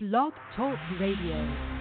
Blog 0.00 0.32
Talk 0.54 0.78
Radio. 1.00 1.77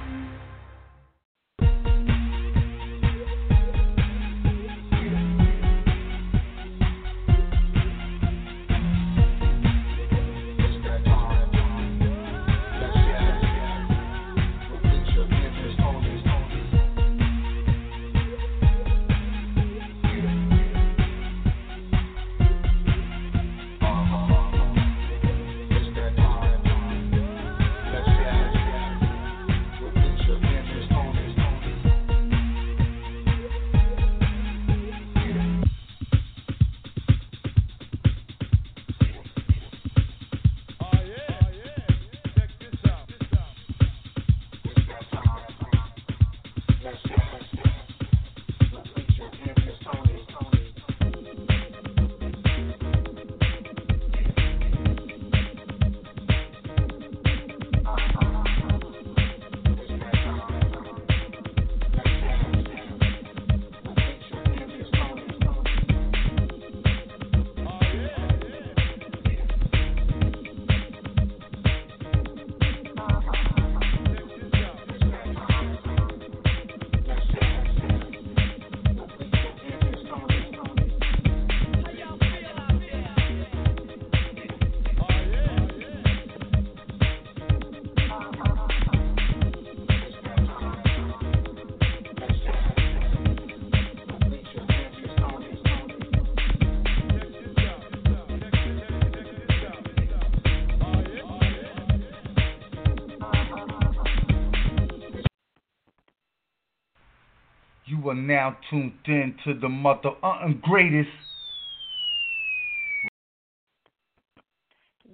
Now 108.28 108.58
tuned 108.70 108.92
in 109.08 109.34
to 109.46 109.54
the 109.58 109.70
mother 109.70 110.12
uh, 110.22 110.50
greatest. 110.62 111.08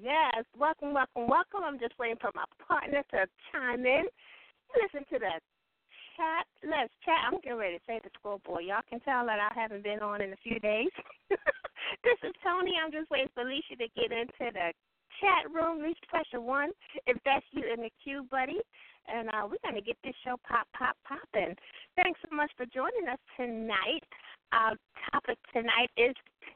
Yes, 0.01 0.41
welcome, 0.57 0.95
welcome, 0.95 1.29
welcome. 1.29 1.61
I'm 1.63 1.77
just 1.77 1.93
waiting 1.99 2.17
for 2.19 2.31
my 2.33 2.45
partner 2.67 3.03
to 3.11 3.27
chime 3.51 3.85
in. 3.85 4.05
Listen 4.81 5.05
to 5.13 5.19
the 5.19 5.29
chat. 6.17 6.49
Let's 6.65 6.89
chat. 7.05 7.21
I'm 7.29 7.37
getting 7.41 7.59
ready 7.59 7.77
to 7.77 7.83
say 7.85 8.01
the 8.03 8.09
scoreboard. 8.17 8.65
Y'all 8.65 8.81
can 8.89 8.99
tell 9.01 9.27
that 9.27 9.37
I 9.37 9.53
haven't 9.53 9.83
been 9.83 10.01
on 10.01 10.23
in 10.23 10.33
a 10.33 10.41
few 10.41 10.57
days. 10.57 10.89
this 11.29 12.17
is 12.25 12.33
Toni. 12.41 12.73
I'm 12.83 12.91
just 12.91 13.11
waiting 13.11 13.29
for 13.35 13.45
Alicia 13.45 13.77
to 13.77 13.87
get 13.93 14.09
into 14.09 14.49
the 14.49 14.73
chat 15.21 15.45
room. 15.53 15.85
Reach 15.85 16.01
pressure 16.09 16.41
one 16.41 16.71
if 17.05 17.17
that's 17.23 17.45
you 17.51 17.61
in 17.61 17.85
the 17.85 17.91
queue, 18.03 18.25
buddy 18.31 18.57
and 19.07 19.29
uh, 19.29 19.47
we're 19.49 19.61
going 19.63 19.75
to 19.75 19.85
get 19.85 19.97
this 20.03 20.15
show 20.23 20.35
pop, 20.47 20.67
pop, 20.77 20.95
popping. 21.07 21.55
Thanks 21.95 22.19
so 22.27 22.35
much 22.35 22.51
for 22.57 22.65
joining 22.67 23.07
us 23.11 23.19
tonight. 23.37 24.03
Our 24.51 24.75
topic 25.11 25.37
tonight 25.53 25.89
is 25.97 26.15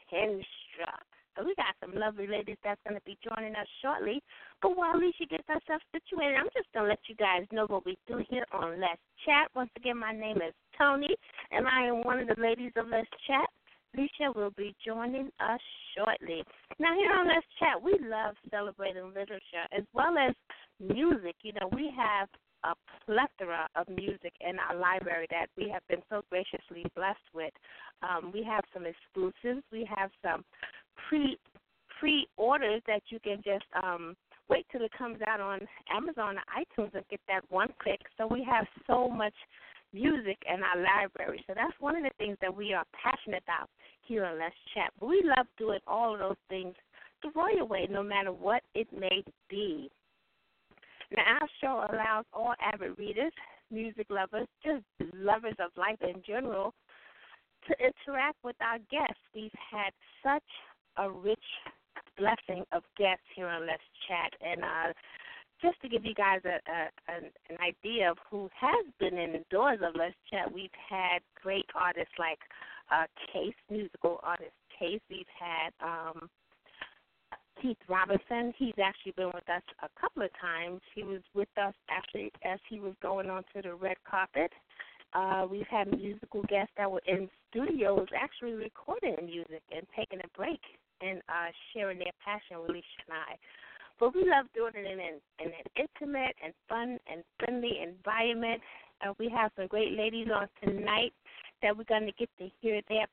Penstruck. 0.09 1.05
So 1.37 1.45
we 1.45 1.53
got 1.53 1.77
some 1.79 1.93
lovely 1.93 2.25
ladies 2.25 2.57
that's 2.63 2.81
going 2.81 2.97
to 2.97 3.05
be 3.05 3.17
joining 3.21 3.53
us 3.53 3.67
shortly. 3.81 4.23
But 4.61 4.75
while 4.75 4.97
Alicia 4.97 5.29
gets 5.29 5.45
herself 5.45 5.81
situated, 5.93 6.33
I'm 6.33 6.49
just 6.49 6.65
going 6.73 6.85
to 6.85 6.89
let 6.89 7.05
you 7.07 7.15
guys 7.15 7.45
know 7.51 7.67
what 7.67 7.85
we 7.85 7.95
do 8.07 8.25
here 8.29 8.45
on 8.51 8.81
Let's 8.81 9.01
Chat. 9.23 9.53
Once 9.55 9.69
again, 9.77 9.97
my 9.97 10.11
name 10.11 10.37
is 10.37 10.53
Toni, 10.77 11.13
and 11.51 11.67
I 11.67 11.85
am 11.93 12.01
one 12.01 12.19
of 12.19 12.27
the 12.27 12.41
ladies 12.41 12.71
of 12.75 12.87
Let's 12.89 13.09
Chat. 13.27 13.45
Alicia 13.93 14.33
will 14.35 14.51
be 14.57 14.75
joining 14.83 15.29
us 15.39 15.61
shortly. 15.95 16.43
Now, 16.79 16.93
here 16.95 17.13
on 17.13 17.27
Let's 17.27 17.45
Chat, 17.59 17.81
we 17.81 17.97
love 18.01 18.33
celebrating 18.49 19.05
literature 19.13 19.65
as 19.77 19.83
well 19.93 20.17
as 20.17 20.33
music. 20.79 21.35
You 21.41 21.53
know, 21.53 21.69
we 21.73 21.91
have 21.95 22.27
a 22.63 22.73
plethora 23.05 23.67
of 23.75 23.87
music 23.89 24.33
in 24.41 24.57
our 24.59 24.75
library 24.75 25.27
that 25.29 25.47
we 25.57 25.69
have 25.69 25.83
been 25.87 26.01
so 26.09 26.21
graciously 26.29 26.85
blessed 26.95 27.19
with. 27.33 27.53
Um, 28.01 28.31
we 28.33 28.43
have 28.43 28.63
some 28.73 28.83
exclusives. 28.85 29.63
We 29.71 29.87
have 29.95 30.09
some 30.21 30.43
pre 31.07 31.37
pre 31.99 32.27
orders 32.37 32.81
that 32.87 33.01
you 33.09 33.19
can 33.19 33.37
just 33.43 33.65
um, 33.81 34.15
wait 34.49 34.65
till 34.71 34.81
it 34.81 34.91
comes 34.97 35.19
out 35.27 35.39
on 35.39 35.59
Amazon 35.91 36.37
or 36.37 36.43
iTunes 36.53 36.93
and 36.93 37.07
get 37.09 37.19
that 37.27 37.41
one 37.49 37.69
click. 37.81 38.01
So 38.17 38.27
we 38.27 38.43
have 38.43 38.65
so 38.85 39.09
much 39.09 39.33
music 39.93 40.37
in 40.47 40.61
our 40.63 40.77
library. 40.81 41.43
So 41.47 41.53
that's 41.55 41.73
one 41.79 41.95
of 41.95 42.03
the 42.03 42.11
things 42.17 42.37
that 42.41 42.55
we 42.55 42.73
are 42.73 42.85
passionate 42.91 43.43
about 43.43 43.69
here 44.01 44.25
on 44.25 44.39
Let's 44.39 44.55
Chat. 44.73 44.91
But 44.99 45.07
we 45.09 45.23
love 45.23 45.47
doing 45.57 45.79
all 45.87 46.13
of 46.13 46.19
those 46.19 46.35
things 46.49 46.75
the 47.23 47.31
royal 47.35 47.67
way, 47.67 47.87
no 47.89 48.03
matter 48.03 48.31
what 48.31 48.61
it 48.75 48.87
may 48.97 49.23
be. 49.49 49.89
Now, 51.15 51.23
our 51.39 51.47
show 51.61 51.85
allows 51.93 52.25
all 52.33 52.53
avid 52.61 52.97
readers, 52.97 53.31
music 53.71 54.07
lovers, 54.09 54.47
just 54.63 54.83
lovers 55.13 55.55
of 55.59 55.71
life 55.77 56.01
in 56.01 56.21
general, 56.25 56.73
to 57.67 57.75
interact 57.79 58.37
with 58.43 58.55
our 58.61 58.77
guests. 58.91 59.21
We've 59.33 59.51
had 59.71 59.91
such 60.23 60.43
a 60.97 61.09
rich 61.09 61.39
blessing 62.17 62.65
of 62.71 62.83
guests 62.97 63.25
here 63.35 63.47
on 63.47 63.65
Let's 63.65 63.83
Chat, 64.07 64.33
and 64.41 64.63
uh, 64.63 64.93
just 65.61 65.79
to 65.81 65.89
give 65.89 66.05
you 66.05 66.13
guys 66.13 66.41
a, 66.45 66.59
a 66.69 67.15
an, 67.15 67.31
an 67.49 67.57
idea 67.61 68.11
of 68.11 68.17
who 68.29 68.49
has 68.59 68.85
been 68.99 69.17
in 69.17 69.31
the 69.31 69.43
doors 69.49 69.79
of 69.81 69.95
Let's 69.95 70.15
Chat, 70.29 70.51
we've 70.51 70.69
had 70.89 71.19
great 71.41 71.65
artists 71.75 72.13
like 72.19 72.39
uh, 72.91 73.05
Case, 73.33 73.55
musical 73.69 74.19
artist 74.23 74.51
Case. 74.77 75.01
We've 75.09 75.25
had 75.39 75.71
um, 75.81 76.29
Keith 77.61 77.77
Robinson. 77.87 78.53
He's 78.57 78.73
actually 78.81 79.13
been 79.13 79.31
with 79.33 79.47
us 79.49 79.61
a 79.83 79.89
couple 79.99 80.23
of 80.23 80.29
times. 80.39 80.81
He 80.93 81.03
was 81.03 81.21
with 81.33 81.49
us 81.57 81.73
actually 81.89 82.31
as 82.43 82.59
he 82.69 82.79
was 82.79 82.93
going 83.01 83.29
onto 83.29 83.61
the 83.61 83.75
red 83.75 83.97
carpet. 84.09 84.51
Uh, 85.13 85.47
we've 85.49 85.67
had 85.67 85.87
musical 85.97 86.43
guests 86.43 86.73
that 86.77 86.89
were 86.89 87.01
in 87.07 87.29
studios 87.49 88.07
actually 88.15 88.53
recording 88.53 89.15
music 89.25 89.61
and 89.75 89.85
taking 89.95 90.19
a 90.19 90.37
break 90.37 90.59
and 91.01 91.19
uh, 91.29 91.49
sharing 91.73 91.99
their 91.99 92.11
passion 92.23 92.59
with 92.59 92.69
Alicia 92.69 92.85
and 93.07 93.17
I. 93.29 93.35
But 93.99 94.13
we 94.13 94.29
love 94.29 94.45
doing 94.53 94.73
it 94.75 94.85
in 94.85 94.99
an, 94.99 95.19
in 95.39 95.47
an 95.47 95.67
intimate 95.75 96.35
and 96.43 96.53
fun 96.69 96.99
and 97.11 97.23
friendly 97.39 97.79
environment. 97.81 98.61
Uh, 99.01 99.13
we 99.17 99.29
have 99.29 99.51
some 99.55 99.67
great 99.67 99.93
ladies 99.97 100.27
on 100.33 100.47
tonight 100.63 101.13
that 101.61 101.75
we're 101.75 101.83
going 101.85 102.05
to 102.05 102.11
get 102.13 102.29
to 102.37 102.49
hear 102.61 102.81
their 102.89 103.07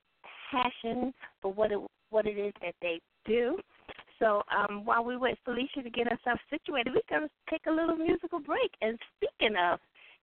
passion 0.51 1.15
for 1.41 1.53
what 1.53 1.73
it 1.73 1.79
what 2.11 2.27
it 2.27 2.39
is 2.39 2.53
that 2.61 2.75
they 2.81 3.01
do. 3.27 3.57
So 4.19 4.43
um, 4.57 4.85
while 4.85 5.05
we 5.05 5.17
wait 5.17 5.39
for 5.45 5.53
Alicia 5.53 5.83
to 5.83 5.91
get 5.91 6.07
herself 6.07 6.39
situated, 6.51 6.95
we're 6.95 7.17
going 7.17 7.29
to 7.29 7.35
take 7.51 7.67
a 7.67 7.71
little 7.71 7.97
musical 7.97 8.41
break. 8.41 8.71
And 8.81 8.99
speaking 9.17 9.57
of 9.57 9.81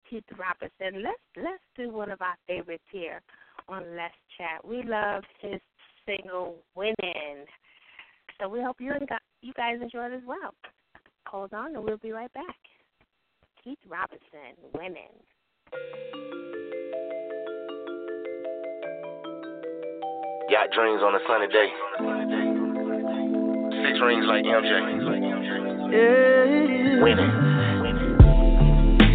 Keith 0.09 0.25
Robinson, 0.39 1.03
let's 1.03 1.19
let's 1.37 1.63
do 1.77 1.91
one 1.91 2.11
of 2.11 2.21
our 2.21 2.37
favorites 2.47 2.85
here 2.91 3.21
on 3.69 3.83
Let's 3.97 4.15
Chat. 4.37 4.65
We 4.65 4.83
love 4.83 5.25
his 5.41 5.61
single 6.07 6.57
"Winning," 6.75 7.45
so 8.41 8.49
we 8.49 8.63
hope 8.63 8.81
you 8.81 8.93
and 8.93 9.09
you 9.43 9.53
guys 9.55 9.79
enjoy 9.81 10.07
it 10.07 10.13
as 10.13 10.23
well. 10.27 10.55
Hold 11.27 11.53
on, 11.53 11.75
and 11.75 11.85
we'll 11.85 11.99
be 11.99 12.13
right 12.13 12.33
back. 12.33 12.57
Keith 13.63 13.79
Robinson, 13.89 14.57
"Winning." 14.75 15.13
Got 20.51 20.73
dreams 20.73 21.01
on 21.03 21.15
a 21.15 21.21
sunny 21.29 21.47
day. 21.47 22.50
Six 23.83 23.99
rings 24.03 24.27
like 24.29 24.45
MJ. 24.45 24.71
Yeah. 25.93 27.03
Winning. 27.03 27.33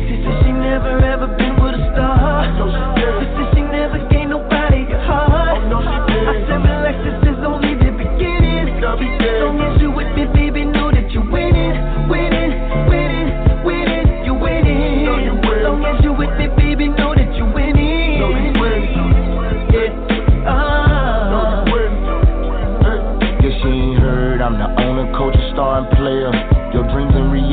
She 0.09 0.15
said 0.23 0.35
she 0.43 0.51
never 0.51 0.97
ever 1.05 1.27
been 1.37 1.55
with 1.61 1.75
a 1.75 1.91
star. 1.93 2.49
She 2.97 3.25
said 3.37 3.47
she 3.53 3.64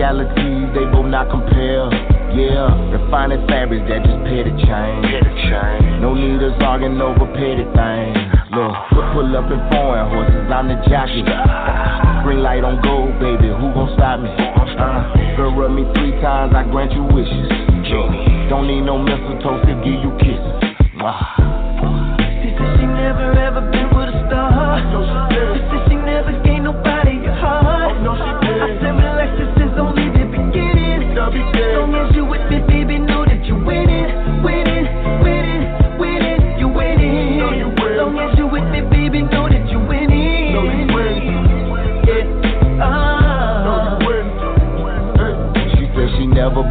they 0.03 0.85
both 0.91 1.07
not 1.07 1.31
compare. 1.31 1.87
Yeah, 2.35 2.75
refining 2.91 3.47
fabrics 3.47 3.87
that 3.87 4.03
just 4.03 4.19
pay 4.27 4.43
the 4.43 4.51
chain. 4.67 4.99
No 6.01 6.15
need 6.15 6.43
us 6.43 6.59
arguing 6.59 7.01
over 7.01 7.27
petty 7.31 7.63
things. 7.71 8.19
Look, 8.51 8.75
pull 9.15 9.31
up 9.37 9.47
in 9.47 9.63
foreign 9.71 10.11
horses, 10.11 10.51
I'm 10.51 10.67
the 10.67 10.75
jockey. 10.91 11.23
Green 12.27 12.43
light 12.43 12.65
on 12.65 12.83
gold, 12.83 13.15
baby, 13.21 13.55
who 13.55 13.71
gon' 13.71 13.95
stop 13.95 14.19
me? 14.19 14.31
Uh, 14.35 15.37
girl, 15.37 15.55
rub 15.55 15.71
me 15.71 15.87
three 15.95 16.19
times, 16.21 16.53
I 16.53 16.65
grant 16.65 16.91
you 16.93 17.05
wishes. 17.05 17.47
Look, 17.87 18.11
don't 18.51 18.67
need 18.67 18.83
no 18.83 18.99
mistletoe 18.99 19.63
to 19.63 19.75
give 19.87 20.03
you 20.03 20.11
kisses. 20.19 21.42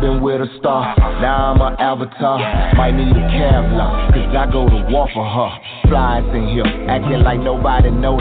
Been 0.01 0.19
with 0.19 0.41
a 0.41 0.49
star. 0.57 0.97
Now 1.21 1.53
I'm 1.53 1.61
an 1.61 1.77
avatar. 1.77 2.41
Might 2.73 2.97
need 2.97 3.13
a 3.13 3.25
Kevlar, 3.29 4.09
cause 4.09 4.33
I 4.33 4.49
go 4.49 4.65
to 4.65 4.79
war 4.89 5.07
for 5.13 5.21
her. 5.21 5.51
Flies 5.87 6.25
in 6.33 6.49
here, 6.49 6.65
acting 6.89 7.21
like 7.21 7.39
nobody 7.39 7.93
knows. 7.93 8.19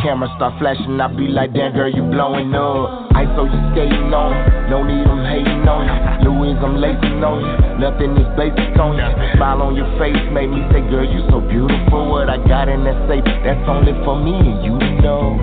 Camera 0.00 0.32
start 0.40 0.56
flashing, 0.58 0.96
I 0.98 1.12
be 1.12 1.28
like, 1.28 1.52
damn 1.52 1.76
girl, 1.76 1.92
you 1.92 2.02
blowing 2.08 2.56
up. 2.56 3.12
I 3.12 3.28
saw 3.36 3.44
you 3.44 3.60
skating 3.76 4.10
on, 4.16 4.32
no 4.72 4.80
need 4.82 5.04
them 5.04 5.22
hating 5.28 5.68
on 5.68 5.84
you. 5.84 5.96
Louis, 6.24 6.56
I'm 6.56 6.80
lacing 6.80 7.20
on 7.20 7.44
you. 7.44 7.54
Nothing 7.78 8.16
is 8.16 8.28
basic 8.34 8.72
on 8.80 8.96
you. 8.96 9.08
Smile 9.36 9.60
on 9.60 9.76
your 9.76 9.88
face 10.00 10.18
made 10.32 10.48
me 10.48 10.64
say, 10.72 10.80
girl, 10.88 11.04
you 11.04 11.20
so 11.28 11.44
beautiful. 11.44 12.08
What 12.08 12.32
I 12.32 12.40
got 12.48 12.72
in 12.72 12.82
that 12.88 12.96
safe, 13.06 13.28
that's 13.44 13.68
only 13.68 13.92
for 14.08 14.16
me 14.16 14.32
and 14.32 14.64
you 14.64 14.76
know. 15.04 15.36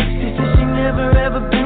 She 0.00 0.32
said 0.32 0.48
she 0.56 0.64
never 0.64 1.12
ever 1.12 1.40
been 1.52 1.63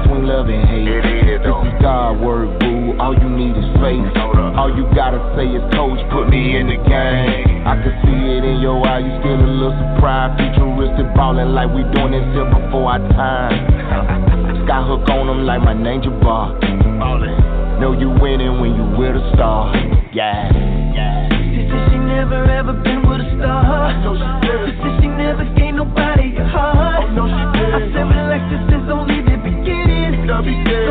between 0.00 0.26
love 0.26 0.48
and 0.48 0.64
hate. 0.68 0.88
This 1.44 1.52
is 1.52 1.74
God 1.80 2.20
word, 2.20 2.58
boo. 2.60 2.96
All 3.00 3.14
you 3.14 3.28
need 3.28 3.56
is 3.56 3.68
faith. 3.80 4.04
All 4.56 4.68
you 4.72 4.84
gotta 4.96 5.20
say 5.36 5.48
is, 5.48 5.62
Coach, 5.72 6.00
put 6.10 6.28
me 6.28 6.56
in 6.56 6.68
the 6.68 6.76
game. 6.76 7.64
I 7.66 7.76
can 7.80 7.94
see 8.04 8.20
it 8.36 8.44
in 8.44 8.60
your 8.60 8.80
eye. 8.86 9.00
You 9.00 9.12
still 9.20 9.36
a 9.36 9.48
little 9.48 9.76
surprised. 9.76 10.36
Futuristic 10.40 11.08
ballin' 11.16 11.54
like 11.54 11.68
we 11.72 11.84
doing 11.92 12.12
this 12.12 12.26
here 12.32 12.48
before 12.48 12.92
our 12.92 13.02
time. 13.16 13.56
Sky 14.64 14.80
hook 14.84 15.08
on 15.08 15.26
them 15.28 15.46
like 15.46 15.62
my 15.62 15.74
ninja 15.74 16.12
bar. 16.20 16.56
Know 17.80 17.96
you 17.96 18.10
winning 18.20 18.60
when 18.60 18.76
you 18.76 18.84
with 18.98 19.16
a 19.16 19.32
star. 19.34 19.72
Yeah. 20.12 20.52
She 20.52 21.64
said 21.64 21.80
she 21.88 21.96
never 21.96 22.44
ever 22.44 22.74
been 22.74 23.08
with 23.08 23.24
a 23.24 23.28
star. 23.40 23.96
She 24.44 24.76
said 24.76 25.00
she 25.00 25.08
never 25.08 25.44
gave 25.56 25.74
nobody 25.74 26.09
beginning. 30.42 30.70
Long 30.70 30.86
as 30.86 30.89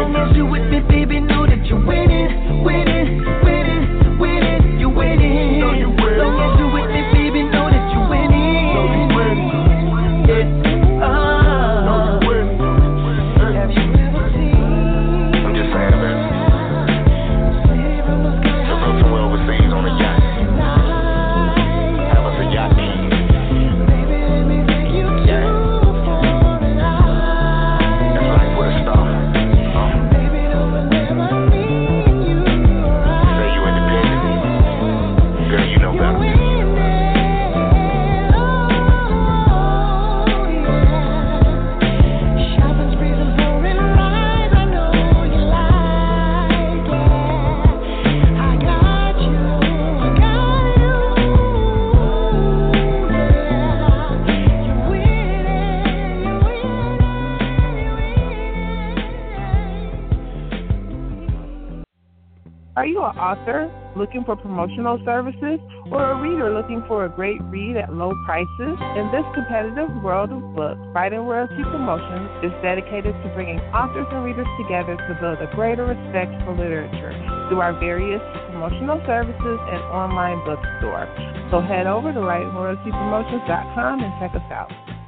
author 63.30 63.70
looking 63.96 64.24
for 64.24 64.36
promotional 64.36 64.98
services 65.06 65.60
or 65.92 66.02
a 66.12 66.16
reader 66.22 66.50
looking 66.54 66.82
for 66.88 67.06
a 67.06 67.10
great 67.10 67.42
read 67.54 67.78
at 67.78 67.94
low 67.94 68.14
prices? 68.26 68.76
In 68.98 69.06
this 69.14 69.26
competitive 69.38 69.90
world 70.02 70.34
of 70.34 70.42
books, 70.56 70.82
Writing 70.94 71.22
Royalty 71.30 71.62
Promotions 71.62 72.30
is 72.42 72.54
dedicated 72.66 73.14
to 73.14 73.28
bringing 73.38 73.60
authors 73.70 74.08
and 74.10 74.26
readers 74.26 74.50
together 74.58 74.98
to 74.98 75.12
build 75.22 75.38
a 75.42 75.50
greater 75.54 75.86
respect 75.86 76.34
for 76.46 76.58
literature 76.58 77.14
through 77.50 77.62
our 77.62 77.78
various 77.78 78.22
promotional 78.50 78.98
services 79.06 79.60
and 79.70 79.82
online 79.94 80.42
bookstore. 80.46 81.06
So 81.54 81.62
head 81.62 81.86
over 81.86 82.14
to 82.14 82.20
WritingRoyaltyPromotions.com 82.20 83.94
and 84.02 84.12
check 84.18 84.34
us 84.34 84.50
out. 84.50 84.99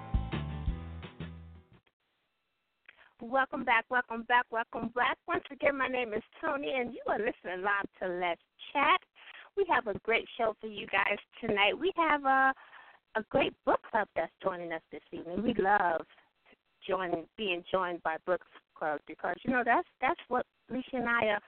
Welcome 3.22 3.64
back, 3.64 3.86
welcome 3.92 4.24
back, 4.24 4.48
welcome 4.50 4.90
back. 4.96 5.16
Once 5.28 5.44
again, 5.52 5.78
my 5.78 5.88
name 5.88 6.12
is 6.12 6.24
Toni, 6.44 6.74
and 6.76 6.92
you 6.92 7.02
are 7.08 7.20
listening 7.20 7.64
live 7.64 7.86
to 8.02 8.08
Let's 8.20 8.42
Chat. 8.74 9.00
We 9.56 9.64
have 9.70 9.86
a 9.86 10.00
great 10.00 10.26
show 10.40 10.56
for 10.60 10.66
you 10.66 10.88
guys 10.88 11.20
tonight. 11.40 11.78
We 11.80 11.92
have 11.96 12.26
a 12.26 12.52
a 13.16 13.24
great 13.30 13.54
book 13.64 13.80
club 13.92 14.08
that's 14.16 14.32
joining 14.42 14.72
us 14.72 14.82
this 14.92 15.04
evening. 15.12 15.44
We 15.44 15.54
love 15.54 16.02
joining, 16.88 17.26
being 17.38 17.64
joined 17.72 18.02
by 18.02 18.18
book 18.26 18.42
club 18.74 19.00
because 19.06 19.36
you 19.44 19.54
know 19.54 19.62
that's 19.64 19.88
that's 20.02 20.20
what 20.28 20.48
Alicia 20.72 20.96
and 20.96 21.08
I 21.08 21.26
are 21.26 21.42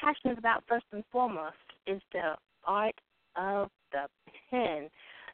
passionate 0.00 0.38
about 0.38 0.62
first 0.68 0.86
and 0.92 1.02
foremost 1.10 1.56
is 1.88 2.00
the 2.12 2.36
art 2.64 2.94
of 3.34 3.70
the 3.90 4.06
pen. 4.50 4.88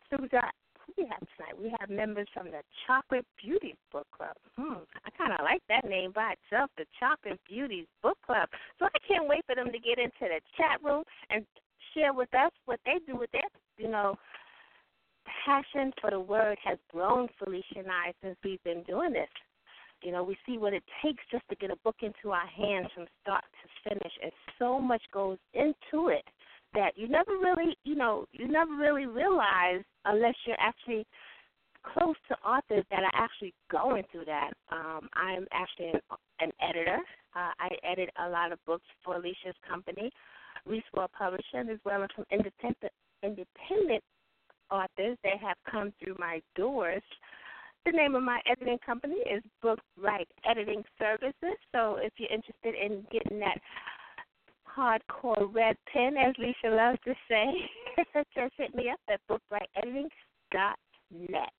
So 0.08 0.16
we 0.18 0.28
got 0.28 0.54
we 0.98 1.06
have 1.06 1.22
tonight. 1.36 1.54
We 1.54 1.72
have 1.78 1.88
members 1.88 2.26
from 2.34 2.50
the 2.50 2.60
Chocolate 2.86 3.26
Beauties 3.40 3.78
Book 3.92 4.06
Club. 4.10 4.34
Hmm, 4.58 4.82
I 5.06 5.10
kind 5.16 5.32
of 5.32 5.44
like 5.44 5.62
that 5.68 5.88
name 5.88 6.10
by 6.12 6.34
itself, 6.34 6.70
the 6.76 6.84
Chocolate 6.98 7.38
Beauties 7.48 7.86
Book 8.02 8.18
Club. 8.26 8.48
So 8.78 8.86
I 8.86 8.98
can't 9.06 9.28
wait 9.28 9.46
for 9.46 9.54
them 9.54 9.70
to 9.70 9.78
get 9.78 9.98
into 9.98 10.26
the 10.26 10.40
chat 10.58 10.82
room 10.82 11.04
and 11.30 11.46
share 11.94 12.12
with 12.12 12.32
us 12.34 12.50
what 12.66 12.80
they 12.84 12.98
do 13.06 13.16
with 13.16 13.30
their, 13.30 13.46
you 13.78 13.88
know, 13.88 14.16
passion 15.46 15.92
for 16.00 16.10
the 16.10 16.20
word 16.20 16.58
has 16.64 16.78
grown, 16.90 17.28
Felicia 17.38 17.78
and 17.78 17.88
I, 17.90 18.12
since 18.22 18.36
we've 18.42 18.62
been 18.64 18.82
doing 18.82 19.12
this. 19.12 19.30
You 20.02 20.12
know, 20.12 20.22
we 20.22 20.36
see 20.46 20.58
what 20.58 20.74
it 20.74 20.82
takes 21.02 21.22
just 21.30 21.44
to 21.50 21.56
get 21.56 21.70
a 21.70 21.76
book 21.84 21.96
into 22.02 22.30
our 22.30 22.46
hands 22.46 22.88
from 22.94 23.06
start 23.22 23.44
to 23.44 23.88
finish, 23.88 24.12
and 24.22 24.32
so 24.58 24.78
much 24.78 25.02
goes 25.12 25.38
into 25.54 26.08
it 26.08 26.24
that 26.78 26.96
you 26.96 27.08
never 27.08 27.32
really, 27.32 27.76
you 27.82 27.96
know, 27.96 28.24
you 28.30 28.46
never 28.46 28.76
really 28.76 29.06
realize 29.06 29.82
unless 30.04 30.34
you're 30.46 30.60
actually 30.60 31.04
close 31.82 32.14
to 32.28 32.36
authors 32.46 32.84
that 32.90 33.02
are 33.02 33.14
actually 33.14 33.52
going 33.70 34.04
through 34.12 34.26
that. 34.26 34.52
Um, 34.70 35.08
I'm 35.14 35.46
actually 35.52 35.88
an, 35.88 36.00
an 36.38 36.52
editor. 36.62 36.98
Uh, 37.34 37.50
I 37.58 37.68
edit 37.82 38.10
a 38.24 38.28
lot 38.28 38.52
of 38.52 38.64
books 38.64 38.84
for 39.04 39.16
Alicia's 39.16 39.56
company, 39.68 40.10
Reese 40.66 40.84
World 40.94 41.10
Publishing, 41.18 41.68
as 41.68 41.78
well 41.84 42.04
as 42.04 42.10
some 42.14 42.24
independent 42.30 42.92
independent 43.24 44.04
authors 44.70 45.18
that 45.24 45.38
have 45.42 45.56
come 45.68 45.92
through 45.98 46.14
my 46.20 46.40
doors. 46.54 47.02
The 47.86 47.90
name 47.90 48.14
of 48.14 48.22
my 48.22 48.40
editing 48.48 48.78
company 48.86 49.16
is 49.16 49.42
Book 49.62 49.80
Right 50.00 50.28
Editing 50.48 50.84
Services. 51.00 51.58
So 51.72 51.98
if 52.00 52.12
you're 52.18 52.30
interested 52.30 52.74
in 52.74 53.04
getting 53.10 53.40
that 53.40 53.58
hardcore 54.78 55.52
red 55.52 55.76
pen, 55.92 56.16
as 56.16 56.34
Lisa 56.38 56.68
loves 56.74 56.98
to 57.04 57.14
say, 57.28 57.52
just 58.34 58.54
hit 58.56 58.74
me 58.74 58.90
up 58.90 59.00
at 59.10 59.20
bookbrightediting.net. 59.28 61.52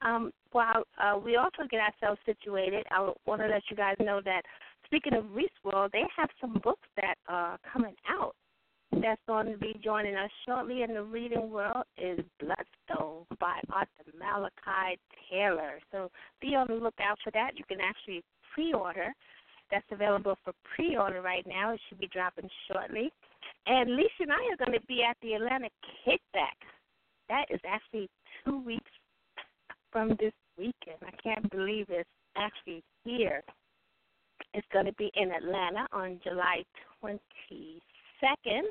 Um, 0.00 0.32
while 0.50 0.82
uh, 1.00 1.16
we 1.18 1.36
also 1.36 1.62
get 1.70 1.80
ourselves 1.80 2.20
situated, 2.26 2.84
I 2.90 3.12
want 3.26 3.42
to 3.42 3.48
let 3.48 3.62
you 3.70 3.76
guys 3.76 3.94
know 4.00 4.20
that 4.24 4.42
speaking 4.86 5.14
of 5.14 5.32
Reese 5.32 5.48
World, 5.64 5.92
they 5.92 6.02
have 6.16 6.30
some 6.40 6.54
books 6.64 6.88
that 6.96 7.14
are 7.28 7.56
coming 7.72 7.94
out 8.08 8.34
that's 9.00 9.20
going 9.26 9.50
to 9.50 9.56
be 9.56 9.80
joining 9.82 10.16
us 10.16 10.30
shortly 10.46 10.82
in 10.82 10.92
the 10.92 11.02
reading 11.02 11.50
world 11.50 11.84
is 11.96 12.18
Bloodstone 12.38 13.24
by 13.40 13.58
author 13.72 13.88
Makala 14.20 14.48
Taylor. 15.30 15.78
So 15.90 16.10
be 16.40 16.54
on 16.54 16.66
the 16.68 16.74
lookout 16.74 17.18
for 17.24 17.30
that. 17.32 17.52
You 17.56 17.64
can 17.64 17.78
actually 17.80 18.22
pre-order. 18.54 19.14
That's 19.72 19.86
available 19.90 20.36
for 20.44 20.52
pre-order 20.76 21.22
right 21.22 21.46
now. 21.48 21.72
It 21.72 21.80
should 21.88 21.98
be 21.98 22.08
dropping 22.12 22.48
shortly. 22.70 23.10
And 23.66 23.96
Lisa 23.96 24.20
and 24.20 24.32
I 24.32 24.36
are 24.52 24.64
going 24.64 24.78
to 24.78 24.86
be 24.86 25.02
at 25.02 25.16
the 25.22 25.32
Atlanta 25.32 25.68
Kickback. 26.06 26.60
That 27.30 27.46
is 27.48 27.60
actually 27.66 28.10
two 28.44 28.58
weeks 28.58 28.90
from 29.90 30.10
this 30.20 30.34
weekend. 30.58 30.98
I 31.02 31.16
can't 31.22 31.50
believe 31.50 31.86
it's 31.88 32.08
actually 32.36 32.84
here. 33.04 33.42
It's 34.52 34.66
going 34.74 34.84
to 34.84 34.92
be 34.94 35.10
in 35.14 35.30
Atlanta 35.30 35.86
on 35.92 36.20
July 36.22 36.64
22nd. 37.02 38.68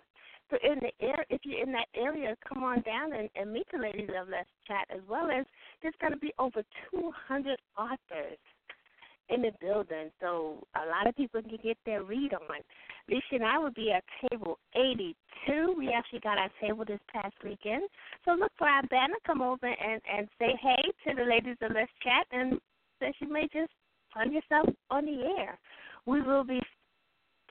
So 0.51 0.57
in 0.63 0.79
the 0.81 0.91
air, 1.03 1.25
if 1.29 1.41
you're 1.43 1.63
in 1.63 1.71
that 1.71 1.87
area, 1.95 2.35
come 2.47 2.63
on 2.63 2.81
down 2.81 3.13
and, 3.13 3.29
and 3.35 3.51
meet 3.51 3.65
the 3.71 3.79
ladies 3.79 4.09
of 4.21 4.27
Let's 4.29 4.49
Chat, 4.67 4.85
as 4.93 5.01
well 5.09 5.31
as 5.31 5.45
there's 5.81 5.95
going 5.99 6.13
to 6.13 6.19
be 6.19 6.33
over 6.37 6.61
200 6.91 7.57
authors 7.75 8.37
in 9.29 9.41
the 9.41 9.51
building, 9.61 10.11
so 10.19 10.57
a 10.75 10.85
lot 10.87 11.07
of 11.07 11.15
people 11.15 11.41
can 11.41 11.57
get 11.63 11.77
their 11.85 12.03
read 12.03 12.33
on. 12.33 12.57
Lisa 13.09 13.23
and 13.33 13.45
I 13.45 13.57
will 13.57 13.71
be 13.71 13.91
at 13.91 14.03
table 14.29 14.59
82. 14.75 15.75
We 15.77 15.89
actually 15.89 16.19
got 16.19 16.37
our 16.37 16.49
table 16.59 16.85
this 16.85 16.99
past 17.11 17.35
weekend, 17.43 17.83
so 18.25 18.33
look 18.33 18.51
for 18.57 18.67
our 18.67 18.83
banner. 18.83 19.15
Come 19.25 19.41
over 19.41 19.67
and 19.67 20.01
and 20.11 20.27
say 20.37 20.59
hey 20.61 20.81
to 21.07 21.15
the 21.15 21.23
ladies 21.23 21.57
of 21.61 21.71
Let's 21.73 21.91
Chat, 22.03 22.27
and 22.31 22.59
that 22.99 23.13
you 23.19 23.31
may 23.31 23.47
just 23.53 23.71
find 24.13 24.33
yourself 24.33 24.67
on 24.89 25.05
the 25.05 25.33
air. 25.39 25.57
We 26.05 26.21
will 26.21 26.43
be 26.43 26.61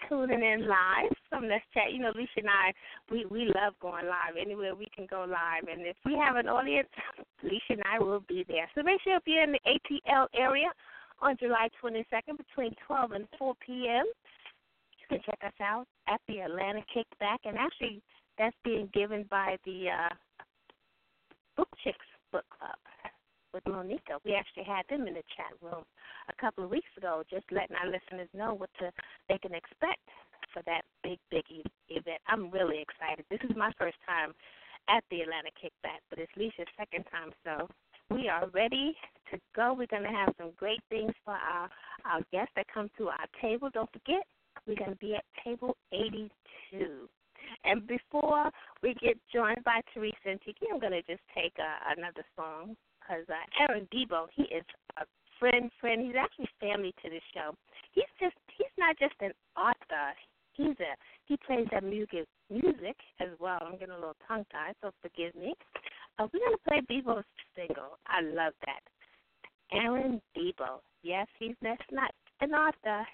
tuning 0.09 0.43
in 0.43 0.69
live 0.69 1.13
from 1.29 1.49
Let's 1.49 1.65
Chat. 1.75 1.93
You 1.93 2.01
know, 2.01 2.13
Lisa 2.15 2.31
and 2.39 2.49
I, 2.49 2.73
we 3.11 3.27
we 3.27 3.47
love 3.47 3.75
going 3.81 4.07
live 4.07 4.37
anywhere 4.41 4.75
we 4.75 4.89
can 4.95 5.07
go 5.11 5.27
live, 5.29 5.69
and 5.71 5.87
if 5.87 5.97
we 6.05 6.15
have 6.15 6.37
an 6.37 6.49
audience, 6.49 6.89
Lisa 7.43 7.71
and 7.71 7.83
I 7.91 7.99
will 7.99 8.23
be 8.29 8.45
there. 8.49 8.69
So 8.75 8.83
make 8.83 9.01
sure 9.03 9.17
if 9.17 9.23
you're 9.27 9.43
in 9.43 9.53
the 9.53 9.61
ATL 9.67 10.27
area 10.35 10.71
on 11.21 11.37
July 11.39 11.69
22nd 11.83 12.37
between 12.37 12.75
12 12.87 13.13
and 13.13 13.27
4 13.39 13.55
p.m. 13.65 14.07
You 14.07 15.07
can 15.09 15.21
check 15.25 15.39
us 15.45 15.59
out 15.61 15.87
at 16.09 16.21
the 16.29 16.41
Atlanta 16.41 16.81
Kickback, 16.95 17.39
and 17.45 17.57
actually 17.59 18.03
that's 18.39 18.57
being 18.65 18.89
given 18.95 19.27
by 19.31 19.57
the 19.65 19.87
uh, 19.91 20.15
Book 21.57 21.69
Chicks 21.85 22.07
Book 22.33 22.45
Club 22.57 22.79
with 23.53 23.67
Monica. 23.67 24.19
We 24.25 24.35
actually 24.35 24.65
had 24.65 24.87
them 24.89 25.07
in 25.07 25.15
the 25.15 25.27
chat 25.37 25.53
room 25.61 25.85
a 26.29 26.41
couple 26.41 26.65
of 26.65 26.71
weeks 26.71 26.91
ago, 26.97 27.23
just 27.29 27.45
letting 27.51 27.77
our 27.77 27.87
listeners 27.87 28.29
know 28.33 28.55
what 28.55 28.71
to 28.79 28.91
they 29.29 29.39
can 29.39 29.55
expect 29.55 30.07
for 30.55 30.63
that 30.67 30.83
big, 31.03 31.19
big 31.31 31.45
event. 31.89 32.21
I'm 32.27 32.51
really 32.51 32.81
excited. 32.81 33.25
This 33.31 33.41
is 33.49 33.57
my 33.57 33.71
first 33.79 33.99
time 34.07 34.33
at 34.89 35.05
the 35.11 35.21
Atlanta 35.21 35.51
Kickback, 35.59 36.03
but 36.09 36.19
it's 36.19 36.33
Lisa's 36.37 36.71
second 36.79 37.05
time, 37.11 37.31
so 37.45 37.69
we 38.11 38.29
are 38.29 38.49
ready 38.49 38.97
to 39.31 39.39
go. 39.55 39.75
We're 39.77 39.87
going 39.87 40.03
to 40.03 40.09
have 40.09 40.35
some 40.39 40.51
great 40.57 40.81
things 40.89 41.13
for 41.25 41.35
our, 41.35 41.69
our 42.05 42.21
guests 42.33 42.53
that 42.57 42.67
come 42.73 42.91
to 42.99 43.09
our 43.09 43.27
table. 43.41 43.71
Don't 43.73 43.91
forget, 43.93 44.23
we're 44.67 44.77
going 44.77 44.91
to 44.91 44.97
be 44.97 45.15
at 45.15 45.25
table 45.45 45.77
82. 45.93 47.09
And 47.65 47.87
before 47.87 48.51
we 48.83 48.95
get 48.95 49.19
joined 49.33 49.65
by 49.65 49.81
Teresa 49.93 50.17
and 50.27 50.41
Tiki, 50.43 50.67
I'm 50.73 50.81
going 50.81 50.93
to 50.93 51.03
just 51.03 51.23
take 51.35 51.53
uh, 51.59 51.95
another 51.97 52.25
song 52.37 52.77
because 53.01 53.25
uh, 53.29 53.63
Aaron 53.63 53.89
Debo, 53.93 54.27
he 54.35 54.43
is 54.43 54.65
a 54.99 55.05
friend, 55.39 55.71
friend. 55.81 56.05
He's 56.05 56.17
actually 56.19 56.49
family 56.61 56.95
to 57.03 57.11
the 57.11 57.21
show. 57.35 57.55
He's 57.93 58.11
just, 58.21 58.37
he's 58.57 58.73
not 58.79 58.99
just 58.99 59.15
an 59.21 59.33
author. 59.57 60.15
He's 60.53 60.77
a, 60.79 60.95
he 61.27 61.37
plays 61.47 61.67
that 61.73 61.85
music, 61.85 62.27
music 62.51 62.97
as 63.21 63.29
well. 63.41 63.59
I'm 63.63 63.79
getting 63.79 63.95
a 63.95 63.99
little 63.99 64.17
tongue 64.29 64.45
tied, 64.53 64.75
so 64.83 64.91
forgive 65.01 65.35
me. 65.35 65.55
Uh, 66.21 66.27
we're 66.35 66.41
going 66.41 66.53
to 66.53 66.69
play 66.69 66.81
Debo's 66.97 67.25
single. 67.57 67.97
I 68.07 68.21
love 68.21 68.53
that. 68.67 68.83
Aaron 69.73 70.21
Debo. 70.37 70.81
Yes, 71.03 71.27
he's 71.39 71.55
that's 71.63 71.81
not 71.91 72.11
an 72.43 72.51
author. 72.53 73.07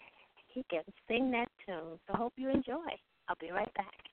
He 0.48 0.64
can 0.68 0.82
sing 1.06 1.30
that 1.30 1.48
tune. 1.64 2.00
So 2.08 2.16
hope 2.16 2.32
you 2.36 2.50
enjoy. 2.50 2.90
I'll 3.28 3.36
be 3.40 3.52
right 3.52 3.72
back. 3.74 4.05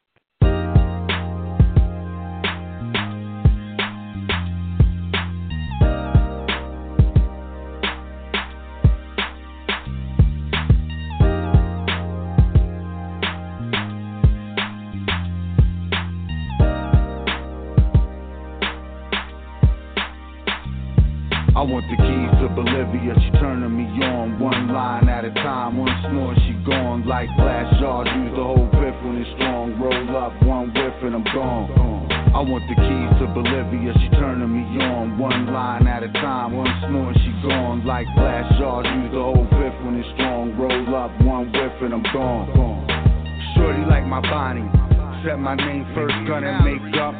Want 21.74 21.90
the 21.90 21.98
keys 21.98 22.30
to 22.38 22.48
Bolivia, 22.54 23.18
she 23.18 23.32
turning 23.42 23.74
me 23.74 23.90
on 24.06 24.38
One 24.38 24.70
line 24.70 25.10
at 25.10 25.26
a 25.26 25.34
time, 25.34 25.82
one 25.82 25.90
snort, 26.06 26.38
she 26.46 26.54
gone. 26.70 27.02
Like 27.10 27.34
glass 27.34 27.66
jars, 27.82 28.06
use 28.14 28.30
the 28.38 28.46
whole 28.46 28.70
fifth 28.78 29.02
when 29.02 29.18
it's 29.18 29.34
strong. 29.34 29.74
Roll 29.82 30.14
up, 30.14 30.38
one 30.46 30.70
whiff 30.70 30.94
and 31.02 31.18
I'm 31.18 31.26
gone. 31.34 31.74
I 32.30 32.46
want 32.46 32.62
the 32.70 32.78
keys 32.78 33.12
to 33.18 33.26
Bolivia, 33.34 33.90
she 33.98 34.10
turning 34.22 34.54
me 34.54 34.62
on 34.86 35.18
One 35.18 35.50
line 35.50 35.90
at 35.90 36.06
a 36.06 36.14
time, 36.14 36.54
one 36.54 36.70
snort, 36.86 37.18
she 37.18 37.34
gone. 37.42 37.82
Like 37.90 38.06
glass 38.14 38.46
jars, 38.62 38.86
use 38.86 39.10
the 39.10 39.26
whole 39.26 39.50
fifth 39.58 39.80
when 39.82 39.98
it's 39.98 40.10
strong. 40.14 40.54
Roll 40.54 40.94
up, 40.94 41.10
one 41.26 41.50
whiff 41.50 41.74
and 41.82 41.98
I'm 41.98 42.06
gone. 42.14 42.54
Shorty 43.58 43.82
like 43.90 44.06
my 44.06 44.22
Bonnie 44.22 44.70
Set 45.26 45.40
my 45.40 45.56
name 45.56 45.90
first, 45.98 46.14
gonna 46.30 46.62
make 46.62 46.86
up. 47.02 47.18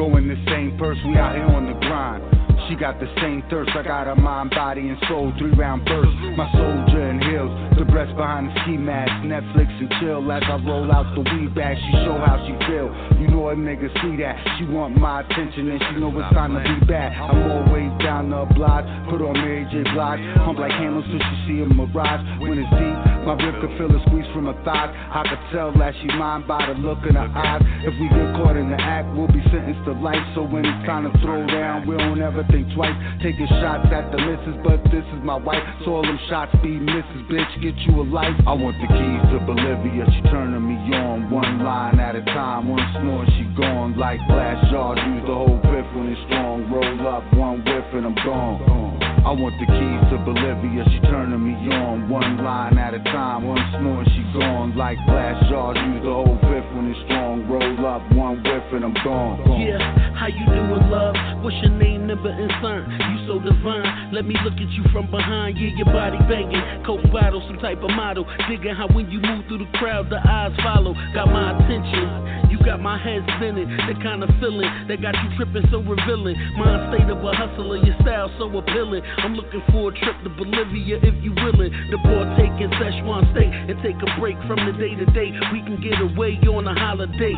Go 0.00 0.16
in 0.16 0.32
the 0.32 0.40
same 0.48 0.78
purse, 0.80 0.96
we 1.04 1.12
out 1.20 1.36
here 1.36 1.44
on 1.44 1.68
the 1.68 1.76
grind 1.84 2.41
she 2.72 2.78
got 2.78 2.98
the 2.98 3.12
same 3.20 3.42
thirst. 3.50 3.70
I 3.74 3.82
got 3.82 4.08
a 4.08 4.14
mind, 4.14 4.50
body, 4.50 4.88
and 4.88 4.98
soul. 5.08 5.32
Three 5.38 5.52
round 5.52 5.84
burst. 5.84 6.16
My 6.36 6.50
soldier 6.52 7.11
heels. 7.32 7.52
The 7.80 7.84
breast 7.88 8.12
behind 8.16 8.52
the 8.52 8.54
ski 8.62 8.76
mask. 8.76 9.10
Netflix 9.24 9.72
and 9.80 9.88
chill 9.98 10.20
as 10.28 10.44
I 10.44 10.60
roll 10.60 10.92
out 10.92 11.08
the 11.16 11.24
weed 11.24 11.54
bag. 11.56 11.80
She 11.80 11.92
show 12.04 12.20
how 12.20 12.36
she 12.44 12.52
feel. 12.68 12.92
You 13.16 13.32
know 13.32 13.48
a 13.48 13.56
nigga 13.56 13.88
see 14.04 14.20
that. 14.20 14.36
She 14.58 14.68
want 14.68 14.96
my 14.96 15.24
attention 15.24 15.72
and 15.72 15.80
she 15.80 15.92
know 15.96 16.12
it's 16.12 16.28
time 16.36 16.52
to 16.52 16.60
be 16.60 16.84
back. 16.84 17.16
I'm 17.16 17.40
always 17.50 17.90
down 18.04 18.28
the 18.28 18.44
block. 18.52 18.84
Put 19.08 19.24
on 19.24 19.32
Mary 19.40 19.64
J. 19.72 19.82
Blige. 19.96 20.20
Pump 20.44 20.60
like 20.60 20.72
handles 20.76 21.08
till 21.08 21.18
she 21.18 21.36
see 21.48 21.58
a 21.64 21.66
mirage. 21.66 22.20
When 22.44 22.60
it's 22.60 22.68
deep, 22.76 22.96
my 23.24 23.34
rib 23.40 23.56
can 23.64 23.72
feel 23.80 23.88
a 23.88 24.00
squeeze 24.06 24.28
from 24.36 24.52
her 24.52 24.58
thighs. 24.64 24.92
I 24.92 25.24
could 25.24 25.42
tell 25.50 25.72
that 25.80 25.94
she 26.02 26.08
mine 26.12 26.44
by 26.46 26.60
the 26.68 26.76
look 26.76 27.00
in 27.08 27.16
her 27.16 27.30
eyes. 27.32 27.62
If 27.86 27.94
we 27.96 28.12
get 28.12 28.36
caught 28.36 28.56
in 28.56 28.68
the 28.68 28.78
act, 28.78 29.08
we'll 29.16 29.30
be 29.32 29.42
sentenced 29.48 29.84
to 29.88 29.96
life. 29.96 30.22
So 30.34 30.44
when 30.44 30.66
it's 30.66 30.84
time 30.84 31.08
to 31.08 31.12
throw 31.24 31.46
down, 31.46 31.88
we 31.88 31.96
don't 31.96 32.20
ever 32.20 32.44
think 32.50 32.68
twice. 32.74 32.94
Taking 33.22 33.48
shots 33.62 33.88
at 33.88 34.12
the 34.12 34.18
missus, 34.18 34.58
but 34.62 34.82
this 34.90 35.06
is 35.14 35.20
my 35.24 35.36
wife. 35.36 35.62
So 35.84 35.96
all 35.96 36.02
them 36.02 36.18
shots 36.28 36.52
be 36.62 36.76
misses, 36.76 37.21
bitch. 37.28 37.62
Get 37.62 37.76
you 37.86 38.02
a 38.02 38.04
life. 38.04 38.34
I 38.46 38.52
want 38.52 38.76
the 38.80 38.88
keys 38.88 39.22
to 39.32 39.38
Bolivia. 39.44 40.06
She 40.14 40.22
turning 40.30 40.66
me 40.66 40.76
on 40.96 41.30
one 41.30 41.62
line 41.62 41.98
at 41.98 42.16
a 42.16 42.22
time. 42.22 42.68
One 42.68 42.84
snort, 43.00 43.28
she 43.36 43.44
gone 43.56 43.98
like 43.98 44.18
glass 44.28 44.58
jars. 44.70 44.98
Use 45.06 45.22
the 45.26 45.34
whole 45.34 45.60
fifth 45.62 45.90
when 45.94 46.08
it's 46.08 46.20
strong. 46.26 46.70
Roll 46.70 47.08
up 47.08 47.24
one 47.34 47.64
whiff 47.64 47.84
and 47.92 48.06
I'm 48.06 48.14
gone. 48.24 49.11
I 49.22 49.30
want 49.30 49.54
the 49.62 49.66
keys 49.70 50.02
to 50.10 50.18
Bolivia. 50.18 50.82
She 50.90 50.98
turning 51.06 51.38
me 51.38 51.54
on 51.70 52.08
one 52.10 52.42
line 52.42 52.76
at 52.76 52.92
a 52.92 52.98
time. 53.06 53.46
One 53.46 53.62
snort, 53.78 54.06
she 54.10 54.22
gone 54.34 54.74
like 54.76 54.98
glass 55.06 55.38
jars. 55.48 55.78
Use 55.78 56.02
the 56.02 56.10
whole 56.10 56.34
fifth 56.42 56.66
when 56.74 56.90
it's 56.90 56.98
strong. 57.06 57.46
Roll 57.46 57.86
up 57.86 58.02
one 58.18 58.42
whiff 58.42 58.66
and 58.74 58.82
I'm 58.82 58.96
gone. 59.06 59.38
Yeah, 59.62 59.78
how 60.18 60.26
you 60.26 60.42
doing, 60.50 60.90
love? 60.90 61.14
What's 61.38 61.54
your 61.62 61.70
name, 61.70 62.10
number, 62.10 62.34
and 62.34 62.50
sign? 62.58 62.82
You 62.90 63.18
so 63.30 63.38
divine. 63.38 64.10
Let 64.10 64.26
me 64.26 64.34
look 64.42 64.58
at 64.58 64.70
you 64.74 64.82
from 64.90 65.06
behind. 65.06 65.54
Yeah, 65.54 65.70
your 65.78 65.86
body 65.86 66.18
banging. 66.26 66.82
Coke 66.82 67.06
bottle, 67.14 67.46
some 67.46 67.62
type 67.62 67.78
of 67.78 67.94
model. 67.94 68.26
Digging 68.50 68.74
how 68.74 68.90
when 68.90 69.06
you 69.06 69.22
move 69.22 69.46
through 69.46 69.62
the 69.62 69.70
crowd, 69.78 70.10
the 70.10 70.18
eyes 70.18 70.50
follow. 70.66 70.98
Got 71.14 71.30
my 71.30 71.54
attention. 71.54 72.50
You 72.50 72.58
got 72.66 72.82
my 72.82 72.98
head 72.98 73.22
spinning. 73.38 73.70
The 73.86 73.94
kind 74.02 74.22
of 74.22 74.28
feeling 74.42 74.68
that 74.90 75.00
got 75.00 75.14
you 75.14 75.30
tripping 75.38 75.64
so 75.70 75.78
revealing. 75.78 76.34
Mind 76.58 76.90
state 76.90 77.08
of 77.08 77.22
a 77.22 77.32
hustler, 77.32 77.78
your 77.78 77.94
style 78.02 78.28
so 78.36 78.50
appealing. 78.50 79.02
I'm 79.18 79.34
looking 79.34 79.62
for 79.70 79.90
a 79.90 79.92
trip 79.92 80.16
to 80.24 80.30
Bolivia 80.30 80.98
if 81.02 81.16
you 81.22 81.32
willing 81.36 81.72
to 81.72 81.96
partake 82.02 82.56
in 82.60 82.70
Szechuan 82.80 83.28
steak 83.32 83.50
and 83.52 83.76
take 83.82 83.98
a 84.00 84.10
break 84.20 84.36
from 84.48 84.58
the 84.64 84.72
day 84.78 84.94
to 84.96 85.06
day. 85.12 85.30
We 85.52 85.60
can 85.62 85.80
get 85.80 86.00
away 86.00 86.40
on 86.48 86.66
a 86.66 86.74
holiday. 86.74 87.34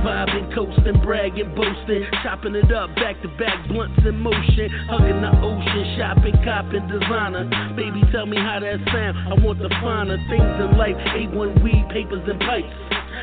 Vibing, 0.00 0.54
coasting, 0.54 1.00
bragging, 1.04 1.54
boasting, 1.54 2.06
chopping 2.22 2.54
it 2.54 2.72
up 2.72 2.94
back 2.96 3.20
to 3.22 3.28
back, 3.36 3.68
blunts 3.68 4.00
in 4.06 4.18
motion, 4.18 4.68
hugging 4.88 5.20
the 5.20 5.32
ocean, 5.42 5.84
shopping, 5.98 6.36
copping, 6.44 6.86
designer. 6.88 7.44
Baby, 7.76 8.02
tell 8.12 8.26
me 8.26 8.36
how 8.36 8.60
that 8.60 8.78
sound. 8.92 9.16
I 9.28 9.34
want 9.44 9.58
the 9.58 9.70
finer 9.80 10.18
things 10.28 10.54
in 10.58 10.78
life. 10.78 10.96
A1 10.96 11.62
weed, 11.62 11.86
papers, 11.92 12.24
and 12.26 12.40
pipes. 12.40 12.72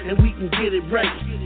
and 0.08 0.18
we 0.22 0.32
can 0.34 0.50
get 0.52 0.74
it 0.74 0.84
right. 0.92 1.45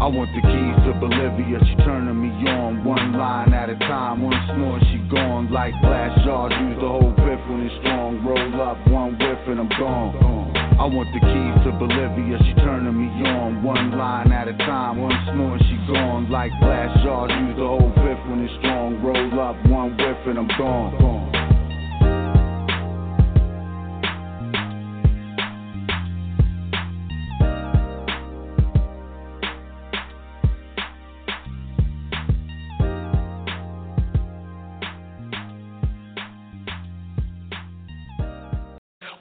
I 0.00 0.06
want 0.10 0.30
the 0.34 0.42
keys 0.42 0.76
to 0.84 0.92
Bolivia, 0.98 1.58
she 1.64 1.76
turning 1.86 2.18
me 2.18 2.28
on 2.50 2.84
one 2.84 3.14
line 3.14 3.54
at 3.54 3.70
a 3.70 3.78
time. 3.78 4.22
One 4.22 4.34
snort, 4.50 4.82
she 4.90 4.98
gone 5.08 5.50
like 5.52 5.72
glass 5.80 6.10
jars. 6.24 6.52
Use 6.60 6.76
the 6.82 6.88
whole 6.88 7.14
fifth 7.22 7.46
when 7.46 7.62
it's 7.62 7.74
strong. 7.80 8.18
Roll 8.26 8.60
up 8.60 8.76
one 8.88 9.16
whiff 9.18 9.38
and 9.46 9.60
I'm 9.60 9.68
gone. 9.78 10.52
I 10.78 10.84
want 10.86 11.08
the 11.14 11.20
keys 11.22 11.56
to 11.64 11.70
Bolivia, 11.78 12.38
she 12.42 12.54
turning 12.66 12.98
me 12.98 13.06
on 13.28 13.62
one 13.62 13.96
line 13.96 14.32
at 14.32 14.48
a 14.48 14.56
time. 14.58 15.00
One 15.00 15.14
snort, 15.30 15.60
she 15.62 15.76
gone 15.86 16.28
like 16.28 16.50
glass 16.60 16.90
jars. 17.04 17.30
Use 17.30 17.56
the 17.56 17.66
whole 17.66 17.92
fifth 18.02 18.24
when 18.26 18.42
it's 18.42 18.54
strong. 18.58 19.00
Roll 19.00 19.40
up 19.40 19.56
one 19.70 19.96
whiff 19.96 20.18
and 20.26 20.38
I'm 20.38 20.48
gone. 20.58 21.33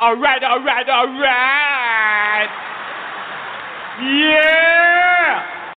All 0.03 0.19
right, 0.19 0.43
all 0.43 0.59
right, 0.59 0.89
all 0.89 1.07
right. 1.07 2.49
Yeah. 4.03 5.71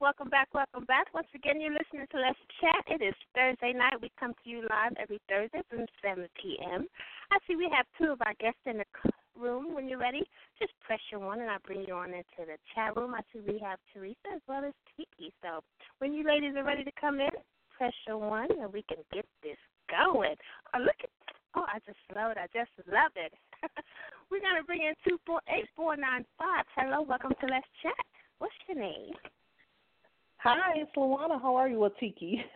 Welcome 0.00 0.30
back, 0.30 0.48
welcome 0.54 0.86
back. 0.86 1.12
Once 1.12 1.26
again, 1.34 1.60
you're 1.60 1.76
listening 1.76 2.06
to 2.12 2.16
Let's 2.16 2.38
Chat. 2.62 2.82
It 2.88 3.04
is 3.04 3.12
Thursday 3.36 3.76
night. 3.76 4.00
We 4.00 4.10
come 4.18 4.32
to 4.32 4.48
you 4.48 4.62
live 4.62 4.96
every 4.98 5.20
Thursday 5.28 5.60
from 5.68 5.84
7 6.00 6.26
p.m. 6.40 6.86
I 7.30 7.36
see 7.46 7.56
we 7.56 7.68
have 7.68 7.84
two 8.00 8.10
of 8.10 8.22
our 8.24 8.32
guests 8.40 8.64
in 8.64 8.78
the 8.78 8.86
room. 9.38 9.74
When 9.74 9.86
you're 9.86 10.00
ready, 10.00 10.24
just 10.58 10.72
press 10.86 11.00
your 11.12 11.20
one 11.20 11.42
and 11.42 11.50
I'll 11.50 11.58
bring 11.66 11.84
you 11.86 11.92
on 11.92 12.14
into 12.16 12.48
the 12.48 12.56
chat 12.74 12.96
room. 12.96 13.12
I 13.14 13.20
see 13.34 13.44
we 13.46 13.60
have 13.60 13.78
Teresa 13.92 14.32
as 14.34 14.40
well 14.48 14.64
as 14.64 14.72
Tiki. 14.96 15.30
So 15.44 15.60
when 15.98 16.14
you 16.14 16.24
ladies 16.24 16.56
are 16.56 16.64
ready 16.64 16.84
to 16.84 16.92
come 16.98 17.20
in, 17.20 17.36
press 17.76 17.92
your 18.08 18.16
one 18.16 18.48
and 18.48 18.72
we 18.72 18.80
can 18.88 19.04
get 19.12 19.26
this 19.42 19.60
going. 19.92 20.36
Oh, 20.72 20.80
look 20.80 20.96
at 21.04 21.10
Oh, 21.56 21.66
I 21.66 21.78
just 21.86 21.98
love 22.14 22.30
it. 22.30 22.38
I 22.38 22.46
just 22.54 22.70
love 22.86 23.10
it. 23.16 23.32
We're 24.30 24.38
to 24.38 24.62
bring 24.66 24.82
in 24.86 24.94
248495. 25.02 26.30
Hello, 26.76 27.02
welcome 27.02 27.34
to 27.40 27.46
Let's 27.50 27.66
Chat. 27.82 28.06
What's 28.38 28.54
your 28.68 28.78
name? 28.78 29.18
Hi, 30.38 30.78
it's 30.78 30.94
Luana. 30.96 31.42
How 31.42 31.56
are 31.56 31.68
you, 31.68 31.90
Tiki? 31.98 32.38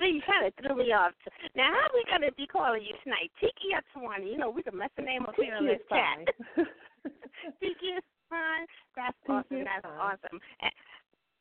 you 0.00 0.20
kind 0.28 0.44
of 0.44 0.52
threw 0.60 0.76
me 0.76 0.92
off. 0.92 1.12
Now, 1.56 1.72
how 1.72 1.88
are 1.88 1.96
we 1.96 2.04
going 2.04 2.28
to 2.28 2.36
be 2.36 2.46
calling 2.46 2.84
you 2.84 2.94
tonight? 3.02 3.32
Tiki 3.40 3.72
or 3.72 3.80
Tawana? 3.96 4.28
You 4.28 4.36
know, 4.36 4.50
we 4.50 4.62
can 4.62 4.76
mess 4.76 4.92
the 4.96 5.02
name 5.02 5.24
up 5.24 5.34
here 5.36 5.56
on 5.56 5.66
Let's 5.66 5.82
Chat. 5.88 6.28
Tiki 7.60 7.96
is 7.96 8.04
fine. 8.28 8.68
That's 8.94 9.16
awesome. 9.24 9.64
That's 9.64 9.88
awesome. 9.88 10.38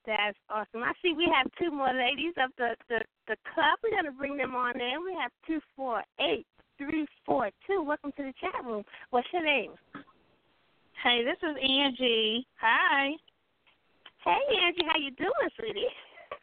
That's 0.05 0.37
awesome. 0.49 0.83
I 0.83 0.93
see 1.01 1.13
we 1.13 1.31
have 1.35 1.51
two 1.59 1.71
more 1.71 1.93
ladies 1.93 2.33
of 2.43 2.51
the 2.57 2.75
the, 2.87 2.99
the 3.27 3.35
club. 3.53 3.79
We're 3.83 3.95
gonna 3.95 4.11
bring 4.11 4.37
them 4.37 4.55
on 4.55 4.79
in. 4.79 5.03
We 5.03 5.15
have 5.19 5.31
two 5.45 5.59
four 5.75 6.03
eight 6.19 6.45
three 6.77 7.05
four 7.25 7.49
two. 7.67 7.83
Welcome 7.83 8.11
to 8.17 8.23
the 8.23 8.33
chat 8.39 8.63
room. 8.65 8.83
What's 9.11 9.27
your 9.33 9.43
name? 9.43 9.73
Hey, 11.03 11.23
this 11.23 11.37
is 11.43 11.55
Angie. 11.61 12.47
Hi. 12.59 13.11
Hey 14.23 14.39
Angie, 14.65 14.83
how 14.85 14.99
you 14.99 15.11
doing, 15.11 15.49
sweetie? 15.57 15.85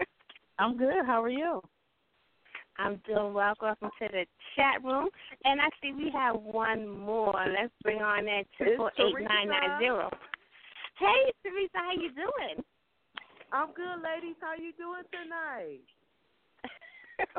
I'm 0.58 0.76
good. 0.76 1.04
How 1.04 1.22
are 1.22 1.30
you? 1.30 1.60
I'm 2.78 3.00
doing 3.06 3.32
well. 3.32 3.54
Welcome 3.60 3.90
to 4.00 4.08
the 4.08 4.26
chat 4.54 4.84
room. 4.84 5.08
And 5.44 5.60
I 5.60 5.68
see 5.82 5.92
we 5.92 6.10
have 6.10 6.36
one 6.36 6.86
more. 6.86 7.34
Let's 7.48 7.72
bring 7.82 8.02
on 8.02 8.26
that 8.26 8.44
two 8.58 8.76
four 8.76 8.92
eight 8.98 9.14
nine 9.28 9.48
nine 9.48 9.78
zero. 9.80 10.10
Hey 10.98 11.32
Teresa, 11.42 11.72
how 11.74 11.92
you 11.92 12.10
doing? 12.12 12.64
I'm 13.52 13.72
good, 13.72 14.02
ladies. 14.02 14.36
How 14.40 14.54
you 14.54 14.72
doing 14.74 15.04
tonight? 15.12 15.80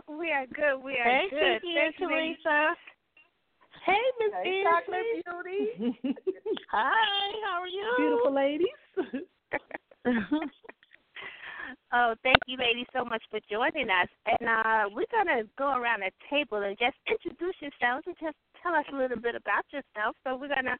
we 0.19 0.31
are 0.31 0.47
good. 0.47 0.83
We 0.83 0.93
are 0.93 1.03
hey, 1.03 1.27
good. 1.29 1.39
Hey, 1.39 1.59
Thank 1.75 1.99
you, 1.99 2.07
Teresa. 2.07 2.75
Hey, 3.85 4.03
Miss 4.19 4.33
hey, 4.43 4.63
Chocolate 4.63 5.23
Beauty. 5.23 5.95
Hi. 6.71 7.31
How 7.45 7.61
are 7.61 7.67
you? 7.67 7.93
Beautiful 7.97 8.33
ladies. 8.33 8.67
oh, 11.93 12.15
thank 12.23 12.37
you, 12.47 12.57
ladies, 12.57 12.87
so 12.93 13.05
much 13.05 13.23
for 13.29 13.39
joining 13.49 13.89
us. 13.89 14.07
And 14.25 14.49
uh, 14.49 14.89
we're 14.95 15.11
gonna 15.11 15.43
go 15.57 15.75
around 15.75 16.01
the 16.01 16.11
table 16.29 16.63
and 16.63 16.77
just 16.77 16.95
introduce 17.07 17.55
yourselves 17.61 18.03
and 18.07 18.15
just 18.21 18.37
tell 18.63 18.73
us 18.73 18.85
a 18.91 18.95
little 18.95 19.19
bit 19.19 19.35
about 19.35 19.65
yourself. 19.71 20.15
So 20.23 20.35
we're 20.35 20.55
gonna 20.55 20.77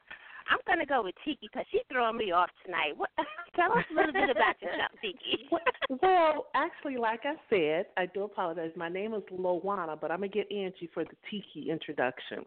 I'm 0.50 0.58
going 0.66 0.78
to 0.78 0.86
go 0.86 1.02
with 1.02 1.14
Tiki 1.24 1.48
because 1.52 1.66
she's 1.70 1.82
throwing 1.90 2.16
me 2.16 2.32
off 2.32 2.50
tonight. 2.64 2.96
What, 2.96 3.10
tell 3.56 3.72
us 3.72 3.84
a 3.90 3.94
little 3.94 4.12
bit 4.12 4.30
about 4.30 4.60
yourself, 4.60 4.90
Tiki. 5.00 5.48
well, 6.02 6.46
actually, 6.54 6.96
like 6.96 7.20
I 7.24 7.34
said, 7.50 7.86
I 7.96 8.06
do 8.06 8.24
apologize. 8.24 8.70
My 8.76 8.88
name 8.88 9.14
is 9.14 9.22
Lowana, 9.32 9.98
but 10.00 10.10
I'm 10.10 10.18
going 10.18 10.30
to 10.30 10.38
get 10.38 10.52
Angie 10.52 10.90
for 10.92 11.04
the 11.04 11.16
Tiki 11.30 11.70
introduction. 11.70 12.44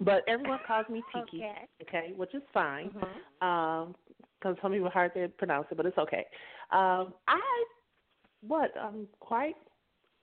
But 0.00 0.22
everyone 0.28 0.58
calls 0.66 0.86
me 0.90 1.02
Tiki, 1.14 1.44
okay, 1.44 1.68
okay 1.82 2.12
which 2.16 2.34
is 2.34 2.42
fine. 2.52 2.90
Mm-hmm. 2.90 3.46
Um, 3.46 3.94
because 4.40 4.56
some 4.60 4.72
people 4.72 4.90
hard 4.90 5.14
to 5.14 5.28
pronounce 5.38 5.68
it, 5.70 5.76
but 5.76 5.86
it's 5.86 5.98
okay. 5.98 6.26
Um, 6.72 7.14
I 7.28 7.40
what 8.40 8.72
I'm 8.76 9.06
quite 9.20 9.54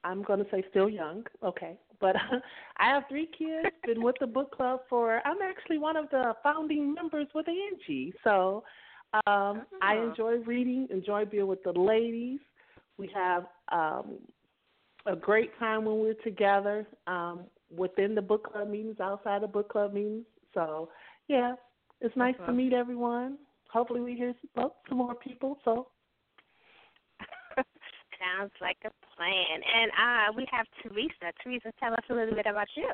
I'm 0.04 0.24
going 0.24 0.40
to 0.40 0.46
say 0.52 0.64
still 0.70 0.90
young, 0.90 1.24
okay, 1.44 1.78
but 2.00 2.16
I 2.78 2.90
have 2.90 3.04
three 3.10 3.28
kids. 3.38 3.76
Been 3.86 4.04
with 4.04 4.16
the 4.20 4.28
book 4.28 4.56
club 4.56 4.82
for. 4.90 5.22
I'm 5.26 5.42
actually 5.42 5.78
one 5.78 5.96
of 5.96 6.10
the 6.10 6.34
founding 6.44 6.94
members 6.94 7.28
with 7.34 7.48
Angie. 7.48 8.14
So 8.24 8.64
um, 9.14 9.22
oh. 9.28 9.64
I 9.82 9.98
enjoy 9.98 10.38
reading. 10.46 10.88
Enjoy 10.92 11.26
being 11.26 11.48
with 11.48 11.64
the 11.64 11.72
ladies. 11.72 12.40
We 12.98 13.10
have 13.16 13.46
um, 13.72 14.18
a 15.06 15.16
great 15.16 15.58
time 15.58 15.86
when 15.86 16.00
we're 16.00 16.14
together 16.16 16.86
um, 17.08 17.42
within 17.76 18.16
the 18.16 18.22
book 18.22 18.52
club 18.52 18.70
meetings, 18.70 19.00
outside 19.00 19.42
the 19.42 19.48
book 19.48 19.70
club 19.70 19.94
meetings. 19.94 20.26
So 20.54 20.90
yeah, 21.28 21.56
it's 22.02 22.16
nice 22.16 22.36
to 22.46 22.52
meet 22.52 22.74
everyone. 22.74 23.38
Hopefully, 23.72 24.02
we 24.02 24.16
hear 24.16 24.34
some, 24.56 24.72
some 24.88 24.98
more 24.98 25.16
people. 25.16 25.60
So 25.64 25.88
sounds 27.56 28.52
like 28.62 28.78
a 28.86 28.90
And 29.20 29.92
uh, 29.92 30.34
we 30.36 30.48
have 30.52 30.66
Teresa. 30.82 31.34
Teresa, 31.44 31.72
tell 31.80 31.94
us 31.94 32.04
a 32.10 32.14
little 32.14 32.36
bit 32.36 32.46
about 32.46 32.68
you. 32.76 32.90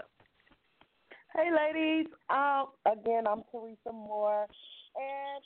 Hey, 1.35 1.49
ladies. 1.51 2.07
Um, 2.29 2.67
again, 2.85 3.27
I'm 3.27 3.43
Teresa 3.51 3.91
Moore, 3.91 4.47
and 4.95 5.43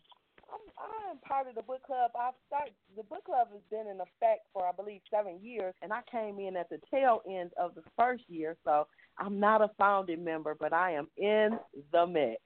I'm, 0.47 1.09
I'm 1.11 1.17
part 1.19 1.47
of 1.47 1.55
the 1.55 1.63
book 1.63 1.83
club. 1.83 2.11
I've 2.19 2.35
started 2.47 2.73
the 2.95 3.03
book 3.03 3.25
club 3.25 3.47
has 3.51 3.61
been 3.69 3.87
in 3.87 3.99
effect 3.99 4.45
for 4.53 4.67
I 4.67 4.71
believe 4.71 5.01
seven 5.11 5.39
years, 5.41 5.73
and 5.81 5.91
I 5.91 6.01
came 6.09 6.39
in 6.39 6.55
at 6.55 6.69
the 6.69 6.79
tail 6.91 7.21
end 7.27 7.51
of 7.59 7.75
the 7.75 7.81
first 7.97 8.23
year, 8.27 8.55
so 8.63 8.87
I'm 9.17 9.39
not 9.39 9.61
a 9.61 9.69
founding 9.77 10.23
member, 10.23 10.55
but 10.59 10.73
I 10.73 10.91
am 10.91 11.07
in 11.17 11.57
the 11.91 12.05
mix. 12.05 12.41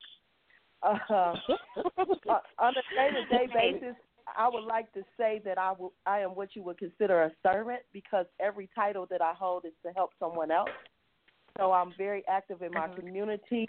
Uh, 0.81 0.97
on 2.59 2.73
a 2.73 2.83
day-to-day 2.95 3.47
basis, 3.53 3.95
I 4.37 4.49
would 4.49 4.63
like 4.63 4.91
to 4.93 5.03
say 5.17 5.41
that 5.45 5.57
I 5.57 5.73
will, 5.77 5.93
I 6.05 6.19
am 6.19 6.31
what 6.31 6.55
you 6.55 6.63
would 6.63 6.77
consider 6.77 7.23
a 7.23 7.31
servant 7.43 7.81
because 7.91 8.25
every 8.39 8.69
title 8.73 9.07
that 9.09 9.21
I 9.21 9.33
hold 9.33 9.65
is 9.65 9.73
to 9.85 9.91
help 9.91 10.11
someone 10.19 10.51
else. 10.51 10.69
So 11.57 11.71
I'm 11.71 11.93
very 11.97 12.23
active 12.27 12.61
in 12.61 12.71
my 12.71 12.87
mm-hmm. 12.87 12.99
community, 12.99 13.67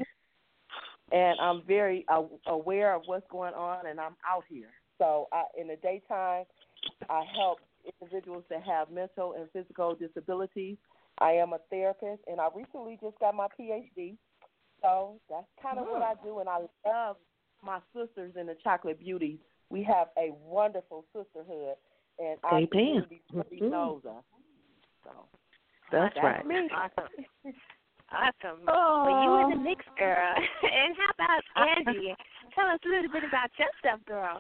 and 1.13 1.39
I'm 1.41 1.63
very 1.67 2.05
uh, 2.09 2.23
aware 2.47 2.95
of 2.95 3.03
what's 3.07 3.27
going 3.31 3.55
on, 3.55 3.87
and 3.87 4.01
I'm 4.01 4.17
out 4.29 4.45
here. 4.49 4.71
So 4.99 5.29
I, 5.33 5.45
in 5.61 5.69
the 5.69 5.77
daytime, 5.77 6.45
I 7.11 7.25
help 7.37 7.59
individuals 8.01 8.45
that 8.49 8.63
have 8.63 8.91
mental 8.91 9.35
and 9.35 9.49
physical 9.53 9.95
disabilities. 9.95 10.77
I 11.19 11.33
am 11.33 11.53
a 11.53 11.59
therapist, 11.69 12.23
and 12.27 12.41
I 12.41 12.49
recently 12.55 12.99
just 13.03 13.19
got 13.19 13.35
my 13.35 13.49
PhD. 13.61 14.17
So 14.81 15.21
that's 15.29 15.47
kind 15.63 15.79
of 15.79 15.87
what 15.87 16.03
I 16.03 16.15
do, 16.25 16.39
and 16.39 16.49
I 16.49 16.61
love 16.87 17.17
my 17.63 17.81
sisters 17.95 18.33
in 18.39 18.47
the 18.47 18.57
Chocolate 18.63 18.99
Beauties 18.99 19.39
we 19.75 19.83
have 19.83 20.07
a 20.17 20.31
wonderful 20.47 21.05
sisterhood, 21.13 21.75
and 22.21 22.39
our 22.45 22.59
Amen. 22.59 22.69
community 22.71 23.23
really 23.33 23.59
mm-hmm. 23.61 23.71
knows 23.71 24.03
us. 24.05 24.23
So 25.03 25.11
that's, 25.91 26.15
that's 26.15 26.25
right. 26.25 26.47
Me. 26.47 26.71
Awesome. 26.73 27.11
Awesome. 28.13 28.61
Oh. 28.69 29.03
Well, 29.09 29.23
you 29.25 29.45
in 29.45 29.59
the 29.59 29.65
mix, 29.71 29.85
girl. 29.99 30.35
and 30.63 30.95
how 30.95 31.11
about 31.11 31.89
Angie? 31.89 32.15
Tell 32.55 32.67
us 32.67 32.79
a 32.85 32.89
little 32.89 33.11
bit 33.11 33.25
about 33.27 33.51
yourself, 33.59 33.99
girl. 34.07 34.39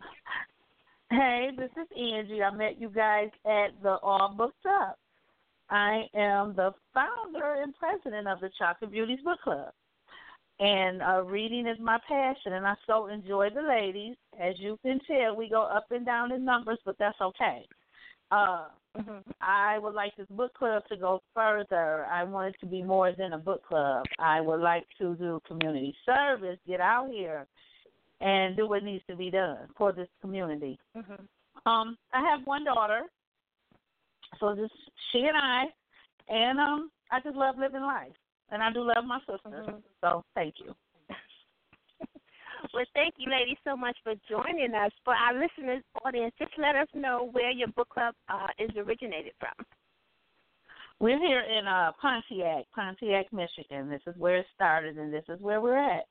Hey, 1.10 1.48
this 1.56 1.70
is 1.72 1.88
Angie. 1.90 2.40
I 2.40 2.54
met 2.54 2.80
you 2.80 2.88
guys 2.88 3.30
at 3.44 3.70
the 3.82 3.96
All 4.00 4.32
Booked 4.36 4.64
Up. 4.66 4.96
I 5.70 6.04
am 6.14 6.54
the 6.54 6.72
founder 6.92 7.62
and 7.62 7.74
president 7.74 8.28
of 8.28 8.38
the 8.38 8.50
Chocolate 8.56 8.92
Beauties 8.92 9.18
Book 9.24 9.40
Club 9.42 9.72
and 10.60 11.02
uh, 11.02 11.22
reading 11.22 11.66
is 11.66 11.78
my 11.80 11.98
passion, 12.08 12.52
and 12.52 12.66
I 12.66 12.74
so 12.86 13.08
enjoy 13.08 13.48
the 13.50 13.62
ladies. 13.62 14.16
As 14.40 14.54
you 14.58 14.78
can 14.82 15.00
tell, 15.06 15.34
we 15.36 15.48
go 15.48 15.62
up 15.62 15.86
and 15.90 16.06
down 16.06 16.32
in 16.32 16.44
numbers, 16.44 16.78
but 16.84 16.96
that's 16.98 17.20
okay. 17.20 17.66
Uh, 18.30 18.66
mm-hmm. 18.96 19.30
I 19.40 19.78
would 19.78 19.94
like 19.94 20.16
this 20.16 20.26
book 20.30 20.54
club 20.54 20.82
to 20.88 20.96
go 20.96 21.22
further. 21.34 22.06
I 22.06 22.24
want 22.24 22.54
it 22.54 22.60
to 22.60 22.66
be 22.66 22.82
more 22.82 23.12
than 23.16 23.32
a 23.32 23.38
book 23.38 23.66
club. 23.66 24.04
I 24.18 24.40
would 24.40 24.60
like 24.60 24.84
to 24.98 25.14
do 25.16 25.40
community 25.46 25.94
service, 26.06 26.58
get 26.66 26.80
out 26.80 27.10
here, 27.10 27.46
and 28.20 28.56
do 28.56 28.68
what 28.68 28.82
needs 28.82 29.04
to 29.10 29.16
be 29.16 29.30
done 29.30 29.68
for 29.76 29.92
this 29.92 30.08
community. 30.20 30.78
Mm-hmm. 30.96 31.68
Um, 31.68 31.96
I 32.12 32.20
have 32.20 32.46
one 32.46 32.64
daughter, 32.64 33.02
so 34.40 34.54
just 34.54 34.74
she 35.12 35.18
and 35.18 35.36
I, 35.36 35.64
and 36.28 36.58
um, 36.58 36.90
I 37.10 37.20
just 37.20 37.36
love 37.36 37.56
living 37.58 37.82
life, 37.82 38.12
and 38.50 38.62
I 38.62 38.72
do 38.72 38.82
love 38.82 39.04
my 39.04 39.18
sister. 39.20 39.48
Mhm. 39.48 39.82
So 40.00 40.24
thank 40.34 40.54
you. 40.58 40.74
Well, 42.72 42.86
thank 42.94 43.14
you, 43.18 43.30
ladies, 43.30 43.58
so 43.62 43.76
much 43.76 43.96
for 44.02 44.14
joining 44.28 44.74
us. 44.74 44.90
For 45.04 45.14
our 45.14 45.34
listeners, 45.34 45.82
audience, 46.02 46.34
just 46.38 46.52
let 46.58 46.74
us 46.74 46.88
know 46.94 47.28
where 47.30 47.50
your 47.50 47.68
book 47.68 47.90
club 47.90 48.14
uh, 48.28 48.48
is 48.58 48.70
originated 48.76 49.32
from. 49.38 49.66
We're 50.98 51.18
here 51.18 51.40
in 51.40 51.66
uh 51.66 51.92
Pontiac, 52.00 52.64
Pontiac, 52.74 53.32
Michigan. 53.32 53.90
This 53.90 54.00
is 54.06 54.16
where 54.16 54.36
it 54.38 54.46
started, 54.54 54.96
and 54.96 55.12
this 55.12 55.24
is 55.28 55.40
where 55.40 55.60
we're 55.60 55.76
at. 55.76 56.04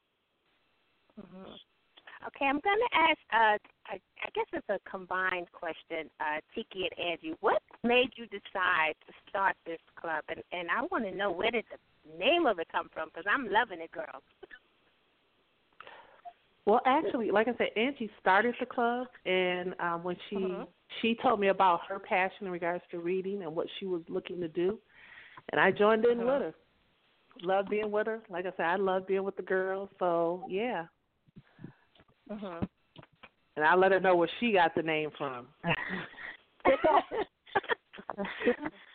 Mm-hmm. 1.19 1.53
Okay, 2.27 2.45
I'm 2.45 2.59
going 2.63 2.79
to 2.79 2.97
ask. 2.97 3.19
Uh, 3.31 3.57
I, 3.87 3.99
I 4.23 4.29
guess 4.33 4.45
it's 4.53 4.69
a 4.69 4.79
combined 4.89 5.51
question, 5.51 6.09
uh, 6.19 6.39
Tiki 6.55 6.87
and 6.89 7.11
Angie. 7.11 7.35
What 7.41 7.61
made 7.83 8.11
you 8.15 8.25
decide 8.27 8.95
to 9.07 9.13
start 9.29 9.55
this 9.65 9.79
club? 9.99 10.23
And 10.29 10.41
and 10.51 10.69
I 10.69 10.83
want 10.91 11.03
to 11.03 11.15
know 11.15 11.31
where 11.31 11.51
did 11.51 11.65
the 11.69 12.17
name 12.17 12.45
of 12.45 12.59
it 12.59 12.67
come 12.71 12.89
from? 12.93 13.09
Because 13.09 13.25
I'm 13.29 13.51
loving 13.51 13.81
it, 13.81 13.91
girl. 13.91 14.21
Well, 16.65 16.81
actually, 16.85 17.31
like 17.31 17.49
I 17.49 17.57
said, 17.57 17.69
Angie 17.75 18.09
started 18.21 18.55
the 18.59 18.65
club, 18.65 19.07
and 19.25 19.75
um, 19.81 20.03
when 20.03 20.15
she 20.29 20.37
Mhm. 20.37 20.67
she 21.01 21.15
told 21.15 21.39
me 21.41 21.49
about 21.49 21.81
her 21.87 21.99
passion 21.99 22.47
in 22.47 22.51
regards 22.53 22.83
to 22.91 22.99
reading 22.99 23.43
and 23.43 23.53
what 23.53 23.67
she 23.79 23.85
was 23.85 24.01
looking 24.07 24.39
to 24.39 24.47
do, 24.47 24.79
and 25.51 25.59
I 25.59 25.71
joined 25.71 26.05
in 26.05 26.19
Mhm. 26.19 26.25
with 26.25 26.41
her. 26.41 26.55
Love 27.41 27.67
being 27.67 27.91
with 27.91 28.07
her. 28.07 28.21
Like 28.29 28.45
I 28.45 28.51
said, 28.51 28.65
I 28.67 28.75
love 28.75 29.07
being 29.07 29.23
with 29.23 29.35
the 29.35 29.41
girls. 29.41 29.89
So 29.99 30.45
yeah, 30.47 30.85
Mm-hmm. 32.33 32.65
and 33.55 33.65
I 33.65 33.75
let 33.75 33.91
her 33.91 33.99
know 33.99 34.15
where 34.15 34.29
she 34.39 34.53
got 34.53 34.73
the 34.75 34.81
name 34.83 35.09
from. 35.17 35.47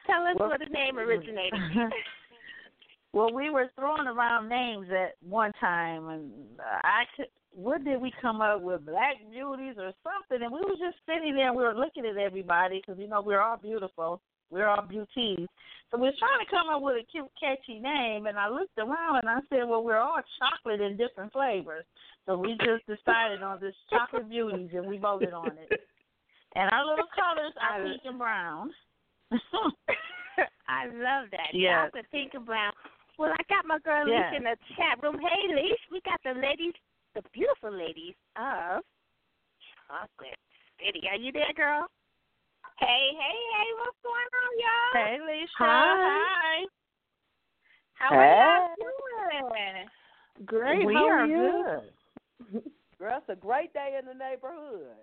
Tell 0.06 0.26
us 0.26 0.36
Well- 0.38 0.48
where 0.48 0.58
the 0.58 0.66
name 0.66 0.98
originated. 0.98 1.58
well, 3.12 3.32
we 3.32 3.50
were 3.50 3.70
throwing 3.76 4.06
around 4.06 4.48
names 4.48 4.86
at 4.90 5.14
one 5.26 5.52
time, 5.60 6.08
and 6.08 6.30
I 6.84 7.04
could. 7.16 7.26
What 7.52 7.82
did 7.82 8.00
we 8.00 8.12
come 8.20 8.40
up 8.40 8.60
with? 8.60 8.84
Black 8.86 9.16
beauties 9.30 9.74
or 9.78 9.92
something? 10.04 10.44
And 10.44 10.52
we 10.52 10.60
were 10.60 10.76
just 10.76 10.98
sitting 11.06 11.34
there 11.34 11.48
and 11.48 11.56
we 11.56 11.64
were 11.64 11.74
looking 11.74 12.04
at 12.06 12.16
everybody 12.16 12.80
because 12.80 13.00
you 13.00 13.08
know 13.08 13.20
we're 13.22 13.40
all 13.40 13.56
beautiful. 13.56 14.20
We're 14.50 14.66
all 14.68 14.82
beauties. 14.82 15.48
So 15.90 15.96
we 15.96 16.08
were 16.08 16.18
trying 16.18 16.44
to 16.44 16.50
come 16.50 16.68
up 16.68 16.82
with 16.82 16.96
a 16.96 17.04
cute, 17.10 17.30
catchy 17.40 17.80
name, 17.80 18.26
and 18.26 18.38
I 18.38 18.48
looked 18.48 18.76
around 18.78 19.16
and 19.20 19.28
I 19.28 19.40
said, 19.48 19.68
"Well, 19.68 19.82
we're 19.82 19.98
all 19.98 20.20
chocolate 20.38 20.80
in 20.80 20.96
different 20.96 21.32
flavors." 21.32 21.84
So 22.26 22.36
we 22.36 22.56
just 22.60 22.84
decided 22.86 23.42
on 23.42 23.58
this 23.60 23.74
chocolate 23.88 24.28
beauties, 24.28 24.70
and 24.74 24.86
we 24.86 24.98
voted 24.98 25.32
on 25.32 25.56
it. 25.56 25.80
And 26.54 26.70
our 26.72 26.84
little 26.84 27.08
colors 27.14 27.52
are 27.60 27.82
pink 27.84 28.02
and 28.04 28.18
brown. 28.18 28.72
I 30.68 30.86
love 30.86 31.30
that. 31.32 31.52
Yes. 31.52 31.86
Chocolate, 31.86 32.06
pink, 32.10 32.34
and 32.34 32.44
brown. 32.44 32.72
Well, 33.18 33.32
I 33.32 33.42
got 33.48 33.66
my 33.66 33.78
girl 33.80 34.06
Yes. 34.08 34.32
Leash 34.32 34.38
in 34.38 34.44
the 34.44 34.56
chat 34.76 35.02
room. 35.02 35.18
Hey, 35.18 35.54
Leash, 35.54 35.80
we 35.90 36.00
got 36.04 36.20
the 36.22 36.38
ladies, 36.40 36.74
the 37.14 37.22
beautiful 37.32 37.72
ladies 37.72 38.14
of 38.36 38.82
Chocolate 39.88 40.38
City. 40.78 41.08
Are 41.10 41.16
you 41.16 41.32
there, 41.32 41.52
girl? 41.56 41.86
Hey, 42.78 43.10
hey, 43.10 43.38
hey, 43.56 43.68
what's 43.78 43.98
going 44.04 44.30
on, 44.38 44.52
y'all? 44.62 44.94
Hey, 44.94 45.18
Leisha. 45.18 45.48
Hi. 45.58 46.64
How 47.94 48.10
Hey. 48.10 48.16
are 48.16 48.68
y'all 48.78 48.90
doing? 49.48 49.88
Great. 50.46 50.86
We 50.86 50.94
How 50.94 51.08
are 51.08 51.20
are 51.20 51.26
good. 51.26 52.62
Girl, 53.00 53.18
it's 53.18 53.28
a 53.28 53.34
great 53.34 53.72
day 53.72 53.98
in 53.98 54.06
the 54.06 54.14
neighborhood. 54.14 54.94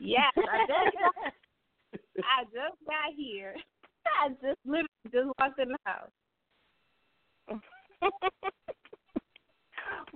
Yes, 0.00 0.32
I 0.36 0.58
just 0.58 0.68
got, 0.68 1.14
I 2.18 2.44
just 2.44 2.78
got 2.84 3.14
here. 3.16 3.54
I 4.20 4.28
just 4.30 4.58
literally 4.64 4.88
just 5.12 5.28
walked 5.38 5.60
in 5.60 5.68
the 5.68 5.78
house. 5.86 6.10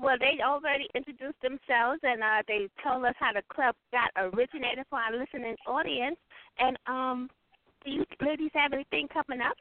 Well, 0.00 0.16
they 0.18 0.38
already 0.42 0.87
introduced 0.94 1.40
themselves 1.42 2.00
and 2.02 2.22
uh, 2.22 2.42
they 2.46 2.68
told 2.82 3.04
us 3.04 3.14
how 3.18 3.32
the 3.32 3.42
club 3.52 3.74
got 3.92 4.11
originated 4.16 4.84
for 4.88 4.98
our 4.98 5.16
listening 5.16 5.56
audience. 5.66 6.16
And 6.58 6.78
um, 6.87 7.30
do 7.84 7.90
you 7.90 8.04
ladies 8.20 8.50
have 8.54 8.72
anything 8.72 9.08
coming 9.08 9.40
up? 9.40 9.56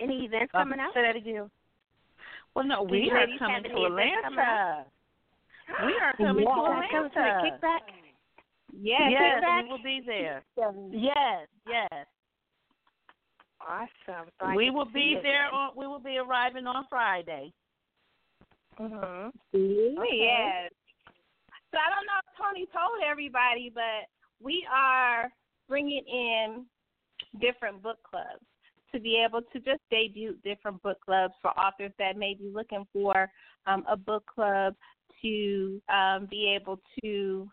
Any 0.00 0.24
events 0.26 0.52
Uh, 0.54 0.58
coming 0.58 0.80
up? 0.80 0.92
Say 0.94 1.02
that 1.02 1.16
again. 1.16 1.50
Well, 2.54 2.64
no, 2.66 2.82
we 2.82 3.10
are 3.10 3.26
coming 3.38 3.62
to 3.64 3.70
any 3.70 3.82
events 3.82 4.16
coming 4.22 4.38
up? 4.38 4.46
Atlanta. 4.46 4.84
We 5.86 5.92
are 6.00 6.12
coming 6.16 6.44
to 6.44 6.50
Yes. 6.50 6.90
Coming 6.92 7.10
to 7.10 7.14
the 7.14 7.20
Atlanta. 7.20 7.58
kickback? 7.58 7.80
Yes, 8.78 9.00
yes, 9.10 9.42
kickback? 9.42 9.62
we 9.62 9.68
will 9.70 9.82
be 9.82 10.00
there. 10.06 10.42
Yes, 10.92 11.48
yes. 11.66 12.06
Awesome. 13.60 14.28
So 14.40 14.54
we 14.54 14.70
will 14.70 14.84
be 14.84 15.18
there 15.22 15.52
on. 15.52 15.70
We 15.76 15.86
will 15.86 15.98
be 15.98 16.18
arriving 16.18 16.66
on 16.66 16.86
Friday. 16.88 17.52
Mhm. 18.78 19.32
Yes. 19.52 20.72
So 21.70 21.78
I 21.78 21.90
don't 21.90 22.06
know 22.06 22.20
if 22.26 22.36
Toni 22.36 22.66
told 22.66 23.02
everybody, 23.04 23.70
but 23.70 24.08
we 24.40 24.66
are 24.70 25.30
bringing 25.68 26.04
in 26.06 26.66
different 27.40 27.82
book 27.82 27.98
clubs 28.02 28.44
to 28.92 29.00
be 29.00 29.22
able 29.22 29.42
to 29.42 29.60
just 29.60 29.80
debut 29.90 30.36
different 30.44 30.80
book 30.82 30.98
clubs 31.04 31.34
for 31.42 31.50
authors 31.58 31.92
that 31.98 32.16
may 32.16 32.34
be 32.34 32.50
looking 32.52 32.86
for 32.92 33.30
um, 33.66 33.84
a 33.88 33.96
book 33.96 34.24
club 34.26 34.74
to 35.22 35.80
um, 35.88 36.26
be 36.30 36.54
able 36.54 36.80
to 37.02 37.50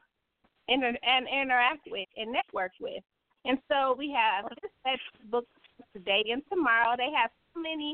inter- 0.67 0.97
and 1.03 1.27
interact 1.27 1.87
with 1.89 2.07
and 2.17 2.31
network 2.31 2.71
with. 2.79 3.03
And 3.45 3.57
so 3.69 3.95
we 3.97 4.11
have 4.11 4.45
this 4.85 4.99
book 5.29 5.45
today 5.93 6.23
and 6.31 6.41
tomorrow. 6.51 6.95
They 6.97 7.11
have 7.15 7.31
so 7.53 7.61
many 7.61 7.93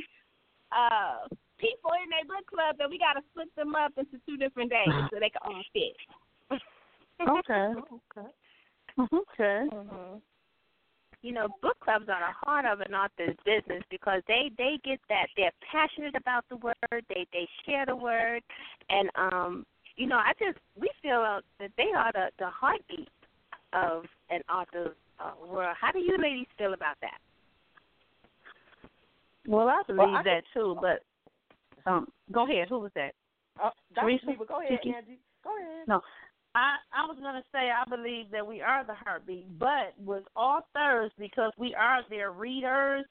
uh, 0.71 1.27
people 1.59 1.91
in 2.03 2.09
their 2.09 2.25
book 2.25 2.47
club 2.47 2.75
that 2.79 2.89
we 2.89 2.97
got 2.97 3.13
to 3.13 3.23
split 3.31 3.53
them 3.55 3.75
up 3.75 3.91
into 3.97 4.17
two 4.25 4.37
different 4.37 4.71
days 4.71 4.89
so 5.11 5.19
they 5.19 5.29
can 5.29 5.43
all 5.43 5.63
fit. 5.73 5.95
Okay. 7.21 7.73
Okay. 8.17 8.29
Okay. 9.13 9.67
hmm 9.69 10.17
You 11.21 11.33
know, 11.33 11.47
book 11.61 11.77
clubs 11.83 12.07
are 12.07 12.19
the 12.19 12.33
heart 12.45 12.65
of 12.65 12.79
an 12.79 12.93
author's 12.95 13.35
business 13.45 13.83
because 13.91 14.21
they 14.27 14.51
they 14.57 14.79
get 14.85 14.99
that 15.09 15.27
they're 15.35 15.51
passionate 15.69 16.15
about 16.15 16.45
the 16.49 16.55
word, 16.57 17.03
they 17.09 17.27
they 17.33 17.45
share 17.65 17.85
the 17.85 17.95
word, 17.95 18.41
and 18.89 19.09
um, 19.15 19.65
you 19.97 20.07
know, 20.07 20.15
I 20.15 20.31
just 20.39 20.57
we 20.79 20.89
feel 21.01 21.19
uh, 21.27 21.41
that 21.59 21.71
they 21.75 21.91
are 21.93 22.11
the 22.13 22.29
the 22.39 22.49
heartbeat 22.49 23.09
of 23.73 24.05
an 24.29 24.41
author's 24.49 24.95
uh, 25.19 25.31
world. 25.45 25.75
How 25.79 25.91
do 25.91 25.99
you 25.99 26.15
ladies 26.17 26.47
feel 26.57 26.73
about 26.73 26.95
that? 27.01 27.19
Well, 29.45 29.67
I 29.67 29.81
believe 29.87 29.99
Well, 29.99 30.15
I- 30.15 30.23
that 30.23 30.43
too, 30.53 30.77
but 30.81 31.03
um, 31.85 32.07
go 32.31 32.45
ahead. 32.45 32.67
Who 32.69 32.79
was 32.79 32.91
that? 32.95 33.13
Uh, 33.61 33.69
Dr. 33.93 34.17
Go 34.47 34.61
ahead? 34.61 34.79
Angie. 34.85 35.19
Go 35.43 35.57
ahead. 35.57 35.87
No, 35.87 36.01
I 36.55 36.75
I 36.93 37.05
was 37.05 37.17
gonna 37.21 37.43
say 37.51 37.71
I 37.71 37.83
believe 37.89 38.31
that 38.31 38.45
we 38.45 38.61
are 38.61 38.83
the 38.83 38.93
heartbeat, 38.93 39.57
but 39.59 39.93
with 39.97 40.23
authors 40.35 41.11
because 41.17 41.51
we 41.57 41.75
are 41.75 42.01
their 42.09 42.31
readers. 42.31 43.05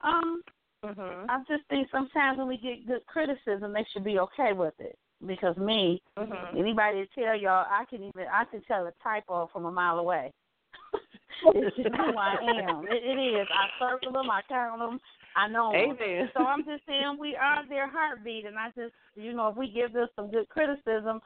Um, 0.00 0.42
Mhm. 0.84 1.26
I 1.28 1.42
just 1.48 1.64
think 1.68 1.88
sometimes 1.90 2.38
when 2.38 2.46
we 2.46 2.58
get 2.58 2.86
good 2.86 3.04
criticism, 3.06 3.72
they 3.72 3.84
should 3.92 4.04
be 4.04 4.18
okay 4.20 4.52
with 4.52 4.78
it. 4.78 4.98
Because 5.24 5.56
me, 5.56 6.02
Mhm. 6.16 6.56
anybody 6.56 7.06
to 7.06 7.14
tell 7.14 7.34
y'all, 7.34 7.66
I 7.68 7.84
can 7.86 8.02
even 8.02 8.26
I 8.28 8.44
can 8.44 8.62
tell 8.62 8.86
a 8.86 8.92
typo 9.02 9.46
from 9.46 9.64
a 9.64 9.72
mile 9.72 9.98
away. 9.98 10.32
It's 11.44 11.76
just 11.76 11.88
who 11.88 12.16
I 12.16 12.36
am. 12.68 12.84
It, 12.88 13.02
it 13.04 13.18
is. 13.18 13.46
I 13.50 13.66
circle 13.78 14.12
them. 14.12 14.30
I 14.30 14.40
count 14.48 14.80
them. 14.80 15.00
I 15.36 15.48
know. 15.48 15.72
Amen. 15.74 16.30
So 16.34 16.44
I'm 16.44 16.64
just 16.64 16.82
saying 16.86 17.16
we 17.20 17.36
are 17.36 17.66
their 17.68 17.88
heartbeat, 17.88 18.46
and 18.46 18.56
I 18.56 18.68
just 18.68 18.94
you 19.14 19.32
know 19.32 19.48
if 19.48 19.56
we 19.56 19.70
give 19.70 19.92
them 19.92 20.08
some 20.16 20.30
good 20.30 20.48
criticism, 20.48 21.20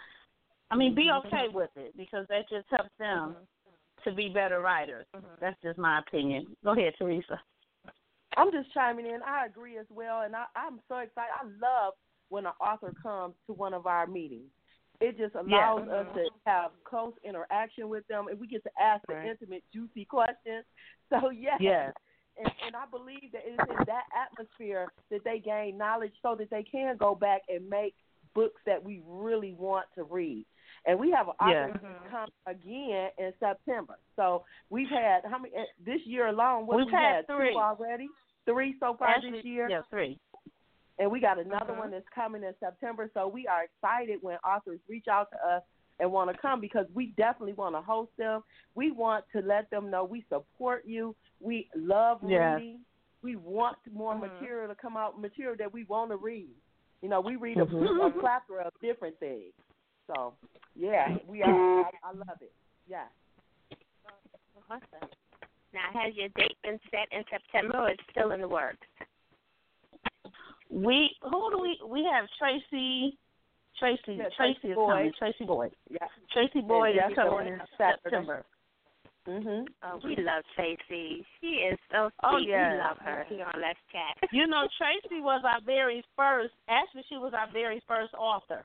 I 0.71 0.77
mean 0.77 0.95
be 0.95 1.07
mm-hmm. 1.07 1.27
okay 1.27 1.47
with 1.53 1.71
it 1.77 1.97
because 1.97 2.27
that 2.29 2.49
just 2.49 2.67
helps 2.71 2.91
them 2.99 3.37
mm-hmm. 3.37 4.11
to 4.11 4.17
be 4.17 4.29
better 4.29 4.61
writers. 4.61 5.07
Mm-hmm. 5.15 5.27
That's 5.41 5.61
just 5.63 5.79
my 5.79 6.01
opinion. 6.01 6.47
Go 6.65 6.73
ahead, 6.73 6.95
Teresa. 6.99 7.41
I'm 8.37 8.53
just 8.53 8.73
chiming 8.73 9.07
in. 9.07 9.21
I 9.27 9.47
agree 9.47 9.79
as 9.79 9.87
well, 9.91 10.23
and 10.23 10.35
I, 10.37 10.45
I'm 10.55 10.81
so 10.89 10.99
excited. 10.99 11.31
I 11.35 11.45
love 11.45 11.95
when 12.29 12.47
an 12.47 12.53
author 12.61 12.93
comes 13.03 13.35
to 13.47 13.53
one 13.53 13.75
of 13.75 13.87
our 13.87 14.07
meetings. 14.07 14.51
It 15.01 15.17
just 15.17 15.35
allows 15.35 15.89
us 15.89 16.07
to 16.15 16.29
have 16.47 16.73
close 16.85 17.15
interaction 17.25 17.89
with 17.89 18.07
them, 18.09 18.29
and 18.29 18.39
we 18.39 18.47
get 18.47 18.63
to 18.65 18.71
ask 18.81 19.03
the 19.09 19.29
intimate, 19.29 19.63
juicy 19.73 20.05
questions. 20.05 20.65
So 21.11 21.31
yes, 21.31 21.59
Yes. 21.61 21.93
and, 22.39 22.47
and 22.65 22.77
I 22.77 22.85
believe 22.89 23.33
that 23.33 23.43
it's 23.45 23.59
in 23.69 23.85
that 23.87 24.05
atmosphere 24.15 24.87
that 25.11 25.25
they 25.25 25.41
gain 25.41 25.77
knowledge, 25.77 26.13
so 26.23 26.37
that 26.37 26.51
they 26.51 26.63
can 26.63 26.97
go 26.97 27.17
back 27.17 27.43
and 27.49 27.69
make 27.69 27.95
books 28.33 28.61
that 28.65 28.81
we 28.81 29.03
really 29.09 29.55
want 29.59 29.87
to 29.97 30.05
read. 30.05 30.47
And 30.87 31.01
we 31.01 31.11
have 31.11 31.27
an 31.29 31.35
Yeah. 31.49 31.67
author 31.67 31.81
come 32.11 32.29
again 32.47 33.11
in 33.19 33.33
September. 33.41 33.97
So 34.15 34.45
we've 34.71 34.89
had 34.89 35.25
how 35.29 35.39
many 35.39 35.53
eh, 35.55 35.65
this 35.85 36.01
year 36.07 36.29
alone? 36.29 36.67
What 36.69 36.77
We've 36.77 36.87
we 36.87 36.93
had 36.93 37.27
two 37.27 37.37
three. 37.37 37.57
already, 37.57 38.09
three 38.45 38.77
so 38.79 38.95
far 38.95 39.09
Actually, 39.09 39.33
this 39.33 39.45
year. 39.45 39.69
Yeah, 39.69 39.83
three. 39.91 40.17
And 41.01 41.11
we 41.11 41.19
got 41.19 41.39
another 41.39 41.73
Mhm. 41.73 41.79
one 41.79 41.91
that's 41.91 42.09
coming 42.11 42.45
in 42.45 42.55
September. 42.61 43.11
So 43.15 43.27
we 43.27 43.49
are 43.49 43.65
excited 43.65 44.23
when 44.23 44.37
authors 44.45 44.81
reach 44.87 45.09
out 45.09 45.31
to 45.31 45.45
us 45.45 45.63
and 45.99 46.13
want 46.13 46.31
to 46.31 46.37
come 46.37 46.61
because 46.61 46.87
we 46.95 47.07
definitely 47.17 47.55
want 47.55 47.75
to 47.75 47.81
host 47.81 48.15
them. 48.17 48.45
We 48.75 48.91
want 48.91 49.25
to 49.33 49.41
let 49.41 49.71
them 49.71 49.91
know 49.91 50.05
we 50.05 50.23
support 50.29 50.85
you. 50.85 51.17
We 51.41 51.71
love 51.75 52.21
Yes. 52.23 52.57
reading. 52.57 52.85
We 53.23 53.37
want 53.37 53.79
more 53.91 54.15
Mhm. 54.15 54.21
material 54.21 54.69
to 54.69 54.75
come 54.75 54.97
out, 54.97 55.19
material 55.19 55.57
that 55.57 55.73
we 55.73 55.85
want 55.85 56.11
to 56.11 56.17
read. 56.19 56.55
You 57.01 57.09
know, 57.09 57.21
we 57.23 57.37
read 57.37 57.59
a, 57.59 57.67
Mhm. 57.67 58.07
a 58.07 58.11
plethora 58.21 58.65
of 58.65 58.79
different 58.81 59.19
things. 59.19 59.55
So, 60.07 60.37
yeah, 60.75 61.17
we 61.27 61.43
are. 61.43 61.51
I, 61.51 61.93
I 62.03 62.13
love 62.13 62.43
it. 62.43 62.53
Yeah. 62.87 63.09
Awesome. 64.69 65.09
Now, 65.73 65.91
has 65.93 66.15
your 66.15 66.29
date 66.31 66.61
been 66.63 66.79
set 66.91 67.11
in 67.11 67.25
September, 67.31 67.79
or 67.79 67.89
it's 67.91 68.03
still 68.11 68.33
in 68.33 68.41
the 68.41 68.49
works? 68.49 68.87
We 70.71 71.11
who 71.23 71.51
do 71.51 71.59
we 71.61 71.79
we 71.87 72.05
have 72.13 72.27
Tracy 72.39 73.19
Tracy 73.79 74.15
Yeah, 74.19 74.29
Tracy 74.37 74.55
Tracy 74.61 74.69
is 74.69 74.75
Boyd. 74.77 74.89
coming. 74.91 75.13
Tracy 75.19 75.45
Boyd. 75.45 75.73
Yeah. 75.91 76.07
Tracy 76.33 76.61
Boyd 76.61 76.97
is 76.97 77.15
coming 77.17 77.49
in 77.49 77.61
Saturday. 77.77 78.01
September. 78.05 78.45
Mhm. 79.27 79.67
Oh, 79.83 80.01
we 80.03 80.17
love 80.17 80.45
Tracy. 80.55 81.25
She 81.41 81.47
is 81.69 81.79
so 81.91 82.09
sweet. 82.09 82.13
Oh, 82.23 82.37
yeah. 82.39 82.73
We 82.73 82.79
love 82.79 82.99
her 82.99 83.25
here 83.29 83.45
on 83.45 83.61
Let's 83.61 83.79
Chat. 83.93 84.17
You 84.33 84.47
know, 84.47 84.67
Tracy 84.79 85.21
was 85.21 85.43
our 85.45 85.61
very 85.61 86.03
first. 86.17 86.55
Actually, 86.69 87.05
she 87.09 87.17
was 87.17 87.33
our 87.35 87.49
very 87.53 87.81
first 87.87 88.15
author, 88.15 88.65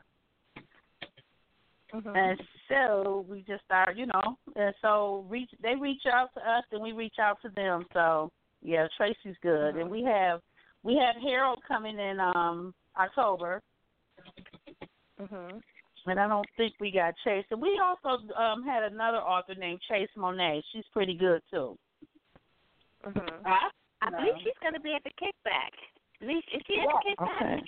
Mhm. 1.93 2.15
and 2.15 2.39
so 2.69 3.25
we 3.27 3.41
just 3.43 3.63
started. 3.65 3.97
You 3.97 4.05
know, 4.07 4.37
and 4.55 4.73
so 4.81 5.25
reach 5.27 5.49
they 5.59 5.75
reach 5.75 6.05
out 6.05 6.33
to 6.35 6.39
us, 6.49 6.63
and 6.71 6.81
we 6.81 6.91
reach 6.93 7.19
out 7.19 7.41
to 7.41 7.49
them. 7.49 7.85
So 7.93 8.31
yeah, 8.61 8.87
Tracy's 8.95 9.37
good, 9.41 9.75
and 9.75 9.89
we 9.89 10.03
have 10.03 10.41
we 10.85 10.95
have 10.95 11.15
Harold 11.21 11.59
coming 11.67 11.97
in 11.99 12.19
um 12.19 12.73
October, 12.95 13.61
Mhm. 15.19 15.61
and 16.05 16.19
I 16.19 16.27
don't 16.27 16.47
think 16.55 16.73
we 16.79 16.91
got 16.91 17.15
Chase. 17.23 17.45
And 17.49 17.59
we 17.61 17.81
also 17.83 18.21
um 18.35 18.63
had 18.63 18.83
another 18.83 19.17
author 19.17 19.55
named 19.55 19.81
Chase 19.89 20.09
Monet. 20.15 20.63
She's 20.71 20.85
pretty 20.93 21.15
good 21.15 21.41
too. 21.49 21.77
Mhm. 23.03 23.41
Ah, 23.45 23.69
I 24.01 24.09
no. 24.11 24.17
believe 24.19 24.35
she's 24.43 24.57
going 24.61 24.73
to 24.75 24.79
be 24.79 24.93
at 24.93 25.03
the 25.03 25.11
kickback. 25.21 25.71
At 26.21 26.27
least 26.27 26.47
is 26.53 26.61
she 26.67 26.79
at 26.79 26.87
the 26.87 27.01
kickback? 27.09 27.41
Okay. 27.41 27.63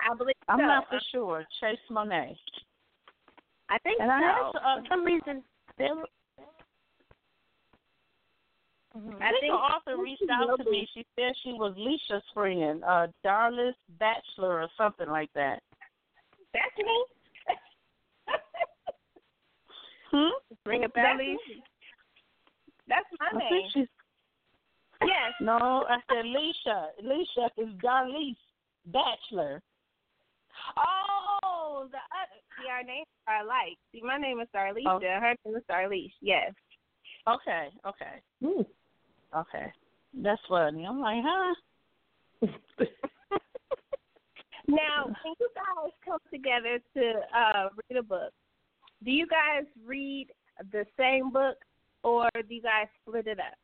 I 0.00 0.14
believe 0.14 0.36
I'm 0.48 0.58
so. 0.60 0.66
not 0.66 0.88
for 0.88 1.00
sure. 1.12 1.44
Chase 1.60 1.78
Monet. 1.90 2.36
I 3.68 3.78
think 3.78 4.00
And 4.00 4.10
I 4.12 4.20
so. 4.20 4.26
had, 4.26 4.62
uh, 4.62 4.80
for 4.82 4.86
some 4.88 5.04
reason, 5.04 5.42
There, 5.78 5.94
Mhm. 8.96 9.20
I 9.20 9.30
think 9.32 9.52
the 9.52 9.52
author 9.52 9.96
reached 9.98 10.22
out 10.30 10.56
to 10.56 10.64
me. 10.70 10.88
She 10.94 11.04
said 11.16 11.34
she 11.42 11.52
was 11.52 11.74
Leisha's 11.76 12.24
friend, 12.32 12.82
uh, 12.82 13.08
Darlis 13.24 13.74
Bachelor 13.98 14.62
or 14.62 14.68
something 14.76 15.08
like 15.10 15.30
that. 15.34 15.62
That's 16.54 16.76
me. 16.78 17.04
Hmm? 20.10 20.30
Ring 20.64 20.84
a 20.84 20.88
bell, 20.88 21.04
That's 21.04 21.18
Lee? 21.18 21.38
me. 21.48 21.62
That's 22.88 23.06
my 23.20 23.26
I 23.32 23.38
name. 23.38 23.48
think 23.50 23.72
she's 23.72 23.88
Yes. 25.02 25.34
no. 25.40 25.84
I 25.88 25.98
said 26.08 26.24
Leisha. 26.24 26.88
Leisha 27.04 27.50
is 27.58 27.68
Darlis 27.82 28.36
Bachelor. 28.86 29.62
Oh, 30.78 31.86
the 31.90 31.98
other. 31.98 32.40
See, 32.62 32.70
our 32.70 32.82
names 32.82 33.06
are 33.26 33.42
alike. 33.42 33.76
See, 33.92 34.00
my 34.00 34.16
name 34.16 34.40
is 34.40 34.48
Darlisha. 34.54 34.86
Oh. 34.86 35.00
Her 35.00 35.34
name 35.44 35.56
is 35.56 35.62
Darlish. 35.68 36.12
Yes. 36.22 36.54
Okay, 37.28 37.68
okay, 37.84 38.22
Hmm. 38.40 38.62
Okay. 39.36 39.72
That's 40.14 40.40
funny. 40.48 40.84
I'm 40.84 41.00
like, 41.00 41.22
huh? 41.24 41.54
Now, 44.68 45.06
when 45.06 45.34
you 45.38 45.48
guys 45.54 45.92
come 46.04 46.18
together 46.32 46.80
to 46.94 47.12
uh, 47.36 47.68
read 47.88 47.98
a 47.98 48.02
book, 48.02 48.32
do 49.04 49.12
you 49.12 49.26
guys 49.26 49.64
read 49.86 50.28
the 50.72 50.84
same 50.98 51.30
book 51.30 51.56
or 52.02 52.28
do 52.34 52.54
you 52.54 52.62
guys 52.62 52.86
split 53.02 53.26
it 53.26 53.38
up? 53.38 53.54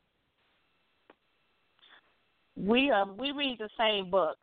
We 2.56 2.90
um 2.90 3.16
we 3.16 3.32
read 3.32 3.58
the 3.58 3.70
same 3.78 4.10
book, 4.10 4.36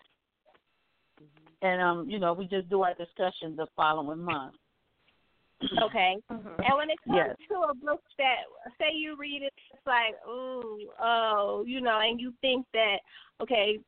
and 1.61 1.79
um 1.79 2.09
you 2.09 2.17
know 2.17 2.33
we 2.33 2.47
just 2.47 2.67
do 2.69 2.81
our 2.81 2.95
discussion 2.95 3.55
the 3.55 3.67
following 3.75 4.19
month. 4.19 4.55
Okay. 5.81 6.17
Mhm. 6.31 6.65
And 6.65 6.77
when 6.77 6.89
it 6.89 7.01
comes 7.01 7.17
Yes. 7.17 7.47
to 7.49 7.61
a 7.61 7.73
book 7.73 8.03
that, 8.17 8.45
say 8.77 8.93
you 8.93 9.15
read 9.15 9.43
it, 9.43 9.53
it's 9.73 9.85
like, 9.85 10.15
ooh, 10.27 10.91
oh, 10.99 11.63
you 11.65 11.81
know, 11.81 11.99
and 11.99 12.19
you 12.19 12.33
think 12.41 12.65
that, 12.73 12.99
okay, 13.41 13.79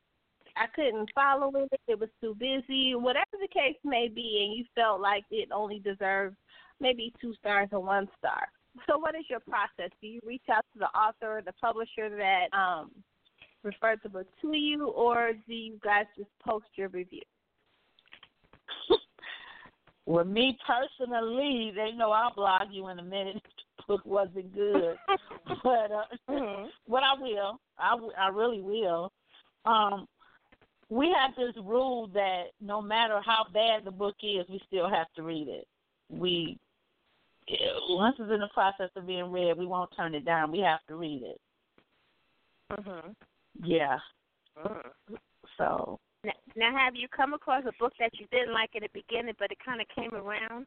I 0.55 0.67
couldn't 0.67 1.09
follow 1.13 1.51
it, 1.55 1.69
it 1.87 1.99
was 1.99 2.09
too 2.19 2.35
busy, 2.35 2.95
whatever 2.95 3.37
the 3.39 3.47
case 3.47 3.77
may 3.83 4.07
be, 4.09 4.43
and 4.43 4.57
you 4.57 4.65
felt 4.75 4.99
like 4.99 5.23
it 5.31 5.49
only 5.51 5.79
deserved 5.79 6.35
maybe 6.79 7.13
two 7.21 7.33
stars 7.35 7.69
or 7.71 7.79
one 7.79 8.09
star. 8.17 8.49
So, 8.87 8.97
what 8.97 9.15
is 9.15 9.29
your 9.29 9.39
process? 9.41 9.91
Do 10.01 10.07
you 10.07 10.19
reach 10.25 10.49
out 10.49 10.65
to 10.73 10.79
the 10.79 10.89
author 10.97 11.37
or 11.37 11.41
the 11.41 11.53
publisher 11.53 12.09
that 12.09 12.47
um, 12.53 12.91
referred 13.63 13.99
the 14.03 14.09
book 14.09 14.27
to 14.41 14.55
you, 14.55 14.87
or 14.87 15.33
do 15.47 15.53
you 15.53 15.79
guys 15.83 16.05
just 16.17 16.29
post 16.39 16.67
your 16.75 16.89
review? 16.89 17.21
Well, 20.11 20.25
me 20.25 20.57
personally, 20.67 21.71
they 21.73 21.93
know 21.93 22.11
I'll 22.11 22.33
blog 22.33 22.63
you 22.69 22.89
in 22.89 22.99
a 22.99 23.03
minute 23.03 23.37
if 23.37 23.43
the 23.77 23.83
book 23.87 24.01
wasn't 24.05 24.53
good. 24.53 24.97
but 25.63 25.89
uh, 25.89 26.03
Mhm. 26.29 26.67
what 26.85 27.01
I 27.03 27.13
will, 27.17 27.61
I, 27.77 27.91
w- 27.91 28.11
I 28.19 28.27
really 28.27 28.59
will. 28.59 29.13
Um, 29.63 30.05
we 30.89 31.15
have 31.17 31.33
this 31.37 31.55
rule 31.63 32.07
that 32.07 32.47
no 32.59 32.81
matter 32.81 33.21
how 33.25 33.45
bad 33.53 33.85
the 33.85 33.91
book 33.91 34.15
is, 34.21 34.45
we 34.49 34.61
still 34.67 34.89
have 34.89 35.07
to 35.15 35.23
read 35.23 35.47
it. 35.47 35.65
We 36.09 36.59
once 37.89 38.17
it's 38.19 38.31
in 38.31 38.41
the 38.41 38.49
process 38.53 38.89
of 38.97 39.07
being 39.07 39.31
read, 39.31 39.57
we 39.57 39.65
won't 39.65 39.95
turn 39.95 40.13
it 40.13 40.25
down. 40.25 40.51
We 40.51 40.59
have 40.59 40.81
to 40.89 40.95
read 40.97 41.23
it. 41.23 41.41
Mhm. 42.73 43.15
Yeah. 43.63 43.97
Mhm. 44.57 44.91
So 45.57 46.01
Now, 46.23 46.31
now, 46.55 46.77
have 46.77 46.95
you 46.95 47.07
come 47.07 47.33
across 47.33 47.63
a 47.67 47.71
book 47.79 47.93
that 47.99 48.11
you 48.19 48.27
didn't 48.31 48.53
like 48.53 48.71
in 48.75 48.83
the 48.83 48.89
beginning, 48.93 49.33
but 49.39 49.51
it 49.51 49.57
kind 49.63 49.81
of 49.81 49.87
came 49.95 50.13
around? 50.13 50.65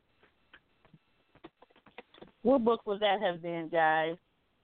what 2.42 2.62
book 2.62 2.82
would 2.84 3.00
that 3.00 3.22
have 3.22 3.40
been, 3.40 3.68
guys? 3.72 4.16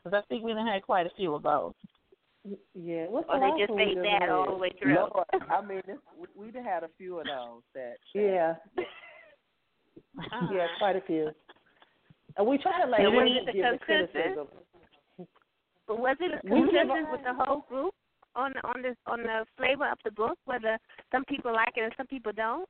Because 0.05 0.22
I 0.22 0.26
think 0.29 0.44
we 0.44 0.53
done 0.53 0.66
had 0.66 0.83
quite 0.83 1.07
a 1.07 1.11
few 1.16 1.35
of 1.35 1.42
those. 1.42 1.72
Yeah. 2.74 3.07
What's 3.09 3.26
Or 3.31 3.40
the 3.40 3.46
they 3.57 3.61
just 3.62 3.70
one 3.72 3.79
that 3.94 4.18
stayed 4.20 4.29
all 4.29 4.46
the 4.53 4.57
way 4.59 4.70
through? 4.81 4.96
Lord, 4.96 5.24
I 5.48 5.61
mean, 5.62 5.83
this, 5.87 5.96
we- 6.18 6.44
we've 6.44 6.55
had 6.55 6.83
a 6.85 6.88
few 6.98 7.20
of 7.20 7.26
those 7.26 7.62
that. 7.74 7.96
Yeah. 8.14 8.57
Uh-huh. 10.18 10.48
Yeah, 10.53 10.66
quite 10.79 10.96
a 10.96 11.00
few. 11.03 11.31
And 12.37 12.46
we 12.46 12.59
try 12.59 12.83
to 12.83 12.90
like 12.90 13.00
And 13.00 13.12
really 13.12 13.40
was 13.40 13.48
it 13.48 13.53
give 13.55 13.64
the 13.64 13.79
consensus? 13.79 14.11
criticism. 14.12 14.46
But 15.87 15.98
was 15.98 16.16
it 16.20 16.33
a 16.35 16.40
consensus 16.46 17.07
with 17.12 17.22
the 17.24 17.35
whole 17.35 17.64
group 17.68 17.94
on 18.35 18.53
the, 18.55 18.69
on 18.69 18.83
the 18.83 18.97
on 19.11 19.23
the 19.23 19.45
flavor 19.57 19.90
of 19.90 19.99
the 20.05 20.11
book? 20.11 20.38
Whether 20.45 20.79
some 21.12 21.25
people 21.25 21.53
like 21.53 21.73
it 21.77 21.83
and 21.85 21.93
some 21.97 22.07
people 22.07 22.33
don't? 22.35 22.69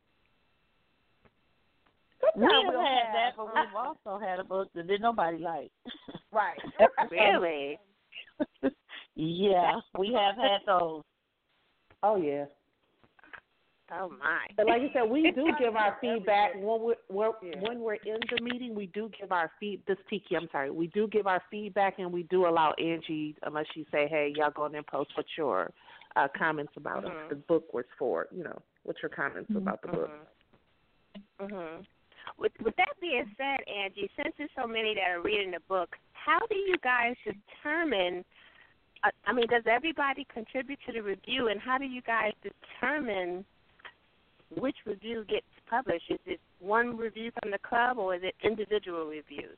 We 2.37 2.43
have 2.43 2.51
we'll 2.69 2.81
had 2.81 3.07
have- 3.07 3.15
that, 3.15 3.33
but 3.37 3.47
we've 3.47 3.75
also 3.75 4.23
had 4.23 4.41
a 4.41 4.45
book 4.45 4.69
that 4.75 4.87
did 4.87 5.01
nobody 5.01 5.39
like. 5.39 5.71
Right. 6.33 6.59
Really? 7.11 7.77
yeah, 9.17 9.81
we 9.99 10.13
have 10.15 10.37
had 10.37 10.61
those. 10.65 11.03
Oh 12.05 12.17
yeah. 12.17 12.45
Oh 13.93 14.09
my! 14.09 14.47
But 14.57 14.67
like 14.67 14.83
you 14.83 14.89
said, 14.93 15.11
we 15.11 15.33
do 15.33 15.51
give 15.59 15.75
our 15.75 15.97
feedback 16.01 16.55
when 16.55 16.81
we're, 16.81 16.95
we're 17.09 17.33
Yeah. 17.43 17.61
when 17.61 17.81
we're 17.81 17.95
in 17.95 18.19
the 18.31 18.41
meeting. 18.43 18.75
We 18.75 18.87
do 18.87 19.11
give 19.21 19.33
our 19.33 19.51
feed. 19.59 19.83
This 19.87 19.97
Tiki, 20.09 20.37
I'm 20.37 20.49
sorry. 20.53 20.71
We 20.71 20.87
do 20.89 21.09
give 21.09 21.27
our 21.27 21.43
feedback, 21.51 21.99
and 21.99 22.13
we 22.13 22.23
do 22.25 22.47
allow 22.47 22.73
Angie, 22.79 23.35
unless 23.43 23.67
you 23.75 23.85
say, 23.91 24.07
"Hey, 24.09 24.33
y'all 24.37 24.51
go 24.53 24.67
in 24.67 24.75
and 24.77 24.87
post 24.87 25.11
what 25.17 25.27
your 25.37 25.73
uh, 26.17 26.29
comments 26.39 26.73
about 26.77 27.05
Mhm. 27.05 27.29
the 27.31 27.35
book 27.37 27.73
was 27.75 27.85
for." 27.99 28.29
You 28.31 28.45
know, 28.45 28.63
what's 28.85 29.03
your 29.03 29.11
comments 29.11 29.51
about 29.55 29.83
the 29.83 29.89
book? 29.89 30.11
Mhm. 31.41 31.85
With 32.39 32.53
with 32.61 32.77
that 32.77 32.95
being 33.01 33.35
said, 33.37 33.61
Angie, 33.69 34.11
since 34.17 34.35
there's 34.37 34.51
so 34.55 34.67
many 34.67 34.95
that 34.95 35.11
are 35.11 35.21
reading 35.21 35.51
the 35.51 35.61
book, 35.69 35.97
how 36.13 36.39
do 36.49 36.57
you 36.57 36.77
guys 36.83 37.17
determine? 37.25 38.25
Uh, 39.03 39.11
I 39.27 39.33
mean, 39.33 39.47
does 39.49 39.67
everybody 39.67 40.25
contribute 40.33 40.79
to 40.87 40.93
the 40.93 41.03
review, 41.03 41.49
and 41.49 41.61
how 41.61 41.77
do 41.79 41.87
you 41.87 42.03
guys 42.03 42.33
determine 42.43 43.45
which 44.57 44.77
review 44.87 45.25
gets 45.29 45.47
published? 45.69 46.11
Is 46.11 46.19
it 46.27 46.41
one 46.59 46.97
review 46.97 47.31
from 47.41 47.51
the 47.51 47.59
club, 47.59 47.99
or 47.99 48.15
is 48.15 48.23
it 48.25 48.35
individual 48.43 49.07
reviews? 49.07 49.57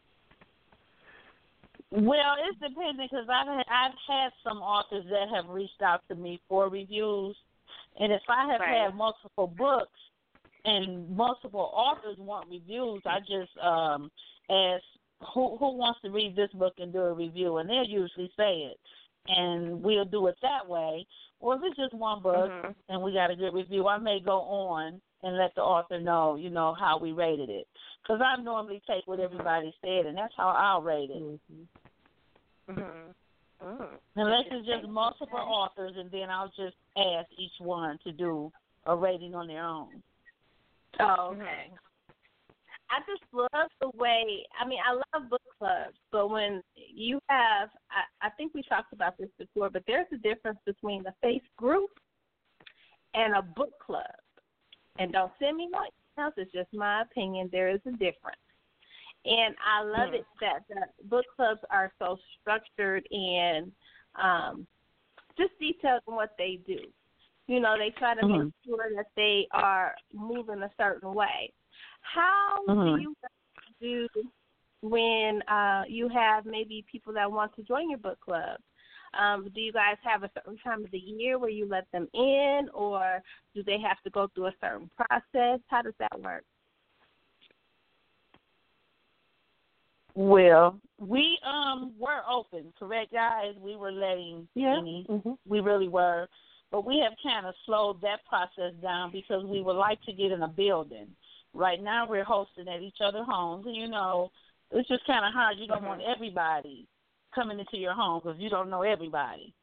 Well, 1.91 2.37
it's 2.49 2.59
depending 2.59 3.09
because 3.11 3.27
I've 3.29 3.47
had, 3.47 3.65
I've 3.71 3.99
had 4.09 4.31
some 4.43 4.59
authors 4.59 5.05
that 5.11 5.29
have 5.35 5.49
reached 5.49 5.83
out 5.83 6.01
to 6.09 6.15
me 6.15 6.41
for 6.49 6.69
reviews, 6.69 7.37
and 8.01 8.13
if 8.13 8.23
I 8.29 8.47
have 8.51 8.61
Right. 8.61 8.83
had 8.85 8.95
multiple 8.95 9.47
books 9.47 9.99
and 10.65 11.15
multiple 11.15 11.71
authors 11.75 12.17
want 12.19 12.49
reviews, 12.49 13.03
I 13.05 13.21
just 13.21 13.57
um 13.59 14.11
ask 14.51 14.83
who 15.35 15.57
who 15.59 15.73
wants 15.77 16.01
to 16.03 16.11
read 16.11 16.35
this 16.35 16.51
book 16.53 16.75
and 16.79 16.93
do 16.93 17.01
a 17.01 17.13
review, 17.13 17.59
and 17.59 17.69
they'll 17.69 17.85
usually 17.85 18.31
say 18.37 18.71
it. 18.73 18.79
and 19.29 19.81
we'll 19.83 20.05
do 20.05 20.27
it 20.27 20.37
that 20.43 20.69
way. 20.69 21.07
Or 21.43 21.57
if 21.57 21.61
it's 21.65 21.77
just 21.77 21.93
one 21.93 22.23
book 22.23 22.51
Mhm. 22.51 22.75
and 22.89 23.03
we 23.03 23.13
got 23.13 23.31
a 23.31 23.37
good 23.37 23.53
review, 23.53 23.89
I 23.89 23.99
may 23.99 24.21
go 24.21 24.41
on 24.41 25.03
and 25.23 25.37
let 25.37 25.55
the 25.57 25.63
author 25.63 25.99
know, 26.01 26.37
you 26.37 26.51
know, 26.51 26.73
how 26.73 26.99
we 26.99 27.13
rated 27.13 27.51
it. 27.51 27.69
Because 28.01 28.21
I 28.23 28.37
normally 28.37 28.81
take 28.87 29.07
what 29.07 29.21
everybody 29.21 29.77
said, 29.81 30.07
and 30.07 30.17
that's 30.17 30.35
how 30.37 30.49
I'll 30.49 30.83
rate 30.83 31.11
it. 31.11 31.23
Mhm. 32.69 33.15
Mm. 33.61 34.01
Unless 34.15 34.47
it's 34.51 34.67
just 34.67 34.87
multiple 34.87 35.39
authors, 35.39 35.97
and 35.97 36.11
then 36.11 36.31
I'll 36.31 36.49
just 36.49 36.77
ask 36.97 37.29
each 37.37 37.59
one 37.59 37.99
to 37.99 38.13
do 38.13 38.53
a 38.85 38.97
rating 38.97 39.35
on 39.35 39.49
their 39.49 39.65
own. 39.65 40.03
Oh, 41.01 41.31
okay. 41.33 41.73
I 42.93 42.99
just 43.11 43.23
love 43.33 43.69
the 43.81 43.91
way. 43.95 44.45
I 44.61 44.69
mean, 44.69 44.79
I 44.87 44.93
love 44.93 45.31
book 45.31 45.41
clubs, 45.59 45.97
but 46.11 46.29
when 46.29 46.63
you 46.75 47.19
have, 47.31 47.71
I, 47.91 48.27
I 48.27 48.31
think 48.31 48.53
we 48.55 48.63
talked 48.69 48.93
about 48.93 49.17
this 49.19 49.31
before, 49.39 49.71
but 49.71 49.83
there's 49.87 50.07
a 50.13 50.19
difference 50.19 50.59
between 50.67 51.07
a 51.07 51.15
faith 51.23 51.43
group 51.57 51.89
and 53.15 53.35
a 53.35 53.43
book 53.43 53.73
club. 53.85 54.05
And 54.99 55.11
don't 55.11 55.33
send 55.39 55.57
me 55.57 55.71
no 55.73 55.79
emails. 56.19 56.33
It's 56.37 56.53
just 56.53 56.69
my 56.75 57.01
opinion. 57.01 57.49
There 57.51 57.71
is 57.71 57.81
a 57.87 57.93
difference. 57.93 58.37
And 59.25 59.55
I 59.65 59.85
love 59.85 60.13
it 60.13 60.27
that 60.41 60.65
the 60.69 61.09
book 61.09 61.25
clubs 61.35 61.61
are 61.71 61.93
so 61.99 62.19
structured 62.41 63.07
and 63.11 63.73
um, 64.23 64.67
just 65.39 65.53
detailed 65.59 66.03
in 66.09 66.15
what 66.15 66.35
they 66.37 66.61
do. 66.67 66.79
You 67.47 67.61
know, 67.61 67.77
they 67.79 67.91
try 67.99 68.15
to 68.15 68.27
make 68.27 68.53
sure 68.67 68.91
that 68.97 69.07
they 69.17 69.47
are 69.53 69.95
moving 70.13 70.63
a 70.63 70.71
certain 70.77 71.15
way. 71.15 71.53
How 72.03 72.65
Mhm. 72.67 72.97
do 72.97 73.01
you 73.01 73.17
do 73.81 74.09
when 74.83 75.43
uh, 75.43 75.85
you 75.89 76.09
have 76.09 76.45
maybe 76.45 76.85
people 76.91 77.13
that 77.15 77.31
want 77.31 77.55
to 77.57 77.63
join 77.63 77.89
your 77.89 77.99
book 77.99 78.21
club? 78.21 78.59
Um, 79.15 79.49
do 79.55 79.61
you 79.61 79.73
guys 79.73 79.97
have 80.03 80.23
a 80.23 80.31
certain 80.35 80.57
time 80.59 80.85
of 80.85 80.91
the 80.91 80.99
year 80.99 81.39
where 81.39 81.51
you 81.51 81.67
let 81.67 81.91
them 81.93 82.09
in, 82.15 82.69
or 82.73 83.23
do 83.55 83.63
they 83.63 83.79
have 83.79 84.01
to 84.03 84.11
go 84.11 84.29
through 84.35 84.47
a 84.47 84.55
certain 84.61 84.91
process? 84.97 85.61
How 85.69 85.83
does 85.83 85.95
that 85.99 86.21
work? 86.21 86.45
Well, 90.15 90.79
we 90.99 91.39
um 91.45 91.93
were 91.99 92.23
open, 92.31 92.73
correct, 92.79 93.13
guys? 93.13 93.55
We 93.59 93.77
were 93.77 93.93
letting 93.93 94.47
Yeah. 94.55 94.79
any, 94.79 95.07
Mm-hmm. 95.09 95.33
we 95.47 95.61
really 95.61 95.89
were, 95.89 96.29
but 96.71 96.85
we 96.85 96.99
have 96.99 97.13
kind 97.23 97.47
of 97.47 97.55
slowed 97.65 98.01
that 98.03 98.25
process 98.27 98.75
down 98.83 99.11
because 99.11 99.45
we 99.45 99.63
would 99.63 99.77
like 99.77 100.03
to 100.03 100.13
get 100.13 100.33
in 100.33 100.43
a 100.43 100.49
building. 100.49 101.09
Right 101.55 101.83
now, 101.83 102.07
we're 102.09 102.25
hosting 102.25 102.69
at 102.69 102.81
each 102.81 102.97
other's 103.05 103.27
homes, 103.29 103.67
and 103.67 103.77
you 103.77 103.89
know, 103.89 104.31
it's 104.71 104.89
just 104.89 105.07
kind 105.07 105.25
of 105.25 105.33
hard. 105.33 105.59
You 105.59 105.67
don't 105.67 105.85
want 105.85 106.01
everybody 106.03 106.87
coming 107.35 107.59
into 107.59 107.77
your 107.77 107.95
home 107.95 108.21
because 108.23 108.41
you 108.41 108.49
don't 108.49 108.71
know 108.71 108.83
everybody. 108.83 109.55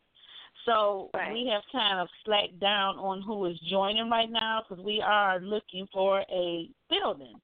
So 0.65 1.10
we 1.32 1.49
have 1.52 1.63
kind 1.71 1.99
of 1.99 2.08
slacked 2.25 2.60
down 2.60 2.97
on 2.97 3.21
who 3.21 3.45
is 3.45 3.60
joining 3.69 4.10
right 4.10 4.30
now 4.30 4.62
because 4.67 4.84
we 4.84 5.02
are 5.04 5.39
looking 5.39 5.88
for 5.91 6.19
a 6.32 6.69
building. 6.89 7.36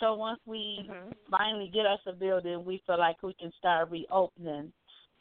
So 0.00 0.14
once 0.14 0.40
we 0.44 0.88
finally 1.30 1.70
get 1.72 1.86
us 1.86 2.00
a 2.06 2.12
building, 2.12 2.64
we 2.64 2.82
feel 2.86 2.98
like 2.98 3.22
we 3.22 3.34
can 3.34 3.52
start 3.58 3.90
reopening. 3.90 4.72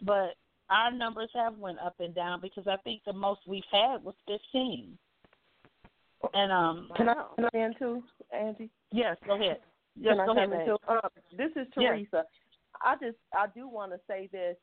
But 0.01 0.35
our 0.69 0.91
numbers 0.91 1.29
have 1.35 1.57
went 1.57 1.79
up 1.79 1.95
and 1.99 2.13
down 2.13 2.41
because 2.41 2.67
I 2.67 2.77
think 2.77 3.01
the 3.05 3.13
most 3.13 3.41
we've 3.47 3.63
had 3.71 4.03
was 4.03 4.15
fifteen. 4.27 4.97
And 6.33 6.51
um, 6.51 6.89
Can 6.95 7.09
I 7.09 7.13
come 7.13 7.49
in 7.53 7.75
too, 7.77 8.03
Angie? 8.31 8.69
yes, 8.91 9.17
go 9.25 9.35
ahead. 9.35 9.57
Yes, 9.99 10.15
Can 10.17 10.25
go 10.25 10.31
ahead. 10.33 10.51
in 10.51 10.65
too? 10.65 10.77
Um, 10.87 10.99
this 11.35 11.51
is 11.55 11.67
Yes. 11.77 11.91
Teresa. 11.93 12.23
I 12.81 12.95
just 13.01 13.17
I 13.33 13.47
do 13.55 13.67
want 13.67 13.91
to 13.91 13.99
say 14.07 14.29
this. 14.31 14.55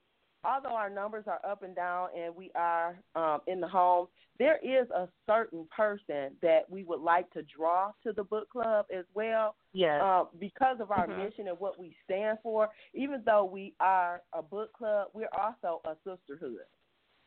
Although 0.44 0.76
our 0.76 0.90
numbers 0.90 1.24
are 1.26 1.40
up 1.50 1.62
and 1.62 1.74
down 1.74 2.10
and 2.16 2.36
we 2.36 2.50
are 2.54 2.98
um, 3.16 3.40
in 3.46 3.60
the 3.60 3.66
home, 3.66 4.08
there 4.38 4.58
is 4.62 4.88
a 4.90 5.08
certain 5.26 5.66
person 5.74 6.36
that 6.42 6.68
we 6.68 6.84
would 6.84 7.00
like 7.00 7.30
to 7.32 7.42
draw 7.44 7.92
to 8.02 8.12
the 8.12 8.24
book 8.24 8.50
club 8.50 8.84
as 8.94 9.06
well. 9.14 9.56
Yes. 9.72 10.00
Uh, 10.02 10.24
because 10.38 10.80
of 10.80 10.90
our 10.90 11.06
Mhm. 11.06 11.16
mission 11.16 11.48
and 11.48 11.58
what 11.58 11.78
we 11.78 11.96
stand 12.04 12.38
for, 12.42 12.68
even 12.92 13.22
though 13.24 13.44
we 13.46 13.74
are 13.80 14.22
a 14.34 14.42
book 14.42 14.70
club, 14.74 15.08
we're 15.14 15.30
also 15.32 15.80
a 15.86 15.96
sisterhood. 16.04 16.66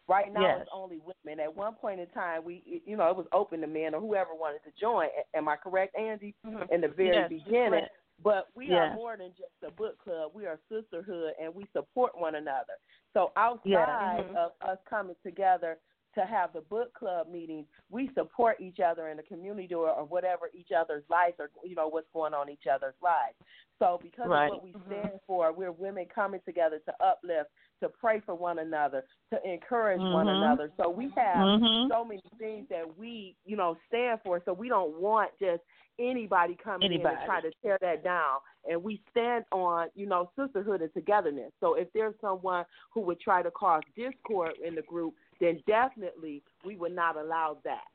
Right 0.07 0.33
now, 0.33 0.41
Yes. 0.41 0.61
it's 0.61 0.69
only 0.73 0.99
women. 0.99 1.41
At 1.41 1.53
one 1.53 1.75
point 1.75 1.99
in 1.99 2.07
time, 2.07 2.45
we, 2.45 2.81
you 2.85 2.95
know, 2.95 3.09
it 3.09 3.15
was 3.15 3.27
open 3.33 3.59
to 3.61 3.67
men 3.67 3.93
or 3.93 3.99
whoever 3.99 4.33
wanted 4.33 4.63
to 4.63 4.71
join. 4.79 5.09
Am 5.33 5.49
I 5.49 5.57
correct, 5.57 5.97
Angie? 5.97 6.33
In 6.71 6.79
the 6.81 6.87
very 6.87 7.17
Yes, 7.17 7.29
beginning, 7.29 7.85
but 8.23 8.47
we 8.55 8.67
Yes. 8.69 8.91
are 8.91 8.95
more 8.95 9.17
than 9.17 9.33
just 9.37 9.51
a 9.63 9.71
book 9.71 9.97
club. 10.01 10.31
We 10.33 10.45
are 10.45 10.53
a 10.53 10.59
sisterhood, 10.69 11.33
and 11.41 11.53
we 11.53 11.65
support 11.73 12.17
one 12.17 12.35
another. 12.35 12.77
So 13.13 13.33
outside 13.35 13.65
Yeah. 13.69 14.23
Mhm. 14.23 14.35
of 14.35 14.53
us 14.61 14.79
coming 14.85 15.15
together 15.23 15.77
to 16.17 16.25
have 16.25 16.51
the 16.53 16.61
book 16.61 16.93
club 16.93 17.27
meetings, 17.31 17.65
we 17.89 18.09
support 18.15 18.59
each 18.59 18.79
other 18.79 19.09
in 19.09 19.17
the 19.17 19.23
community 19.23 19.73
or, 19.73 19.89
or 19.89 20.03
whatever 20.05 20.49
each 20.53 20.69
other's 20.77 21.03
lives 21.09 21.35
or 21.39 21.49
you 21.63 21.75
know 21.75 21.87
what's 21.87 22.07
going 22.13 22.33
on 22.33 22.47
in 22.49 22.53
each 22.53 22.67
other's 22.71 22.95
lives. 23.01 23.35
So 23.79 23.99
because 24.01 24.27
Right. 24.27 24.47
of 24.47 24.53
what 24.53 24.63
we 24.63 24.75
stand 24.87 25.19
for, 25.27 25.53
we're 25.53 25.71
women 25.71 26.05
coming 26.13 26.41
together 26.45 26.79
to 26.85 26.93
uplift, 27.05 27.51
to 27.81 27.89
pray 27.89 28.19
for 28.25 28.33
one 28.33 28.59
another, 28.59 29.05
to 29.31 29.39
encourage 29.47 30.01
one 30.11 30.25
Mhm. 30.25 30.37
another. 30.37 30.71
So 30.77 30.89
we 30.89 31.09
have 31.09 31.47
Mhm. 31.47 31.87
so 31.87 32.03
many 32.03 32.21
things 32.39 32.67
that 32.69 32.97
we, 32.97 33.35
you 33.45 33.55
know, 33.55 33.77
stand 33.87 34.21
for. 34.23 34.41
So 34.45 34.53
we 34.53 34.67
don't 34.67 34.99
want 34.99 35.37
just 35.37 35.61
anybody 35.99 36.55
coming 36.55 36.91
in 36.91 36.97
Anybody. 36.97 37.15
and 37.15 37.25
try 37.25 37.41
to 37.41 37.51
tear 37.63 37.77
that 37.81 38.03
down. 38.03 38.39
And 38.69 38.83
we 38.83 39.01
stand 39.09 39.45
on, 39.51 39.89
you 39.95 40.05
know, 40.05 40.31
sisterhood 40.35 40.81
and 40.81 40.93
togetherness. 40.93 41.51
So 41.59 41.75
if 41.75 41.91
there's 41.93 42.15
someone 42.19 42.65
who 42.91 43.01
would 43.01 43.19
try 43.19 43.41
to 43.41 43.51
cause 43.51 43.83
discord 43.95 44.53
in 44.63 44.75
the 44.75 44.81
group, 44.83 45.15
then 45.39 45.61
definitely 45.67 46.43
we 46.65 46.75
would 46.75 46.95
not 46.95 47.17
allow 47.17 47.57
that. 47.63 47.85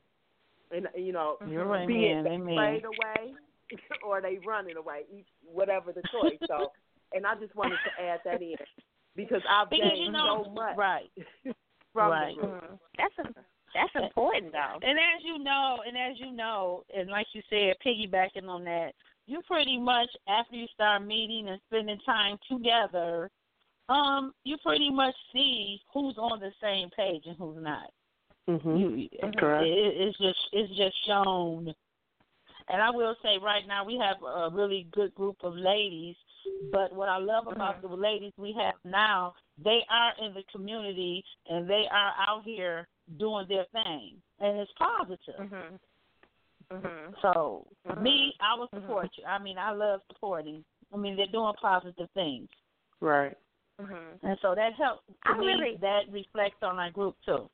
And 0.71 0.87
you 0.95 1.13
know, 1.13 1.37
You're 1.47 1.65
right, 1.65 1.87
be 1.87 2.05
it 2.05 2.23
they 2.23 2.31
Amen. 2.31 2.55
strayed 2.55 2.85
away 2.85 3.33
or 4.05 4.21
they 4.21 4.39
running 4.45 4.77
away, 4.77 5.03
each 5.15 5.27
whatever 5.45 5.91
the 5.91 6.01
choice. 6.11 6.37
So, 6.47 6.71
and 7.13 7.25
I 7.25 7.35
just 7.35 7.55
wanted 7.55 7.77
to 7.85 8.03
add 8.03 8.21
that 8.25 8.41
in 8.41 8.55
because 9.15 9.41
I've 9.49 9.69
Because 9.69 9.91
gained 9.93 10.05
you 10.05 10.11
know, 10.11 10.43
so 10.45 10.51
much 10.51 10.77
right. 10.77 11.11
from 11.93 12.11
right. 12.11 12.35
the 12.35 12.41
group. 12.41 12.63
Mm-hmm. 12.63 12.75
That's 12.97 13.29
a, 13.29 13.33
that's 13.73 14.05
important 14.05 14.51
though. 14.51 14.79
And 14.81 14.97
as 14.97 15.23
you 15.23 15.39
know, 15.39 15.79
and 15.85 15.97
as 15.97 16.19
you 16.19 16.31
know, 16.31 16.83
and 16.95 17.09
like 17.09 17.27
you 17.33 17.41
said, 17.49 17.75
piggybacking 17.85 18.47
on 18.47 18.63
that, 18.65 18.93
you 19.25 19.41
pretty 19.47 19.79
much 19.79 20.09
after 20.27 20.55
you 20.55 20.67
start 20.73 21.05
meeting 21.05 21.49
and 21.49 21.59
spending 21.67 21.99
time 22.05 22.37
together, 22.49 23.29
um, 23.89 24.33
you 24.43 24.57
pretty 24.63 24.89
much 24.89 25.15
see 25.33 25.81
who's 25.93 26.17
on 26.17 26.39
the 26.39 26.51
same 26.61 26.89
page 26.91 27.23
and 27.25 27.37
who's 27.37 27.61
not. 27.61 27.91
Mm-hmm. 28.49 28.77
You, 28.77 29.09
Correct. 29.37 29.65
It, 29.65 29.93
it's 29.97 30.17
just 30.17 30.39
it's 30.51 30.75
just 30.75 30.95
shown. 31.07 31.73
And 32.69 32.81
I 32.81 32.89
will 32.91 33.15
say 33.21 33.37
right 33.41 33.67
now 33.67 33.85
we 33.85 33.97
have 33.97 34.17
a 34.23 34.49
really 34.49 34.87
good 34.91 35.13
group 35.15 35.37
of 35.43 35.53
ladies. 35.55 36.15
But 36.71 36.93
what 36.93 37.07
I 37.07 37.17
love 37.17 37.47
about 37.47 37.81
the 37.81 37.87
ladies 37.87 38.33
we 38.37 38.53
have 38.59 38.73
now, 38.83 39.33
they 39.63 39.79
are 39.89 40.11
in 40.25 40.33
the 40.33 40.43
community 40.51 41.23
and 41.49 41.69
they 41.69 41.85
are 41.89 42.13
out 42.27 42.43
here 42.43 42.87
doing 43.17 43.45
their 43.47 43.65
thing, 43.71 44.21
and 44.39 44.57
it's 44.59 44.71
positive. 44.73 45.35
Mhm. 45.39 45.79
Mhm. 46.71 47.21
So 47.21 47.67
me, 48.01 48.35
I 48.39 48.55
will 48.55 48.69
support 48.73 49.09
you. 49.17 49.25
I 49.25 49.39
mean, 49.39 49.57
I 49.57 49.71
love 49.71 50.01
supporting. 50.07 50.63
I 50.93 50.97
mean, 50.97 51.15
they're 51.15 51.27
doing 51.27 51.53
positive 51.61 52.09
things, 52.11 52.49
Right. 52.99 53.37
Mhm. 53.81 54.19
and 54.21 54.39
so 54.41 54.53
that 54.55 54.73
helps. 54.73 55.03
To 55.07 55.13
I 55.25 55.37
me, 55.37 55.47
really- 55.47 55.77
that 55.77 56.09
reflects 56.09 56.61
on 56.61 56.79
our 56.79 56.91
group 56.91 57.15
too. 57.25 57.49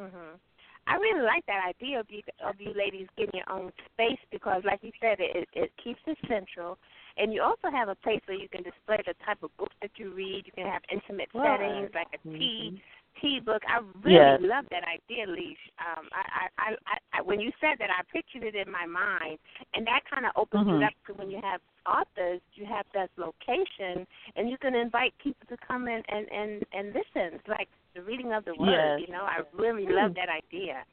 Mhm. 0.00 0.38
I 0.86 0.96
really 0.96 1.20
like 1.20 1.44
that 1.46 1.64
idea 1.66 2.00
of 2.00 2.10
you 2.10 2.22
of 2.40 2.60
you 2.60 2.72
ladies 2.72 3.08
getting 3.16 3.38
your 3.38 3.50
own 3.52 3.72
space 3.92 4.18
because, 4.30 4.64
like 4.64 4.82
you 4.82 4.92
said, 5.00 5.20
it 5.20 5.48
it 5.52 5.76
keeps 5.76 6.00
it 6.06 6.18
central, 6.26 6.78
and 7.16 7.32
you 7.32 7.42
also 7.42 7.68
have 7.70 7.88
a 7.88 7.94
place 7.96 8.20
where 8.26 8.36
you 8.38 8.48
can 8.48 8.62
display 8.62 8.98
the 9.04 9.14
type 9.24 9.42
of 9.42 9.54
books 9.58 9.74
that 9.82 9.98
you 9.98 10.10
read. 10.10 10.46
You 10.46 10.52
can 10.52 10.66
have 10.66 10.82
intimate 10.88 11.28
Right. 11.34 11.58
settings 11.60 11.94
like 11.94 12.08
a 12.14 12.18
tea 12.18 12.70
Mhm. 12.72 12.80
Tea 13.20 13.40
book. 13.40 13.62
I 13.68 13.80
really 14.02 14.16
Yes. 14.16 14.40
love 14.42 14.64
that 14.70 14.84
idea, 14.84 15.26
Leash. 15.26 15.58
Um, 15.78 16.08
I, 16.12 16.48
I, 16.58 16.76
I, 16.86 16.98
I, 17.18 17.22
when 17.22 17.40
you 17.40 17.52
said 17.60 17.78
that, 17.78 17.90
I 17.90 18.02
pictured 18.12 18.42
it 18.42 18.54
in 18.54 18.70
my 18.70 18.86
mind, 18.86 19.38
and 19.74 19.86
that 19.86 20.02
kind 20.08 20.26
of 20.26 20.32
opens 20.36 20.66
Mhm. 20.66 20.82
it 20.82 20.84
up 20.84 20.92
to 21.06 21.14
when 21.14 21.30
you 21.30 21.40
have 21.40 21.60
authors, 21.86 22.40
you 22.54 22.66
have 22.66 22.86
that 22.94 23.10
location, 23.16 24.06
and 24.36 24.48
you 24.50 24.58
can 24.58 24.74
invite 24.74 25.16
people 25.18 25.46
to 25.48 25.56
come 25.58 25.88
in 25.88 26.02
and 26.08 26.30
and 26.32 26.64
and 26.72 26.94
listen. 26.94 27.34
It's 27.34 27.48
like 27.48 27.68
the 27.94 28.02
reading 28.02 28.32
of 28.32 28.44
the 28.44 28.54
word. 28.54 28.70
Yes. 28.70 29.00
You 29.00 29.12
know, 29.12 29.24
I 29.24 29.40
really 29.52 29.86
love 29.86 30.14
that 30.14 30.28
idea. 30.28 30.84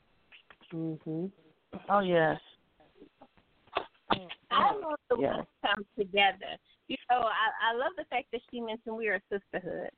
Mm-hmm. 0.74 1.26
Oh 1.90 2.00
yes. 2.00 2.40
I 4.52 4.74
love 4.76 5.00
the 5.10 5.18
Yeah. 5.20 5.38
we 5.38 5.44
come 5.68 5.86
together. 5.98 6.58
You 6.88 6.98
know, 7.10 7.22
I, 7.28 7.72
I 7.72 7.74
love 7.74 7.94
the 7.98 8.06
fact 8.06 8.28
that 8.32 8.42
she 8.50 8.62
mentioned 8.62 8.96
we 8.96 9.10
are 9.10 9.16
a 9.16 9.22
sisterhood. 9.30 9.90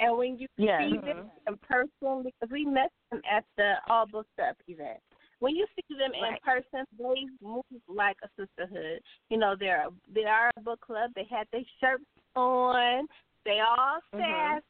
And 0.00 0.16
when 0.16 0.38
you 0.38 0.48
Yes. 0.56 0.90
see 0.90 0.96
them 0.98 1.30
in 1.46 1.56
person, 1.58 2.22
because 2.22 2.50
we 2.50 2.64
met 2.64 2.90
them 3.10 3.20
at 3.30 3.44
the 3.56 3.74
All 3.88 4.06
Books 4.06 4.30
Up 4.42 4.56
event. 4.66 4.98
When 5.40 5.54
you 5.54 5.66
see 5.76 5.94
them 5.94 6.12
in 6.14 6.22
Right. 6.22 6.42
person, 6.42 6.86
they 6.98 7.26
move 7.40 7.64
like 7.86 8.16
a 8.22 8.28
sisterhood. 8.36 9.02
You 9.28 9.38
know, 9.38 9.54
they're 9.56 9.86
a, 9.88 9.90
they 10.08 10.24
are 10.24 10.50
a 10.56 10.60
book 10.60 10.80
club. 10.80 11.12
They 11.14 11.24
had 11.24 11.46
their 11.52 11.64
shirts 11.80 12.04
on. 12.34 13.06
They 13.44 13.60
all 13.60 14.00
Mhm. 14.14 14.62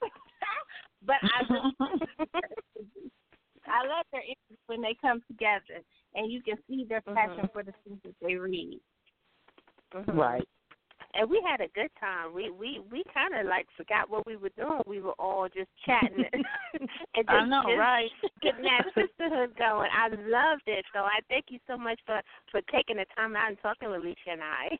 but 1.02 1.16
I 1.22 1.44
I 3.66 3.86
love 3.86 4.06
their 4.10 4.22
interviews 4.22 4.58
when 4.66 4.80
they 4.80 4.94
come 5.00 5.20
together 5.28 5.82
and 6.14 6.32
you 6.32 6.42
can 6.42 6.56
see 6.66 6.84
their 6.84 7.02
passion 7.02 7.44
Mhm. 7.44 7.52
for 7.52 7.62
the 7.62 7.72
things 7.84 8.00
that 8.02 8.14
they 8.20 8.36
read. 8.36 8.80
Mhm. 9.92 10.16
Right. 10.16 10.48
And 11.14 11.28
we 11.28 11.42
had 11.48 11.60
a 11.60 11.68
good 11.74 11.90
time. 11.98 12.32
We 12.34 12.50
we 12.50 12.80
we 12.90 13.02
kind 13.12 13.34
of 13.34 13.46
like 13.46 13.66
forgot 13.76 14.08
what 14.08 14.26
we 14.26 14.36
were 14.36 14.50
doing. 14.56 14.80
We 14.86 15.00
were 15.00 15.18
all 15.18 15.48
just 15.48 15.70
chatting 15.84 16.24
and 16.32 16.88
just, 17.14 17.28
I 17.28 17.44
know, 17.46 17.62
just 17.66 17.78
right? 17.78 18.10
getting 18.42 18.62
that 18.62 18.84
sisterhood 18.94 19.56
going. 19.58 19.90
I 19.92 20.08
loved 20.08 20.62
it. 20.66 20.84
So 20.94 21.00
I 21.00 21.18
thank 21.28 21.46
you 21.48 21.58
so 21.66 21.76
much 21.76 21.98
for 22.06 22.20
for 22.50 22.60
taking 22.72 22.96
the 22.96 23.06
time 23.16 23.34
out 23.34 23.48
and 23.48 23.58
talking 23.60 23.90
with 23.90 24.00
Alicia 24.00 24.30
and 24.32 24.42
I. 24.42 24.78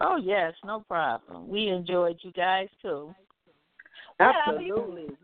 Oh 0.00 0.16
yes, 0.16 0.54
no 0.64 0.84
problem. 0.86 1.48
We 1.48 1.68
enjoyed 1.68 2.18
you 2.22 2.32
guys 2.32 2.68
too. 2.82 3.14
Absolutely. 4.20 5.08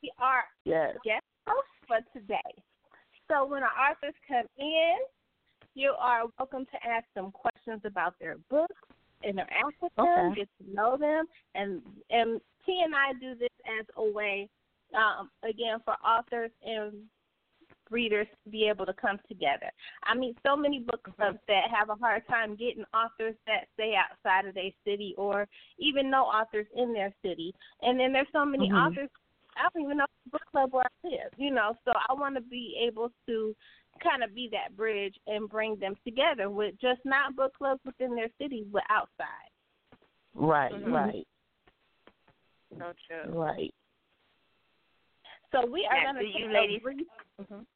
We 0.00 0.12
are 0.20 0.44
Yes. 0.64 0.94
guest 1.04 1.24
hosts 1.48 1.68
for 1.88 1.98
today. 2.12 2.62
So 3.26 3.44
when 3.44 3.64
our 3.64 3.90
authors 3.90 4.14
come 4.28 4.46
in, 4.56 4.96
you 5.78 5.94
are 5.98 6.24
welcome 6.38 6.66
to 6.66 6.88
ask 6.88 7.06
them 7.14 7.30
questions 7.30 7.80
about 7.84 8.14
their 8.18 8.36
books, 8.50 8.74
interact 9.22 9.80
with 9.80 9.94
them, 9.96 10.30
Okay. 10.30 10.40
get 10.40 10.48
to 10.58 10.74
know 10.74 10.96
them, 10.96 11.26
and 11.54 11.80
and 12.10 12.40
T 12.66 12.82
and 12.84 12.94
I 12.94 13.12
do 13.20 13.34
this 13.34 13.48
as 13.78 13.86
a 13.96 14.04
way, 14.04 14.48
um, 14.94 15.30
again, 15.48 15.78
for 15.84 15.94
authors 16.04 16.50
and 16.66 16.92
readers 17.90 18.26
to 18.44 18.50
be 18.50 18.68
able 18.68 18.84
to 18.86 18.92
come 18.92 19.18
together. 19.28 19.70
I 20.02 20.14
meet 20.14 20.36
so 20.44 20.56
many 20.56 20.80
book 20.80 21.08
clubs 21.16 21.38
that 21.48 21.70
have 21.70 21.88
a 21.88 21.94
hard 21.94 22.26
time 22.26 22.56
getting 22.56 22.84
authors 22.92 23.34
that 23.46 23.68
stay 23.74 23.94
outside 23.94 24.46
of 24.46 24.54
their 24.54 24.70
city 24.84 25.14
or 25.16 25.46
even 25.78 26.10
no 26.10 26.24
authors 26.24 26.66
in 26.76 26.92
their 26.92 27.14
city. 27.24 27.54
And 27.80 27.98
then 27.98 28.12
there's 28.12 28.26
so 28.32 28.44
many 28.44 28.68
Mhm. 28.68 28.76
authors 28.76 29.08
I 29.56 29.68
don't 29.74 29.82
even 29.82 29.96
know 29.98 30.06
the 30.24 30.30
book 30.30 30.42
club 30.50 30.72
where 30.72 30.84
I 30.84 31.08
live, 31.08 31.32
you 31.36 31.50
know. 31.50 31.74
So 31.84 31.92
I 32.08 32.12
want 32.12 32.36
to 32.36 32.40
be 32.40 32.78
able 32.80 33.10
to 33.26 33.56
kind 33.98 34.22
of 34.22 34.34
be 34.34 34.48
that 34.52 34.76
bridge 34.76 35.14
and 35.26 35.48
bring 35.48 35.76
them 35.76 35.94
together 36.04 36.50
with 36.50 36.74
just 36.80 37.00
not 37.04 37.36
book 37.36 37.52
clubs 37.56 37.80
within 37.84 38.14
their 38.14 38.28
cities, 38.40 38.66
but 38.72 38.82
outside. 38.90 39.50
Right, 40.34 40.72
Mhm. 40.72 40.92
right, 40.92 41.26
So 42.78 42.92
true. 43.06 43.32
right. 43.32 43.74
So 45.52 45.64
we 45.66 45.86
are 45.86 46.02
going 46.02 46.16
do 46.16 46.20
to 46.20 46.26
you 46.38 46.44
take 46.46 46.54
ladies- 46.54 46.78
a 46.78 46.82
brief. 46.82 47.08
Mhm. 47.40 47.66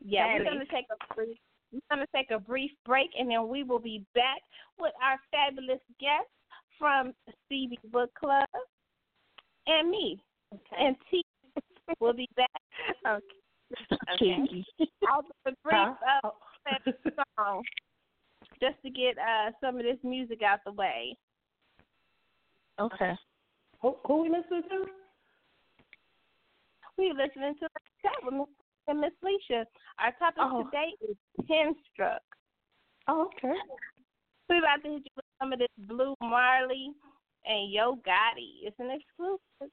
Yeah, 0.00 0.34
we're 0.34 0.44
going 0.44 0.58
to 0.60 0.66
take 0.66 0.86
a 0.90 1.14
brief. 1.14 1.38
We're 1.72 1.80
going 1.90 2.06
to 2.06 2.12
take 2.12 2.30
a 2.30 2.38
brief 2.38 2.70
break, 2.84 3.10
and 3.18 3.30
then 3.30 3.48
we 3.48 3.62
will 3.64 3.78
be 3.78 4.00
back 4.14 4.42
with 4.78 4.92
our 5.00 5.18
fabulous 5.30 5.80
guests 5.98 6.30
from 6.78 7.14
Stevie 7.46 7.78
Book 7.84 8.12
Club 8.14 8.48
and 9.66 9.90
me. 9.90 10.22
Okay. 10.52 10.76
And 10.76 10.96
T 11.10 11.24
we'll 12.00 12.12
be 12.12 12.28
back. 12.36 12.50
Okay. 13.06 13.36
Okay. 14.14 14.36
I'll 15.08 15.22
do 15.22 15.28
a 15.46 15.50
brief 15.62 15.74
Huh? 15.74 15.94
uh, 16.24 16.30
that 16.66 16.94
song 17.38 17.62
just 18.60 18.76
to 18.84 18.90
get 18.90 19.16
uh, 19.18 19.50
some 19.60 19.76
of 19.76 19.82
this 19.82 19.98
music 20.02 20.40
out 20.42 20.60
the 20.64 20.72
way. 20.72 21.16
Okay. 22.80 23.12
Who, 23.82 23.96
who 24.06 24.22
we 24.22 24.28
listening 24.30 24.62
to? 24.70 24.84
We're 26.96 27.12
listening 27.14 27.54
to 27.60 27.68
the 27.74 27.80
chat 28.02 28.12
with 28.24 28.34
Miss 28.34 28.46
and 28.86 29.00
Miss 29.00 29.10
Lissha. 29.22 29.64
Our 29.98 30.12
topic 30.18 30.38
Oh. 30.42 30.64
today 30.64 30.92
is 31.08 31.16
Penstruck. 31.48 32.22
Oh, 33.08 33.26
okay. 33.36 33.52
We're 34.48 34.58
about 34.58 34.82
to 34.84 34.90
hit 34.90 35.02
you 35.04 35.10
with 35.16 35.24
some 35.40 35.52
of 35.52 35.58
this 35.58 35.68
Blue 35.78 36.14
Marley 36.20 36.90
and 37.46 37.70
Yo 37.72 37.96
Gotti. 38.06 38.62
It's 38.62 38.76
an 38.78 38.90
exclusive. 38.90 39.70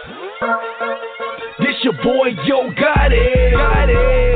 This 0.00 1.76
your 1.82 1.92
boy 1.92 2.28
Yo 2.44 2.70
Gotti. 2.72 3.52
Got 3.52 3.90
it. 3.90 4.30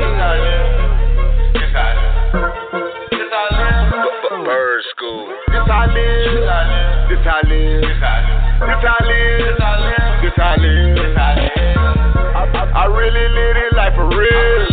Bird 4.45 4.83
school. 4.95 5.27
This 5.47 5.65
I 5.65 5.87
live. 5.87 7.09
This 7.09 7.25
I 7.25 7.41
live. 7.47 7.81
This 7.81 7.97
I 7.97 8.13
live. 9.07 9.41
This 10.21 10.37
I 10.37 10.55
live. 10.61 11.17
I, 11.17 12.43
I, 12.45 12.69
I 12.75 12.85
really 12.85 13.27
live 13.33 13.55
this 13.55 13.73
life 13.75 13.95
for 13.95 14.07
real. 14.07 14.67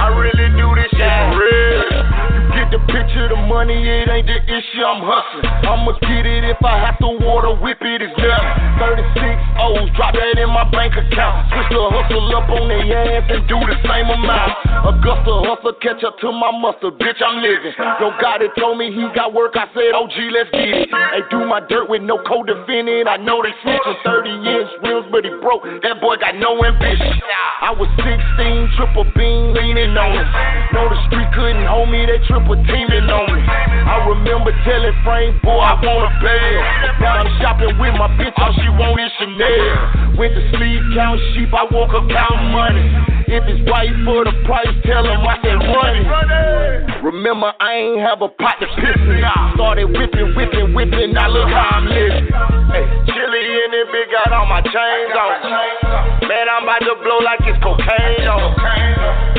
I 0.00 0.08
really 0.18 0.48
do 0.54 0.68
this 0.76 0.90
shit 0.92 1.00
for 1.00 1.32
real. 1.40 2.41
The 2.72 2.80
picture, 2.88 3.28
the 3.28 3.36
money, 3.36 3.76
it 3.76 4.08
ain't 4.08 4.24
the 4.24 4.40
issue. 4.48 4.80
I'm 4.80 5.04
hustling. 5.04 5.44
I'ma 5.44 5.92
get 6.08 6.24
it 6.24 6.40
if 6.48 6.56
I 6.64 6.80
have 6.80 6.96
to 7.04 7.20
water 7.20 7.52
whip 7.52 7.76
it. 7.84 8.00
It's 8.00 8.16
nothing. 8.16 9.12
36 9.12 9.42
O's, 9.60 9.92
drop 9.92 10.16
that 10.16 10.40
in 10.40 10.48
my 10.48 10.64
bank 10.72 10.96
account. 10.96 11.52
Switch 11.52 11.68
the 11.68 11.84
hustle 11.92 12.32
up 12.32 12.48
on 12.48 12.72
their 12.72 12.80
ass 12.88 13.28
and 13.28 13.44
do 13.44 13.60
the 13.60 13.76
same 13.84 14.08
amount. 14.08 14.56
Augusta 14.88 15.32
hustle, 15.44 15.76
catch 15.84 16.00
up 16.00 16.16
to 16.24 16.32
my 16.32 16.48
mustard, 16.48 16.96
bitch, 16.96 17.20
I'm 17.20 17.44
living. 17.44 17.76
Yo, 18.00 18.08
God 18.16 18.40
it 18.40 18.56
told 18.56 18.80
me 18.80 18.88
he 18.88 19.04
got 19.12 19.36
work, 19.36 19.52
I 19.54 19.68
said, 19.76 19.92
OG, 19.92 20.16
let's 20.32 20.50
get 20.56 20.72
it. 20.72 20.88
They 20.88 21.22
do 21.28 21.44
my 21.44 21.60
dirt 21.68 21.92
with 21.92 22.00
no 22.02 22.18
co-defendant, 22.24 23.04
I 23.04 23.20
know 23.20 23.44
they 23.44 23.52
snitching 23.60 24.00
30 24.00 24.32
inch 24.48 24.70
rims, 24.80 25.06
but 25.12 25.28
he 25.28 25.32
broke. 25.44 25.68
That 25.84 26.00
boy 26.00 26.16
got 26.16 26.40
no 26.40 26.56
ambition. 26.64 27.20
I 27.60 27.70
was 27.76 27.86
16, 28.00 28.72
triple 28.80 29.06
beam, 29.12 29.52
leaning 29.52 29.92
on 29.94 30.10
him. 30.16 30.26
Know 30.72 30.88
the 30.88 30.98
street 31.06 31.28
couldn't 31.36 31.68
hold 31.68 31.92
me, 31.92 32.08
they 32.08 32.18
triple 32.26 32.58
teaming 32.66 33.06
on 33.10 33.26
me. 33.32 33.42
I 33.42 34.06
remember 34.08 34.52
telling 34.64 34.96
Frank, 35.02 35.42
boy, 35.42 35.58
I 35.58 35.74
want 35.80 36.06
a 36.06 36.12
bail. 36.22 36.60
Now 37.00 37.22
I'm 37.22 37.30
shopping 37.40 37.74
with 37.78 37.94
my 37.98 38.08
bitch, 38.18 38.34
all 38.38 38.52
she 38.54 38.68
want 38.78 39.00
is 39.00 39.12
Chanel. 39.18 40.14
Went 40.18 40.34
to 40.34 40.42
sleep, 40.54 40.80
count 40.94 41.18
sheep, 41.34 41.50
I 41.52 41.66
woke 41.70 41.92
up 41.94 42.06
counting 42.08 42.52
money. 42.52 42.86
If 43.32 43.48
it's 43.48 43.64
right 43.70 43.92
for 44.04 44.28
the 44.28 44.34
price, 44.44 44.68
tell 44.84 45.04
him 45.04 45.24
I 45.24 45.40
said 45.40 45.56
run 45.56 45.94
it. 45.96 47.02
Remember, 47.02 47.52
I 47.58 47.74
ain't 47.74 48.00
have 48.00 48.20
a 48.20 48.28
pot 48.28 48.60
to 48.60 48.66
piss 48.76 49.00
in. 49.08 49.24
Started 49.56 49.88
whipping, 49.88 50.36
whipping, 50.36 50.74
whipping, 50.74 51.12
now 51.12 51.28
look 51.28 51.48
how 51.48 51.80
I'm 51.80 51.86
living. 51.88 52.28
Hey, 52.70 52.84
chili 53.08 53.51
it, 53.82 53.90
big 53.90 54.10
got 54.10 54.32
all 54.32 54.46
my 54.46 54.62
chains 54.62 55.14
on. 55.18 55.42
Man, 56.28 56.46
I'm 56.46 56.62
about 56.62 56.82
to 56.86 56.94
blow 57.02 57.18
like 57.18 57.42
it's 57.42 57.58
cocaine 57.62 58.28
on. 58.30 58.54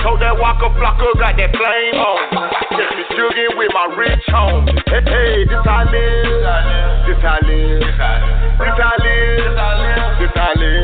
Told 0.03 0.19
that 0.19 0.35
Walker 0.35 0.69
Flocker 0.75 1.15
got 1.19 1.37
that 1.39 1.51
flame 1.55 1.95
on. 1.95 2.27
Just 2.75 2.91
me 2.99 3.03
jugging 3.15 3.55
with 3.57 3.71
my 3.73 3.87
rich 3.95 4.25
home. 4.27 4.67
Hey, 4.87 5.03
hey, 5.03 5.45
this 5.47 5.63
I 5.63 5.87
live. 5.87 7.07
This 7.07 7.23
I 7.23 7.39
live. 7.47 7.79
This 8.59 8.75
I 8.79 8.99
live. 8.99 9.39
This 10.19 10.35
I 10.35 10.51
live. 10.59 10.83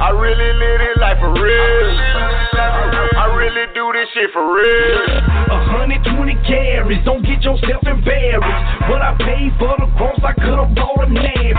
I 0.00 0.10
really 0.10 0.52
live 0.58 0.78
this 0.80 0.96
life 0.98 1.18
for 1.20 1.32
real. 1.32 3.09
Really 3.40 3.72
do 3.72 3.88
this 3.96 4.04
shit 4.12 4.28
for 4.36 4.44
real. 4.52 5.00
120 5.48 5.96
carries, 6.44 7.00
don't 7.08 7.24
get 7.24 7.40
yourself 7.40 7.80
embarrassed. 7.88 8.60
But 8.84 9.00
I 9.00 9.16
paid 9.16 9.56
for 9.56 9.72
the 9.80 9.88
cross, 9.96 10.20
I 10.20 10.36
could've 10.36 10.76
bought 10.76 11.00
a 11.00 11.08
navy. 11.08 11.56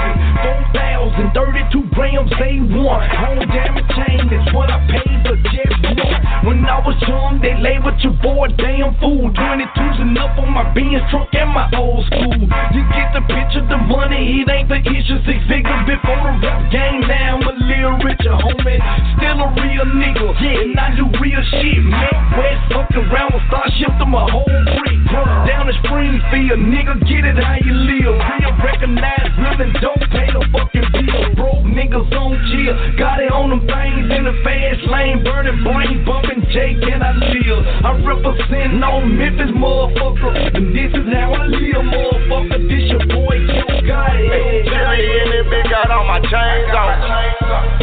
4,032 0.77 1.89
grams 1.97 2.29
they 2.38 2.61
one. 2.77 3.01
Home 3.17 3.41
damage 3.49 3.89
chain 3.97 4.29
is 4.29 4.45
what 4.53 4.69
I 4.69 4.77
paid 4.93 5.25
for 5.25 5.38
just 5.49 5.73
one. 5.97 6.21
When 6.45 6.61
I 6.69 6.86
was 6.86 6.97
young, 7.09 7.41
they 7.41 7.57
labeled 7.57 7.97
your 8.05 8.13
boy 8.21 8.53
damn 8.61 8.93
fool. 9.01 9.34
22's 9.34 9.99
enough 10.05 10.38
on 10.38 10.53
my 10.53 10.69
Benz 10.77 11.01
truck 11.09 11.34
and 11.34 11.49
my 11.49 11.65
old 11.77 12.05
school. 12.13 12.45
You 12.77 12.82
get 12.93 13.09
the 13.17 13.25
picture, 13.25 13.65
the 13.65 13.82
money, 13.89 14.41
it 14.41 14.49
ain't 14.49 14.69
the 14.69 14.82
issue. 14.86 15.17
Six 15.25 15.38
figures 15.49 15.84
before 15.89 16.29
the 16.29 16.34
rap 16.45 16.61
game, 16.69 17.05
now 17.09 17.38
I'm 17.38 17.45
a 17.45 17.53
little 17.57 17.97
richer, 18.05 18.38
homie. 18.38 18.82
Still 19.17 19.38
a 19.38 19.49
real 19.53 19.86
nigga, 19.97 20.29
yeah, 20.41 20.65
and 20.65 20.77
I 20.77 20.97
do 20.97 21.05
real 21.21 21.41
shit, 21.53 21.70
man. 21.80 22.15
West 22.36 22.63
fucked 22.74 22.95
around 22.95 23.32
with 23.34 23.45
start 23.47 23.69
shifting 23.80 24.11
my 24.11 24.26
whole 24.28 24.47
brick. 24.47 24.99
Down 25.47 25.67
in 25.67 25.76
Springfield, 25.84 26.59
nigga, 26.59 26.95
get 27.07 27.24
it 27.28 27.38
how 27.38 27.59
you 27.59 27.74
live. 27.74 28.15
Real 28.15 28.53
recognize, 28.63 29.28
real 29.36 29.59
and 29.59 29.74
don't 29.80 30.03
pay 30.11 30.28
the 30.32 30.43
fucking 30.51 30.88
bill. 30.91 31.24
Broke 31.36 31.65
niggas 31.67 32.11
on 32.15 32.32
chill, 32.51 32.76
got 32.97 33.19
it 33.19 33.32
on 33.32 33.51
them 33.51 33.63
things 33.67 34.07
in 34.07 34.24
the 34.24 34.36
fast 34.43 34.82
lane, 34.88 35.24
burning 35.24 35.63
brain, 35.63 36.05
bumping 36.05 36.47
Jake 36.51 36.80
and 36.80 37.03
I 37.03 37.11
live. 37.11 37.59
I 37.84 37.91
represent 38.03 38.80
no 38.80 39.03
Memphis 39.03 39.51
motherfucker, 39.51 40.55
and 40.55 40.72
this 40.76 40.91
is 40.95 41.07
how 41.11 41.34
I 41.36 41.45
live, 41.47 41.84
motherfucker. 41.84 42.59
This 42.72 42.88
your 42.91 43.03
boy, 43.07 43.36
Yo 43.36 43.80
it. 43.91 44.65
Chili 44.65 45.01
in 45.03 45.29
it, 45.41 45.45
big 45.51 45.65
got 45.69 45.91
all 45.91 46.05
my 46.07 46.19
chains 46.23 46.71
on. 46.71 46.95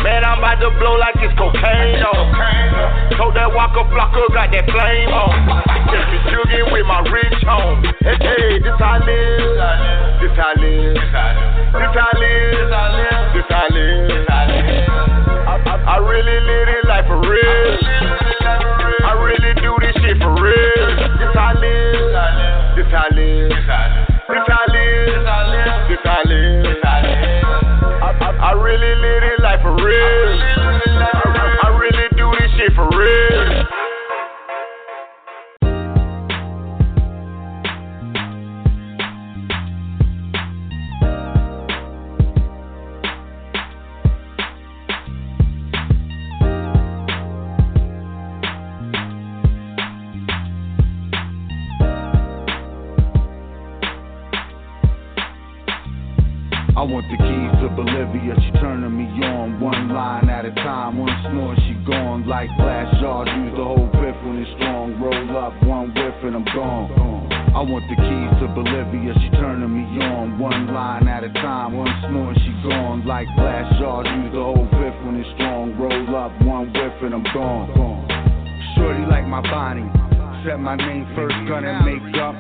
Man, 0.03 0.25
I'm 0.25 0.39
about 0.39 0.61
to 0.61 0.71
blow 0.79 0.97
like 0.97 1.17
it's 1.21 1.35
cocaine 1.37 2.03
on. 2.03 2.25
Told 3.17 3.35
that 3.37 3.51
Walker 3.53 3.85
Flocker 3.91 4.27
got 4.33 4.49
that 4.53 4.67
flame 4.71 5.13
on. 5.13 5.35
Just 5.91 6.09
me 6.13 6.19
jugging 6.31 6.73
with 6.73 6.87
my 6.87 7.01
rich 7.09 7.41
home. 7.45 7.83
Hey, 8.01 8.17
hey, 8.21 8.59
this 8.61 8.77
how 8.79 8.97
I 8.97 9.05
live. 9.05 10.21
This 10.23 10.35
how 10.37 10.51
I 10.51 10.61
live. 10.61 10.95
This 10.95 11.93
how 11.97 12.09
I 12.09 12.21
live. 12.21 13.35
This 13.35 13.49
how 13.51 13.65
I 13.65 13.73
live. 13.75 13.99
I, 15.89 15.97
really 15.97 16.41
live 16.47 16.67
this 16.69 16.85
life 16.89 17.07
for 17.07 17.21
real. 17.21 18.28
I 56.79 56.87
want 56.87 57.11
the 57.11 57.19
keys 57.19 57.53
to 57.59 57.67
Bolivia, 57.75 58.39
she 58.39 58.55
turning 58.63 58.95
me 58.95 59.11
on. 59.27 59.59
One 59.59 59.91
line 59.91 60.31
at 60.31 60.47
a 60.47 60.55
time, 60.63 60.95
one 60.95 61.11
snore, 61.27 61.59
she 61.67 61.75
gone. 61.83 62.23
Like 62.23 62.47
glass 62.55 62.87
jars, 63.03 63.27
use 63.35 63.51
the 63.59 63.67
whole 63.67 63.91
whip 63.99 64.15
when 64.23 64.39
it's 64.39 64.47
strong. 64.55 64.95
Roll 65.03 65.27
up, 65.43 65.59
one 65.67 65.91
whiff 65.91 66.15
and 66.23 66.39
I'm 66.39 66.47
gone. 66.55 66.95
I 67.51 67.67
want 67.67 67.83
the 67.91 67.99
keys 67.99 68.31
to 68.39 68.47
Bolivia, 68.55 69.11
she 69.11 69.27
turning 69.43 69.75
me 69.75 69.83
on. 70.07 70.39
One 70.39 70.71
line 70.71 71.11
at 71.11 71.27
a 71.27 71.35
time, 71.43 71.75
one 71.75 71.91
snore, 72.07 72.31
she 72.47 72.55
gone. 72.63 73.03
Like 73.03 73.27
glass 73.35 73.67
jars, 73.83 74.07
use 74.23 74.31
the 74.31 74.39
whole 74.39 74.63
whip 74.79 74.95
when 75.03 75.19
it's 75.19 75.27
strong. 75.35 75.75
Roll 75.75 76.15
up, 76.15 76.31
one 76.47 76.71
whiff 76.71 76.95
and 77.03 77.11
I'm 77.11 77.27
gone. 77.35 77.75
Shorty 78.79 79.03
like 79.11 79.27
my 79.27 79.43
body, 79.43 79.83
set 80.47 80.63
my 80.63 80.79
name 80.79 81.11
first, 81.19 81.35
gun 81.51 81.67
and 81.67 81.83
makeup. 81.83 82.39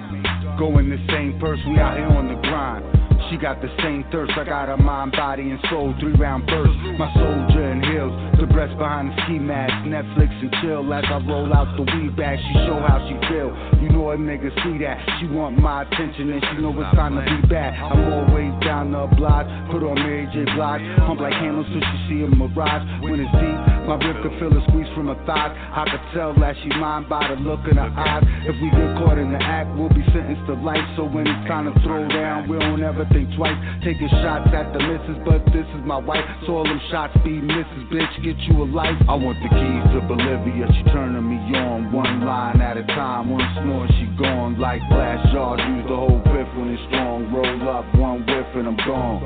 Go 0.62 0.78
in 0.78 0.94
the 0.94 1.02
same 1.10 1.42
purse, 1.42 1.58
we 1.66 1.74
out 1.82 1.98
here 1.98 2.06
on 2.06 2.30
the 2.30 2.38
grind. 2.46 2.97
She 3.30 3.36
got 3.36 3.60
the 3.60 3.68
same 3.82 4.04
thirst. 4.10 4.32
I 4.36 4.44
got 4.44 4.70
a 4.70 4.76
mind, 4.76 5.12
body, 5.12 5.50
and 5.50 5.60
soul. 5.70 5.94
Three 6.00 6.14
round 6.14 6.46
burst. 6.46 6.72
My 6.98 7.12
soldier 7.12 7.72
in 7.72 7.82
heels. 7.82 8.37
Breast 8.48 8.78
behind 8.78 9.12
the 9.12 9.14
ski 9.24 9.38
mask. 9.38 9.74
Netflix 9.84 10.32
and 10.40 10.50
chill 10.62 10.82
as 10.94 11.04
I 11.04 11.20
roll 11.28 11.52
out 11.52 11.68
the 11.76 11.84
weed 11.84 12.16
bag. 12.16 12.38
She 12.40 12.54
show 12.64 12.80
how 12.80 13.04
she 13.04 13.14
feel. 13.28 13.52
You 13.82 13.90
know 13.92 14.10
a 14.10 14.16
nigga 14.16 14.48
see 14.64 14.80
that. 14.82 14.96
She 15.20 15.26
want 15.28 15.58
my 15.58 15.82
attention 15.82 16.32
and 16.32 16.40
she 16.40 16.62
know 16.62 16.72
it's 16.80 16.96
time 16.96 17.14
to 17.14 17.22
be 17.22 17.46
back. 17.48 17.76
I'm 17.76 18.00
always 18.08 18.56
down 18.64 18.92
the 18.92 19.04
block. 19.14 19.44
Put 19.70 19.84
on 19.84 20.00
Mary 20.00 20.24
J. 20.32 20.48
Blige. 20.56 20.80
Pump 21.04 21.20
like 21.20 21.36
handles 21.36 21.68
so 21.68 21.78
she 21.78 21.96
see 22.08 22.18
a 22.24 22.28
mirage. 22.32 22.82
When 23.04 23.20
it's 23.20 23.32
deep, 23.36 23.58
my 23.84 24.00
rib 24.00 24.24
can 24.24 24.32
feel 24.40 24.56
a 24.56 24.62
squeeze 24.72 24.88
from 24.96 25.12
her 25.12 25.20
thighs. 25.28 25.52
I 25.52 25.84
could 25.84 26.04
tell 26.16 26.32
that 26.40 26.56
she 26.64 26.72
mine 26.80 27.04
by 27.08 27.28
the 27.28 27.36
look 27.36 27.60
in 27.68 27.76
her 27.76 27.92
eyes. 27.92 28.24
If 28.48 28.56
we 28.56 28.72
get 28.72 28.96
caught 28.96 29.20
in 29.20 29.32
the 29.32 29.42
act, 29.42 29.68
we'll 29.76 29.92
be 29.92 30.04
sentenced 30.16 30.48
to 30.48 30.56
life. 30.56 30.82
So 30.96 31.04
when 31.04 31.28
it's 31.28 31.44
time 31.44 31.68
to 31.68 31.74
throw 31.84 32.08
down, 32.08 32.48
we 32.48 32.58
don't 32.58 32.82
ever 32.82 33.04
think 33.12 33.18
think 33.18 33.36
twice. 33.36 33.58
Taking 33.84 34.08
shots 34.22 34.50
at 34.54 34.72
the 34.72 34.78
missus, 34.78 35.18
but 35.24 35.44
this 35.52 35.66
is 35.74 35.82
my 35.84 35.98
wife. 35.98 36.24
So 36.46 36.56
all 36.56 36.64
them 36.64 36.80
shots 36.90 37.14
be 37.24 37.40
misses, 37.40 37.84
bitch. 37.90 38.14
Get 38.22 38.37
you 38.46 38.62
a 38.62 38.66
life. 38.66 38.98
I 39.08 39.14
want 39.14 39.38
the 39.42 39.48
keys 39.48 39.84
to 39.94 40.00
Bolivia. 40.06 40.66
She 40.76 40.82
turning 40.92 41.26
me 41.26 41.38
on. 41.56 41.90
One 41.92 42.24
line 42.24 42.60
at 42.60 42.76
a 42.76 42.84
time. 42.84 43.30
One 43.30 43.42
snore, 43.58 43.88
she 43.98 44.06
gone. 44.20 44.58
Like 44.58 44.82
glass 44.88 45.18
jars. 45.32 45.60
Use 45.64 45.86
the 45.88 45.96
whole 45.96 46.20
whiff 46.30 46.48
when 46.54 46.70
it's 46.70 46.82
strong. 46.88 47.32
Roll 47.32 47.68
up 47.68 47.86
one 47.96 48.26
whiff 48.26 48.46
and 48.54 48.68
I'm 48.68 48.76
gone. 48.86 49.24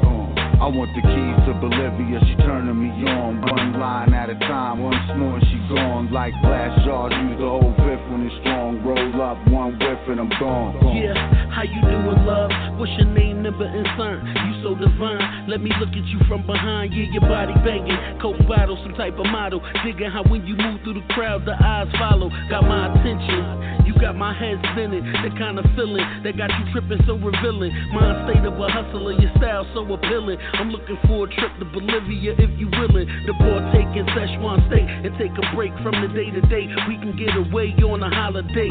I 0.63 0.71
want 0.71 0.95
the 0.95 1.03
keys 1.03 1.39
to 1.51 1.53
Bolivia. 1.59 2.23
She 2.31 2.35
turning 2.47 2.79
me 2.79 2.91
on. 3.11 3.43
One 3.43 3.81
line 3.81 4.15
at 4.15 4.31
a 4.31 4.39
time. 4.39 4.83
One 4.83 4.97
snore, 5.11 5.41
she 5.41 5.59
gone. 5.69 6.13
Like 6.13 6.33
glass 6.41 6.73
jars. 6.87 7.13
Use 7.13 7.39
the 7.39 7.49
whole 7.51 7.75
when 8.13 8.29
it's 8.29 8.37
strong. 8.45 8.85
Roll 8.85 9.17
up 9.25 9.41
one 9.49 9.81
whiff 9.81 10.05
and 10.13 10.21
I'm 10.21 10.29
gone. 10.37 10.77
Yeah, 10.93 11.17
how 11.49 11.65
you 11.65 11.81
doing, 11.81 12.21
love? 12.29 12.53
What's 12.77 12.93
your 13.01 13.09
name, 13.09 13.43
number, 13.43 13.65
and 13.65 13.89
sign? 13.97 14.21
You 14.21 14.53
so 14.61 14.71
divine. 14.77 15.49
Let 15.49 15.65
me 15.65 15.73
look 15.81 15.89
at 15.89 16.07
you 16.13 16.21
from 16.29 16.45
behind. 16.47 16.93
Yeah, 16.93 17.09
your 17.11 17.25
body 17.25 17.57
banging. 17.65 17.97
Coke 18.21 18.39
bottle, 18.47 18.77
some 18.85 18.95
type 18.95 19.17
of 19.17 19.27
model. 19.27 19.65
Digging 19.83 20.13
how 20.13 20.23
when 20.29 20.45
you 20.47 20.55
move 20.55 20.85
through 20.85 21.01
the 21.01 21.07
crowd, 21.17 21.49
the 21.49 21.57
eyes 21.57 21.89
follow. 21.97 22.29
Got 22.53 22.69
my 22.69 22.93
attention. 22.93 23.89
You 23.89 23.97
got 23.99 24.15
my 24.15 24.37
head 24.37 24.61
spinning. 24.73 25.03
The 25.25 25.33
kind 25.41 25.59
of 25.59 25.65
feeling 25.75 26.05
that 26.23 26.37
got 26.37 26.53
you 26.53 26.65
tripping 26.71 27.01
so 27.09 27.17
revealing. 27.17 27.73
Mind 27.97 28.29
state 28.29 28.45
of 28.45 28.55
a 28.61 28.69
hustler, 28.69 29.17
your 29.17 29.33
style 29.41 29.67
so 29.75 29.89
appealing. 29.89 30.39
I'm 30.61 30.71
looking 30.71 30.99
for 31.09 31.27
a 31.27 31.29
trip 31.33 31.51
to 31.59 31.67
Bolivia 31.67 32.37
if 32.37 32.53
you 32.61 32.69
willing. 32.77 33.09
The 33.27 33.35
partake 33.41 33.91
in 33.97 34.07
Szechuan 34.13 34.61
state 34.69 34.87
and 34.87 35.11
take 35.19 35.33
a 35.33 35.45
break 35.57 35.73
from 35.83 35.97
the 35.99 36.11
day 36.13 36.31
to 36.31 36.43
day. 36.53 36.69
We 36.87 37.01
can 37.01 37.17
get 37.17 37.35
away 37.35 37.75
on 37.83 38.01
a 38.03 38.11
holiday. 38.11 38.70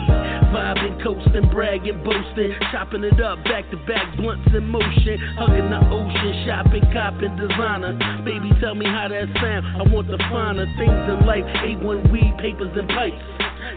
Vibing, 0.51 1.03
coasting, 1.03 1.49
bragging, 1.49 2.03
boasting. 2.03 2.53
Chopping 2.71 3.03
it 3.03 3.19
up, 3.21 3.43
back 3.45 3.69
to 3.71 3.77
back, 3.87 4.15
blunts 4.17 4.47
in 4.53 4.67
motion. 4.67 5.17
Hugging 5.39 5.69
the 5.71 5.81
ocean, 5.87 6.33
shopping, 6.45 6.83
copping, 6.91 7.35
designer. 7.39 7.95
Baby, 8.23 8.51
tell 8.59 8.75
me 8.75 8.85
how 8.85 9.07
that 9.07 9.27
sound. 9.39 9.65
I 9.79 9.83
want 9.87 10.07
the 10.07 10.19
finer 10.29 10.65
things 10.77 11.03
in 11.07 11.25
life. 11.25 11.45
A1 11.63 12.11
weed, 12.11 12.35
papers, 12.39 12.75
and 12.75 12.87
pipes. 12.89 13.23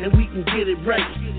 And 0.02 0.12
we 0.16 0.26
can 0.26 0.44
get 0.50 0.66
it 0.66 0.78
right. 0.86 1.34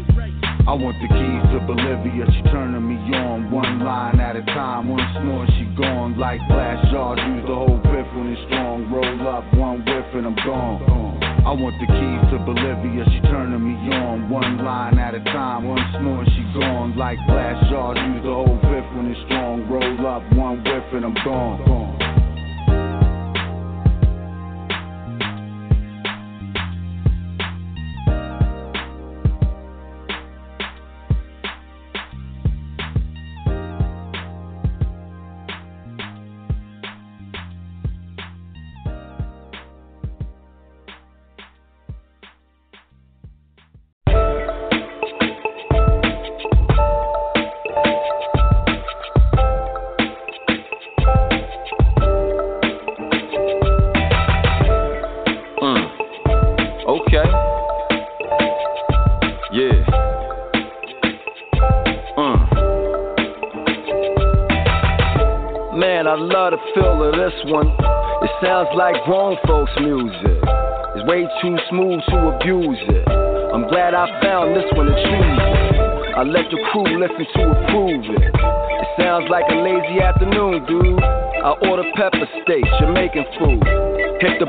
I 0.67 0.73
want 0.73 0.97
the 0.97 1.05
keys 1.05 1.43
to 1.53 1.59
Bolivia, 1.61 2.25
she 2.25 2.41
turning 2.49 2.81
me 2.81 2.97
on. 3.15 3.51
One 3.51 3.83
line 3.83 4.19
at 4.19 4.35
a 4.35 4.41
time, 4.45 4.89
Once 4.89 5.03
more, 5.23 5.45
she 5.59 5.65
gone. 5.77 6.17
Like 6.17 6.39
glass 6.47 6.83
jars, 6.91 7.19
use 7.21 7.45
the 7.45 7.53
whole 7.53 7.77
whiff 7.77 8.07
when 8.17 8.33
it's 8.33 8.41
strong. 8.49 8.89
Roll 8.91 9.27
up 9.27 9.45
one 9.53 9.85
whiff 9.85 10.05
and 10.15 10.25
I'm 10.25 10.35
gone. 10.35 11.34
I 11.45 11.53
want 11.53 11.77
the 11.77 11.85
keys 11.85 12.31
to 12.33 12.39
Bolivia, 12.41 13.05
she 13.05 13.21
turning 13.29 13.61
me 13.61 13.93
on. 13.93 14.29
One 14.31 14.65
line 14.65 14.97
at 14.97 15.13
a 15.13 15.23
time, 15.25 15.67
one 15.67 15.85
snore, 15.93 16.25
she 16.25 16.41
gone. 16.57 16.97
Like 16.97 17.19
glass 17.27 17.69
jars, 17.69 17.97
use 18.01 18.23
the 18.23 18.33
whole 18.33 18.57
whiff 18.65 18.85
when 18.97 19.13
it's 19.13 19.21
strong. 19.29 19.69
Roll 19.69 20.07
up 20.07 20.23
one 20.33 20.63
whiff 20.63 20.83
and 20.93 21.05
I'm 21.05 21.13
gone. 21.23 22.04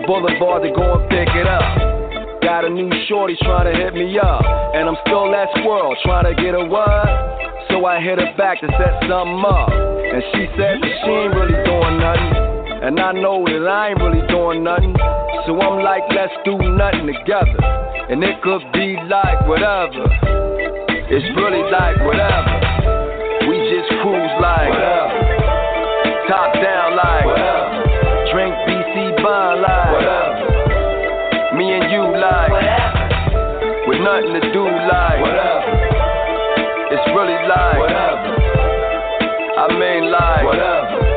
Boulevard 0.07 0.63
to 0.63 0.71
go 0.71 1.03
and 1.03 1.05
pick 1.11 1.29
it 1.35 1.47
up. 1.51 2.41
Got 2.41 2.65
a 2.65 2.71
new 2.71 2.89
shorty 3.11 3.35
trying 3.43 3.67
to 3.67 3.75
hit 3.75 3.93
me 3.93 4.19
up. 4.23 4.41
And 4.73 4.89
I'm 4.89 4.97
still 5.03 5.27
that 5.35 5.51
squirrel 5.59 5.99
trying 6.07 6.31
to 6.31 6.35
get 6.41 6.55
a 6.55 6.63
what? 6.63 7.11
So 7.69 7.85
I 7.85 7.99
hit 8.01 8.23
her 8.23 8.31
back 8.39 8.63
to 8.63 8.71
set 8.79 8.95
something 9.11 9.43
up. 9.43 9.69
And 9.69 10.23
she 10.31 10.47
said 10.55 10.79
that 10.79 10.95
she 11.03 11.11
ain't 11.11 11.35
really 11.35 11.59
doing 11.67 11.99
nothing. 11.99 12.35
And 12.87 12.95
I 13.03 13.13
know 13.19 13.43
that 13.43 13.67
I 13.67 13.91
ain't 13.91 13.99
really 13.99 14.23
doing 14.31 14.63
nothing. 14.63 14.95
So 15.45 15.59
I'm 15.59 15.83
like, 15.83 16.07
let's 16.15 16.33
do 16.47 16.55
nothing 16.55 17.11
together. 17.11 17.59
And 18.07 18.23
it 18.23 18.39
could 18.47 18.63
be 18.71 18.95
like 19.11 19.43
whatever. 19.51 20.07
It's 21.11 21.27
really 21.35 21.67
like 21.67 21.99
whatever. 22.07 22.55
We 23.51 23.59
just 23.75 23.91
cruise 24.07 24.35
like 24.39 24.71
whatever. 24.71 26.31
Top 26.31 26.55
down 26.55 26.95
like 26.95 27.36
you 31.97 32.05
like 32.21 32.53
whatever. 32.53 33.89
With 33.89 34.01
nothing 34.05 34.37
to 34.37 34.43
do 34.53 34.65
like 34.69 35.19
whatever. 35.25 35.73
It's 36.93 37.07
really 37.17 37.41
like 37.49 37.79
whatever. 37.81 38.37
I 39.57 39.67
mean 39.73 40.13
like 40.13 40.45
whatever 40.45 41.17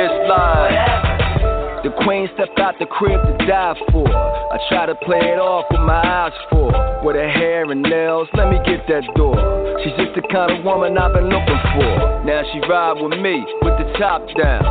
it's 0.00 0.28
live. 0.28 1.84
The 1.84 1.92
queen 2.04 2.28
stepped 2.34 2.58
out 2.58 2.78
the 2.78 2.86
crib 2.86 3.20
to 3.20 3.46
die 3.46 3.74
for. 3.92 4.08
I 4.08 4.56
try 4.68 4.86
to 4.86 4.94
play 4.94 5.20
it 5.20 5.40
off 5.40 5.66
with 5.70 5.80
my 5.80 6.00
eyes 6.00 6.32
for. 6.48 6.72
With 7.04 7.16
her 7.16 7.28
hair 7.28 7.70
and 7.70 7.82
nails, 7.82 8.28
let 8.34 8.48
me 8.48 8.56
get 8.64 8.86
that 8.88 9.04
door. 9.16 9.36
She's 9.84 9.92
just 10.00 10.16
the 10.16 10.24
kind 10.32 10.52
of 10.52 10.64
woman 10.64 10.96
I've 10.96 11.12
been 11.12 11.28
looking 11.28 11.60
for. 11.76 12.24
Now 12.24 12.42
she 12.52 12.60
ride 12.64 13.00
with 13.00 13.18
me, 13.20 13.44
with 13.60 13.76
the 13.76 13.92
top 13.98 14.24
down. 14.40 14.64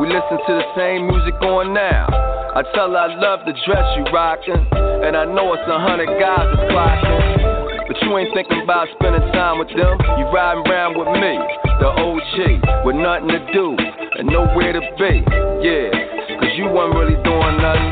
We 0.00 0.08
listen 0.08 0.36
to 0.36 0.52
the 0.52 0.68
same 0.76 1.06
music 1.06 1.40
on 1.40 1.72
now. 1.72 2.23
I 2.54 2.62
tell 2.70 2.86
her 2.86 2.96
I 2.96 3.10
love 3.18 3.42
the 3.50 3.54
dress 3.66 3.82
you 3.98 4.06
rockin', 4.14 4.62
and 5.02 5.18
I 5.18 5.26
know 5.26 5.58
it's 5.58 5.66
a 5.66 5.74
hundred 5.74 6.06
guys 6.22 6.46
that's 6.54 6.70
clocking. 6.70 7.90
But 7.90 7.98
you 7.98 8.14
ain't 8.14 8.30
thinking 8.30 8.62
about 8.62 8.86
spending 8.94 9.26
time 9.34 9.58
with 9.58 9.74
them. 9.74 9.98
You 10.14 10.30
riding 10.30 10.62
around 10.62 10.94
with 10.94 11.10
me, 11.18 11.34
the 11.82 11.90
OG, 11.90 12.86
with 12.86 12.94
nothing 12.94 13.34
to 13.34 13.42
do 13.50 13.74
and 13.74 14.30
nowhere 14.30 14.70
to 14.70 14.78
be. 14.94 15.26
Yeah, 15.66 15.90
cause 16.38 16.54
you 16.54 16.70
wasn't 16.70 16.94
really 16.94 17.18
doing 17.26 17.58
nothing, 17.58 17.90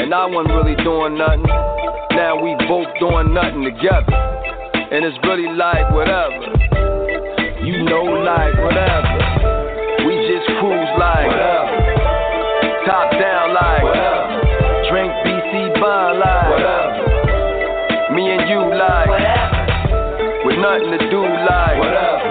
and 0.00 0.08
I 0.08 0.24
wasn't 0.24 0.56
really 0.56 0.80
doing 0.80 1.20
nothing. 1.20 1.44
Now 2.16 2.40
we 2.40 2.56
both 2.64 2.88
doing 2.96 3.36
nothing 3.36 3.60
together, 3.60 4.08
and 4.88 5.04
it's 5.04 5.20
really 5.20 5.52
like 5.52 5.84
whatever. 5.92 6.48
You 7.60 7.84
know, 7.84 8.08
like 8.24 8.56
whatever. 8.56 9.20
We 10.08 10.16
just 10.32 10.48
cruise 10.64 10.92
like 10.96 11.28
whatever. 11.28 11.53
Nothing 20.64 20.96
to 20.96 21.10
do 21.12 21.20
like 21.20 21.76
whatever. 21.76 22.24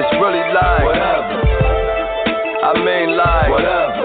It's 0.00 0.12
really 0.16 0.40
like 0.48 0.80
whatever. 0.80 1.36
I 2.64 2.72
mean 2.80 3.16
like 3.20 3.50
whatever. 3.52 4.00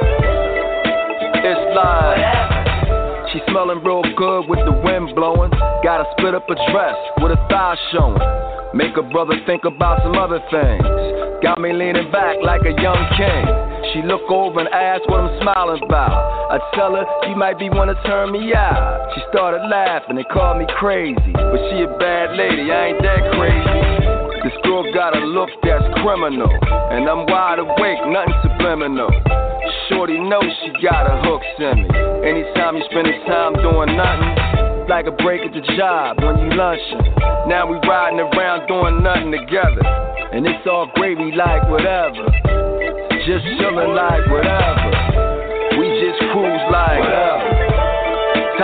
It's 1.39 1.66
like 1.72 3.32
she 3.32 3.39
smelling 3.47 3.82
real 3.82 4.03
good 4.18 4.49
with 4.49 4.60
the 4.68 4.76
wind 4.84 5.16
blowing. 5.16 5.51
Got 5.88 6.03
a 6.03 6.05
split 6.18 6.36
up 6.36 6.49
a 6.49 6.55
dress 6.70 6.99
with 7.24 7.32
a 7.32 7.39
thigh 7.47 7.78
showing. 7.93 8.20
Make 8.76 8.97
a 8.97 9.03
brother 9.03 9.39
think 9.45 9.64
about 9.64 10.03
some 10.03 10.20
other 10.20 10.43
things. 10.51 10.84
Got 11.41 11.62
me 11.62 11.72
leaning 11.72 12.12
back 12.12 12.36
like 12.43 12.62
a 12.68 12.76
young 12.76 12.99
king. 13.16 13.66
She 13.93 14.01
look 14.03 14.27
over 14.29 14.59
and 14.59 14.69
ask 14.69 15.07
what 15.07 15.21
I'm 15.21 15.41
smiling 15.41 15.81
about. 15.83 16.51
I 16.51 16.59
tell 16.75 16.95
her 16.95 17.05
she 17.23 17.35
might 17.35 17.57
be 17.57 17.69
wanna 17.69 17.95
turn 18.03 18.31
me 18.31 18.53
out. 18.53 19.11
She 19.15 19.21
started 19.31 19.63
laughing 19.69 20.17
and 20.17 20.27
called 20.29 20.59
me 20.59 20.65
crazy. 20.77 21.31
But 21.31 21.59
she 21.71 21.88
a 21.88 21.91
bad 21.97 22.35
lady, 22.35 22.71
I 22.71 22.91
ain't 22.91 23.01
that 23.01 23.21
crazy. 23.39 23.81
This 24.43 24.57
girl 24.63 24.83
got 24.93 25.15
a 25.15 25.23
look 25.23 25.49
that's 25.63 25.83
criminal. 26.03 26.51
And 26.91 27.07
I'm 27.07 27.25
wide 27.27 27.59
awake, 27.59 27.99
nothing 28.11 28.35
subliminal. 28.43 29.11
Shorty 29.89 30.19
knows 30.19 30.51
she 30.63 30.71
got 30.83 31.07
her 31.07 31.19
hooks 31.23 31.47
in 31.59 31.83
me. 31.83 31.89
Anytime 32.27 32.75
you 32.75 32.83
spend 32.91 33.07
your 33.07 33.23
time 33.25 33.53
doing 33.59 33.95
nothing, 33.95 34.88
like 34.88 35.07
a 35.07 35.15
break 35.23 35.41
at 35.41 35.53
the 35.53 35.63
job 35.75 36.19
when 36.23 36.39
you 36.39 36.55
lunching. 36.55 37.13
Now 37.47 37.67
we 37.67 37.75
riding 37.88 38.19
around 38.19 38.67
doing 38.67 39.03
nothing 39.03 39.31
together. 39.31 39.83
And 40.31 40.45
it's 40.45 40.67
all 40.67 40.91
gravy 40.95 41.31
like 41.31 41.63
whatever. 41.69 42.57
Just 43.28 43.43
chillin' 43.59 43.91
like 43.93 44.23
whatever. 44.32 44.88
We 45.75 45.86
just 45.99 46.15
cruise 46.32 46.63
like 46.71 47.03
whatever. 47.03 47.43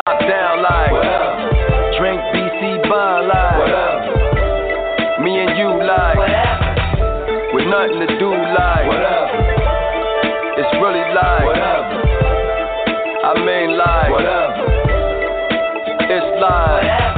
Top 0.08 0.20
down 0.24 0.64
like 0.64 0.92
whatever. 0.96 1.52
Drink 2.00 2.22
BC 2.32 2.88
bond 2.88 3.28
like 3.28 3.60
whatever. 3.60 5.20
Me 5.20 5.36
and 5.44 5.58
you 5.60 5.68
like 5.68 6.16
whatever. 6.16 7.52
With 7.52 7.68
nothing 7.68 8.08
to 8.08 8.18
do 8.18 8.32
like 8.32 8.88
whatever. 8.88 9.36
It's 10.56 10.72
really 10.80 11.12
like 11.12 11.44
whatever. 11.44 12.00
I 13.20 13.32
mean 13.44 13.76
like 13.76 14.12
whatever. 14.16 14.64
It's 16.08 16.40
like 16.40 16.84
Yes, 16.88 17.13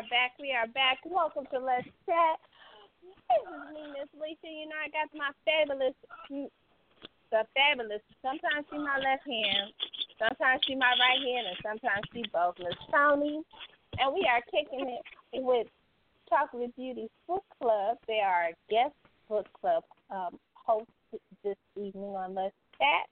are 0.00 0.08
back. 0.08 0.32
We 0.40 0.56
are 0.56 0.66
back. 0.72 0.96
Welcome 1.04 1.44
to 1.52 1.60
Let's 1.60 1.84
Chat. 2.08 2.40
This 3.04 3.20
is 3.36 3.44
me, 3.68 3.84
Miss 3.92 4.08
Lisa. 4.16 4.48
You 4.48 4.64
know, 4.72 4.80
I 4.80 4.88
got 4.88 5.12
my 5.12 5.28
fabulous, 5.44 5.92
the 7.28 7.44
fabulous. 7.52 8.00
Sometimes 8.24 8.64
she 8.72 8.80
my 8.80 8.96
left 8.96 9.28
hand, 9.28 9.76
sometimes 10.16 10.64
she 10.64 10.72
my 10.72 10.88
right 10.96 11.20
hand, 11.20 11.52
and 11.52 11.60
sometimes 11.60 12.04
she 12.16 12.24
both. 12.32 12.56
Miss 12.64 12.80
Toni, 12.88 13.44
and 14.00 14.08
we 14.16 14.24
are 14.24 14.40
kicking 14.48 14.88
it 14.88 15.04
with 15.44 15.68
Chocolate 16.32 16.72
Beauty 16.76 17.12
Book 17.28 17.44
Club. 17.60 18.00
They 18.08 18.24
are 18.24 18.56
a 18.56 18.58
guest 18.72 18.96
book 19.28 19.52
club 19.60 19.84
um, 20.08 20.40
host 20.54 20.88
this 21.44 21.60
evening 21.76 22.16
on 22.16 22.32
Let's 22.32 22.56
Chat, 22.80 23.04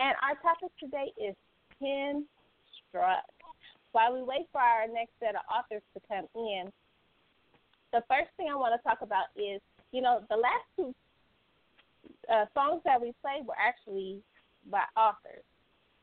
and 0.00 0.16
our 0.24 0.40
topic 0.40 0.72
today 0.80 1.12
is 1.20 1.36
Ken 1.76 2.24
Struck 2.88 3.28
while 3.92 4.14
we 4.14 4.22
wait 4.22 4.46
for 4.52 4.60
our 4.60 4.86
next 4.86 5.12
set 5.20 5.34
of 5.34 5.42
authors 5.50 5.82
to 5.94 6.00
come 6.08 6.26
in, 6.34 6.70
the 7.92 8.02
first 8.08 8.30
thing 8.36 8.48
I 8.50 8.54
want 8.54 8.80
to 8.80 8.88
talk 8.88 8.98
about 9.02 9.26
is, 9.36 9.60
you 9.92 10.00
know, 10.00 10.20
the 10.30 10.36
last 10.36 10.64
two 10.76 10.94
uh, 12.32 12.44
songs 12.54 12.82
that 12.84 13.00
we 13.00 13.12
played 13.22 13.46
were 13.46 13.58
actually 13.58 14.20
by 14.70 14.82
authors. 14.96 15.42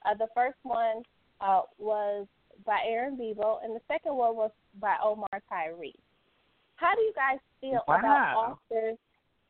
Uh, 0.05 0.13
the 0.15 0.27
first 0.35 0.57
one 0.63 1.03
uh, 1.41 1.61
was 1.77 2.27
by 2.65 2.79
Aaron 2.85 3.15
Bebo, 3.15 3.63
and 3.63 3.75
the 3.75 3.81
second 3.87 4.15
one 4.15 4.35
was 4.35 4.51
by 4.81 4.95
Omar 5.03 5.27
Tyree. 5.49 5.95
How 6.75 6.93
do 6.93 7.01
you 7.01 7.13
guys 7.15 7.39
feel 7.61 7.81
Wow. 7.87 7.99
about 7.99 8.57
authors 8.71 8.97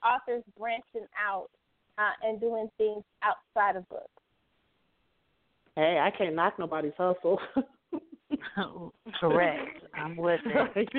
authors 0.06 0.44
branching 0.58 1.08
out 1.20 1.50
uh, 1.98 2.12
and 2.24 2.40
doing 2.40 2.70
things 2.78 3.04
outside 3.24 3.76
of 3.76 3.88
books? 3.90 4.08
Hey, 5.76 6.00
I 6.00 6.12
can't 6.16 6.36
knock 6.36 6.60
nobody's 6.60 6.94
hustle. 6.98 7.40
Correct. 9.20 9.84
I'm 9.96 10.16
with 10.18 10.42
it. 10.46 10.90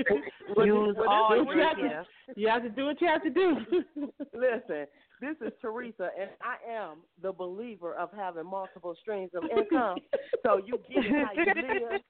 You- 0.56 0.64
Use 0.86 0.96
what 0.96 1.06
all 1.08 1.36
you- 1.36 1.44
your 1.44 1.54
you 1.56 1.62
have 1.62 1.76
to- 1.76 1.82
gifts. 1.82 2.38
You 2.38 2.48
have 2.48 2.62
to 2.62 2.68
do 2.70 2.86
what 2.86 3.00
you 3.00 3.06
have 3.08 3.22
to 3.22 3.30
do. 3.30 3.56
Listen, 4.34 4.86
this 5.20 5.36
is 5.40 5.52
Teresa, 5.60 6.08
and 6.18 6.30
I 6.42 6.56
am 6.70 6.98
the 7.22 7.32
believer 7.32 7.94
of 7.94 8.10
having 8.16 8.46
multiple 8.46 8.94
streams 9.00 9.30
of 9.34 9.44
income. 9.44 9.98
so 10.42 10.58
you 10.64 10.78
get 10.88 11.04
it 11.04 11.26
how 11.26 11.32
you 11.32 11.88
live. 11.90 12.00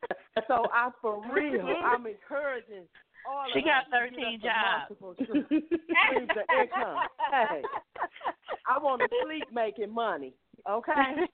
So 0.47 0.65
I, 0.73 0.91
for 1.03 1.21
real, 1.33 1.67
I'm 1.85 2.07
encouraging 2.07 2.85
all 3.29 3.45
She 3.53 3.59
of 3.61 3.65
got 3.65 3.79
us 3.79 4.11
to 4.11 4.17
13 4.17 4.25
us 4.25 4.33
a 4.35 4.47
jobs. 4.47 5.01
multiple 5.03 5.15
streams 5.15 5.47
streams 5.47 6.31
of 6.31 6.61
income. 6.63 6.97
Hey, 7.31 7.63
I 8.69 8.79
want 8.79 9.03
to 9.03 9.09
sleep 9.25 9.45
making 9.53 9.93
money. 9.93 10.35
Okay. 10.69 11.27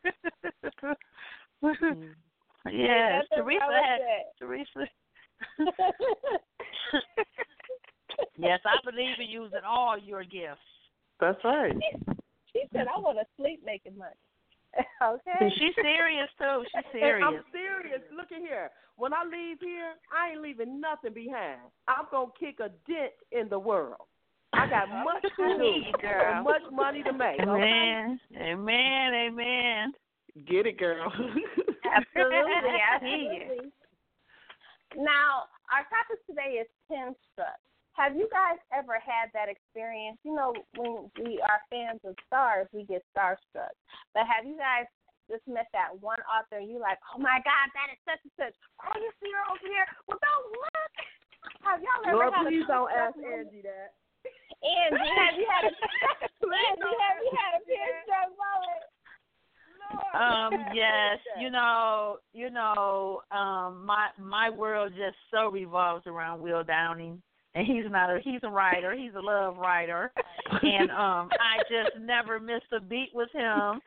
Mm. 1.63 2.11
Yes, 2.73 3.25
that's 3.31 3.31
what 3.31 3.45
Teresa 3.45 3.65
I 3.65 3.83
had. 3.87 4.01
Teresa. 4.39 4.89
yes, 8.39 8.61
I 8.65 8.77
believe 8.85 9.19
in 9.19 9.29
using 9.29 9.61
all 9.67 9.99
your 9.99 10.25
gifts. 10.25 10.61
That's 11.21 11.39
right. 11.45 11.77
She 12.53 12.63
said, 12.73 12.87
"I 12.95 12.99
want 13.01 13.19
to 13.19 13.27
sleep 13.37 13.63
making 13.65 13.99
money." 13.99 14.15
okay. 15.03 15.51
She's 15.59 15.75
serious 15.77 16.29
too. 16.39 16.65
She's 16.65 16.75
And 16.85 16.85
serious. 16.93 17.25
I'm 17.27 17.45
serious. 17.53 18.01
Look 18.17 18.33
at 18.33 18.41
here. 18.41 18.71
When 18.97 19.13
I 19.13 19.25
leave 19.25 19.59
here, 19.61 19.95
I 20.13 20.33
ain't 20.33 20.41
leaving 20.41 20.81
nothing 20.81 21.13
behind. 21.13 21.61
I'm 21.89 22.07
gonna 22.11 22.31
kick 22.39 22.61
a 22.61 22.71
dent 22.91 23.13
in 23.33 23.49
the 23.49 23.59
world. 23.59 24.07
I 24.53 24.69
got 24.69 24.89
much 25.05 25.23
to 25.23 25.43
I 25.43 25.59
do 25.59 25.99
girl. 26.01 26.35
and 26.37 26.45
much 26.45 26.63
money 26.73 27.03
to 27.03 27.13
make. 27.13 27.41
Okay? 27.41 27.51
Amen. 27.51 28.21
Amen. 28.41 29.15
Amen. 29.15 29.93
Get 30.47 30.67
it, 30.67 30.79
girl. 30.79 31.13
Absolutely, 31.95 32.75
hear 33.01 33.17
you. 33.17 33.41
absolutely. 33.41 33.73
Now, 34.97 35.51
our 35.71 35.83
topic 35.91 36.23
today 36.27 36.63
is 36.63 36.69
Ken 36.87 37.15
Struck. 37.33 37.59
Have 37.95 38.19
you 38.19 38.27
guys 38.31 38.59
ever 38.75 38.99
had 38.99 39.31
that 39.35 39.47
experience? 39.47 40.19
You 40.27 40.35
know, 40.35 40.51
when 40.75 41.11
we 41.23 41.39
are 41.39 41.63
fans 41.71 42.03
of 42.03 42.19
stars, 42.27 42.67
we 42.75 42.83
get 42.83 43.07
starstruck. 43.15 43.75
But 44.15 44.27
have 44.27 44.43
you 44.43 44.59
guys 44.59 44.91
just 45.31 45.47
met 45.47 45.71
that 45.73 45.95
one 46.03 46.21
author 46.27 46.59
and 46.59 46.69
you 46.69 46.83
like, 46.83 46.99
oh 47.15 47.19
my 47.23 47.39
God, 47.47 47.67
that 47.71 47.89
is 47.95 48.01
such 48.03 48.21
and 48.27 48.35
such. 48.35 48.55
Oh, 48.83 48.95
you 48.99 49.11
see 49.23 49.31
her 49.31 49.45
over 49.47 49.63
here? 49.67 49.87
Well, 50.11 50.19
don't 50.19 50.47
look. 50.53 50.95
Have 51.63 51.81
y'all 51.81 52.03
ever 52.03 52.19
Lord, 52.19 52.35
had 52.35 52.45
please 52.45 52.67
a 52.67 52.73
don't 52.73 52.91
ask 52.93 53.17
moment? 53.17 53.47
Angie 53.51 53.63
that. 53.63 53.95
Angie, 54.65 55.15
have 55.15 55.37
you 55.39 55.47
had 55.49 55.63
a 55.69 55.73
Please 56.43 56.77
Angie, 56.77 56.99
have 56.99 57.19
you 57.23 57.33
had 57.35 57.53
a 57.57 57.61
me 57.63 57.79
Ken 57.79 57.95
that. 57.95 58.05
Struck 58.11 58.31
moment? 58.35 58.85
Um, 60.15 60.53
yes, 60.75 61.19
you 61.41 61.51
know, 61.51 62.19
you 62.33 62.51
know, 62.51 63.21
um, 63.31 63.85
my 63.87 64.09
my 64.21 64.51
world 64.51 64.93
just 64.97 65.17
so 65.31 65.51
revolves 65.51 66.07
around 66.07 66.41
Will 66.41 66.65
Downing, 66.65 67.21
and 67.55 67.67
he's 67.67 67.91
not 67.91 68.11
a 68.11 68.21
he's 68.23 68.41
a 68.43 68.49
writer, 68.49 68.95
he's 68.95 69.15
a 69.17 69.21
love 69.21 69.57
writer, 69.57 70.13
and 70.63 70.91
um, 70.91 71.29
I 71.41 71.63
just 71.71 71.99
never 72.01 72.41
miss 72.41 72.63
a 72.73 72.81
beat 72.81 73.11
with 73.15 73.31
him. 73.33 73.81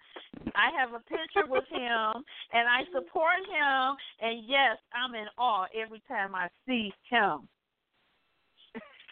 I 0.55 0.69
have 0.77 0.93
a 0.93 0.99
picture 0.99 1.49
with 1.49 1.65
him, 1.69 2.23
and 2.53 2.67
I 2.67 2.83
support 2.93 3.39
him, 3.47 3.95
and 4.21 4.43
yes, 4.47 4.77
I'm 4.93 5.15
in 5.15 5.27
awe 5.37 5.65
every 5.75 6.01
time 6.07 6.35
I 6.35 6.47
see 6.67 6.91
him. 7.09 7.47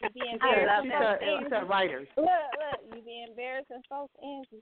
You 0.03 0.09
be 0.09 0.21
embarrassing 0.31 0.91
said, 0.91 1.19
folks, 1.19 1.23
she 1.23 1.49
said, 1.49 1.69
writers. 1.69 2.07
Look, 2.17 2.27
look, 2.27 2.95
you 2.95 3.01
be 3.01 3.25
embarrassing 3.27 3.81
folks, 3.89 4.13
Angie. 4.21 4.61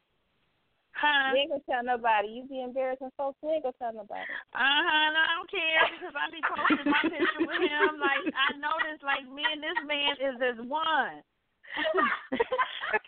Huh? 0.93 1.33
You 1.33 1.41
ain't 1.41 1.49
gonna 1.49 1.65
tell 1.65 1.83
nobody. 1.83 2.29
You 2.29 2.45
be 2.45 2.61
embarrassing 2.61 3.09
folks. 3.17 3.37
You 3.41 3.49
ain't 3.49 3.65
gonna 3.65 3.77
tell 3.81 3.93
nobody. 3.93 4.29
Uh 4.53 4.61
huh. 4.61 5.09
I 5.17 5.33
don't 5.37 5.49
care 5.49 5.81
because 5.89 6.13
I 6.13 6.29
be 6.29 6.41
posting 6.45 6.85
my 6.89 7.01
picture 7.09 7.43
with 7.43 7.61
him. 7.65 7.97
Like 7.97 8.23
I 8.33 8.53
notice, 8.61 9.01
like 9.01 9.25
me 9.25 9.41
and 9.41 9.61
this 9.61 9.79
man 9.89 10.13
is 10.21 10.37
as 10.37 10.59
one. 10.69 11.25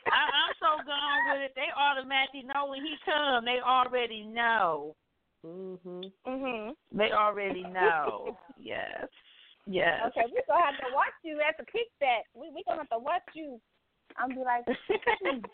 I, 0.10 0.22
I'm 0.26 0.54
so 0.58 0.82
gone 0.82 1.22
with 1.30 1.46
it. 1.46 1.54
They 1.54 1.70
automatically 1.78 2.42
know 2.50 2.74
when 2.74 2.82
he 2.82 2.98
come. 3.06 3.46
They 3.46 3.62
already 3.62 4.26
know. 4.26 4.96
Mhm. 5.46 6.10
Mhm. 6.26 6.74
They 6.92 7.12
already 7.14 7.64
know. 7.64 8.38
yes. 8.58 9.06
Yes. 9.68 10.02
Okay, 10.08 10.26
we're 10.34 10.46
gonna 10.48 10.66
have 10.66 10.78
to 10.82 10.94
watch 10.94 11.14
you 11.24 11.40
at 11.42 11.58
the 11.58 11.66
pick 11.66 11.90
that. 12.02 12.26
We 12.34 12.50
we 12.50 12.64
gonna 12.66 12.82
have 12.82 12.90
to 12.90 13.00
watch 13.00 13.26
you. 13.34 13.62
I'm 14.18 14.30
be 14.30 14.42
like, 14.42 14.66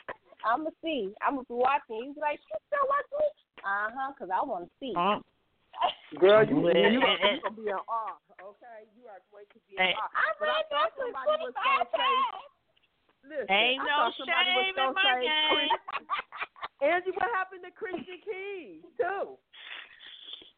I'm 0.46 0.66
gonna 0.66 0.76
see. 0.84 1.14
I'm 1.22 1.36
gonna 1.39 1.48
be 1.50 1.58
watching. 1.58 2.02
You 2.02 2.14
be 2.14 2.22
like, 2.22 2.39
she 2.42 2.54
still 2.68 2.86
watching 2.89 3.20
me? 3.22 3.30
Uh 3.62 3.89
huh. 3.94 4.10
Cause 4.18 4.30
I 4.34 4.42
want 4.46 4.66
to 4.66 4.72
see. 4.82 4.94
Uh, 4.98 5.22
Girl, 6.20 6.44
you, 6.44 6.60
Well, 6.66 6.76
you, 6.76 6.98
you, 6.98 7.02
and- 7.02 7.38
you 7.38 7.42
gonna 7.42 7.56
be 7.56 7.70
in 7.70 7.80
awe, 7.89 8.18
okay? 8.42 8.86
You 8.98 9.06
are 9.08 9.22
going 9.32 9.48
to 9.54 9.60
be 9.70 9.78
in 9.78 9.86
Hey. 9.86 9.94
awe. 9.96 10.10
I 10.12 10.28
But 10.42 10.50
I 10.50 10.60
read 10.62 10.66
thought 10.74 10.92
somebody 10.98 11.32
was 11.42 11.54
gonna 11.56 11.88
25 11.88 11.94
say, 11.94 12.02
times. 12.02 12.46
listen, 13.26 13.48
Ain't 13.54 13.82
I 13.82 13.86
no 13.86 13.96
thought 14.02 14.18
somebody 14.20 14.50
was 14.52 14.66
shame 14.66 14.76
in 14.76 14.82
gonna 14.82 14.98
my 14.98 15.06
say, 15.08 15.22
game. 15.30 15.70
Angie, 16.92 17.14
what 17.14 17.30
happened 17.38 17.62
to 17.66 17.72
Christian 17.78 18.20
Keyes 18.26 18.82
too? 18.98 19.38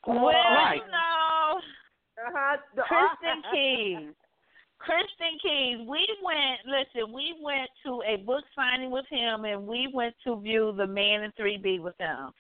Well, 0.07 0.31
Right. 0.31 0.79
you 0.84 0.88
know, 0.91 1.59
Uh-huh. 2.17 2.57
The- 2.75 2.88
Christian 2.88 3.39
Keys. 3.51 4.15
Christian 4.84 5.39
Keyes. 5.41 5.77
We 5.88 6.05
went. 6.23 6.59
Listen, 6.67 7.13
we 7.13 7.36
went 7.41 7.69
to 7.86 8.03
a 8.05 8.17
book 8.17 8.43
signing 8.55 8.91
with 8.91 9.05
him, 9.09 9.45
and 9.45 9.65
we 9.65 9.89
went 9.93 10.13
to 10.25 10.39
view 10.39 10.73
The 10.75 10.88
Man 10.88 11.23
in 11.23 11.31
3B 11.39 11.81
with 11.81 11.95
him. 11.99 12.31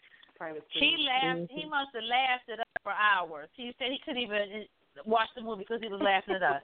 He 0.71 0.95
laughed. 1.07 1.51
He 1.51 1.65
must 1.69 1.89
have 1.95 2.03
laughed 2.03 2.49
at 2.51 2.59
us 2.59 2.65
for 2.83 2.91
hours. 2.91 3.47
He 3.55 3.73
said 3.79 3.87
he 3.91 3.99
couldn't 4.03 4.21
even 4.21 4.65
watch 5.05 5.29
the 5.35 5.41
movie 5.41 5.63
because 5.67 5.81
he 5.81 5.87
was 5.87 6.01
laughing 6.01 6.35
at 6.35 6.43
us. 6.43 6.61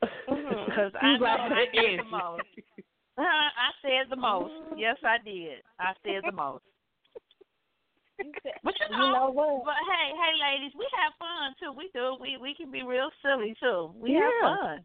Because 0.00 0.92
I 1.00 1.18
know 1.18 1.26
I 1.26 1.64
did 1.74 2.00
the 2.00 2.04
most. 2.04 2.42
Uh, 3.18 3.22
I 3.22 3.70
said 3.82 4.10
the 4.10 4.16
most. 4.16 4.52
Yes, 4.76 4.96
I 5.02 5.18
did. 5.24 5.58
I 5.80 5.92
said 6.04 6.22
the 6.24 6.30
most. 6.30 6.62
But 8.18 8.74
you 8.80 8.90
know, 8.90 9.06
You 9.06 9.12
know 9.14 9.30
what? 9.30 9.64
but 9.64 9.78
hey, 9.86 10.10
hey, 10.10 10.34
ladies, 10.42 10.74
we 10.74 10.86
have 10.98 11.14
fun 11.22 11.54
too. 11.62 11.70
We 11.70 11.90
do. 11.94 12.18
We 12.20 12.36
we 12.36 12.54
can 12.54 12.70
be 12.70 12.82
real 12.82 13.10
silly 13.22 13.54
too. 13.62 13.94
We 13.94 14.14
have 14.18 14.34
fun. 14.42 14.82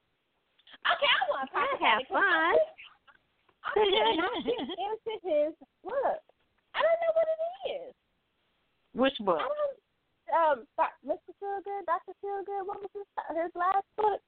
Okay, 0.86 1.10
I 1.10 1.22
want 1.34 1.50
to 1.50 1.58
I 1.58 1.70
have 1.82 2.04
fun. 2.14 2.54
I'm 3.66 3.90
getting 3.90 4.22
into 4.22 5.14
his 5.24 5.54
look. 5.82 6.22
I 6.76 6.80
don't 6.82 7.00
know 7.02 7.14
what 7.18 7.28
it 7.32 7.42
is. 7.74 7.94
Which 8.94 9.18
book? 9.26 9.42
Um, 10.34 10.66
Mr. 11.06 11.34
Feelgood, 11.42 11.86
Doctor 11.86 12.14
Feelgood. 12.24 12.66
What 12.66 12.82
was 12.82 12.90
his 12.94 13.08
his 13.34 13.52
last 13.56 13.86
book? 13.98 14.22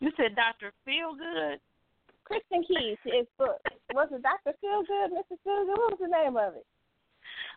You 0.00 0.10
said 0.16 0.36
Doctor 0.36 0.72
Feelgood. 0.86 1.58
Christian 2.24 2.62
Keyes. 2.64 2.98
His 3.04 3.26
book 3.38 3.60
was 3.92 4.08
it 4.12 4.22
Doctor 4.22 4.52
Feelgood, 4.62 5.12
Mr. 5.12 5.36
Feelgood. 5.44 5.76
What 5.76 5.98
was 5.98 6.00
the 6.00 6.08
name 6.08 6.36
of 6.36 6.54
it? 6.54 6.66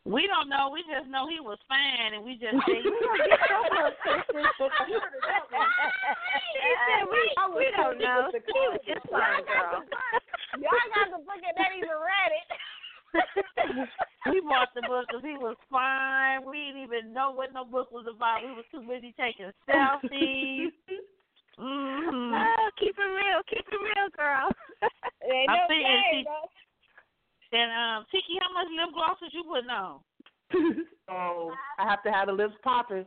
We 0.05 0.25
don't 0.25 0.49
know. 0.49 0.73
We 0.73 0.81
just 0.89 1.05
know 1.13 1.29
he 1.29 1.37
was 1.37 1.61
fine, 1.69 2.17
and 2.17 2.25
we 2.25 2.33
just 2.33 2.57
said, 2.65 2.81
You 2.81 2.89
don't 2.89 3.21
get 3.21 3.37
so 3.45 3.59
much, 3.69 3.93
Christian. 4.01 4.49
She 4.89 4.97
said, 6.89 7.05
we, 7.05 7.21
we 7.53 7.67
don't 7.77 8.01
know. 8.01 8.33
He 8.33 8.61
was 8.73 8.81
just 8.81 9.05
fine, 9.13 9.45
girl. 9.45 9.85
Y'all 10.57 10.89
got 10.97 11.13
the 11.13 11.21
book 11.21 11.37
and 11.37 11.53
not 11.53 11.71
even 11.77 11.97
read 12.01 12.33
it. 12.33 12.49
we 14.31 14.41
bought 14.41 14.73
the 14.73 14.81
book 14.87 15.05
because 15.07 15.23
he 15.23 15.37
was 15.37 15.55
fine. 15.69 16.47
We 16.49 16.71
didn't 16.71 16.83
even 16.83 17.13
know 17.13 17.31
what 17.31 17.53
no 17.53 17.63
book 17.63 17.91
was 17.91 18.05
about. 18.07 18.41
We 18.43 18.55
were 18.55 18.67
too 18.71 18.87
busy 18.87 19.13
taking 19.19 19.51
selfies. 19.67 20.71
Mm-hmm. 21.59 22.33
Oh, 22.33 22.69
keep 22.79 22.95
it 22.97 23.11
real. 23.11 23.43
Keep 23.47 23.67
it 23.67 23.79
real, 23.79 24.09
girl. 24.15 24.49
Ain't 25.23 25.51
no 25.51 25.67
she- 25.69 26.25
though. 26.25 26.50
And 27.51 27.69
um, 27.71 27.99
Tiki, 28.11 28.39
how 28.39 28.51
much 28.55 28.71
lip 28.71 28.95
gloss 28.95 29.19
was 29.21 29.31
you 29.35 29.43
putting 29.43 29.69
on? 29.69 29.99
oh, 31.11 31.51
I 31.79 31.83
have 31.87 32.03
to 32.03 32.11
have 32.11 32.27
the 32.27 32.35
lips 32.35 32.55
popping. 32.63 33.05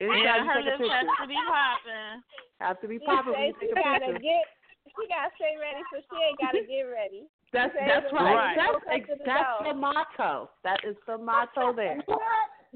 Yeah, 0.00 0.10
Anytime 0.10 0.46
her 0.48 0.60
you 0.60 0.70
take 0.70 0.80
a 0.80 0.82
lips 0.82 0.90
picture, 0.90 1.06
has 1.06 1.18
to 1.22 1.28
be 1.28 1.38
popping. 1.46 2.14
have 2.60 2.78
to 2.80 2.88
be 2.88 2.98
popping 2.98 3.34
say 3.34 3.52
when 3.52 3.54
you 3.54 3.54
she 3.60 3.66
take 3.74 3.78
a 3.78 3.86
gotta 3.86 4.06
picture. 4.10 4.24
get. 4.26 4.44
She 4.90 5.02
gotta 5.06 5.30
stay 5.38 5.54
ready, 5.54 5.82
so 5.92 6.02
she 6.02 6.16
ain't 6.18 6.38
gotta 6.40 6.64
get 6.66 6.82
ready. 6.88 7.30
That's 7.52 7.74
Say 7.74 7.86
that's 7.86 8.10
right. 8.14 8.34
right. 8.34 8.56
That's 8.56 8.72
Don't 8.74 8.84
come 8.86 9.02
to 9.06 9.14
the 9.18 9.26
that's 9.26 9.54
the 9.66 9.74
motto. 9.74 10.50
That 10.64 10.80
is 10.86 10.96
the 11.06 11.18
motto 11.18 11.74
there. 11.74 11.98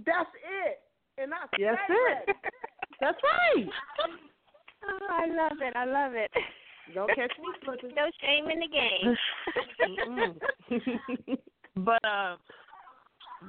That's 0.04 0.30
it. 0.42 0.78
And 1.18 1.32
I 1.32 1.46
Yes, 1.58 1.78
it. 1.88 2.26
that. 2.26 2.36
That's 3.00 3.18
right. 3.22 3.66
Oh, 4.86 5.06
I 5.08 5.24
love 5.24 5.56
it. 5.62 5.74
I 5.74 5.86
love 5.86 6.12
it. 6.12 6.30
Don't 6.92 7.08
catch 7.08 7.32
me 7.38 7.46
slipping. 7.64 7.94
No 7.94 8.10
shame 8.20 8.50
in 8.50 8.60
the 8.60 8.68
game. 8.68 9.16
But 11.76 12.04
uh, 12.04 12.36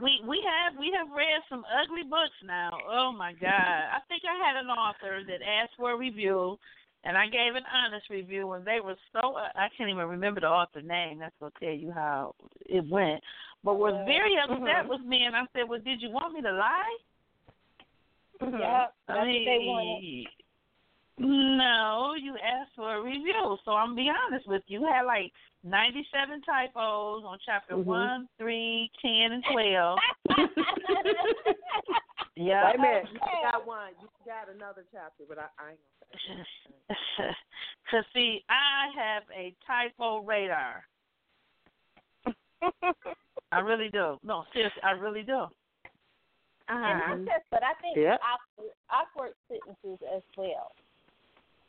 we 0.02 0.20
we 0.28 0.42
have 0.44 0.78
we 0.80 0.92
have 0.98 1.08
read 1.16 1.42
some 1.50 1.64
ugly 1.82 2.04
books 2.04 2.36
now. 2.44 2.72
Oh 2.90 3.12
my 3.12 3.34
God! 3.34 3.50
I 3.52 4.00
think 4.08 4.24
I 4.26 4.36
had 4.46 4.58
an 4.58 4.70
author 4.70 5.22
that 5.28 5.46
asked 5.46 5.74
for 5.78 5.92
a 5.92 5.98
review, 5.98 6.58
and 7.04 7.18
I 7.18 7.28
gave 7.28 7.56
an 7.56 7.64
honest 7.72 8.10
review, 8.10 8.52
and 8.54 8.66
they 8.66 8.80
were 8.84 8.96
so 9.14 9.36
uh, 9.36 9.50
I 9.56 9.68
can't 9.78 9.90
even 9.90 10.08
remember 10.08 10.42
the 10.42 10.48
author 10.48 10.82
name. 10.82 11.20
That's 11.20 11.36
gonna 11.40 11.52
tell 11.60 11.74
you 11.74 11.92
how 11.92 12.34
it 12.66 12.84
went. 12.90 13.22
But 13.64 13.76
was 13.76 13.94
very 14.08 14.36
mm-hmm. 14.36 14.64
upset 14.64 14.90
with 14.90 15.02
me, 15.02 15.26
and 15.26 15.36
I 15.36 15.44
said, 15.54 15.70
"Well, 15.70 15.80
did 15.80 16.02
you 16.02 16.10
want 16.10 16.34
me 16.34 16.42
to 16.42 16.52
lie?" 16.52 16.98
Mm-hmm. 18.42 18.58
Yep, 18.58 18.94
I 19.08 19.14
that's 19.14 19.28
they 19.28 19.58
wanted. 19.62 20.02
mean, 20.02 20.26
no, 21.18 22.14
you 22.20 22.36
asked 22.38 22.72
for 22.76 22.96
a 22.96 23.02
review, 23.02 23.58
so 23.64 23.72
I'm 23.72 23.90
gonna 23.90 23.96
be 23.96 24.10
honest 24.10 24.48
with 24.48 24.64
you. 24.68 24.82
You 24.82 24.88
had 24.88 25.04
like 25.04 25.32
97 25.64 26.42
typos 26.42 27.24
on 27.26 27.38
chapter 27.46 27.76
Mhm. 27.76 27.86
one, 27.86 28.30
three, 28.38 28.92
ten, 29.02 29.32
and 29.32 29.44
12. 29.46 30.00
yeah. 32.36 32.66
Wait 32.66 32.76
a 32.76 32.80
minute. 32.80 33.08
You 33.12 33.20
got 33.42 33.66
one. 33.66 33.94
You 34.02 34.10
got 34.26 34.50
another 34.54 34.86
chapter, 34.92 35.24
but 35.28 35.40
I, 35.40 35.48
I 35.58 35.72
ain't 35.72 35.80
gonna 36.28 36.44
say. 37.18 37.36
Cause 37.92 38.04
see, 38.14 38.44
I 38.50 38.90
have 38.96 39.24
a 39.36 39.56
typo 39.66 40.20
radar. 40.22 40.86
I 43.52 43.60
really 43.60 43.90
do. 43.90 44.18
No, 44.24 44.44
seriously, 44.54 44.82
I 44.84 44.92
really 44.92 45.24
do. 45.24 45.46
And 46.68 47.00
Uh-huh. 47.00 47.16
not 47.16 47.26
just, 47.26 47.46
but 47.52 47.64
I 47.64 47.74
think 47.82 47.98
Yep. 47.98 48.20
awkward, 48.22 48.72
awkward 48.90 49.34
sentences 49.48 50.00
as 50.14 50.24
well. 50.36 50.72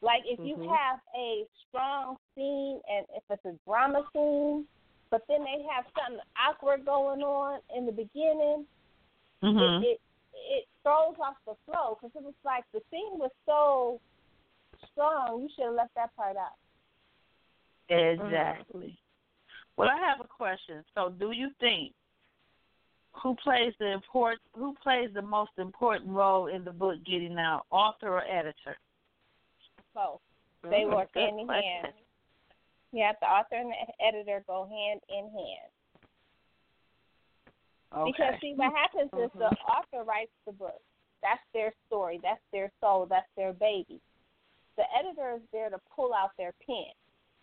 Like 0.06 0.22
if 0.24 0.38
you 0.44 0.56
Mhm. 0.56 0.68
have 0.68 1.00
a 1.16 1.48
strong 1.66 2.16
scene 2.36 2.80
and 2.88 3.04
if 3.10 3.24
it's 3.28 3.44
a 3.44 3.58
drama 3.66 4.08
scene, 4.12 4.68
but 5.10 5.26
then 5.26 5.42
they 5.42 5.62
have 5.68 5.84
something 5.98 6.22
awkward 6.38 6.84
going 6.84 7.22
on 7.22 7.60
in 7.74 7.86
the 7.86 7.92
beginning, 7.92 8.68
Mhm. 9.42 9.82
it, 9.82 9.86
it 9.86 10.00
it 10.34 10.68
throws 10.84 11.16
off 11.18 11.36
the 11.44 11.56
flow 11.64 11.98
because 11.98 12.14
it 12.14 12.22
was 12.22 12.34
like 12.44 12.64
the 12.72 12.80
scene 12.90 13.18
was 13.18 13.32
so 13.46 14.00
strong. 14.92 15.42
You 15.42 15.48
should 15.56 15.64
have 15.64 15.74
left 15.74 15.94
that 15.96 16.14
part 16.14 16.36
out. 16.36 16.56
Exactly. 17.88 18.96
Well, 19.76 19.88
I 19.88 19.98
have 19.98 20.20
a 20.20 20.28
question. 20.28 20.84
So, 20.94 21.08
do 21.10 21.32
you 21.32 21.50
think 21.58 21.92
who 23.12 23.34
plays 23.36 23.74
the 23.80 23.90
important 23.90 24.42
who 24.54 24.74
plays 24.74 25.12
the 25.14 25.22
most 25.22 25.58
important 25.58 26.10
role 26.10 26.46
in 26.46 26.64
the 26.64 26.72
book 26.72 27.02
getting 27.04 27.38
out, 27.38 27.66
author 27.70 28.08
or 28.18 28.24
editor? 28.24 28.78
Both. 29.96 30.20
They 30.62 30.84
Mm, 30.84 30.94
work 30.94 31.08
hand 31.14 31.40
in 31.40 31.46
question. 31.46 31.84
hand. 31.84 31.94
Yeah, 32.92 33.12
the 33.20 33.26
author 33.26 33.56
and 33.56 33.72
the 33.72 34.04
editor 34.04 34.44
go 34.46 34.66
hand 34.66 35.00
in 35.08 35.24
hand. 35.30 35.72
Okay. 37.92 38.12
Because 38.12 38.40
see, 38.40 38.54
what 38.54 38.72
happens 38.72 39.10
is 39.16 39.30
the 39.38 39.50
author 39.64 40.04
writes 40.04 40.32
the 40.44 40.52
book. 40.52 40.82
That's 41.22 41.42
their 41.52 41.72
story. 41.86 42.18
That's 42.22 42.42
their 42.52 42.70
soul. 42.80 43.06
That's 43.06 43.28
their 43.36 43.54
baby. 43.54 44.00
The 44.76 44.84
editor 44.92 45.36
is 45.36 45.42
there 45.50 45.70
to 45.70 45.78
pull 45.94 46.12
out 46.12 46.30
their 46.36 46.52
pen. 46.66 46.92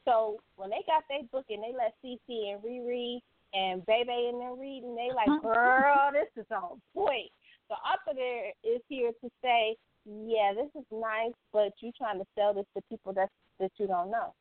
So 0.06 0.40
when 0.56 0.70
they 0.70 0.84
got 0.86 1.04
their 1.10 1.24
book 1.32 1.46
and 1.50 1.64
they 1.64 1.74
let 1.76 1.96
CC 2.04 2.54
and 2.54 2.62
Riri 2.62 3.20
and 3.54 3.86
Bebe 3.86 4.30
in 4.30 4.40
there 4.40 4.54
reading, 4.54 4.96
they 4.96 5.10
like, 5.14 5.42
girl, 5.42 6.12
this 6.12 6.30
is 6.38 6.50
on 6.52 6.80
point. 6.94 7.32
The 7.70 7.76
author 7.76 8.14
there 8.14 8.52
is 8.64 8.82
here 8.90 9.12
to 9.12 9.30
say, 9.42 9.76
yeah, 10.06 10.54
this 10.54 10.70
is 10.76 10.86
nice, 10.92 11.34
but 11.52 11.72
you're 11.80 11.96
trying 11.98 12.20
to 12.20 12.26
sell 12.36 12.54
this 12.54 12.66
to 12.76 12.82
people 12.90 13.14
that 13.14 13.30
that 13.60 13.72
you 13.78 13.88
don't 13.88 14.12
know. 14.12 14.34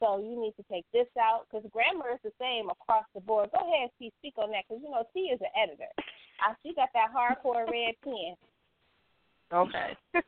So 0.00 0.18
you 0.18 0.40
need 0.40 0.54
to 0.56 0.64
take 0.70 0.84
this 0.92 1.06
out 1.20 1.46
because 1.46 1.68
grammar 1.70 2.12
is 2.12 2.20
the 2.24 2.32
same 2.40 2.68
across 2.68 3.04
the 3.14 3.20
board. 3.20 3.50
Go 3.52 3.60
ahead, 3.60 3.90
T, 3.98 4.12
speak 4.18 4.34
on 4.38 4.50
that 4.50 4.64
because 4.68 4.82
you 4.82 4.90
know 4.90 5.04
T 5.12 5.32
is 5.32 5.40
an 5.40 5.52
editor. 5.56 5.90
I 6.40 6.54
she 6.62 6.74
got 6.74 6.88
that 6.94 7.12
hardcore 7.14 7.68
red 7.70 7.94
pen. 8.02 8.34
Okay. 9.52 9.96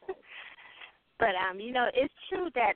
but 1.18 1.34
um, 1.48 1.58
you 1.58 1.72
know, 1.72 1.88
it's 1.94 2.14
true 2.28 2.48
that 2.54 2.74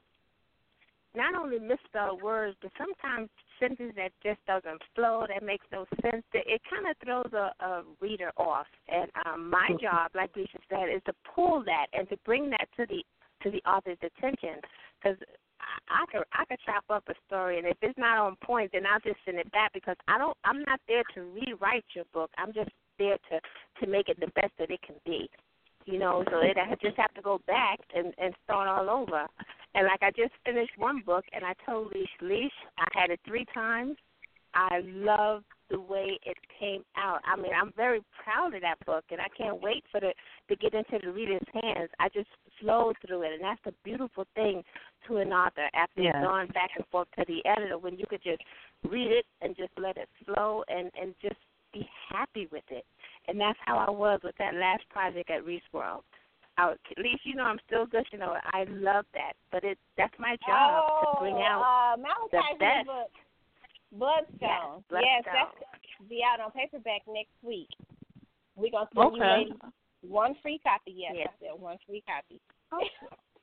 not 1.15 1.35
only 1.35 1.59
misspelled 1.59 2.23
words, 2.23 2.57
but 2.63 2.71
sometimes 2.79 3.29
sentences 3.61 3.93
that 3.97 4.13
just 4.23 4.45
doesn't 4.47 4.83
flow, 4.95 5.27
that 5.29 5.45
makes 5.45 5.67
no 5.71 5.87
sense. 6.03 6.25
It, 6.33 6.45
it 6.47 6.61
kind 6.69 6.87
of 6.89 6.97
throws 7.05 7.33
a, 7.33 7.65
a 7.65 7.83
reader 8.01 8.33
off. 8.37 8.67
And 8.89 9.11
um, 9.27 9.51
my 9.51 9.69
job, 9.81 10.11
like 10.15 10.35
Lisa 10.35 10.59
said, 10.69 10.89
is 10.95 11.03
to 11.07 11.13
pull 11.35 11.63
that 11.65 11.87
and 11.93 12.09
to 12.09 12.17
bring 12.25 12.51
that 12.51 12.67
to 12.77 12.87
the 12.87 13.05
to 13.43 13.51
the 13.51 13.63
author's 13.69 13.99
attention. 14.03 14.61
Because 15.01 15.17
I, 15.61 16.03
I 16.03 16.05
could 16.11 16.25
I 16.33 16.45
could 16.47 16.59
chop 16.65 16.85
up 16.91 17.05
a 17.09 17.15
story, 17.27 17.59
and 17.59 17.67
if 17.67 17.77
it's 17.83 17.99
not 17.99 18.19
on 18.19 18.37
point, 18.43 18.71
then 18.73 18.87
I'll 18.87 19.01
just 19.01 19.21
send 19.25 19.39
it 19.39 19.51
back 19.53 19.73
because 19.73 19.97
I 20.09 20.19
don't. 20.19 20.37
I'm 20.45 20.63
not 20.65 20.81
there 20.89 21.05
to 21.15 21.23
rewrite 21.23 21.85
your 21.95 22.05
book. 22.13 22.31
I'm 22.39 22.53
just 22.53 22.71
there 22.99 23.19
to 23.31 23.41
to 23.85 23.91
make 23.91 24.09
it 24.09 24.19
the 24.21 24.33
best 24.35 24.53
that 24.59 24.71
it 24.71 24.81
can 24.83 24.97
be. 25.05 25.29
You 25.87 25.99
know, 25.99 26.25
so 26.31 26.39
it 26.41 26.57
I 26.59 26.75
just 26.83 26.97
have 26.97 27.15
to 27.15 27.23
go 27.23 27.41
back 27.47 27.79
and 27.95 28.13
and 28.19 28.35
start 28.45 28.69
all 28.69 28.91
over. 28.91 29.27
And 29.75 29.87
like 29.87 30.03
I 30.03 30.11
just 30.11 30.33
finished 30.45 30.73
one 30.77 31.03
book, 31.05 31.25
and 31.33 31.45
I 31.45 31.55
told 31.65 31.93
Leash, 31.95 32.09
Leash, 32.21 32.53
I 32.79 32.87
had 32.93 33.11
it 33.11 33.21
three 33.25 33.47
times. 33.55 33.97
I 34.55 34.81
love 34.85 35.45
the 35.71 35.79
way 35.81 36.19
it 36.25 36.37
came 36.59 36.83
out. 36.97 37.21
I 37.25 37.37
mean, 37.37 37.53
I'm 37.55 37.73
very 37.77 38.01
proud 38.25 38.55
of 38.55 38.63
that 38.63 38.85
book, 38.85 39.05
and 39.13 39.21
I 39.21 39.29
can't 39.39 39.63
wait 39.63 39.85
for 39.93 40.01
the 40.01 40.13
to 40.49 40.57
get 40.57 40.75
into 40.75 40.99
the 41.05 41.13
reader's 41.13 41.47
hands. 41.63 41.91
I 42.01 42.09
just 42.09 42.29
flowed 42.61 42.97
through 43.07 43.23
it, 43.23 43.35
and 43.35 43.45
that's 43.45 43.61
the 43.65 43.73
beautiful 43.85 44.27
thing 44.35 44.65
to 45.07 45.19
an 45.19 45.33
author 45.33 45.69
after 45.73 46.03
Yeah. 46.03 46.21
you've 46.21 46.53
back 46.53 46.71
and 46.77 46.85
forth 46.89 47.09
to 47.13 47.25
the 47.27 47.47
editor 47.47 47.79
when 47.79 47.97
you 47.97 48.07
could 48.07 48.23
just 48.23 48.43
read 48.83 49.13
it 49.13 49.27
and 49.41 49.57
just 49.57 49.71
let 49.79 49.97
it 49.97 50.09
flow 50.25 50.65
and 50.69 50.91
and 51.01 51.15
just 51.21 51.39
be 51.73 51.89
happy 52.09 52.49
with 52.51 52.69
it. 52.71 52.85
And 53.29 53.41
that's 53.41 53.59
how 53.65 53.79
I 53.79 53.91
was 53.91 54.21
with 54.25 54.37
that 54.39 54.55
last 54.55 54.89
project 54.89 55.31
at 55.31 55.45
Reese 55.45 55.63
World. 55.73 56.03
I, 56.61 56.73
at 56.73 56.99
least 57.03 57.25
you 57.25 57.35
know 57.35 57.45
I'm 57.45 57.61
still 57.67 57.87
gushing 57.87 58.21
over. 58.21 58.37
it. 58.37 58.45
I 58.53 58.65
love 58.69 59.07
that, 59.15 59.33
but 59.51 59.65
it 59.65 59.79
that's 59.97 60.15
my 60.19 60.37
job 60.47 60.85
oh, 60.85 61.15
to 61.15 61.21
bring 61.21 61.41
out 61.41 61.65
uh, 61.65 61.97
the 61.97 62.03
Malachi's 62.05 62.59
best. 62.61 62.87
book, 62.87 63.13
Bloodstone. 63.93 64.85
Yes, 64.93 65.01
yes, 65.01 65.25
Bloodstone. 65.25 65.33
that's 65.33 66.09
be 66.09 66.21
out 66.21 66.41
on 66.41 66.53
paperback 66.53 67.03
next 67.09 67.33
week. 67.43 67.69
We're 68.57 68.71
gonna 68.71 68.89
send 68.95 69.17
you 69.17 69.23
Okay. 69.23 69.49
ladies 69.49 69.73
one 70.03 70.35
free 70.43 70.61
copy. 70.65 70.93
Yes, 70.97 71.13
Yes. 71.17 71.29
I 71.29 71.53
said 71.53 71.61
one 71.61 71.79
free 71.87 72.03
copy. 72.07 72.41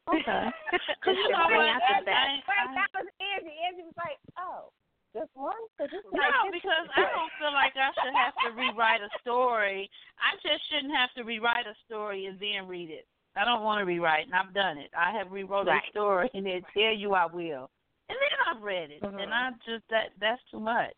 Okay. 0.08 0.24
Cause 1.04 1.20
you 1.20 1.28
know 1.36 1.52
what? 1.52 1.68
out 1.68 1.84
I, 1.84 2.00
best. 2.00 2.48
I, 2.48 2.64
that 2.80 2.88
was 2.96 3.12
Angie. 3.20 3.52
Angie 3.60 3.84
was 3.84 3.98
like, 4.00 4.16
"Oh, 4.40 4.72
just 5.18 5.34
one?" 5.34 5.58
Cause 5.78 5.90
it's 5.92 6.06
No, 6.14 6.30
because 6.54 6.86
I 6.94 7.02
don't 7.10 7.34
feel 7.42 7.54
like 7.54 7.74
I 7.76 7.90
should 7.98 8.14
have 8.14 8.36
to 8.46 8.50
rewrite 8.54 9.02
a 9.02 9.10
story. 9.22 9.90
I 10.22 10.38
just 10.46 10.62
shouldn't 10.70 10.94
have 10.94 11.10
to 11.18 11.24
rewrite 11.24 11.66
a 11.66 11.74
story 11.86 12.28
and 12.28 12.38
then 12.40 12.68
read 12.68 12.90
it. 12.90 13.08
I 13.36 13.46
don't 13.46 13.64
want 13.64 13.80
to 13.82 13.86
rewrite, 13.86 14.26
and 14.26 14.34
I've 14.34 14.54
done 14.54 14.78
it. 14.78 14.90
I 14.98 15.12
have 15.12 15.32
rewrote 15.32 15.68
Right. 15.68 15.82
a 15.86 15.90
story, 15.90 16.30
and 16.34 16.46
they 16.46 16.62
tell 16.74 16.94
you 16.94 17.14
I 17.14 17.26
will, 17.26 17.70
and 18.10 18.18
then 18.18 18.34
I've 18.50 18.62
read 18.62 18.92
it, 18.92 19.02
Mhm. 19.02 19.22
and 19.22 19.34
I 19.34 19.52
just 19.66 19.88
that 19.90 20.14
that's 20.20 20.42
too 20.50 20.60
much. 20.60 20.96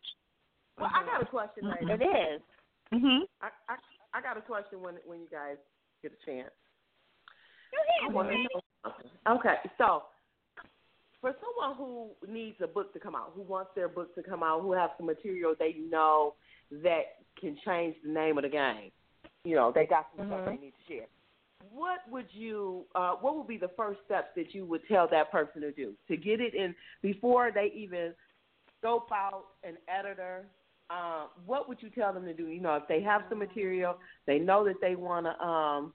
Well, 0.78 0.90
I 0.94 1.04
got 1.04 1.20
a 1.22 1.26
question, 1.26 1.68
lady. 1.68 1.92
It 1.92 2.02
is. 2.02 2.42
Mhm. 2.92 3.28
I, 3.42 3.48
I 3.68 3.76
I 4.14 4.20
got 4.20 4.36
a 4.36 4.40
question 4.42 4.80
when 4.80 4.96
when 5.04 5.20
you 5.20 5.28
guys 5.28 5.56
get 6.02 6.12
a 6.12 6.24
chance. 6.24 6.50
Go 7.70 7.76
I 7.78 8.02
ahead, 8.04 8.14
want 8.14 8.28
to 8.28 8.34
Renee. 8.34 8.48
know 8.54 8.60
something. 8.82 9.10
Okay, 9.28 9.56
so 9.78 10.04
for 11.20 11.34
someone 11.40 11.76
who 11.76 12.10
needs 12.32 12.56
a 12.62 12.66
book 12.66 12.92
to 12.94 13.00
come 13.00 13.14
out, 13.14 13.32
who 13.34 13.42
wants 13.42 13.70
their 13.74 13.88
book 13.88 14.14
to 14.14 14.22
come 14.22 14.42
out, 14.42 14.62
who 14.62 14.72
have 14.72 14.90
some 14.96 15.06
material 15.06 15.54
they 15.58 15.74
know 15.90 16.34
that 16.70 17.22
can 17.38 17.56
change 17.64 17.96
the 18.04 18.10
name 18.10 18.38
of 18.38 18.42
the 18.42 18.48
game, 18.48 18.90
you 19.44 19.54
know, 19.54 19.72
they 19.72 19.86
got 19.86 20.06
some 20.16 20.26
stuff 20.26 20.40
Mhm. 20.40 20.46
they 20.46 20.56
need 20.56 20.74
to 20.76 20.82
share. 20.84 21.06
What 21.70 22.08
would 22.08 22.32
you? 22.32 22.86
Uh, 22.94 23.16
what 23.16 23.36
would 23.36 23.46
be 23.46 23.58
the 23.58 23.68
first 23.68 24.02
steps 24.04 24.34
that 24.34 24.54
you 24.54 24.64
would 24.64 24.86
tell 24.88 25.06
that 25.08 25.30
person 25.30 25.60
to 25.60 25.72
do 25.72 25.94
to 26.08 26.16
get 26.16 26.40
it 26.40 26.54
in 26.54 26.74
before 27.02 27.50
they 27.50 27.66
even 27.66 28.14
scope 28.78 29.12
out 29.12 29.44
an 29.62 29.76
editor? 29.86 30.48
Uh, 30.88 31.28
what 31.44 31.68
would 31.68 31.82
you 31.82 31.90
tell 31.90 32.12
them 32.12 32.24
to 32.24 32.34
do? 32.34 32.48
You 32.48 32.60
know, 32.60 32.76
if 32.76 32.88
they 32.88 33.00
have 33.02 33.22
some 33.28 33.38
material, 33.38 33.98
they 34.26 34.38
know 34.38 34.64
that 34.64 34.80
they 34.80 34.96
want 34.96 35.26
to, 35.26 35.44
um, 35.44 35.94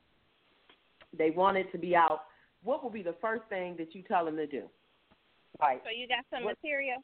they 1.13 1.31
want 1.31 1.57
it 1.57 1.71
to 1.71 1.77
be 1.77 1.95
out. 1.95 2.27
What 2.63 2.83
would 2.83 2.93
be 2.93 3.03
the 3.03 3.13
first 3.13 3.43
thing 3.49 3.75
that 3.77 3.93
you 3.95 4.03
tell 4.03 4.23
them 4.25 4.37
to 4.37 4.47
do? 4.47 4.69
Like, 5.59 5.81
So 5.83 5.89
you 5.91 6.07
got 6.07 6.25
some 6.31 6.43
What- 6.43 6.57
material? 6.61 7.03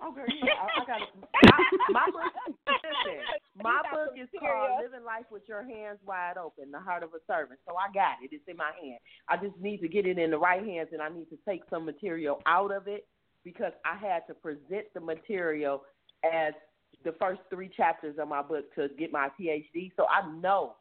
oh 0.00 0.12
girl, 0.12 0.26
yeah, 0.30 0.54
I, 0.54 0.82
I 0.82 0.84
got 0.86 1.02
it. 1.02 1.10
My, 1.90 2.06
my 2.06 2.06
book, 2.12 2.32
listen, 2.66 3.18
my 3.62 3.82
book 3.92 4.12
is 4.16 4.28
material. 4.32 4.68
called 4.68 4.82
"Living 4.84 5.04
Life 5.04 5.24
with 5.30 5.42
Your 5.48 5.62
Hands 5.66 5.98
Wide 6.06 6.36
Open: 6.38 6.70
The 6.70 6.78
Heart 6.78 7.02
of 7.02 7.10
a 7.14 7.18
Servant." 7.26 7.58
So 7.66 7.74
I 7.76 7.90
got 7.92 8.22
it. 8.22 8.30
It's 8.32 8.44
in 8.46 8.56
my 8.56 8.70
hand. 8.80 8.98
I 9.28 9.36
just 9.36 9.58
need 9.60 9.78
to 9.78 9.88
get 9.88 10.06
it 10.06 10.18
in 10.18 10.30
the 10.30 10.38
right 10.38 10.64
hands, 10.64 10.90
and 10.92 11.02
I 11.02 11.08
need 11.08 11.28
to 11.30 11.38
take 11.48 11.62
some 11.70 11.84
material 11.84 12.40
out 12.46 12.70
of 12.70 12.86
it 12.86 13.06
because 13.44 13.72
I 13.84 13.96
had 13.96 14.26
to 14.28 14.34
present 14.34 14.86
the 14.94 15.00
material 15.00 15.82
as 16.24 16.52
the 17.04 17.12
first 17.18 17.40
three 17.50 17.68
chapters 17.76 18.16
of 18.20 18.28
my 18.28 18.42
book 18.42 18.72
to 18.76 18.88
get 18.98 19.10
my 19.12 19.28
PhD. 19.40 19.90
So 19.96 20.06
I 20.08 20.30
know 20.30 20.76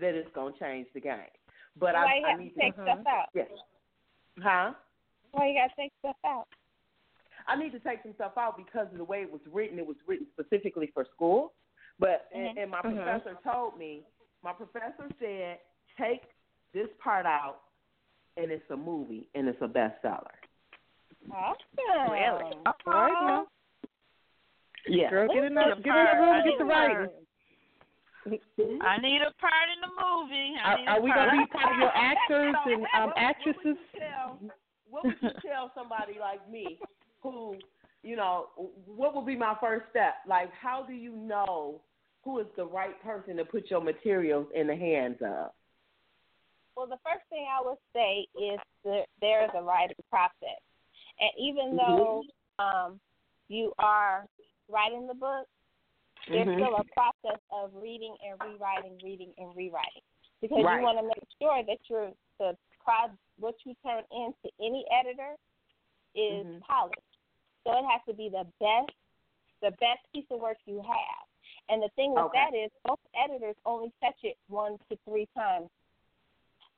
that 0.00 0.14
it's 0.14 0.30
gonna 0.34 0.54
change 0.60 0.86
the 0.94 1.00
game. 1.00 1.18
But 1.78 1.94
I, 1.96 2.04
I 2.04 2.30
have 2.30 2.38
need 2.40 2.50
to 2.50 2.60
take 2.60 2.76
to, 2.76 2.82
stuff 2.82 2.98
out? 3.08 3.26
Yes. 3.34 3.48
Huh? 4.40 4.72
Why 5.32 5.48
you 5.48 5.54
gotta 5.54 5.72
take 5.76 5.92
stuff 6.00 6.16
out? 6.24 6.46
I 7.48 7.56
need 7.56 7.72
to 7.72 7.80
take 7.80 8.02
some 8.02 8.14
stuff 8.14 8.32
out 8.38 8.56
because 8.56 8.86
of 8.92 8.98
the 8.98 9.04
way 9.04 9.22
it 9.22 9.30
was 9.32 9.40
written. 9.50 9.78
It 9.78 9.86
was 9.86 9.96
written 10.06 10.26
specifically 10.32 10.90
for 10.94 11.04
school. 11.14 11.52
But 11.98 12.30
Mhm. 12.32 12.48
and, 12.50 12.58
and 12.58 12.70
my 12.70 12.80
Mhm. 12.82 12.94
professor 12.96 13.34
told 13.42 13.76
me, 13.78 14.04
my 14.42 14.52
professor 14.52 15.08
said, 15.18 15.60
take 15.96 16.22
this 16.72 16.88
part 16.98 17.26
out, 17.26 17.62
and 18.36 18.50
it's 18.50 18.68
a 18.70 18.76
movie 18.76 19.28
and 19.34 19.48
it's 19.48 19.60
a 19.60 19.68
bestseller. 19.68 20.34
Awesome. 21.30 22.10
Really? 22.10 22.52
All 22.66 22.74
right 22.86 23.12
now. 23.12 23.46
Yeah. 24.86 25.10
Girl, 25.10 25.28
get 25.28 25.44
in 25.44 25.54
there, 25.54 25.74
Get 25.76 25.84
get 25.84 25.96
in 25.96 26.04
the 26.04 26.10
a 26.12 26.20
room, 26.20 26.44
get 26.44 26.58
the 26.58 26.64
writing. 26.64 27.26
I 28.82 28.98
need 28.98 29.22
a 29.22 29.30
part 29.32 29.68
in 29.74 29.80
the 29.80 29.88
movie. 29.88 30.56
I 30.58 30.72
Are, 30.86 30.88
are 30.96 31.00
we 31.00 31.10
gonna 31.12 31.32
be 31.32 31.46
part 31.46 31.72
of 31.72 31.78
your 31.78 31.92
actors 31.94 32.54
and 32.66 32.86
um, 32.94 33.12
actresses? 33.16 33.76
What 34.92 35.06
would, 35.06 35.14
you 35.22 35.30
tell, 35.30 35.38
what 35.38 35.40
would 35.40 35.44
you 35.44 35.50
tell 35.50 35.72
somebody 35.74 36.18
like 36.20 36.50
me 36.50 36.78
who, 37.22 37.56
you 38.02 38.14
know, 38.14 38.48
what 38.84 39.14
would 39.14 39.24
be 39.24 39.36
my 39.36 39.56
first 39.58 39.86
step? 39.90 40.16
Like, 40.28 40.52
how 40.52 40.82
do 40.82 40.92
you 40.92 41.16
know 41.16 41.80
who 42.24 42.40
is 42.40 42.46
the 42.56 42.66
right 42.66 43.02
person 43.02 43.36
to 43.38 43.44
put 43.44 43.70
your 43.70 43.80
materials 43.80 44.46
in 44.54 44.66
the 44.66 44.76
hands 44.76 45.16
of? 45.22 45.50
Well, 46.76 46.86
the 46.86 46.98
first 47.04 47.24
thing 47.30 47.46
I 47.50 47.66
would 47.66 47.78
say 47.94 48.26
is 48.38 48.60
that 48.84 49.04
there 49.20 49.44
is 49.44 49.50
a 49.56 49.62
writing 49.62 49.96
process, 50.10 50.60
and 51.20 51.30
even 51.38 51.76
though 51.76 52.22
um, 52.58 53.00
you 53.48 53.72
are 53.78 54.26
writing 54.68 55.06
the 55.06 55.14
book, 55.14 55.46
there's 56.28 56.48
Mhm. 56.48 56.54
still 56.54 56.76
a 56.76 56.84
process 56.94 57.40
of 57.50 57.70
reading 57.74 58.16
and 58.24 58.40
rewriting, 58.42 58.98
reading 59.02 59.32
and 59.38 59.56
rewriting, 59.56 60.02
because 60.40 60.62
Right. 60.64 60.76
you 60.76 60.82
want 60.82 60.98
to 60.98 61.04
make 61.04 61.24
sure 61.40 61.62
that 61.62 61.78
you're 61.88 62.12
the 62.38 62.56
what 63.38 63.54
you 63.64 63.74
turn 63.84 64.02
in 64.10 64.32
to 64.44 64.50
any 64.60 64.84
editor 64.92 65.36
is 66.14 66.46
Mhm. 66.46 66.60
polished. 66.60 67.18
So 67.64 67.72
it 67.78 67.84
has 67.84 68.00
to 68.08 68.14
be 68.14 68.28
the 68.28 68.44
best, 68.60 68.92
the 69.60 69.70
best 69.72 70.00
piece 70.12 70.26
of 70.30 70.40
work 70.40 70.58
you 70.66 70.82
have. 70.82 71.26
And 71.68 71.82
the 71.82 71.88
thing 71.90 72.12
with 72.12 72.24
Okay. 72.24 72.38
that 72.38 72.54
is, 72.56 72.70
most 72.86 73.02
editors 73.14 73.56
only 73.64 73.92
touch 74.02 74.18
it 74.22 74.36
one 74.48 74.78
to 74.90 74.96
three 75.04 75.26
times. 75.36 75.70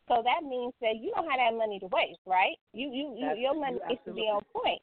So 0.09 0.23
that 0.23 0.45
means 0.45 0.75
that 0.81 0.97
you 0.97 1.13
don't 1.15 1.31
have 1.31 1.39
that 1.39 1.57
money 1.57 1.81
to 1.81 1.87
waste, 1.87 2.21
right? 2.27 2.59
You 2.73 2.93
you, 2.93 3.15
you 3.17 3.35
your 3.37 3.55
money 3.55 3.81
needs 3.89 4.03
to 4.05 4.13
be 4.13 4.29
on 4.29 4.43
point. 4.53 4.83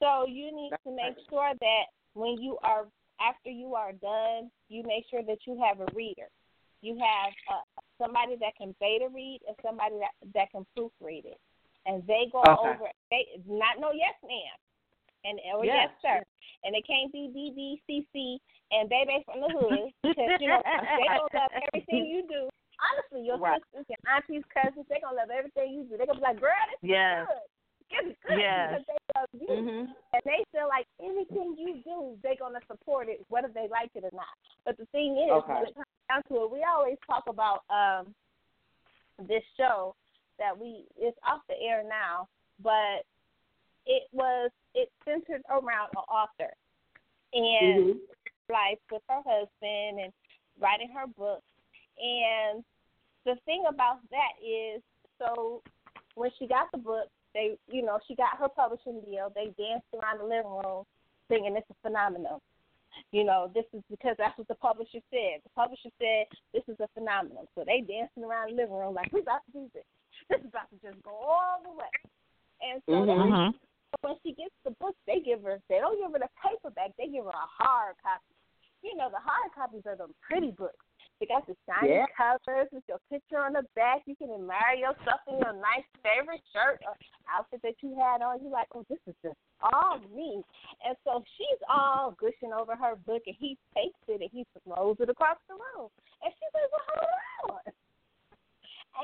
So 0.00 0.26
you 0.26 0.54
need 0.54 0.70
That's 0.70 0.84
to 0.84 0.90
make 0.90 1.16
right. 1.16 1.26
sure 1.30 1.52
that 1.58 1.84
when 2.12 2.36
you 2.40 2.58
are 2.62 2.86
after 3.20 3.48
you 3.48 3.74
are 3.74 3.92
done, 3.92 4.50
you 4.68 4.82
make 4.82 5.06
sure 5.10 5.22
that 5.22 5.38
you 5.46 5.58
have 5.62 5.80
a 5.80 5.86
reader. 5.94 6.28
You 6.82 6.98
have 6.98 7.32
somebody 7.98 8.36
that 8.40 8.56
can 8.56 8.74
beta 8.80 9.08
read 9.12 9.40
and 9.46 9.56
somebody 9.62 9.96
that 10.00 10.14
that 10.34 10.50
can 10.50 10.66
proofread 10.76 11.24
it, 11.24 11.40
and 11.86 12.04
they 12.06 12.28
go 12.32 12.42
Okay. 12.42 12.62
over. 12.62 12.86
They 13.10 13.40
not 13.46 13.78
no 13.78 13.92
yes 13.92 14.14
ma'am, 14.22 14.56
and 15.24 15.38
or 15.54 15.64
Yes, 15.64 15.90
yes, 15.90 16.02
sir, 16.02 16.18
and 16.64 16.74
it 16.74 16.84
can't 16.86 17.12
be 17.12 17.30
BBCC 17.30 18.38
and 18.72 18.88
baby 18.88 19.22
from 19.24 19.40
the 19.40 19.50
hood 19.50 19.92
because 20.02 20.32
you 20.40 20.48
know 20.48 20.62
they 20.64 21.06
gonna 21.08 21.30
love 21.34 21.52
everything 21.68 22.06
you 22.06 22.26
do. 22.28 22.48
Honestly, 22.82 23.22
your 23.24 23.38
Right. 23.38 23.62
sisters, 23.72 23.86
your 23.88 24.02
aunties, 24.10 24.44
cousins, 24.52 24.86
they 24.88 24.98
gonna 25.00 25.16
love 25.16 25.30
everything 25.30 25.72
you 25.72 25.84
do. 25.84 25.96
They 25.96 26.06
gonna 26.06 26.18
be 26.18 26.26
like, 26.26 26.40
girl, 26.40 26.50
this 26.70 26.82
is 26.82 26.90
good. 26.90 27.46
Good 28.02 28.16
Yes. 28.38 28.80
because 28.80 28.86
they 28.86 29.20
love 29.20 29.28
you 29.32 29.48
Mhm. 29.48 29.94
and 30.12 30.22
they 30.24 30.44
feel 30.52 30.68
like 30.68 30.86
anything 31.00 31.56
you 31.58 31.82
do, 31.84 32.18
they're 32.22 32.36
gonna 32.36 32.60
support 32.66 33.08
it, 33.08 33.24
whether 33.28 33.48
they 33.48 33.68
like 33.68 33.90
it 33.94 34.04
or 34.04 34.10
not. 34.12 34.36
But 34.64 34.76
the 34.78 34.86
thing 34.86 35.16
is, 35.18 35.30
Okay. 35.30 35.54
when 35.54 35.66
it 35.66 35.74
comes 35.74 35.86
down 36.08 36.22
to 36.24 36.44
it, 36.44 36.50
we 36.50 36.64
always 36.64 36.98
talk 37.06 37.26
about 37.26 37.64
um 37.70 38.14
this 39.18 39.44
show 39.56 39.94
that 40.38 40.56
we 40.56 40.86
it's 40.96 41.18
off 41.22 41.46
the 41.48 41.60
air 41.60 41.82
now, 41.84 42.28
but 42.60 43.04
it 43.86 44.08
was 44.12 44.50
it 44.74 44.90
centered 45.04 45.42
around 45.48 45.90
an 45.92 46.02
author 46.08 46.52
and 47.32 47.94
Mhm. 47.94 48.00
life 48.48 48.78
with 48.90 49.02
her 49.08 49.22
husband 49.22 50.00
and 50.00 50.12
writing 50.58 50.88
her 50.88 51.06
book. 51.06 51.42
And 51.98 52.64
the 53.24 53.36
thing 53.46 53.66
about 53.66 54.00
that 54.10 54.32
is, 54.42 54.82
so 55.18 55.62
when 56.14 56.30
she 56.38 56.46
got 56.46 56.70
the 56.72 56.78
book, 56.78 57.08
they, 57.34 57.58
you 57.68 57.82
know, 57.82 57.98
she 58.06 58.14
got 58.14 58.38
her 58.38 58.48
publishing 58.48 59.02
deal. 59.02 59.30
They 59.34 59.52
danced 59.58 59.86
around 59.92 60.18
the 60.18 60.24
living 60.24 60.54
room 60.64 60.84
singing, 61.28 61.56
"It's 61.56 61.68
a 61.70 61.74
phenomenon." 61.82 62.40
You 63.10 63.24
know, 63.24 63.50
this 63.52 63.64
is 63.72 63.82
because 63.90 64.14
that's 64.18 64.38
what 64.38 64.46
the 64.46 64.54
publisher 64.54 65.02
said. 65.10 65.42
The 65.42 65.50
publisher 65.54 65.90
said 65.98 66.26
this 66.52 66.62
is 66.68 66.78
a 66.78 66.88
phenomenon. 66.94 67.46
So 67.54 67.64
they 67.66 67.80
dancing 67.80 68.22
around 68.22 68.50
the 68.50 68.56
living 68.56 68.76
room 68.76 68.94
like, 68.94 69.12
"We 69.12 69.20
about 69.20 69.44
to 69.46 69.52
do 69.52 69.70
this. 69.74 69.84
This 70.30 70.40
is 70.40 70.46
about 70.46 70.70
to 70.70 70.76
just 70.78 71.02
go 71.02 71.10
all 71.10 71.60
the 71.62 71.72
way." 71.72 71.90
And 72.62 72.82
so 72.86 72.92
Mhm. 72.92 73.06
that's 73.06 73.18
Mhm. 73.18 73.54
when 74.00 74.18
she 74.22 74.32
gets 74.32 74.54
the 74.64 74.70
book, 74.72 74.96
they 75.06 75.20
give 75.20 75.42
her 75.42 75.60
they 75.68 75.78
don't 75.78 75.98
give 75.98 76.12
her 76.12 76.18
the 76.18 76.30
paperback, 76.42 76.94
they 76.96 77.08
give 77.08 77.24
her 77.24 77.30
a 77.30 77.46
hard 77.46 77.96
copy. 77.98 78.34
You 78.82 78.94
know, 78.96 79.08
the 79.10 79.18
hard 79.18 79.52
copies 79.52 79.86
are 79.86 79.96
the 79.96 80.08
pretty 80.20 80.50
books. 80.52 80.83
They 81.20 81.26
got 81.26 81.46
the 81.46 81.56
shiny 81.64 81.94
Yeah. 81.94 82.06
colors 82.16 82.68
with 82.72 82.82
your 82.88 82.98
picture 83.08 83.38
on 83.38 83.54
the 83.54 83.62
back. 83.74 84.02
You 84.06 84.16
can 84.16 84.30
admire 84.32 84.74
yourself 84.74 85.20
in 85.28 85.38
your 85.38 85.52
nice 85.52 85.86
favorite 86.02 86.42
shirt 86.52 86.82
or 86.86 86.96
outfit 87.30 87.62
that 87.62 87.80
you 87.82 87.94
had 87.96 88.20
on. 88.20 88.42
You're 88.42 88.50
like, 88.50 88.68
oh, 88.74 88.84
this 88.88 88.98
is 89.06 89.14
just 89.22 89.38
all 89.62 89.98
me. 90.12 90.42
And 90.84 90.96
so 91.04 91.22
she's 91.36 91.60
all 91.68 92.12
gushing 92.18 92.52
over 92.52 92.74
her 92.74 92.96
book, 93.06 93.22
and 93.26 93.36
he 93.38 93.56
takes 93.74 93.98
it 94.08 94.20
and 94.20 94.30
he 94.32 94.44
throws 94.64 94.96
it 95.00 95.08
across 95.08 95.38
the 95.48 95.54
room. 95.54 95.88
And 96.22 96.32
she's 96.34 96.52
like, 96.52 96.70
well, 96.72 97.08
hold 97.40 97.60
on. 97.60 97.72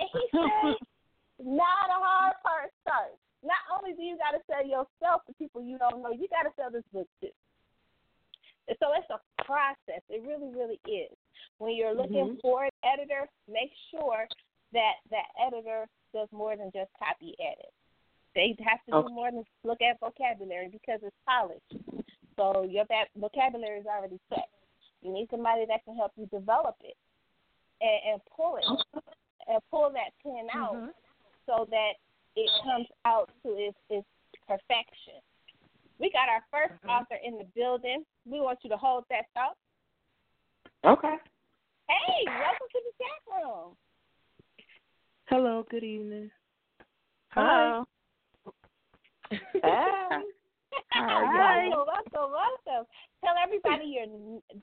And 0.00 0.08
he 0.12 0.22
says, 0.34 0.76
not 1.38 1.88
a 1.88 1.98
hard 1.98 2.34
part 2.42 2.72
starts. 2.82 3.16
Not 3.42 3.62
only 3.72 3.94
do 3.96 4.02
you 4.02 4.18
got 4.18 4.36
to 4.36 4.42
sell 4.44 4.66
yourself 4.66 5.24
to 5.26 5.32
people 5.38 5.62
you 5.62 5.78
don't 5.78 6.02
know, 6.02 6.12
you 6.12 6.28
got 6.28 6.42
to 6.42 6.52
sell 6.56 6.70
this 6.70 6.84
book 6.92 7.08
too. 7.22 7.32
And 8.68 8.76
so 8.78 8.92
it's 8.94 9.08
a 9.08 9.18
process. 9.44 10.02
It 10.10 10.22
really, 10.22 10.52
really 10.52 10.78
is. 10.84 11.16
When 11.58 11.74
you're 11.74 11.94
looking 11.94 12.36
Mhm. 12.36 12.40
for 12.40 12.64
an 12.64 12.70
editor, 12.82 13.28
make 13.48 13.72
sure 13.90 14.28
that 14.72 14.94
that 15.10 15.26
editor 15.38 15.88
does 16.12 16.30
more 16.32 16.56
than 16.56 16.70
just 16.72 16.92
copy 16.98 17.34
edit. 17.40 17.72
They 18.34 18.56
have 18.60 18.84
to 18.84 18.94
Okay. 18.94 19.08
do 19.08 19.14
more 19.14 19.30
than 19.30 19.44
look 19.64 19.82
at 19.82 19.98
vocabulary 20.00 20.68
because 20.68 21.02
it's 21.02 21.16
polished. 21.26 21.74
So 22.36 22.62
your 22.62 22.86
vocabulary 23.16 23.80
is 23.80 23.86
already 23.86 24.18
set. 24.28 24.48
You 25.02 25.12
need 25.12 25.28
somebody 25.30 25.64
that 25.66 25.84
can 25.84 25.96
help 25.96 26.12
you 26.16 26.26
develop 26.26 26.76
it 26.80 26.96
and, 27.80 28.00
and 28.04 28.24
pull 28.26 28.56
it 28.56 28.64
and 29.48 29.60
pull 29.70 29.90
that 29.90 30.12
pen 30.22 30.48
out 30.54 30.94
so 31.46 31.66
that 31.70 31.94
it 32.36 32.50
comes 32.62 32.86
out 33.04 33.30
to 33.42 33.56
its, 33.56 33.78
its 33.88 34.06
perfection. 34.46 35.20
We 35.98 36.10
got 36.10 36.28
our 36.28 36.44
1st 36.52 36.88
author 36.88 37.16
in 37.22 37.36
the 37.36 37.44
building. 37.54 38.04
We 38.24 38.40
want 38.40 38.60
you 38.62 38.70
to 38.70 38.76
hold 38.76 39.04
that 39.10 39.26
thought. 39.34 39.56
Okay. 40.84 41.14
Hey, 41.88 42.24
welcome 42.26 42.68
to 42.72 42.80
the 42.84 42.92
chat 42.98 43.44
room. 43.44 43.76
Hello. 45.26 45.64
Good 45.70 45.84
evening. 45.84 46.30
Hello. 47.30 47.84
Hey. 49.30 49.38
Hi. 50.92 51.68
Welcome, 51.68 51.86
welcome, 51.86 52.32
welcome. 52.32 52.86
Tell 53.22 53.34
everybody 53.42 53.86
your 53.86 54.06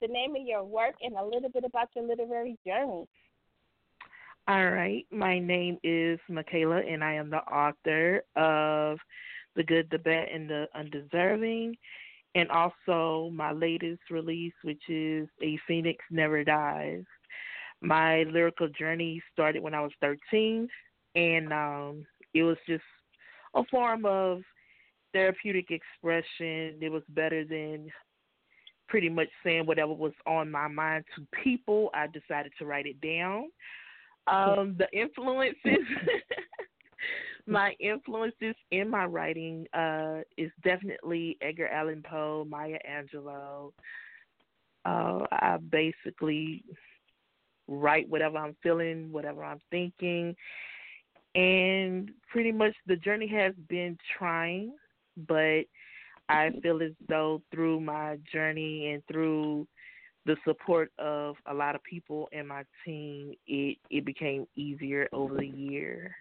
the 0.00 0.08
name 0.08 0.34
of 0.34 0.42
your 0.44 0.64
work 0.64 0.94
and 1.02 1.14
a 1.14 1.24
little 1.24 1.50
bit 1.50 1.64
about 1.64 1.88
your 1.94 2.06
literary 2.06 2.58
journey. 2.66 3.06
All 4.48 4.70
right. 4.70 5.06
My 5.12 5.38
name 5.38 5.78
is 5.84 6.18
Makala, 6.30 6.90
and 6.92 7.04
I 7.04 7.14
am 7.14 7.30
the 7.30 7.38
author 7.38 8.22
of 8.34 8.98
The 9.54 9.62
Good, 9.62 9.88
the 9.90 9.98
Bad, 9.98 10.28
and 10.34 10.50
the 10.50 10.66
Undeserving, 10.74 11.76
and 12.38 12.50
also 12.50 13.30
my 13.34 13.50
latest 13.50 14.02
release, 14.10 14.52
which 14.62 14.82
is 14.88 15.28
A 15.42 15.58
Phoenix 15.66 16.04
Never 16.08 16.44
Dies. 16.44 17.02
My 17.80 18.22
lyrical 18.24 18.68
journey 18.68 19.20
started 19.32 19.60
when 19.60 19.74
I 19.74 19.80
was 19.80 19.90
13, 20.00 20.68
and 21.16 21.52
um, 21.52 22.06
it 22.34 22.44
was 22.44 22.56
just 22.68 22.84
a 23.54 23.64
form 23.64 24.06
of 24.06 24.42
therapeutic 25.12 25.70
expression. 25.70 26.78
It 26.80 26.92
was 26.92 27.02
better 27.08 27.44
than 27.44 27.90
pretty 28.88 29.08
much 29.08 29.28
saying 29.42 29.66
whatever 29.66 29.92
was 29.92 30.12
on 30.24 30.48
my 30.48 30.68
mind 30.68 31.04
to 31.16 31.26
people. 31.42 31.90
I 31.92 32.06
decided 32.06 32.52
to 32.60 32.66
write 32.66 32.86
it 32.86 33.00
down. 33.00 33.46
Um, 34.28 34.76
the 34.78 34.86
influences, 34.92 35.56
my 37.48 37.74
influences 37.80 38.54
in 38.70 38.90
my 38.90 39.06
writing 39.06 39.66
uh, 39.72 40.18
is 40.36 40.50
definitely 40.62 41.38
Edgar 41.40 41.68
Allan 41.68 42.02
Poe, 42.08 42.46
Maya 42.48 42.78
Angelou. 42.88 43.72
Uh, 44.84 45.26
I 45.32 45.56
basically 45.70 46.62
write 47.66 48.08
whatever 48.08 48.38
I'm 48.38 48.56
feeling, 48.62 49.10
whatever 49.10 49.42
I'm 49.42 49.60
thinking, 49.70 50.36
and 51.34 52.10
pretty 52.30 52.52
much 52.52 52.74
the 52.86 52.96
journey 52.96 53.28
has 53.28 53.54
been 53.68 53.96
trying, 54.16 54.72
but 55.26 55.62
I 56.28 56.50
feel 56.62 56.82
as 56.82 56.92
though 57.08 57.42
through 57.50 57.80
my 57.80 58.18
journey 58.30 58.92
and 58.92 59.02
through 59.10 59.66
the 60.26 60.36
support 60.46 60.90
of 60.98 61.36
a 61.46 61.54
lot 61.54 61.74
of 61.74 61.82
people 61.84 62.28
in 62.32 62.46
my 62.46 62.64
team, 62.84 63.34
it 63.46 63.78
it 63.90 64.04
became 64.04 64.46
easier 64.56 65.08
over 65.12 65.36
the 65.36 65.46
year. 65.46 66.14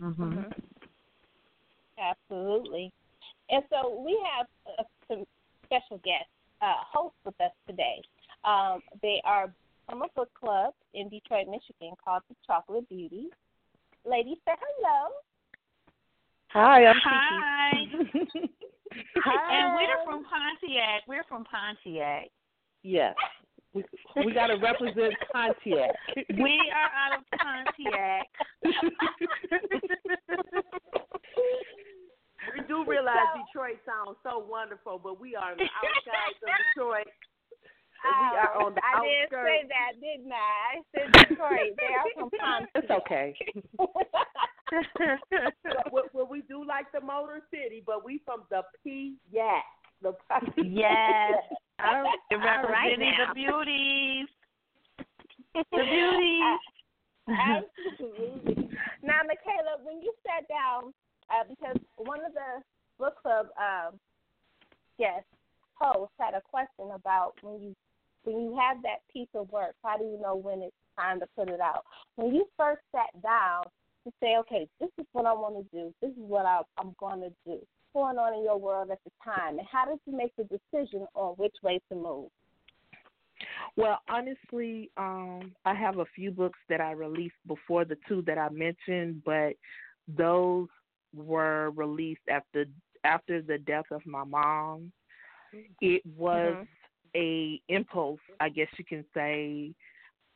Mm-hmm. 0.00 0.42
Absolutely. 1.98 2.92
And 3.50 3.62
so 3.70 4.02
we 4.04 4.18
have 4.36 4.46
uh, 4.78 4.82
some 5.08 5.24
special 5.64 5.98
guests, 6.04 6.30
uh, 6.60 6.74
hosts 6.92 7.18
with 7.24 7.40
us 7.40 7.52
today. 7.66 8.02
Um, 8.44 8.80
they 9.02 9.20
are 9.24 9.52
from 9.88 10.02
a 10.02 10.08
book 10.14 10.30
club 10.38 10.74
in 10.94 11.08
Detroit, 11.08 11.46
Michigan 11.46 11.94
called 12.02 12.22
the 12.28 12.36
Chocolate 12.46 12.88
Beauty. 12.88 13.28
Ladies, 14.04 14.38
say 14.44 14.54
hello. 14.58 15.10
Hi, 16.48 16.86
I'm 16.86 16.96
Hi. 17.02 17.70
Kiki. 18.12 18.52
And 19.26 19.74
we're 19.74 20.04
from 20.04 20.24
Pontiac. 20.24 21.02
We're 21.06 21.24
from 21.28 21.44
Pontiac. 21.44 22.28
yes, 22.82 23.14
we 23.76 23.84
we 24.24 24.32
got 24.32 24.46
to 24.48 24.56
represent 24.56 25.14
Pontiac. 25.32 25.94
We 26.42 26.58
are 26.72 26.90
out 26.96 27.12
of 27.18 27.24
Pontiac. 27.38 28.26
We 32.54 32.60
do 32.68 32.84
realize 32.86 33.26
Detroit 33.34 33.78
sounds 33.84 34.16
so 34.22 34.38
wonderful, 34.38 35.00
but 35.02 35.18
we 35.20 35.34
are 35.34 35.50
on 35.50 35.56
the 35.58 35.64
outskirts 35.66 36.38
of 36.46 36.50
Detroit. 36.74 37.08
And 38.06 38.14
we 38.22 38.38
are 38.38 38.54
on 38.62 38.70
the 38.74 38.80
I 38.86 39.02
did 39.02 39.34
outskirts. 39.34 39.50
say 39.50 39.66
that, 39.66 39.98
didn't 39.98 40.30
I? 40.32 40.38
I 40.38 40.40
said 40.94 41.10
Detroit. 41.28 41.74
they 41.74 41.90
are 41.90 42.06
from 42.14 42.30
Pontiac. 42.30 42.70
It's 42.76 42.90
okay. 43.02 43.34
But 44.70 45.92
we, 45.92 46.00
well, 46.12 46.28
we 46.30 46.42
do 46.42 46.64
like 46.64 46.86
the 46.92 47.00
Motor 47.00 47.40
City, 47.50 47.82
but 47.84 48.04
we 48.04 48.20
from 48.24 48.42
the 48.50 48.62
P-Yak. 48.84 49.64
The 50.02 50.12
Yes. 50.62 51.42
All 51.84 52.02
right, 52.02 52.18
Representing 52.30 53.12
now. 53.18 53.28
the 53.28 53.34
beauties. 53.34 54.26
The 55.54 55.62
beauties. 55.72 56.60
Absolutely. 57.32 58.68
Now, 59.02 59.20
Makala, 59.24 59.82
when 59.84 60.02
you 60.02 60.12
sat 60.20 60.46
down, 60.48 60.92
uh, 61.30 61.44
because 61.48 61.76
one 61.96 62.20
of 62.24 62.32
the 62.34 62.62
book 62.98 63.14
club 63.22 63.46
um, 63.56 63.98
guests, 64.98 65.24
hosts, 65.80 66.12
had 66.20 66.34
a 66.34 66.42
question 66.42 66.90
about 66.94 67.32
when 67.42 67.60
you 67.60 67.74
when 68.24 68.40
you 68.40 68.58
have 68.58 68.82
that 68.82 69.00
piece 69.12 69.28
of 69.34 69.50
work, 69.50 69.74
how 69.84 69.96
do 69.96 70.04
you 70.04 70.18
know 70.20 70.34
when 70.34 70.60
it's 70.60 70.76
time 70.98 71.20
to 71.20 71.26
put 71.36 71.48
it 71.48 71.60
out? 71.60 71.84
When 72.16 72.34
you 72.34 72.46
first 72.56 72.82
sat 72.92 73.22
down 73.22 73.62
to 74.04 74.12
say, 74.20 74.36
okay, 74.40 74.68
this 74.80 74.90
is 74.98 75.06
what 75.12 75.26
I 75.26 75.32
want 75.32 75.56
to 75.56 75.76
do, 75.76 75.94
this 76.02 76.10
is 76.10 76.16
what 76.16 76.44
I, 76.44 76.62
I'm 76.78 76.94
going 76.98 77.20
to 77.20 77.30
do. 77.46 77.60
Going 77.96 78.18
on 78.18 78.34
in 78.34 78.44
your 78.44 78.58
world 78.58 78.90
at 78.90 78.98
the 79.04 79.10
time, 79.24 79.58
and 79.58 79.66
how 79.72 79.86
did 79.86 79.98
you 80.04 80.14
make 80.14 80.36
the 80.36 80.44
decision 80.44 81.06
on 81.14 81.32
which 81.36 81.54
way 81.62 81.80
to 81.88 81.94
move? 81.94 82.28
Well, 83.74 84.00
honestly, 84.06 84.90
um, 84.98 85.52
I 85.64 85.72
have 85.72 85.96
a 85.96 86.04
few 86.14 86.30
books 86.30 86.58
that 86.68 86.82
I 86.82 86.90
released 86.90 87.36
before 87.46 87.86
the 87.86 87.96
two 88.06 88.20
that 88.26 88.36
I 88.36 88.50
mentioned, 88.50 89.22
but 89.24 89.54
those 90.06 90.68
were 91.14 91.70
released 91.70 92.20
after 92.28 92.66
after 93.04 93.40
the 93.40 93.56
death 93.56 93.86
of 93.90 94.04
my 94.04 94.24
mom. 94.24 94.92
It 95.80 96.02
was 96.18 96.66
a 97.16 97.62
impulse, 97.70 98.20
I 98.40 98.50
guess 98.50 98.68
you 98.76 98.84
can 98.84 99.06
say, 99.14 99.72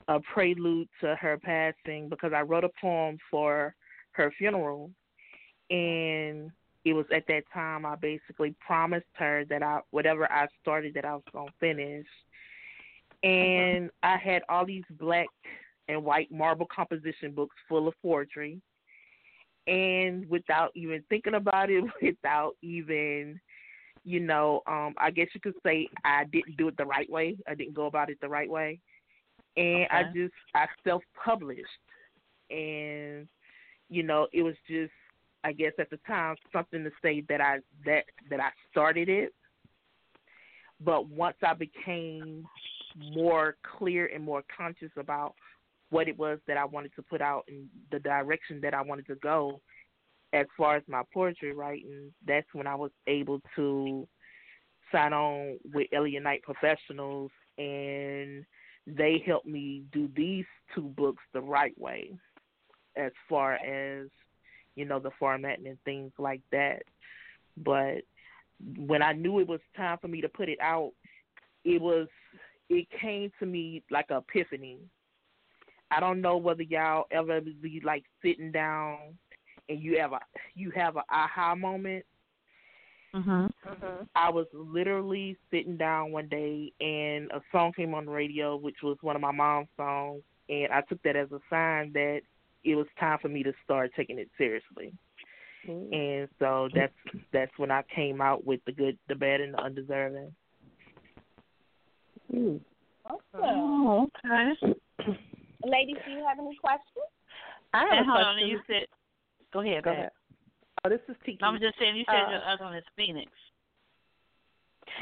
a 0.09 0.19
prelude 0.33 0.89
to 1.03 1.15
her 1.17 1.37
passing 1.37 2.09
because 2.09 2.33
I 2.35 2.41
wrote 2.41 2.65
a 2.65 2.71
poem 2.81 3.19
for 3.31 3.75
her 4.13 4.33
funeral, 4.39 4.91
and 5.69 6.51
it 6.85 6.93
was 6.93 7.07
at 7.15 7.27
that 7.29 7.43
time 7.53 7.85
I 7.85 7.97
basically 7.97 8.55
promised 8.65 9.07
her 9.15 9.45
that 9.51 9.63
I 9.63 9.81
whatever 9.91 10.31
I 10.31 10.47
started 10.63 10.95
that 10.95 11.05
I 11.05 11.15
was 11.15 11.25
gonna 11.33 11.51
finish 11.61 12.07
and 13.23 13.91
I 14.03 14.17
had 14.17 14.43
all 14.49 14.65
these 14.65 14.85
black 14.99 15.27
and 15.89 16.05
white 16.05 16.31
marble 16.31 16.67
composition 16.75 17.33
books 17.33 17.57
full 17.69 17.89
of 17.89 17.95
poetry. 18.03 18.61
And 19.67 20.29
without 20.29 20.71
even 20.75 21.03
thinking 21.09 21.35
about 21.35 21.71
it, 21.71 21.85
without 22.03 22.53
even, 22.63 23.39
you 24.05 24.21
know, 24.21 24.63
um, 24.67 24.95
I 24.97 25.11
guess 25.11 25.29
you 25.35 25.41
could 25.41 25.55
say 25.65 25.89
I 26.05 26.25
didn't 26.25 26.57
do 26.57 26.69
it 26.69 26.77
the 26.77 26.87
right 26.87 27.11
way. 27.11 27.37
I 27.47 27.55
didn't 27.55 27.75
go 27.75 27.87
about 27.87 28.11
it 28.11 28.19
the 28.21 28.29
right 28.29 28.51
way. 28.51 28.81
And 29.57 29.87
I 29.91 30.05
just 30.15 30.33
I 30.55 30.67
self 30.85 31.03
published 31.23 31.67
and 32.51 33.29
you 33.89 34.05
know, 34.05 34.29
it 34.33 34.43
was 34.43 34.55
just 34.69 34.93
I 35.43 35.53
guess 35.53 35.73
at 35.79 35.91
the 35.91 35.99
time 36.07 36.37
something 36.53 36.85
to 36.85 36.91
say 37.03 37.25
that 37.29 37.41
I 37.41 37.59
that 37.85 38.05
that 38.29 38.41
I 38.41 38.51
started 38.71 39.09
it. 39.09 39.33
But 40.81 41.09
once 41.09 41.37
I 41.43 41.55
became 41.55 42.45
more 43.15 43.57
clear 43.79 44.07
and 44.07 44.25
more 44.25 44.43
conscious 44.57 44.91
about 44.97 45.35
what 45.91 46.09
it 46.09 46.19
was 46.19 46.39
that 46.47 46.57
I 46.57 46.65
wanted 46.65 46.95
to 46.97 47.03
put 47.03 47.21
out 47.21 47.45
and 47.49 47.69
the 47.91 47.99
direction 47.99 48.61
that 48.63 48.75
I 48.75 48.83
wanted 48.83 49.07
to 49.09 49.17
go 49.17 49.61
as 50.33 50.47
far 50.57 50.77
as 50.77 50.83
my 50.87 51.03
poetry 51.13 51.53
writing, 51.53 52.13
that's 52.27 52.47
when 52.53 52.67
I 52.67 52.75
was 52.75 52.93
able 53.07 53.41
to 53.57 54.07
sign 54.93 55.13
on 55.13 55.59
with 55.73 55.89
Elliot 55.93 56.23
Knight 56.23 56.43
Professionals 56.43 57.31
and 57.59 58.45
they 58.87 59.23
helped 59.27 59.47
me 59.47 59.83
do 59.93 60.09
these 60.17 60.47
two 60.75 60.93
books 60.97 61.23
the 61.33 61.41
right 61.41 61.79
way, 61.79 62.13
as 62.97 63.13
far 63.29 63.55
as 63.55 64.07
you 64.77 64.85
know 64.85 64.99
the 64.99 65.11
formatting 65.19 65.67
and 65.67 65.79
things 65.85 66.13
like 66.19 66.43
that. 66.53 66.83
But 67.57 68.03
when 68.77 69.03
I 69.03 69.13
knew 69.13 69.41
it 69.41 69.49
was 69.49 69.61
time 69.77 69.99
for 70.01 70.09
me 70.09 70.21
to 70.21 70.29
put 70.29 70.49
it 70.49 70.59
out, 70.61 70.93
it 71.65 71.81
was 71.81 72.09
it 72.69 72.87
came 73.01 73.33
to 73.39 73.47
me 73.47 73.83
like 73.91 74.11
a 74.11 74.19
epiphany. 74.19 74.79
I 75.91 75.99
don't 75.99 76.21
know 76.21 76.37
whether 76.37 76.63
y'all 76.63 77.07
ever 77.11 77.41
be 77.41 77.83
like 77.85 78.05
sitting 78.23 78.53
down 78.53 78.99
and 79.69 79.81
you 79.81 79.99
have 79.99 80.13
a 80.13 80.21
you 80.55 80.71
have 80.71 80.97
an 80.97 81.03
aha 81.11 81.55
moment. 81.55 82.05
Mhm. 83.15 83.53
I 84.15 84.31
was 84.31 84.47
literally 84.53 85.37
sitting 85.51 85.77
down 85.77 86.13
one 86.13 86.29
day 86.29 86.73
and 86.81 87.31
a 87.33 87.43
song 87.51 87.73
came 87.73 87.93
on 87.95 88.07
the 88.07 88.13
radio, 88.13 88.57
which 88.57 88.83
was 88.83 88.97
one 89.01 89.17
of 89.17 89.23
my 89.23 89.33
mom's 89.33 89.69
songs, 89.77 90.23
and 90.49 90.73
I 90.73 90.81
took 90.83 91.03
that 91.03 91.17
as 91.17 91.33
a 91.33 91.41
sign 91.51 91.93
that 91.93 92.23
it 92.65 92.75
was 92.75 92.87
time 92.99 93.19
for 93.21 93.29
me 93.29 93.43
to 93.43 93.53
start 93.65 93.91
taking 93.97 94.19
it 94.19 94.29
seriously. 94.37 94.93
Mm. 95.69 95.95
And 95.95 96.29
so 96.39 96.69
that's 96.75 96.93
that's 97.33 97.53
when 97.59 97.71
I 97.71 97.83
came 97.95 98.21
out 98.21 98.47
with 98.47 98.61
the 98.67 98.73
good, 98.73 98.99
the 99.09 99.15
bad, 99.15 99.41
and 99.41 99.55
the 99.55 99.59
undeserving. 99.59 100.33
Mm. 102.35 102.61
Oh, 103.35 104.09
okay. 104.25 104.75
Ladies, 105.65 105.97
do 106.07 106.13
you 106.13 106.25
have 106.27 106.39
any 106.39 106.57
questions? 106.57 107.05
I 107.75 107.81
have 107.81 107.89
And 107.91 108.01
a 108.01 108.05
hold 108.05 108.25
question. 108.25 108.45
on, 108.45 108.49
you 108.49 108.61
said. 108.67 108.87
Go 109.53 109.61
ahead. 109.61 109.85
Go, 109.85 109.91
Go 109.91 109.97
ahead. 109.97 110.11
Oh, 110.85 110.89
this 110.89 111.01
is 111.09 111.17
Tiki. 111.27 111.39
I 111.43 111.51
was 111.51 111.61
just 111.61 111.79
saying. 111.79 111.97
You 111.97 112.05
said 112.09 112.25
Uh, 112.27 112.31
your 112.31 112.45
other 112.45 112.65
one 112.65 112.77
is 112.77 112.85
Phoenix. 112.97 113.31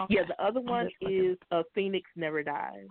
Yeah, 0.08 0.22
the 0.26 0.40
other 0.42 0.60
one 0.60 0.88
is 1.00 1.36
a 1.50 1.62
Phoenix 1.74 2.08
Never 2.14 2.42
Dies. 2.42 2.86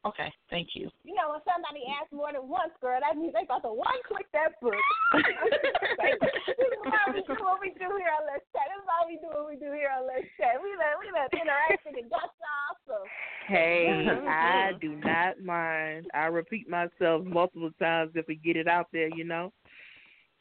Okay, 0.00 0.32
thank 0.48 0.72
you. 0.72 0.88
You 1.04 1.12
know, 1.12 1.36
when 1.36 1.44
somebody 1.44 1.84
asks 1.92 2.08
more 2.08 2.32
than 2.32 2.48
once, 2.48 2.72
girl, 2.80 2.96
that 3.04 3.20
means 3.20 3.36
they 3.36 3.44
got 3.44 3.60
to 3.68 3.72
one 3.72 4.00
click 4.08 4.24
that 4.32 4.56
book. 4.64 4.72
this 5.12 6.72
is 6.72 6.80
why 6.88 7.04
we 7.12 7.20
do 7.20 7.36
what 7.36 7.60
we 7.60 7.68
do 7.76 7.84
here 8.00 8.08
on 8.08 8.24
Let's 8.24 8.48
Chat. 8.48 8.64
This 8.72 8.80
is 8.80 8.88
why 8.88 9.04
we 9.04 9.20
do 9.20 9.28
what 9.28 9.44
we 9.44 9.60
do 9.60 9.76
here 9.76 9.92
on 9.92 10.08
Let's 10.08 10.24
Chat. 10.40 10.56
We 10.56 10.72
done, 10.72 10.96
we 11.04 11.12
done 11.12 11.28
interacted 11.36 12.00
and 12.00 12.08
got 12.08 12.32
y'all. 12.32 13.04
Hey, 13.46 14.06
I 14.28 14.72
do 14.80 14.96
not 14.96 15.42
mind. 15.44 16.06
I 16.14 16.26
repeat 16.26 16.68
myself 16.68 17.24
multiple 17.24 17.70
times 17.78 18.12
if 18.14 18.26
we 18.26 18.36
get 18.36 18.56
it 18.56 18.68
out 18.68 18.86
there, 18.92 19.08
you 19.14 19.24
know. 19.24 19.52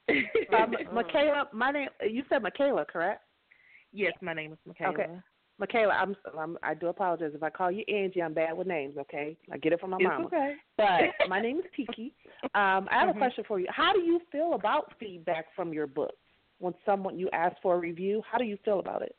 um, 0.09 0.73
Makala, 0.93 1.51
my 1.53 1.71
name. 1.71 1.89
You 2.07 2.23
said 2.29 2.43
Makala, 2.43 2.87
correct? 2.87 3.23
Yes, 3.91 4.13
my 4.21 4.33
name 4.33 4.53
is 4.53 4.59
Makala. 4.67 4.93
Okay. 4.93 5.07
Makala, 5.59 5.91
I'm, 5.91 6.15
I'm 6.37 6.57
I 6.63 6.73
do 6.73 6.87
apologize 6.87 7.31
if 7.33 7.43
I 7.43 7.49
call 7.49 7.69
you 7.71 7.83
Angie. 7.93 8.21
I'm 8.21 8.33
bad 8.33 8.57
with 8.57 8.67
names. 8.67 8.97
Okay, 8.97 9.37
I 9.51 9.57
get 9.57 9.73
it 9.73 9.79
from 9.79 9.91
my 9.91 9.97
It's 9.97 10.05
mama. 10.05 10.25
okay. 10.27 10.55
But 10.77 11.27
my 11.27 11.41
name 11.41 11.59
is 11.59 11.65
Tiki. 11.75 12.13
Um, 12.55 12.87
I 12.89 12.99
have 12.99 13.09
Mhm. 13.09 13.15
a 13.15 13.17
question 13.17 13.43
for 13.45 13.59
you. 13.59 13.67
How 13.69 13.91
do 13.93 13.99
you 13.99 14.21
feel 14.31 14.53
about 14.53 14.97
feedback 14.99 15.53
from 15.55 15.73
your 15.73 15.87
books? 15.87 16.15
When 16.59 16.73
someone 16.85 17.17
you 17.19 17.29
ask 17.31 17.55
for 17.61 17.75
a 17.75 17.79
review, 17.79 18.21
how 18.29 18.37
do 18.37 18.45
you 18.45 18.57
feel 18.57 18.79
about 18.79 19.01
it? 19.01 19.15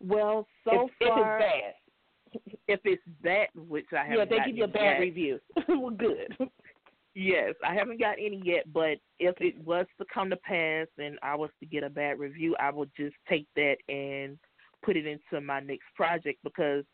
Well, 0.00 0.46
so 0.64 0.86
if, 0.86 0.90
if 1.00 1.12
it's 1.16 1.38
bad, 1.38 1.74
if 2.68 2.80
it's 2.84 3.02
bad, 3.22 3.48
which 3.54 3.86
I 3.92 4.04
haven't 4.04 4.18
yeah, 4.18 4.24
they 4.24 4.44
give 4.46 4.56
you 4.56 4.64
a 4.64 4.68
bad 4.68 4.92
yet. 4.92 5.00
review. 5.00 5.40
well, 5.68 5.90
good. 5.90 6.36
Yes, 7.14 7.54
I 7.64 7.74
haven't 7.74 8.00
got 8.00 8.16
any 8.18 8.42
yet, 8.44 8.70
but 8.72 8.98
if 9.20 9.36
it 9.40 9.56
was 9.64 9.86
to 9.98 10.04
come 10.12 10.30
to 10.30 10.36
pass 10.36 10.88
and 10.98 11.16
I 11.22 11.36
was 11.36 11.50
to 11.60 11.66
get 11.66 11.84
a 11.84 11.90
bad 11.90 12.18
review, 12.18 12.56
I 12.58 12.70
would 12.70 12.90
just 12.96 13.14
take 13.28 13.46
that 13.54 13.76
and 13.88 14.36
put 14.84 14.96
it 14.96 15.06
into 15.06 15.40
my 15.40 15.60
next 15.60 15.86
project 15.96 16.38
because 16.44 16.84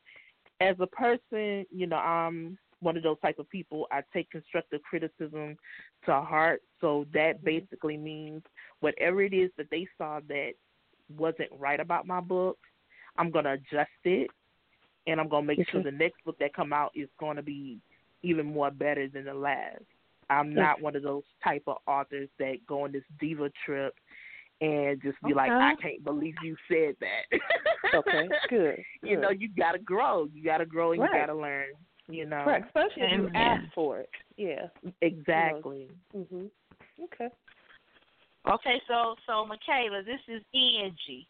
as 0.60 0.76
a 0.78 0.86
person, 0.86 1.64
you 1.70 1.86
know, 1.86 1.96
I'm 1.96 2.58
one 2.80 2.96
of 2.96 3.02
those 3.02 3.20
type 3.20 3.38
of 3.38 3.48
people. 3.50 3.86
I 3.90 4.02
take 4.12 4.30
constructive 4.30 4.82
criticism 4.82 5.56
to 6.06 6.20
heart. 6.20 6.62
So 6.80 7.06
that 7.12 7.36
mm-hmm. 7.36 7.44
basically 7.44 7.96
means 7.96 8.42
whatever 8.80 9.22
it 9.22 9.32
is 9.32 9.50
that 9.56 9.66
they 9.70 9.86
saw 9.98 10.20
that 10.28 10.52
wasn't 11.16 11.50
right 11.58 11.80
about 11.80 12.06
my 12.06 12.20
book, 12.20 12.58
I'm 13.16 13.30
gonna 13.30 13.54
adjust 13.54 13.90
it 14.04 14.30
and 15.06 15.20
I'm 15.20 15.28
gonna 15.28 15.46
make 15.46 15.68
sure 15.68 15.82
the 15.82 15.90
next 15.90 16.24
book 16.24 16.38
that 16.38 16.54
come 16.54 16.72
out 16.72 16.92
is 16.94 17.08
gonna 17.18 17.42
be 17.42 17.78
even 18.22 18.46
more 18.46 18.70
better 18.70 19.08
than 19.08 19.24
the 19.24 19.34
last. 19.34 19.82
I'm 20.28 20.54
not 20.54 20.80
one 20.80 20.94
of 20.94 21.02
those 21.02 21.24
type 21.42 21.64
of 21.66 21.78
authors 21.88 22.28
that 22.38 22.58
go 22.68 22.84
on 22.84 22.92
this 22.92 23.02
diva 23.18 23.50
trip 23.66 23.94
and 24.60 25.00
just 25.02 25.16
be 25.26 25.32
like, 25.34 25.50
I 25.50 25.74
can't 25.80 26.04
believe 26.04 26.34
you 26.42 26.56
said 26.68 26.94
that. 27.00 27.38
Okay, 27.94 28.28
good, 28.48 28.76
You 29.02 29.16
know, 29.20 29.30
you 29.30 29.48
gotta 29.56 29.78
grow. 29.78 30.26
You 30.32 30.44
gotta 30.44 30.64
grow 30.66 30.92
and 30.92 31.00
Right. 31.00 31.10
you 31.12 31.20
gotta 31.26 31.34
learn. 31.38 31.66
You 32.08 32.24
know. 32.26 32.44
Correct, 32.44 32.66
especially 32.66 33.02
if 33.02 33.12
you 33.18 33.30
ask 33.34 33.64
for 33.74 33.98
it. 33.98 34.10
Yeah. 34.36 34.66
Exactly. 35.02 35.88
Mhm. 36.16 36.50
Okay. 37.04 37.28
Okay, 38.48 38.80
so 38.86 39.16
so 39.26 39.32
Makala, 39.44 40.04
this 40.04 40.20
is 40.28 40.42
Angie. 40.54 41.26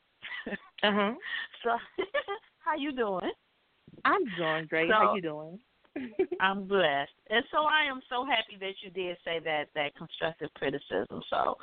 Uh 0.83 0.93
huh. 0.93 1.13
So 1.65 1.71
how 2.59 2.77
you 2.77 2.93
doing? 2.93 3.31
I'm 4.05 4.25
doing 4.37 4.67
great. 4.67 4.91
So- 4.91 4.95
How 4.95 5.15
you 5.15 5.23
doing? 5.23 5.59
I'm 6.41 6.67
blessed, 6.67 7.13
and 7.29 7.45
so 7.51 7.65
I 7.65 7.85
am 7.85 8.01
so 8.09 8.25
happy 8.25 8.57
that 8.61 8.75
you 8.83 8.91
did 8.91 9.17
say 9.25 9.41
that 9.45 9.69
that 9.75 9.95
constructive 9.97 10.49
criticism. 10.55 11.23
So 11.31 11.57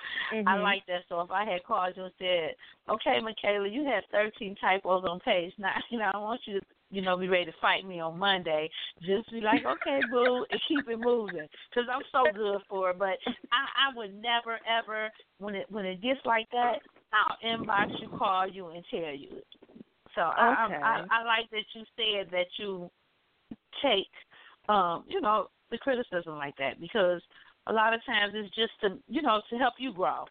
I 0.46 0.56
Mhm. 0.56 0.62
like 0.62 0.86
that. 0.88 1.02
So 1.10 1.22
if 1.22 1.32
I 1.32 1.46
had 1.46 1.64
called 1.64 1.94
you 1.98 2.04
and 2.04 2.14
said, 2.20 2.56
"Okay, 2.90 3.20
Makala, 3.20 3.72
you 3.72 3.86
had 3.86 4.04
13 4.12 4.56
typos 4.56 5.04
on 5.08 5.20
page 5.22 5.54
nine, 5.58 5.82
you 5.92 5.98
know, 6.00 6.12
I 6.14 6.18
want 6.18 6.42
you 6.46 6.56
to, 6.60 6.62
you 6.92 7.02
know, 7.02 7.18
be 7.18 7.28
ready 7.28 7.46
to 7.46 7.58
fight 7.60 7.86
me 7.86 8.00
on 8.00 8.20
Monday," 8.20 8.70
just 9.02 9.32
be 9.32 9.42
like, 9.42 9.66
"Okay, 9.66 10.02
boo," 10.10 10.46
and 10.52 10.62
keep 10.68 10.88
it 10.90 10.98
moving, 10.98 11.48
because 11.70 11.90
I'm 11.92 12.04
so 12.12 12.32
good 12.32 12.62
for 12.70 12.92
it. 12.92 13.00
But 13.00 13.18
I, 13.52 13.90
I 13.92 13.96
would 13.96 14.14
never 14.14 14.60
ever, 14.68 15.10
when 15.40 15.56
it 15.56 15.66
when 15.70 15.86
it 15.86 16.02
gets 16.02 16.20
like 16.26 16.50
that, 16.52 16.80
I'll 17.14 17.38
inbox 17.44 17.88
you, 18.00 18.08
call 18.10 18.48
you, 18.48 18.68
and 18.68 18.84
tell 18.92 19.16
you. 19.16 19.38
it. 19.38 19.48
So 20.16 20.22
I, 20.22 20.68
Okay. 20.68 20.76
I, 20.84 21.00
I 21.10 21.22
I 21.22 21.24
like 21.24 21.50
that 21.52 21.66
you 21.74 21.84
said 21.98 22.30
that 22.32 22.48
you 22.58 22.90
take, 23.82 24.08
um, 24.68 25.04
you 25.08 25.22
know, 25.22 25.48
the 25.72 25.78
criticism 25.78 26.38
like 26.38 26.56
that 26.58 26.80
because 26.80 27.22
a 27.68 27.74
lot 27.74 27.94
of 27.94 28.04
times 28.06 28.34
it's 28.36 28.54
just 28.56 28.72
to, 28.82 28.98
you 29.08 29.22
know, 29.22 29.42
to 29.50 29.58
help 29.58 29.74
you 29.78 29.94
grow. 29.94 30.26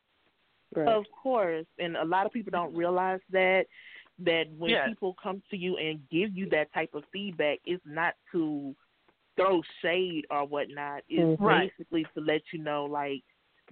Of 0.86 1.04
course, 1.22 1.66
and 1.78 1.96
a 1.96 2.04
lot 2.04 2.26
of 2.26 2.32
people 2.32 2.50
don't 2.50 2.74
realize 2.76 3.20
that 3.30 3.66
that 4.18 4.44
when 4.58 4.70
Yeah. 4.70 4.86
people 4.86 5.14
come 5.22 5.42
to 5.50 5.56
you 5.56 5.76
and 5.78 6.00
give 6.10 6.36
you 6.36 6.48
that 6.50 6.72
type 6.72 6.94
of 6.94 7.04
feedback, 7.12 7.58
it's 7.64 7.82
not 7.86 8.14
to 8.32 8.74
throw 9.36 9.62
shade 9.82 10.26
or 10.30 10.44
whatnot. 10.46 11.02
It's 11.08 11.40
Mhm. 11.40 11.46
Right. 11.46 11.70
basically 11.76 12.04
to 12.14 12.20
let 12.20 12.42
you 12.52 12.58
know, 12.58 12.84
like, 12.84 13.22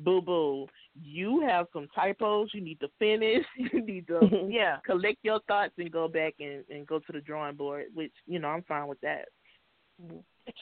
boo 0.00 0.20
boo, 0.20 0.68
you 1.00 1.40
have 1.40 1.68
some 1.72 1.88
typos. 1.88 2.52
You 2.54 2.60
need 2.60 2.80
to 2.80 2.88
finish. 2.98 3.46
You 3.72 3.80
need 3.80 4.06
to 4.08 4.46
Yeah. 4.48 4.80
collect 4.84 5.18
your 5.22 5.40
thoughts 5.40 5.74
and 5.78 5.90
go 5.90 6.08
back 6.08 6.34
and 6.40 6.64
and 6.68 6.86
go 6.86 6.98
to 6.98 7.12
the 7.12 7.20
drawing 7.20 7.56
board. 7.56 7.86
Which 7.94 8.12
you 8.26 8.38
know, 8.38 8.48
I'm 8.48 8.62
fine 8.62 8.86
with 8.88 9.00
that. 9.02 9.28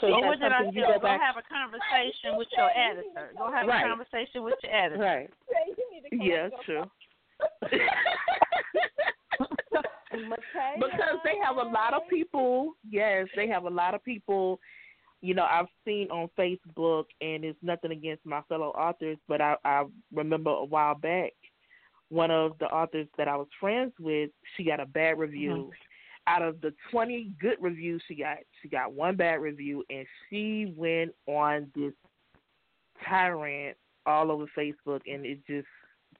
So 0.00 0.06
or 0.06 0.10
is 0.10 0.14
that 0.20 0.26
what 0.26 0.38
did 0.40 0.52
I 0.52 0.58
something 0.58 0.74
say? 0.74 0.80
you 0.80 0.86
Go, 0.86 0.92
go 0.94 1.00
back- 1.00 1.20
have 1.20 1.36
a 1.36 1.42
conversation 1.42 2.36
with 2.36 2.48
your 2.56 2.70
editor. 2.70 3.32
Go 3.36 3.50
have 3.50 3.66
Right. 3.66 3.84
a 3.84 3.88
conversation 3.88 4.42
with 4.42 4.54
your 4.62 4.72
editor. 4.74 5.02
Right. 5.02 5.30
Yeah, 6.12 6.48
true. 6.64 6.84
because 10.12 11.18
they 11.24 11.36
have 11.44 11.56
a 11.56 11.62
lot 11.68 11.94
of 11.94 12.02
people. 12.08 12.74
Yes, 12.88 13.26
they 13.36 13.48
have 13.48 13.64
a 13.64 13.70
lot 13.70 13.94
of 13.94 14.04
people. 14.04 14.60
You 15.20 15.34
know, 15.34 15.44
I've 15.44 15.66
seen 15.84 16.10
on 16.10 16.28
Facebook, 16.38 17.04
and 17.20 17.44
it's 17.44 17.58
nothing 17.62 17.92
against 17.92 18.26
my 18.26 18.42
fellow 18.48 18.68
authors, 18.70 19.18
but 19.28 19.40
I, 19.40 19.54
I 19.64 19.84
remember 20.12 20.50
a 20.50 20.64
while 20.64 20.96
back, 20.96 21.32
one 22.08 22.30
of 22.30 22.58
the 22.58 22.66
authors 22.66 23.06
that 23.18 23.28
I 23.28 23.36
was 23.36 23.46
friends 23.60 23.92
with, 24.00 24.30
she 24.56 24.64
got 24.64 24.80
a 24.80 24.86
bad 24.86 25.18
review. 25.18 25.52
Uh-huh. 25.52 25.70
Out 26.28 26.42
of 26.42 26.60
the 26.60 26.72
twenty 26.90 27.32
good 27.40 27.56
reviews 27.60 28.00
she 28.06 28.14
got, 28.14 28.38
she 28.60 28.68
got 28.68 28.92
one 28.92 29.16
bad 29.16 29.40
review, 29.40 29.84
and 29.90 30.06
she 30.28 30.72
went 30.76 31.12
on 31.26 31.66
this 31.74 31.92
tyrant 33.04 33.76
all 34.06 34.30
over 34.30 34.46
Facebook, 34.56 35.00
and 35.06 35.26
it 35.26 35.40
just, 35.46 35.66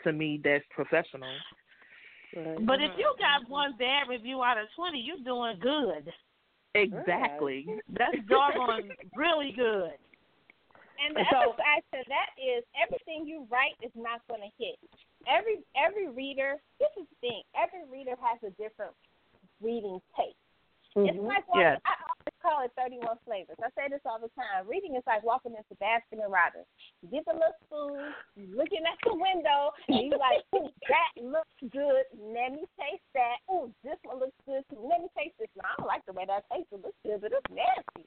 to 0.05 0.13
me, 0.13 0.41
that's 0.43 0.65
professional. 0.71 1.31
But 2.35 2.81
if 2.81 2.93
you 2.97 3.13
got 3.19 3.43
mm-hmm. 3.45 3.53
one 3.53 3.77
bad 3.79 4.09
review 4.09 4.43
out 4.43 4.59
of 4.59 4.67
20, 4.77 4.99
you're 4.99 5.23
doing 5.25 5.59
good. 5.61 6.11
Exactly. 6.75 7.67
That's 7.93 8.17
doggone 8.29 8.91
really 9.15 9.53
good. 9.53 9.93
And 11.05 11.17
the 11.17 11.25
So- 11.31 11.53
other 11.53 11.57
side 11.59 11.85
to 11.93 12.09
that 12.09 12.31
is 12.41 12.65
everything 12.81 13.27
you 13.27 13.47
write 13.51 13.77
is 13.83 13.93
not 13.95 14.27
going 14.29 14.41
to 14.41 14.53
hit. 14.59 14.79
Every 15.29 15.63
every 15.77 16.09
reader, 16.09 16.59
this 16.81 16.91
is 16.99 17.07
the 17.07 17.29
thing. 17.29 17.43
Every 17.55 17.87
reader 17.87 18.17
has 18.19 18.43
a 18.43 18.51
different 18.59 18.91
reading 19.63 20.01
taste. 20.17 20.37
It's 20.95 21.17
Mhm. 21.17 21.25
like 21.27 21.47
walking, 21.49 21.63
Yes. 21.63 21.81
I 21.87 21.95
always 22.05 22.37
call 22.43 22.61
it 22.61 22.73
31 22.77 23.17
flavors. 23.25 23.57
I 23.65 23.71
say 23.71 23.89
this 23.89 24.05
all 24.05 24.19
the 24.19 24.29
time. 24.37 24.67
Reading 24.69 24.95
is 24.95 25.03
like 25.07 25.23
walking 25.23 25.55
into 25.57 25.75
Baskin 25.77 26.21
and 26.23 26.31
Robbins. 26.31 26.67
You 27.01 27.09
get 27.09 27.25
the 27.25 27.33
little 27.33 27.55
spoon, 27.65 28.15
looking 28.53 28.85
at 28.85 28.99
the 29.03 29.15
window, 29.15 29.73
and 29.89 30.07
you're 30.11 30.19
like, 30.19 30.45
ooh, 30.55 30.69
that 30.89 31.23
looks 31.23 31.57
good. 31.71 32.05
Let 32.13 32.53
me 32.53 32.67
taste 32.79 33.09
that. 33.15 33.39
Ooh, 33.51 33.73
this 33.83 33.97
one 34.05 34.19
looks 34.21 34.37
good 34.45 34.65
too. 34.69 34.81
Let 34.85 35.01
me 35.01 35.09
taste 35.17 35.39
this. 35.39 35.49
Now, 35.57 35.65
I 35.65 35.75
don't 35.79 35.87
like 35.87 36.05
the 36.05 36.13
way 36.13 36.27
that 36.27 36.45
tastes. 36.53 36.71
It 36.73 36.83
looks 36.83 36.99
good, 37.05 37.23
but 37.23 37.33
it's 37.33 37.49
nasty. 37.51 38.07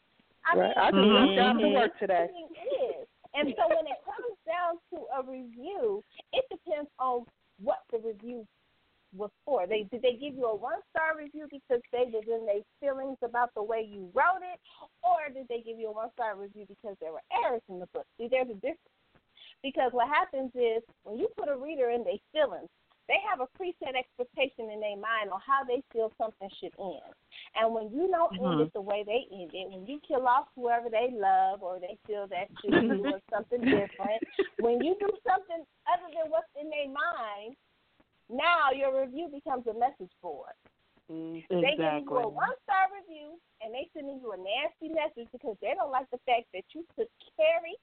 Mm-hmm. 0.54 1.36
Down 1.36 1.58
to 1.58 1.66
Mm-hmm. 1.66 1.74
work 1.74 1.98
today. 1.98 2.30
Is. 2.30 3.08
And 3.34 3.54
so 3.58 3.68
when 3.68 3.88
it 3.88 3.98
comes 4.06 4.38
down 4.46 4.78
to 4.94 5.08
a 5.18 5.24
review, 5.24 6.04
it 6.34 6.46
depends 6.52 6.90
on 7.00 7.26
what 7.62 7.80
the 7.92 7.98
review 7.98 8.46
was 9.16 9.32
for. 9.46 9.68
They 9.68 9.88
did 9.92 10.02
they 10.02 10.14
give 10.14 10.36
you 10.36 10.46
a 10.46 10.56
one 10.56 10.80
star 10.92 11.18
review 11.18 11.48
because 11.50 11.82
they 11.92 12.06
was 12.12 12.24
in 12.28 12.46
their 12.46 12.64
feelings 12.80 13.18
about 13.24 13.54
the 13.56 13.64
way 13.64 13.88
you 13.88 14.10
wrote 14.14 14.44
it, 14.44 14.60
or 15.04 15.32
did 15.34 15.48
they 15.48 15.62
give 15.62 15.80
you 15.80 15.90
a 15.90 15.92
one 15.92 16.12
star 16.14 16.36
review 16.36 16.66
because 16.68 16.96
there 17.00 17.12
were 17.12 17.26
errors 17.44 17.64
in 17.70 17.80
the 17.80 17.88
book? 17.94 18.06
See, 18.18 18.28
there's 18.30 18.50
a 18.50 18.56
difference. 18.56 18.94
Because 19.64 19.92
what 19.94 20.08
happens 20.08 20.52
is 20.54 20.84
when 21.04 21.18
you 21.18 21.28
put 21.38 21.50
a 21.50 21.58
reader 21.58 21.90
in 21.90 22.04
their 22.04 22.22
feelings, 22.32 22.70
they 23.08 23.22
have 23.30 23.40
a 23.40 23.50
preset 23.58 23.94
expectation 23.94 24.70
in 24.72 24.80
their 24.80 24.98
mind 24.98 25.30
on 25.32 25.40
how 25.46 25.64
they 25.64 25.84
feel 25.94 26.12
something 26.18 26.50
should 26.60 26.74
end. 26.80 27.14
And 27.56 27.74
when 27.74 27.90
you 27.94 28.10
don't 28.10 28.34
end 28.34 28.58
Mhm. 28.58 28.66
it 28.66 28.74
the 28.74 28.82
way 28.82 29.04
they 29.04 29.28
end 29.32 29.54
it, 29.54 29.70
when 29.70 29.86
you 29.86 30.00
kill 30.02 30.28
off 30.28 30.50
whoever 30.56 30.90
they 30.90 31.12
love 31.12 31.62
or 31.62 31.80
they 31.80 31.98
feel 32.08 32.28
that 32.28 32.50
should 32.62 32.74
be 32.80 32.90
or 33.14 33.22
something 33.30 33.62
different, 33.70 34.22
when 34.58 34.82
you 34.84 34.96
do 35.00 35.10
something 35.28 35.66
other 35.86 36.10
than 36.14 36.32
what's 36.32 36.50
in 36.60 36.70
their 36.70 36.90
mind, 36.90 37.56
now 38.30 38.72
your 38.74 38.94
review 39.02 39.30
becomes 39.32 39.68
a 39.68 39.74
message 39.74 40.12
board. 40.22 40.56
Mm, 41.12 41.46
they 41.50 41.78
give 41.78 42.02
you 42.02 42.02
Exactly. 42.02 42.24
a 42.26 42.28
one 42.28 42.58
star 42.66 42.90
review 42.90 43.38
and 43.62 43.70
they 43.70 43.86
sending 43.94 44.18
you 44.18 44.34
a 44.34 44.40
nasty 44.42 44.90
message 44.90 45.30
because 45.30 45.54
they 45.62 45.78
don't 45.78 45.94
like 45.94 46.10
the 46.10 46.18
fact 46.26 46.50
that 46.54 46.66
you 46.74 46.82
took 46.98 47.10
Carrie 47.38 47.78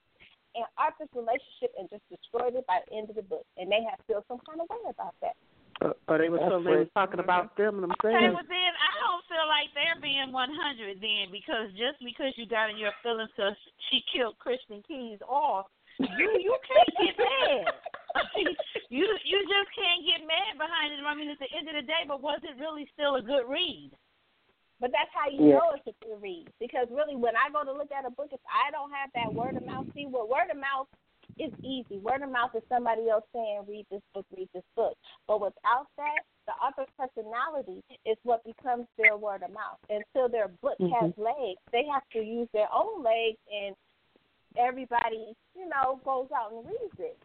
and 0.55 0.67
Arthur's 0.77 1.09
relationship 1.15 1.71
and 1.79 1.89
just 1.89 2.03
destroyed 2.11 2.53
it 2.59 2.67
by 2.67 2.83
the 2.85 2.99
end 2.99 3.09
of 3.09 3.15
the 3.17 3.25
book, 3.25 3.45
and 3.57 3.71
they 3.71 3.81
have 3.89 3.97
feel 4.05 4.21
some 4.27 4.37
kind 4.45 4.61
of 4.61 4.69
way 4.69 4.85
about 4.85 5.15
that. 5.23 5.33
Or, 5.81 5.97
or 6.07 6.15
they 6.21 6.29
were 6.29 6.37
That's 6.37 6.51
so 6.51 6.61
they 6.61 6.85
was 6.85 6.93
talking 6.93 7.19
about 7.19 7.57
them 7.57 7.81
Okay, 7.81 8.13
themselves. 8.13 8.37
well 8.37 8.45
then 8.45 8.71
I 8.77 8.91
don't 9.01 9.25
feel 9.25 9.47
like 9.49 9.73
they're 9.73 9.97
being 9.97 10.29
100 10.29 11.01
then 11.01 11.33
because 11.33 11.73
just 11.73 11.97
because 12.05 12.37
you 12.37 12.45
got 12.45 12.69
in 12.69 12.77
your 12.77 12.93
feelings 13.01 13.33
because 13.33 13.57
she 13.89 14.05
killed 14.13 14.37
Christian 14.37 14.85
Keyes 14.85 15.19
off, 15.25 15.65
you 15.97 16.27
you 16.37 16.53
can't 16.67 16.93
get 17.01 17.15
mad. 17.17 17.73
you 18.89 19.05
you 19.25 19.39
just 19.45 19.69
can't 19.73 20.05
get 20.05 20.25
mad 20.27 20.57
behind 20.57 20.93
it. 20.93 21.01
I 21.01 21.13
mean, 21.15 21.29
at 21.29 21.39
the 21.39 21.49
end 21.51 21.69
of 21.69 21.75
the 21.75 21.85
day, 21.85 22.05
but 22.07 22.21
was 22.21 22.39
it 22.43 22.59
really 22.59 22.87
still 22.93 23.15
a 23.15 23.21
good 23.21 23.49
read? 23.49 23.91
But 24.79 24.91
that's 24.91 25.11
how 25.13 25.29
you 25.29 25.47
Yeah. 25.47 25.57
know 25.57 25.71
it's 25.71 25.87
a 25.87 25.95
good 26.05 26.21
read. 26.21 26.51
Because 26.59 26.87
really, 26.91 27.15
when 27.15 27.35
I 27.35 27.49
go 27.49 27.63
to 27.63 27.71
look 27.71 27.91
at 27.91 28.05
a 28.05 28.11
book, 28.11 28.29
if 28.31 28.41
I 28.49 28.71
don't 28.71 28.91
have 28.91 29.09
that 29.13 29.33
word 29.33 29.55
of 29.55 29.63
mouth, 29.63 29.87
see, 29.93 30.05
well, 30.05 30.27
word 30.27 30.49
of 30.51 30.57
mouth 30.57 30.87
is 31.39 31.53
easy. 31.63 31.97
Word 31.99 32.21
of 32.21 32.29
mouth 32.29 32.51
is 32.55 32.63
somebody 32.69 33.09
else 33.09 33.23
saying, 33.33 33.65
read 33.67 33.85
this 33.89 34.01
book, 34.13 34.25
read 34.35 34.49
this 34.53 34.65
book. 34.75 34.97
But 35.27 35.41
without 35.41 35.87
that, 35.97 36.21
the 36.45 36.53
author's 36.53 36.91
personality 36.97 37.81
is 38.05 38.17
what 38.23 38.43
becomes 38.43 38.87
their 38.97 39.15
word 39.15 39.43
of 39.43 39.51
mouth. 39.51 39.79
Until 39.89 40.27
their 40.27 40.49
book 40.61 40.77
mm-hmm. 40.79 40.93
has 40.93 41.13
legs, 41.17 41.61
they 41.71 41.85
have 41.91 42.03
to 42.11 42.19
use 42.19 42.49
their 42.53 42.67
own 42.73 43.01
legs, 43.03 43.39
and 43.47 43.75
everybody, 44.57 45.33
you 45.55 45.69
know, 45.69 45.99
goes 46.03 46.27
out 46.35 46.51
and 46.51 46.65
reads 46.65 46.99
it. 46.99 47.17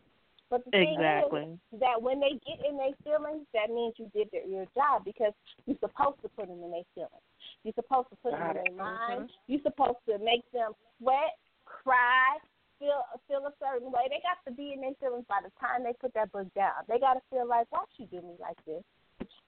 But 0.51 0.65
the 0.65 0.73
Exactly. 0.73 1.41
thing 1.43 1.61
is 1.73 1.81
that 1.81 2.01
when 2.01 2.21
they 2.21 2.41
get 2.47 2.65
in 2.65 2.77
their 2.77 2.97
feelings, 3.05 3.45
that 3.53 3.69
means 3.69 3.95
you 3.99 4.11
did 4.15 4.29
their, 4.33 4.47
your 4.47 4.67
job 4.75 5.05
because 5.05 5.33
you're 5.67 5.77
supposed 5.81 6.23
to 6.23 6.29
put 6.29 6.49
them 6.49 6.63
in 6.65 6.71
their 6.71 6.89
feelings. 6.95 7.27
You're 7.65 7.77
supposed 7.77 8.09
to 8.11 8.17
put 8.17 8.33
them 8.33 8.41
in 8.41 8.47
Got 8.49 8.55
their 8.57 8.73
it. 8.73 8.77
mind. 8.77 9.31
You're 9.47 9.63
supposed 9.63 10.01
to 10.09 10.19
make 10.19 10.49
them 10.53 10.73
sweat, 10.97 11.37
cry, 11.67 12.41
feel 12.79 13.05
feel 13.27 13.45
a 13.45 13.53
certain 13.61 13.93
way. 13.93 14.09
They 14.09 14.23
got 14.25 14.41
to 14.49 14.55
be 14.55 14.73
in 14.73 14.81
their 14.81 14.97
feelings 15.01 15.27
by 15.29 15.41
the 15.45 15.53
time 15.61 15.85
they 15.85 15.93
put 16.01 16.15
that 16.15 16.33
book 16.33 16.49
down. 16.55 16.87
They 16.89 16.99
got 16.99 17.15
to 17.15 17.23
feel 17.31 17.47
like, 17.47 17.67
why 17.71 17.85
she 17.97 18.07
do 18.07 18.23
me 18.23 18.41
like 18.41 18.57
this? 18.65 18.83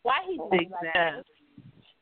Why 0.03 0.21
he 0.29 0.37
do 0.37 0.51
me 0.51 0.69
like 0.69 0.93
this? 0.93 1.25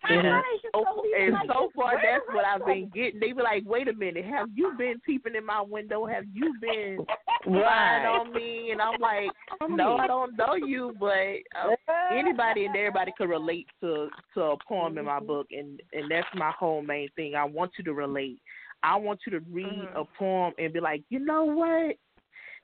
How 0.00 0.14
Yeah. 0.14 0.30
why 0.30 0.42
is 0.54 0.64
it 0.64 0.70
So, 0.74 0.84
so 0.84 1.04
and 1.16 1.32
like 1.32 1.46
so 1.48 1.70
far, 1.74 1.94
that's 2.02 2.24
what 2.32 2.44
I've 2.44 2.64
been 2.64 2.88
getting. 2.94 3.20
They 3.20 3.32
be 3.32 3.42
like, 3.42 3.64
"Wait 3.66 3.88
a 3.88 3.92
minute, 3.92 4.24
have 4.24 4.48
you 4.54 4.72
been 4.78 5.00
peeping 5.00 5.34
in 5.34 5.44
my 5.44 5.60
window? 5.60 6.06
Have 6.06 6.24
you 6.32 6.54
been 6.60 7.04
spying 7.42 7.54
Right. 7.62 8.06
on 8.06 8.32
me?" 8.32 8.70
And 8.70 8.80
I'm 8.80 9.00
like, 9.00 9.30
"No, 9.68 9.96
I 9.96 10.06
don't 10.06 10.36
know 10.36 10.54
you, 10.54 10.94
but 11.00 11.38
uh, 11.56 11.74
anybody 12.12 12.66
and 12.66 12.76
everybody 12.76 13.12
could 13.16 13.28
relate 13.28 13.66
to 13.80 14.08
to 14.34 14.40
a 14.42 14.56
poem 14.68 14.98
in 14.98 15.04
my 15.04 15.20
book, 15.20 15.48
and 15.50 15.80
and 15.92 16.10
that's 16.10 16.28
my 16.34 16.52
whole 16.52 16.82
main 16.82 17.08
thing. 17.16 17.34
I 17.34 17.44
want 17.44 17.72
you 17.78 17.84
to 17.84 17.92
relate. 17.92 18.40
I 18.84 18.94
want 18.96 19.20
you 19.26 19.32
to 19.32 19.40
read 19.50 19.88
a 19.96 20.04
poem 20.16 20.54
and 20.58 20.72
be 20.72 20.78
like, 20.78 21.02
you 21.08 21.18
know 21.18 21.44
what? 21.44 21.96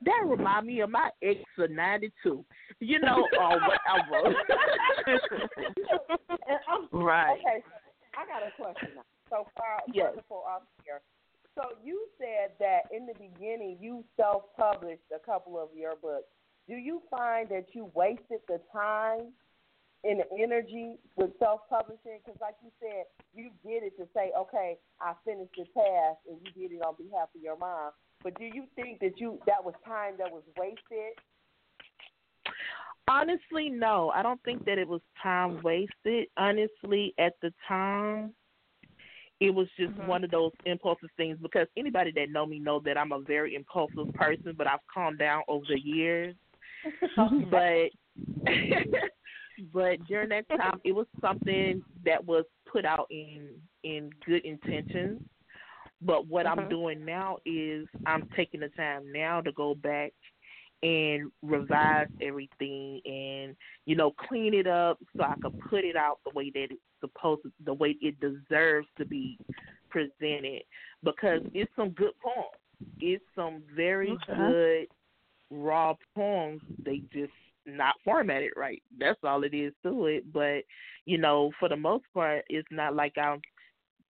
That 0.02 0.22
remind 0.26 0.66
me 0.66 0.80
of 0.80 0.90
my 0.90 1.10
ex 1.22 1.40
of 1.58 1.70
'92, 1.70 2.44
you 2.80 2.98
know, 3.00 3.26
or 3.38 3.52
uh, 3.62 3.98
whatever. 4.10 4.36
I'm- 6.68 6.88
Right. 6.92 7.38
Okay, 7.40 7.62
I 8.16 8.26
got 8.26 8.46
a 8.46 8.50
question 8.62 8.90
now. 8.96 9.02
So 9.30 9.46
far, 9.56 9.80
Yes. 9.92 10.06
wonderful 10.08 10.44
up 10.48 10.66
here. 10.84 11.00
So 11.54 11.62
you 11.84 12.06
said 12.18 12.52
that 12.60 12.82
in 12.94 13.06
the 13.06 13.14
beginning 13.14 13.78
you 13.80 14.04
self-published 14.16 15.02
a 15.14 15.18
couple 15.24 15.58
of 15.58 15.68
your 15.74 15.96
books. 15.96 16.26
Do 16.68 16.74
you 16.74 17.02
find 17.10 17.48
that 17.50 17.66
you 17.74 17.90
wasted 17.94 18.40
the 18.48 18.60
time 18.72 19.32
and 20.02 20.20
the 20.20 20.42
energy 20.42 20.98
with 21.16 21.30
self-publishing? 21.38 22.20
Because, 22.24 22.40
like 22.40 22.56
you 22.62 22.70
said, 22.80 23.04
you 23.34 23.50
did 23.64 23.82
it 23.84 23.96
to 23.98 24.08
say, 24.14 24.32
"Okay, 24.36 24.78
I 25.00 25.14
finished 25.24 25.52
the 25.56 25.64
task," 25.74 26.18
and 26.28 26.38
you 26.44 26.50
did 26.68 26.74
it 26.76 26.82
on 26.82 26.94
behalf 26.96 27.28
of 27.34 27.40
your 27.42 27.56
mom. 27.56 27.92
But 28.24 28.38
do 28.38 28.44
you 28.44 28.64
think 28.74 29.01
that 29.01 29.20
you 29.20 29.38
that 29.46 29.62
was 29.62 29.74
time 29.86 30.14
that 30.18 30.32
was 30.32 30.42
wasted? 30.59 31.12
Honestly, 33.06 33.68
no. 33.68 34.10
I 34.14 34.22
don't 34.22 34.42
think 34.44 34.64
that 34.64 34.78
it 34.78 34.88
was 34.88 35.02
time 35.22 35.60
wasted. 35.62 36.28
Honestly, 36.38 37.14
at 37.18 37.34
the 37.42 37.52
time, 37.68 38.32
it 39.40 39.51
was 39.51 39.68
just 39.78 39.92
mm-hmm. 39.92 40.06
one 40.06 40.24
of 40.24 40.30
those 40.30 40.52
impulsive 40.64 41.10
things 41.18 41.36
because 41.42 41.66
anybody 41.76 42.12
that 42.16 42.30
know 42.30 42.46
me 42.46 42.59
know 42.59 42.80
that 42.86 42.96
I'm 42.96 43.12
a 43.12 43.20
very 43.20 43.55
impulsive 43.55 44.12
person, 44.14 44.55
but 44.56 44.66
I've 44.66 44.80
calmed 44.92 45.18
down 45.18 45.42
over 45.46 45.66
the 45.68 45.78
years. 45.78 46.34
but 47.51 47.90
but 49.72 50.05
during 50.06 50.30
that 50.30 50.48
time, 50.48 50.80
it 50.82 50.92
was 50.92 51.06
something 51.20 51.82
that 52.06 52.24
was 52.24 52.44
put 52.72 52.86
out 52.86 53.06
in 53.10 53.51
in 53.82 54.10
good 54.24 54.44
intentions. 54.46 55.20
But 56.00 56.26
what 56.26 56.46
I'm 56.46 56.66
Mhm. 56.66 56.70
doing 56.70 57.04
now 57.04 57.38
is 57.44 57.88
I'm 58.06 58.24
taking 58.36 58.60
the 58.60 58.68
time 58.70 59.10
now 59.12 59.40
to 59.40 59.52
go 59.52 59.74
back 59.74 60.12
and 60.82 61.32
revise 61.42 62.08
everything 62.20 63.00
and 63.06 63.56
you 63.86 63.96
know 63.96 64.10
clean 64.12 64.52
it 64.52 64.66
up 64.66 64.98
so 65.16 65.22
I 65.22 65.36
can 65.40 65.52
put 65.70 65.84
it 65.84 65.96
out 65.96 66.18
the 66.24 66.30
way 66.30 66.50
that 66.50 66.70
it's 66.70 66.82
supposed 67.00 67.42
to, 67.44 67.52
the 67.64 67.72
way 67.72 67.96
it 68.02 68.20
deserves 68.20 68.88
to 68.98 69.06
be 69.06 69.38
presented 69.88 70.62
because 71.02 71.40
it's 71.54 71.74
some 71.76 71.90
good 71.90 72.12
poems. 72.22 72.58
It's 73.00 73.24
some 73.34 73.62
very 73.74 74.10
Okay. 74.10 74.34
good 74.36 74.88
raw 75.50 75.94
poems. 76.14 76.60
They 76.84 77.02
just 77.12 77.32
not 77.66 77.94
formatted 78.04 78.52
right. 78.56 78.82
That's 78.98 79.18
all 79.24 79.44
it 79.44 79.54
is 79.54 79.72
to 79.84 80.06
it. 80.06 80.30
But 80.32 80.64
you 81.06 81.18
know, 81.18 81.50
for 81.58 81.68
the 81.68 81.76
most 81.76 82.04
part, 82.12 82.44
it's 82.48 82.68
not 82.70 82.94
like 82.94 83.16
I'm. 83.16 83.40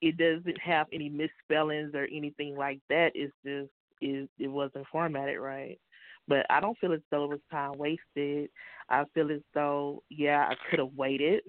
It 0.01 0.17
doesn't 0.17 0.61
have 0.61 0.87
any 0.93 1.09
misspellings 1.09 1.95
or 1.95 2.07
anything 2.13 2.57
like 2.57 2.81
that. 2.91 3.13
It's 3.15 3.33
just 3.45 3.71
it 4.01 4.29
it 4.39 4.49
wasn't 4.49 4.87
formatted 4.91 5.39
right. 5.39 5.79
But 6.27 6.47
I 6.51 6.61
don't 6.61 6.79
feel 6.79 6.93
as 6.93 7.01
though 7.11 7.25
it 7.25 7.31
was 7.31 7.41
time 7.51 7.73
wasted. 7.77 8.51
I 8.89 9.05
feel 9.15 9.31
as 9.31 9.41
though 9.55 10.03
yeah, 10.11 10.47
I 10.49 10.55
could 10.69 10.79
have 10.79 10.95
waited, 10.97 11.43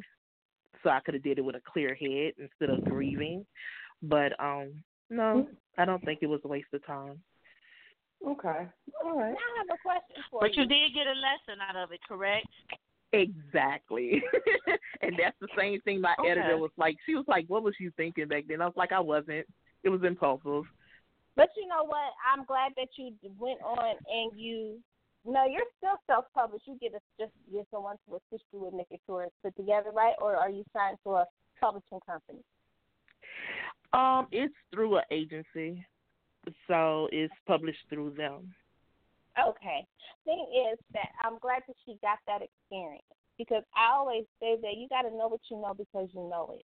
so 0.84 0.90
I 0.90 1.00
could 1.00 1.14
have 1.14 1.24
did 1.24 1.38
it 1.38 1.46
with 1.46 1.56
a 1.56 1.62
clear 1.72 1.96
head 1.96 2.34
instead 2.38 2.70
of 2.70 2.84
grieving. 2.86 3.46
But 4.04 4.40
um, 4.40 4.84
no, 5.10 5.48
I 5.78 5.86
don't 5.86 6.04
think 6.04 6.20
it 6.22 6.28
was 6.28 6.42
a 6.44 6.48
waste 6.48 6.68
of 6.74 6.86
time. 6.86 7.20
Okay. 8.26 8.68
All 9.04 9.18
right. 9.18 9.34
Now 9.34 9.52
I 9.54 9.58
have 9.58 9.78
a 9.78 9.82
question 9.82 10.24
for 10.32 10.48
you. 10.48 10.50
But 10.50 10.58
you 10.58 10.66
did 10.66 10.94
get 10.94 11.08
a 11.08 11.14
lesson 11.14 11.62
out 11.68 11.76
of 11.76 11.92
it, 11.92 12.00
correct? 12.08 12.48
Exactly. 13.16 14.22
and 15.02 15.16
that's 15.18 15.38
the 15.40 15.48
same 15.58 15.80
thing 15.82 16.02
my 16.02 16.16
Okay. 16.20 16.32
editor 16.32 16.58
was 16.58 16.72
like. 16.78 16.96
She 17.06 17.16
was 17.16 17.26
like, 17.28 17.46
What 17.48 17.64
was 17.64 17.76
you 17.80 17.92
thinking 17.96 18.28
back 18.28 18.46
then? 18.48 18.62
I 18.62 18.66
was 18.66 18.76
like, 18.76 18.92
I 18.92 19.00
wasn't. 19.00 19.48
It 19.84 19.90
was 19.90 20.04
impulsive. 20.04 20.64
But 21.36 21.50
you 21.58 21.68
know 21.68 21.84
what? 21.86 22.12
I'm 22.34 22.46
glad 22.46 22.72
that 22.78 22.88
you 22.98 23.14
went 23.38 23.62
on 23.62 23.96
and 24.10 24.32
you. 24.40 24.80
No, 25.28 25.44
you're 25.46 25.66
still 25.78 25.98
self-published. 26.08 26.68
You 26.68 26.78
get 26.80 26.94
a, 26.94 27.00
just 27.20 27.34
get 27.52 27.66
someone 27.72 27.96
to 28.08 28.16
assist 28.16 28.44
you 28.54 28.60
with 28.64 28.74
making 28.74 29.00
sure 29.08 29.24
it's 29.24 29.34
put 29.44 29.56
together 29.56 29.90
right, 29.92 30.14
or 30.22 30.36
are 30.36 30.52
you 30.52 30.64
signed 30.72 30.98
to 31.04 31.16
a 31.16 31.26
publishing 31.60 32.00
company? 32.06 32.40
Um, 33.94 34.28
it's 34.32 34.54
through 34.72 34.98
an 34.98 35.04
agency. 35.12 35.84
So 36.68 37.08
it's 37.12 37.34
published 37.48 37.80
through 37.90 38.14
them. 38.16 38.54
Okay. 39.40 39.86
Thing 40.24 40.48
is 40.72 40.80
that 40.94 41.10
I'm 41.22 41.38
glad 41.40 41.64
that 41.68 41.76
she 41.86 41.98
got 42.02 42.20
that 42.28 42.42
experience 42.42 43.04
because 43.38 43.64
I 43.76 43.94
always 43.94 44.24
say 44.40 44.56
that 44.62 44.78
you 44.78 44.88
got 44.90 45.04
to 45.04 45.12
know 45.12 45.28
what 45.28 45.42
you 45.50 45.58
know 45.58 45.74
because 45.74 46.10
you 46.14 46.22
know 46.30 46.56
it. 46.56 46.66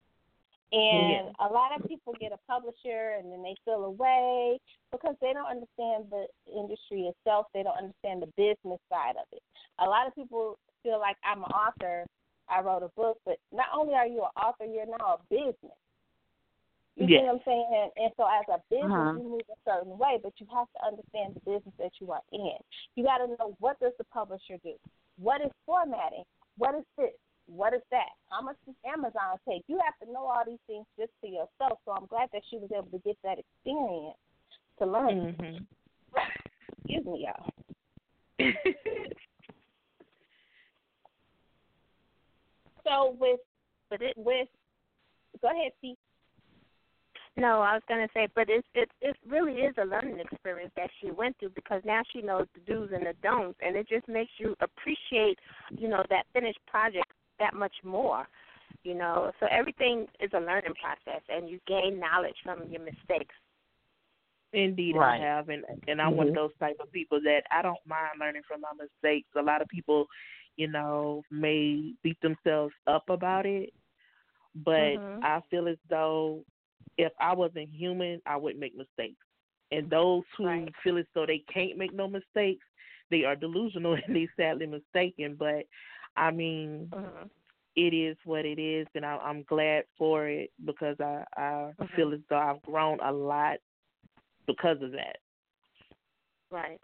And 0.73 1.31
a 1.39 1.53
lot 1.53 1.71
of 1.77 1.87
people 1.87 2.15
get 2.19 2.33
a 2.33 2.39
publisher 2.51 3.15
and 3.19 3.31
then 3.31 3.43
they 3.43 3.55
feel 3.65 3.85
away 3.85 4.59
because 4.91 5.15
they 5.21 5.33
don't 5.33 5.47
understand 5.47 6.11
the 6.11 6.27
industry 6.51 7.13
itself. 7.13 7.47
They 7.55 7.63
don't 7.63 7.79
understand 7.79 8.23
the 8.23 8.33
business 8.37 8.81
side 8.91 9.15
of 9.15 9.27
it. 9.31 9.43
A 9.79 9.85
lot 9.85 10.09
of 10.09 10.15
people 10.17 10.59
feel 10.83 10.99
like 10.99 11.17
I'm 11.23 11.45
an 11.45 11.53
author. 11.53 12.07
I 12.49 12.61
wrote 12.61 12.83
a 12.83 12.91
book, 12.97 13.19
but 13.25 13.37
not 13.53 13.67
only 13.75 13.95
are 13.95 14.07
you 14.07 14.23
an 14.23 14.43
author, 14.43 14.65
you're 14.65 14.87
now 14.87 15.19
a 15.19 15.19
business. 15.31 15.79
You 16.97 17.07
Yeah. 17.07 17.19
see 17.21 17.25
what 17.27 17.35
I'm 17.35 17.41
saying? 17.45 17.91
And, 17.97 18.13
so 18.17 18.25
as 18.27 18.45
a 18.49 18.59
business, 18.71 18.91
Uh-huh. 18.93 19.19
you 19.19 19.29
move 19.29 19.43
a 19.51 19.57
certain 19.65 19.99
way, 19.99 20.19
but 20.23 20.33
you 20.41 20.47
have 20.53 20.71
to 20.73 20.85
understand 20.87 21.35
the 21.35 21.41
business 21.41 21.75
that 21.79 22.01
you 22.01 22.13
are 22.13 22.23
in. 22.31 22.57
You 22.95 23.03
got 23.05 23.19
to 23.19 23.27
know 23.27 23.57
what 23.59 23.81
does 23.81 23.93
the 23.99 24.05
publisher 24.05 24.59
do? 24.63 24.79
What 25.19 25.41
is 25.41 25.51
formatting? 25.67 26.25
What 26.57 26.77
is 26.77 26.85
this? 26.97 27.13
What 27.47 27.75
is 27.75 27.83
that? 27.91 28.11
How 28.31 28.41
much 28.43 28.57
does 28.65 28.77
Amazon 28.87 29.39
take? 29.47 29.65
You 29.67 29.79
have 29.85 29.99
to 30.07 30.13
know 30.13 30.25
all 30.27 30.45
these 30.47 30.61
things 30.67 30.87
just 30.99 31.13
for 31.21 31.27
yourself. 31.27 31.79
So 31.85 31.93
I'm 31.93 32.07
glad 32.07 32.31
that 32.33 32.43
she 32.49 32.59
was 32.59 32.71
able 32.73 32.89
to 32.91 32.99
get 32.99 33.19
that 33.23 33.39
experience 33.39 34.17
to 34.79 34.87
learn. 34.87 35.35
Mhm. 35.35 35.67
Excuse 36.79 37.05
me, 37.07 37.27
y'all. 37.27 37.51
so 42.85 43.17
with 43.19 43.41
but 43.91 44.01
it 44.01 44.17
with 44.17 44.49
go 45.43 45.49
ahead, 45.51 45.73
Steve. 45.79 45.97
No, 47.37 47.61
I 47.63 47.75
was 47.75 47.83
gonna 47.89 48.09
say, 48.15 48.29
but 48.35 48.49
it's 48.49 48.67
it 48.75 48.91
it 49.01 49.17
really 49.29 49.55
is 49.63 49.75
a 49.79 49.85
learning 49.85 50.21
experience 50.21 50.73
that 50.77 50.91
she 51.01 51.11
went 51.11 51.37
through 51.39 51.51
because 51.51 51.83
now 51.85 52.03
she 52.13 52.23
knows 52.23 52.47
the 52.55 52.61
do's 52.61 52.91
and 52.93 53.05
the 53.07 53.15
don'ts, 53.23 53.59
and 53.61 53.77
it 53.77 53.89
just 53.89 54.07
makes 54.07 54.31
you 54.39 54.55
appreciate, 54.61 55.39
you 55.77 55.89
know, 55.89 56.05
that 56.11 56.27
finished 56.33 56.61
project 56.67 57.11
that 57.41 57.55
much 57.55 57.75
more. 57.83 58.29
You 58.85 58.95
know, 58.95 59.33
so 59.41 59.47
everything 59.51 60.07
is 60.21 60.31
a 60.33 60.39
learning 60.41 60.75
process, 60.81 61.23
and 61.29 61.49
you 61.49 61.59
gain 61.67 61.99
knowledge 61.99 62.37
from 62.45 62.71
your 62.71 62.83
mistakes. 62.83 63.35
Indeed, 64.53 64.95
Right. 64.95 65.21
I 65.21 65.25
have, 65.25 65.49
and 65.49 65.65
and 65.89 66.01
I'm 66.01 66.17
one 66.17 66.29
of 66.29 66.35
Mhm. 66.35 66.37
those 66.37 66.57
type 66.61 66.77
of 66.81 66.93
people 66.93 67.21
that 67.23 67.43
I 67.51 67.63
don't 67.63 67.85
mind 67.87 68.21
learning 68.21 68.43
from 68.47 68.61
my 68.61 68.73
mistakes. 68.79 69.29
A 69.35 69.43
lot 69.43 69.61
of 69.61 69.69
people, 69.69 70.07
you 70.57 70.69
know, 70.69 71.25
may 71.33 71.95
beat 72.05 72.21
themselves 72.21 72.75
up 72.87 73.09
about 73.09 73.47
it, 73.47 73.73
but 74.55 75.01
Mhm. 75.01 75.25
I 75.25 75.41
feel 75.51 75.67
as 75.67 75.79
though 75.89 76.45
if 76.99 77.13
I 77.21 77.35
wasn't 77.35 77.71
human, 77.73 78.21
I 78.27 78.37
wouldn't 78.37 78.61
make 78.61 78.77
mistakes. 78.77 79.25
And 79.71 79.91
those 79.91 80.23
who 80.37 80.67
feel 80.83 80.99
as 80.99 81.07
though 81.15 81.27
they 81.27 81.43
can't 81.53 81.77
make 81.79 81.93
no 81.93 82.07
mistakes, 82.07 82.65
they 83.11 83.25
are 83.25 83.37
delusional 83.37 83.95
and 84.07 84.15
they 84.15 84.29
sadly 84.37 84.67
mistaken. 84.67 85.37
But 85.39 85.67
I 86.17 86.31
mean, 86.31 86.91
Mhm. 86.95 87.31
it 87.77 87.93
is 87.95 88.17
what 88.25 88.45
it 88.45 88.59
is, 88.59 88.87
and 88.95 89.05
I, 89.05 89.17
I'm 89.17 89.43
glad 89.45 89.85
for 89.99 90.29
it 90.29 90.51
because 90.65 91.01
I 91.01 91.25
I 91.37 91.73
Mhm. 91.81 91.97
feel 91.97 92.13
as 92.15 92.21
though 92.29 92.39
I've 92.39 92.63
grown 92.63 93.01
a 93.01 93.13
lot 93.13 93.59
because 94.47 94.81
of 94.83 94.93
that. 94.93 95.17
Right. 96.51 96.81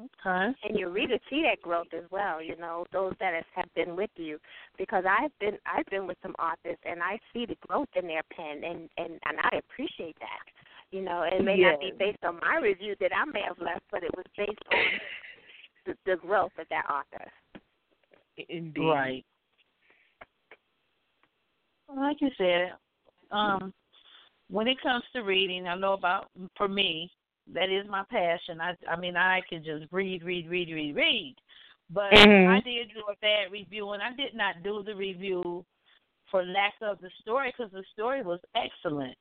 Okay. 0.00 0.54
and 0.64 0.78
your 0.78 0.90
readers 0.90 1.20
see 1.28 1.42
that 1.42 1.60
growth 1.60 1.88
as 1.96 2.04
well. 2.10 2.42
You 2.42 2.56
know, 2.56 2.86
those 2.92 3.12
that 3.20 3.34
have 3.54 3.74
been 3.74 3.96
with 3.96 4.10
you, 4.16 4.38
because 4.78 5.04
I've 5.08 5.36
been 5.38 5.58
I've 5.66 5.86
been 5.86 6.06
with 6.06 6.16
some 6.22 6.34
authors, 6.38 6.78
and 6.84 7.02
I 7.02 7.18
see 7.32 7.46
the 7.46 7.56
growth 7.66 7.88
in 7.96 8.06
their 8.06 8.22
pen, 8.34 8.64
and 8.64 8.88
and 8.96 9.18
and 9.26 9.38
I 9.42 9.58
appreciate 9.58 10.16
that. 10.20 10.52
You 10.90 11.02
know, 11.02 11.22
it 11.22 11.44
may 11.44 11.56
not 11.56 11.80
be 11.80 11.92
based 11.98 12.24
on 12.24 12.40
my 12.40 12.58
review 12.62 12.96
that 13.00 13.12
I 13.14 13.24
may 13.24 13.42
have 13.46 13.58
left, 13.58 13.82
but 13.90 14.02
it 14.02 14.10
was 14.16 14.26
based 14.36 14.58
on 14.72 14.78
the, 15.86 15.94
the 16.04 16.16
growth 16.16 16.52
of 16.58 16.66
that 16.70 16.84
author. 16.90 17.30
Indeed. 18.48 18.80
Right. 18.80 19.24
Like 21.94 22.20
you 22.20 22.30
said, 22.38 22.72
um, 23.30 23.72
when 24.48 24.66
it 24.66 24.80
comes 24.82 25.04
to 25.12 25.20
reading, 25.20 25.66
I 25.66 25.76
know 25.76 25.92
about 25.92 26.30
for 26.56 26.68
me 26.68 27.10
that 27.54 27.70
is 27.70 27.86
my 27.88 28.04
passion. 28.10 28.60
I 28.60 28.76
I 28.88 28.96
mean 28.96 29.16
I 29.16 29.40
can 29.48 29.64
just 29.64 29.86
read, 29.92 30.22
read, 30.22 30.48
read, 30.48 30.70
read, 30.70 30.96
read. 30.96 31.36
But 31.92 32.12
Mhm. 32.12 32.48
I 32.48 32.60
did 32.60 32.92
do 32.94 33.00
a 33.10 33.16
bad 33.16 33.50
review, 33.50 33.90
and 33.90 34.02
I 34.02 34.12
did 34.12 34.34
not 34.34 34.62
do 34.62 34.82
the 34.82 34.94
review 34.94 35.64
for 36.30 36.44
lack 36.44 36.74
of 36.80 37.00
the 37.00 37.10
story 37.20 37.50
because 37.50 37.72
the 37.72 37.84
story 37.92 38.22
was 38.22 38.40
excellent. 38.54 39.18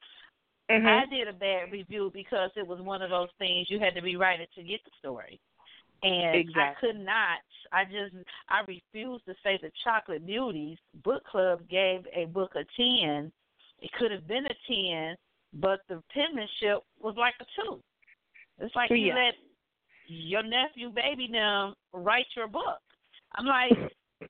Mhm. 0.69 0.85
I 0.85 1.05
did 1.07 1.27
a 1.27 1.33
bad 1.33 1.71
review 1.71 2.11
because 2.13 2.51
it 2.55 2.67
was 2.67 2.79
one 2.79 3.01
of 3.01 3.09
those 3.09 3.31
things 3.39 3.69
you 3.69 3.79
had 3.79 3.95
to 3.95 4.01
rewrite 4.01 4.39
it 4.39 4.51
to 4.53 4.63
get 4.63 4.83
the 4.85 4.91
story. 4.99 5.39
And 6.03 6.35
Exactly. 6.35 6.61
I 6.61 6.73
could 6.79 6.99
not. 6.99 7.39
I 7.71 7.85
just 7.85 8.15
I 8.47 8.61
refused 8.61 9.25
to 9.25 9.35
say 9.43 9.57
the 9.57 9.71
Chocolate 9.83 10.25
Beauties 10.25 10.77
book 11.03 11.23
club 11.25 11.67
gave 11.67 12.07
a 12.13 12.25
book 12.25 12.55
a 12.55 12.63
ten. 12.77 13.31
It 13.81 13.91
could 13.93 14.11
have 14.11 14.27
been 14.27 14.45
a 14.45 14.55
ten, 14.67 15.17
but 15.53 15.81
the 15.87 16.01
penmanship 16.13 16.83
was 16.99 17.15
like 17.17 17.35
a 17.41 17.45
two. 17.61 17.81
It's 18.59 18.75
like 18.75 18.89
you 18.91 18.97
Yeah. 18.97 19.15
let 19.15 19.35
your 20.07 20.43
nephew 20.43 20.89
baby 20.89 21.27
them 21.27 21.75
write 21.93 22.27
your 22.35 22.47
book. 22.47 22.81
I'm 23.35 23.45
like, 23.45 23.77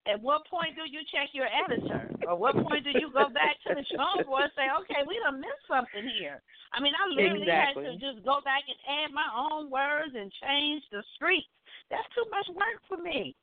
at 0.06 0.20
what 0.22 0.46
point 0.46 0.76
do 0.76 0.86
you 0.86 1.04
check 1.06 1.34
your 1.34 1.48
editor? 1.48 2.10
Or 2.28 2.36
what 2.36 2.56
point 2.62 2.84
do 2.84 2.92
you 2.92 3.10
go 3.12 3.30
back 3.30 3.60
to 3.64 3.74
the 3.74 3.84
drawing 3.94 4.26
board 4.26 4.44
and 4.44 4.54
say, 4.56 4.68
okay, 4.82 5.04
we 5.08 5.20
done 5.20 5.40
missed 5.40 5.66
something 5.68 6.08
here? 6.20 6.42
I 6.74 6.80
mean, 6.80 6.94
I 6.94 7.10
literally 7.10 7.50
had 7.50 7.74
to 7.74 7.98
just 7.98 8.24
go 8.24 8.42
back 8.42 8.64
and 8.70 8.78
add 8.86 9.10
my 9.12 9.26
own 9.34 9.70
words 9.70 10.14
and 10.14 10.32
change 10.42 10.84
the 10.92 11.02
streets. 11.16 11.50
That's 11.90 12.06
too 12.14 12.26
much 12.30 12.48
work 12.54 12.80
for 12.88 12.98
me. 13.02 13.36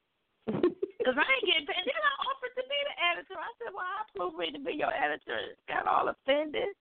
Because 1.06 1.22
I 1.22 1.28
ain't 1.38 1.46
getting 1.46 1.70
paid. 1.70 1.86
Then 1.86 2.02
I 2.02 2.14
offered 2.26 2.54
to 2.58 2.66
be 2.66 2.78
the 2.82 2.96
editor. 3.14 3.38
I 3.38 3.52
said, 3.62 3.70
well, 3.70 3.86
I'll 3.86 4.10
prove 4.10 4.34
me 4.42 4.50
to 4.50 4.58
be 4.58 4.74
your 4.74 4.90
editor. 4.90 5.54
Got 5.70 5.86
all 5.86 6.10
offended. 6.10 6.74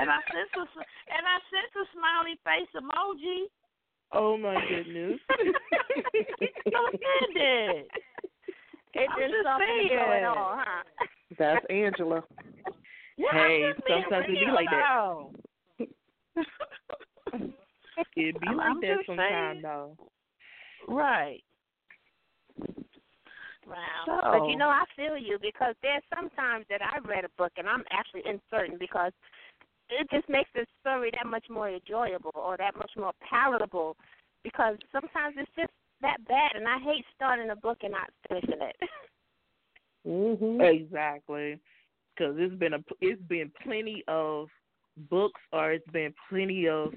And 0.00 0.10
I 0.10 0.18
sent 0.32 0.50
a, 0.56 0.60
and 0.60 1.24
I 1.26 1.36
sent 1.50 1.70
a 1.76 1.84
smiley 1.92 2.36
face 2.44 2.72
emoji. 2.76 3.48
Oh 4.12 4.36
my 4.38 4.54
goodness. 4.68 5.18
so 6.70 6.78
offended. 6.88 7.86
It 8.94 9.08
I'm 9.10 9.18
just 9.18 9.44
soften 9.44 9.66
the 9.66 9.88
blow 9.88 10.06
saying. 10.08 10.24
at 10.24 10.28
all, 10.28 10.54
huh? 10.56 10.82
That's 11.38 11.64
Angela. 11.70 12.22
Yeah, 13.18 13.32
hey, 13.32 13.64
I'm 13.64 13.72
just 13.72 13.86
being 13.86 14.04
sometimes 14.10 14.26
it 14.28 14.44
be 14.44 14.52
like 14.52 14.68
that. 14.70 14.84
though. 14.92 15.32
It 18.14 18.40
be 18.40 18.46
I'm- 18.46 18.56
like 18.58 18.66
I'm 18.68 18.80
that 18.82 18.98
sometimes 19.06 19.62
though. 19.62 19.96
Right. 20.86 21.42
Wow. 23.66 24.02
So- 24.06 24.20
But 24.22 24.46
you 24.48 24.56
know, 24.56 24.68
I 24.68 24.84
feel 24.94 25.16
you 25.18 25.38
because 25.40 25.74
there's 25.82 26.02
sometimes 26.14 26.66
that 26.68 26.80
I 26.82 26.98
read 27.08 27.24
a 27.24 27.30
book 27.38 27.52
and 27.56 27.66
I'm 27.68 27.84
actually 27.90 28.22
inserting 28.28 28.76
because 28.78 29.12
it 29.90 30.08
just 30.10 30.28
makes 30.28 30.50
the 30.54 30.66
story 30.80 31.10
that 31.14 31.26
much 31.28 31.46
more 31.48 31.68
enjoyable 31.70 32.32
or 32.34 32.56
that 32.56 32.76
much 32.76 32.90
more 32.96 33.12
palatable 33.28 33.96
because 34.42 34.76
sometimes 34.92 35.34
it's 35.38 35.50
just 35.56 35.72
that 36.02 36.16
bad 36.28 36.52
and 36.54 36.66
I 36.68 36.78
hate 36.78 37.04
starting 37.14 37.50
a 37.50 37.56
book 37.56 37.78
and 37.82 37.92
not 37.92 38.10
finishing 38.28 38.60
it. 38.60 38.76
Mm-hmm. 40.06 40.60
Exactly. 40.60 41.58
Because 42.14 42.36
it's 42.38 42.54
been 42.54 42.74
a 42.74 42.78
it's 43.00 43.20
been 43.22 43.50
plenty 43.62 44.04
of 44.08 44.48
books 45.10 45.40
or 45.52 45.72
it's 45.72 45.90
been 45.90 46.14
plenty 46.28 46.68
of 46.68 46.94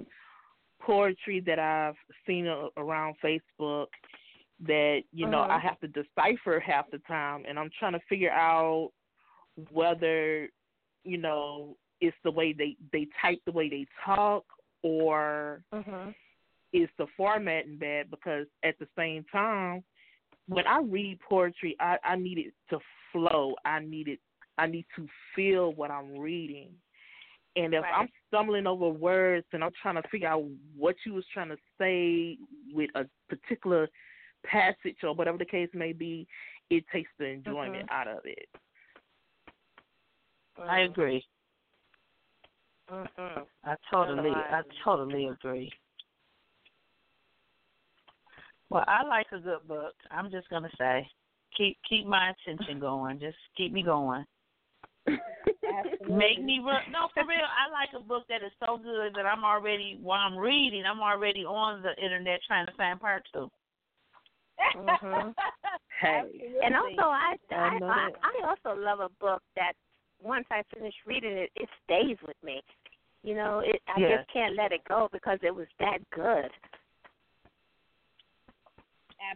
poetry 0.82 1.42
that 1.42 1.60
I've 1.60 1.96
seen 2.26 2.48
a- 2.48 2.70
around 2.78 3.16
Facebook 3.24 3.88
that 4.62 5.04
you 5.12 5.28
know 5.28 5.40
Mhm. 5.40 5.50
I 5.50 5.60
have 5.60 5.80
to 5.80 5.88
decipher 5.88 6.60
half 6.60 6.90
the 6.92 7.00
time, 7.00 7.46
and 7.48 7.58
I'm 7.58 7.70
trying 7.80 7.94
to 7.94 8.00
figure 8.02 8.32
out 8.32 8.92
whether 9.72 10.50
you 11.04 11.18
know 11.18 11.78
it's 12.02 12.18
the 12.24 12.32
way 12.32 12.54
they 12.54 12.76
they 12.92 13.08
type 13.22 13.40
the 13.46 13.52
way 13.52 13.70
they 13.70 13.86
talk 14.06 14.46
or 14.84 15.64
Mhm. 15.74 16.16
is 16.72 16.90
the 16.98 17.08
formatting 17.18 17.78
bad 17.78 18.10
because 18.10 18.48
at 18.64 18.78
the 18.80 18.88
same 18.96 19.26
time 19.32 19.84
when 20.48 20.66
I 20.68 20.80
read 20.80 21.20
poetry 21.28 21.76
I, 21.80 21.98
I 22.04 22.16
need 22.16 22.38
it 22.38 22.54
to 22.70 22.80
flow. 23.12 23.56
I 23.66 23.80
need 23.80 24.08
it 24.08 24.20
I 24.58 24.68
need 24.68 24.86
to 24.96 25.08
feel 25.36 25.74
what 25.74 25.92
I'm 25.92 26.18
reading. 26.18 26.74
And 27.56 27.74
if 27.74 27.82
Right. 27.82 27.94
I'm 27.94 28.10
stumbling 28.28 28.68
over 28.68 28.90
words 28.90 29.48
and 29.54 29.64
I'm 29.64 29.72
trying 29.82 30.02
to 30.02 30.08
figure 30.10 30.28
out 30.28 30.44
what 30.78 30.96
you 31.06 31.14
was 31.14 31.26
trying 31.34 31.50
to 31.50 31.58
say 31.78 32.38
with 32.74 32.90
a 32.96 33.06
particular 33.28 33.90
passage 34.46 34.98
or 35.04 35.14
whatever 35.14 35.38
the 35.38 35.46
case 35.46 35.70
may 35.74 35.92
be, 35.92 36.28
it 36.70 36.86
takes 36.94 37.10
the 37.18 37.26
enjoyment 37.26 37.88
Mhm. 37.88 37.92
out 37.92 38.08
of 38.08 38.26
it. 38.26 38.48
I 40.58 40.80
agree. 40.82 41.26
Mhm. 42.92 43.46
I 43.64 43.76
totally, 43.92 44.32
I 44.32 44.60
I 44.60 44.62
totally 44.84 45.28
agree. 45.28 45.72
Well, 48.70 48.84
I 48.88 49.04
like 49.04 49.28
a 49.32 49.40
good 49.40 49.68
book. 49.68 49.96
I'm 50.12 50.30
just 50.32 50.50
gonna 50.50 50.70
say, 50.78 51.08
keep 51.56 51.78
keep 51.88 52.06
my 52.06 52.32
attention 52.32 52.80
going. 52.80 53.20
Just 53.20 53.38
keep 53.56 53.72
me 53.72 53.84
going. 53.84 54.26
Make 56.08 56.42
me 56.44 56.60
run. 56.60 56.82
No, 56.92 57.10
for 57.14 57.26
real. 57.28 57.46
I 57.46 57.70
like 57.72 57.90
a 57.96 58.04
book 58.04 58.24
that 58.30 58.44
is 58.44 58.52
so 58.66 58.78
good 58.78 59.14
that 59.16 59.26
I'm 59.26 59.44
already 59.44 59.98
while 60.02 60.20
I'm 60.20 60.38
reading, 60.38 60.84
I'm 60.86 61.02
already 61.02 61.46
on 61.46 61.82
the 61.82 61.96
internet 62.04 62.40
trying 62.48 62.66
to 62.66 62.74
find 62.74 63.00
part 63.00 63.24
two. 63.34 63.50
Mhm. 64.76 65.34
Hey. 66.00 66.24
And 66.64 66.76
also, 66.78 67.10
I 67.10 67.36
I 67.52 67.56
I, 67.56 67.80
I. 67.84 68.10
I 68.24 68.48
also 68.48 68.80
love 68.80 69.02
a 69.02 69.10
book 69.20 69.42
that 69.58 69.74
once 70.22 70.46
I 70.52 70.64
finish 70.74 70.94
reading 71.06 71.34
it, 71.34 71.52
it 71.56 71.70
stays 71.84 72.18
with 72.26 72.38
me. 72.44 72.62
You 73.24 73.36
know, 73.36 73.60
it 73.60 73.82
I 73.88 74.00
Yes. 74.00 74.20
just 74.20 74.34
can't 74.34 74.56
let 74.56 74.72
it 74.72 74.84
go 74.88 75.10
because 75.12 75.40
it 75.44 75.54
was 75.54 75.68
that 75.80 76.00
good. 76.12 76.52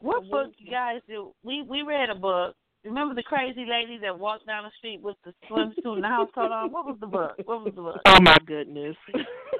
What 0.01 0.29
book 0.29 0.51
you 0.57 0.71
guys 0.71 1.01
do? 1.07 1.33
We 1.43 1.61
we 1.61 1.81
read 1.81 2.09
a 2.09 2.15
book 2.15 2.55
Remember 2.83 3.15
the 3.15 3.23
crazy 3.23 3.65
lady 3.65 3.97
that 3.99 4.17
walked 4.17 4.45
down 4.45 4.63
the 4.63 4.71
street 4.77 5.01
with 5.01 5.15
the 5.23 5.33
swimsuit 5.49 5.95
and 5.95 6.03
the 6.03 6.07
house 6.07 6.29
coat 6.35 6.51
on? 6.51 6.71
What 6.71 6.85
was 6.85 6.97
the 6.99 7.07
book? 7.07 7.35
What 7.45 7.63
was 7.63 7.73
the 7.73 7.81
book? 7.81 8.01
Oh 8.05 8.19
my 8.19 8.37
goodness. 8.45 8.95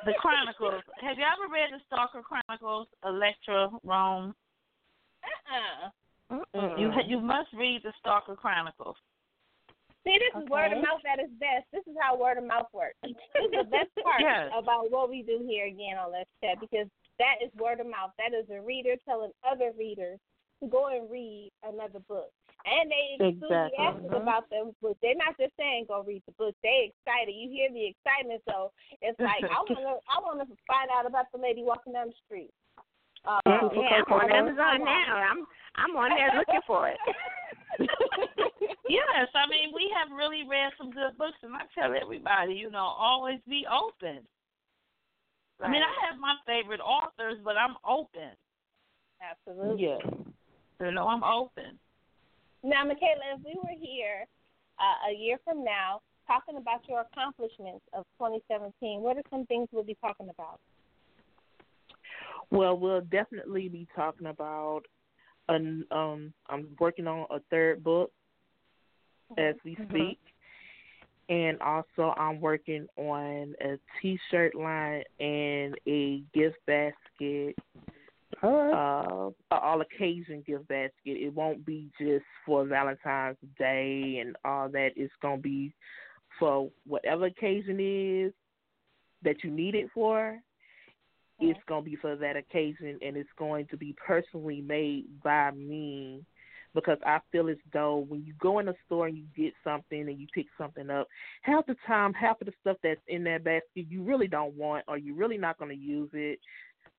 The 0.05 0.13
Chronicles. 0.19 0.83
Have 0.99 1.17
you 1.17 1.23
ever 1.23 1.51
read 1.51 1.69
the 1.71 1.79
Stalker 1.87 2.21
Chronicles? 2.21 2.87
Electa 3.05 3.69
Rome. 3.85 4.35
Uh-uh. 6.29 6.77
You 6.77 6.91
you 7.07 7.21
must 7.21 7.47
read 7.53 7.81
the 7.83 7.93
Stalker 8.01 8.35
Chronicles. 8.35 8.97
See, 10.03 10.19
this 10.19 10.35
is 10.43 10.49
word 10.49 10.73
of 10.73 10.83
mouth 10.83 10.99
at 11.07 11.19
its 11.19 11.31
best. 11.39 11.63
This 11.71 11.83
is 11.87 11.95
how 11.99 12.17
word 12.19 12.37
of 12.37 12.43
mouth 12.43 12.67
works. 12.73 12.99
This 13.03 13.15
is 13.39 13.51
the 13.51 13.63
best 13.71 13.87
part 14.03 14.19
Yes. 14.19 14.51
about 14.51 14.91
what 14.91 15.09
we 15.09 15.23
do 15.23 15.39
here 15.47 15.65
again 15.67 15.95
on 15.97 16.11
Let's 16.11 16.29
Chat 16.43 16.59
because 16.59 16.87
that 17.19 17.39
is 17.39 17.47
word 17.55 17.79
of 17.79 17.87
mouth. 17.87 18.11
That 18.19 18.35
is 18.35 18.43
a 18.51 18.59
reader 18.59 18.95
telling 19.07 19.31
other 19.47 19.71
readers 19.79 20.19
to 20.61 20.67
go 20.67 20.87
and 20.91 21.09
read 21.09 21.51
another 21.63 21.99
book. 22.07 22.31
And 22.67 22.91
they 22.91 23.23
enthusiastic 23.25 23.75
Exactly. 23.79 24.09
Mhm. 24.11 24.21
about 24.23 24.49
the 24.49 24.73
book. 24.81 24.97
They're 25.01 25.15
not 25.15 25.35
just 25.37 25.55
saying 25.55 25.85
go 25.87 26.03
read 26.03 26.23
the 26.25 26.31
book. 26.33 26.55
They 26.63 26.91
excited. 26.91 27.31
You 27.35 27.49
hear 27.49 27.71
the 27.71 27.87
excitement, 27.87 28.41
so 28.47 28.71
it's 29.01 29.19
like 29.19 29.43
I 29.43 29.59
wanna 29.67 29.99
I 30.11 30.19
wanna 30.23 30.45
find 30.67 30.89
out 30.91 31.05
about 31.05 31.31
the 31.31 31.39
lady 31.39 31.63
walking 31.63 31.91
down 31.93 32.07
the 32.07 32.19
street. 32.25 32.51
Uh, 33.25 33.39
yeah, 33.45 34.03
I'm 34.07 34.13
on 34.13 34.31
Amazon 34.31 34.83
now. 34.83 35.15
I'm 35.15 35.45
I'm 35.75 35.95
on 35.95 36.09
there 36.09 36.31
looking 36.37 36.61
for 36.67 36.89
it. 36.89 36.97
yes, 38.89 39.27
I 39.33 39.49
mean 39.49 39.73
we 39.73 39.91
have 39.97 40.15
really 40.15 40.43
read 40.47 40.71
some 40.77 40.91
good 40.91 41.17
books, 41.17 41.37
and 41.41 41.53
I 41.55 41.65
tell 41.73 41.93
everybody, 41.99 42.53
you 42.53 42.69
know, 42.69 42.93
always 42.97 43.39
be 43.47 43.65
open. 43.65 44.21
I 45.61 45.69
mean, 45.69 45.81
I 45.81 45.93
have 46.09 46.19
my 46.19 46.35
favorite 46.45 46.81
authors, 46.81 47.37
but 47.43 47.55
I'm 47.55 47.75
open. 47.87 48.35
Absolutely. 49.21 49.83
Yeah. 49.85 49.97
You 50.81 50.91
know, 50.91 51.07
I'm 51.07 51.23
open. 51.23 51.79
Now, 52.63 52.83
Makala, 52.83 53.35
if 53.35 53.45
we 53.45 53.55
were 53.55 53.77
here 53.79 54.25
uh, 54.79 55.11
a 55.11 55.17
year 55.17 55.37
from 55.45 55.63
now 55.63 56.01
talking 56.27 56.57
about 56.57 56.81
your 56.87 57.01
accomplishments 57.01 57.85
of 57.93 58.05
2017, 58.19 59.01
what 59.01 59.17
are 59.17 59.23
some 59.29 59.45
things 59.45 59.67
we'll 59.71 59.83
be 59.83 59.97
talking 60.01 60.29
about? 60.29 60.59
Well, 62.51 62.77
we'll 62.77 63.01
definitely 63.01 63.69
be 63.69 63.87
talking 63.95 64.27
about 64.27 64.83
an 65.49 65.85
um 65.91 66.33
I'm 66.49 66.67
working 66.79 67.07
on 67.07 67.25
a 67.29 67.39
third 67.49 67.83
book 67.83 68.11
as 69.37 69.55
we 69.65 69.77
speak. 69.89 70.19
And 71.29 71.59
also 71.61 72.13
I'm 72.17 72.41
working 72.41 72.87
on 72.97 73.55
a 73.61 73.79
t 74.01 74.19
shirt 74.29 74.55
line 74.55 75.03
and 75.19 75.75
a 75.87 76.21
gift 76.33 76.57
basket. 76.67 77.55
Uh, 78.73 79.29
all 79.51 79.81
occasion 79.81 80.43
gift 80.45 80.67
basket. 80.67 80.91
It 81.05 81.33
won't 81.33 81.65
be 81.65 81.89
just 81.99 82.25
for 82.45 82.65
Valentine's 82.65 83.37
Day 83.57 84.19
and 84.19 84.35
all 84.43 84.67
that. 84.69 84.91
It's 84.95 85.13
gonna 85.21 85.37
be 85.37 85.73
for 86.39 86.69
whatever 86.85 87.25
occasion 87.25 87.77
is 87.79 88.33
that 89.23 89.43
you 89.43 89.51
need 89.51 89.75
it 89.75 89.89
for. 89.93 90.39
Mm-hmm. 91.43 91.51
It's 91.51 91.65
going 91.67 91.83
to 91.83 91.89
be 91.89 91.95
for 91.95 92.15
that 92.15 92.35
occasion, 92.35 92.99
and 93.01 93.17
it's 93.17 93.29
going 93.37 93.67
to 93.67 93.77
be 93.77 93.95
personally 94.05 94.61
made 94.61 95.05
by 95.23 95.51
me 95.51 96.23
because 96.73 96.97
I 97.05 97.19
feel 97.31 97.49
as 97.49 97.57
though 97.71 98.05
when 98.07 98.23
you 98.25 98.33
go 98.39 98.59
in 98.59 98.67
a 98.67 98.73
store 98.85 99.07
and 99.07 99.17
you 99.17 99.25
get 99.35 99.53
something 99.63 100.01
and 100.01 100.19
you 100.19 100.27
pick 100.33 100.47
something 100.57 100.89
up, 100.89 101.07
half 101.41 101.65
the 101.65 101.75
time, 101.85 102.13
half 102.13 102.41
of 102.41 102.47
the 102.47 102.53
stuff 102.61 102.77
that's 102.83 102.99
in 103.07 103.23
that 103.25 103.43
basket 103.43 103.85
you 103.89 104.01
really 104.01 104.27
don't 104.27 104.55
want 104.55 104.83
or 104.87 104.97
you're 104.97 105.15
really 105.15 105.37
not 105.37 105.57
going 105.59 105.69
to 105.69 105.77
use 105.77 106.09
it. 106.13 106.39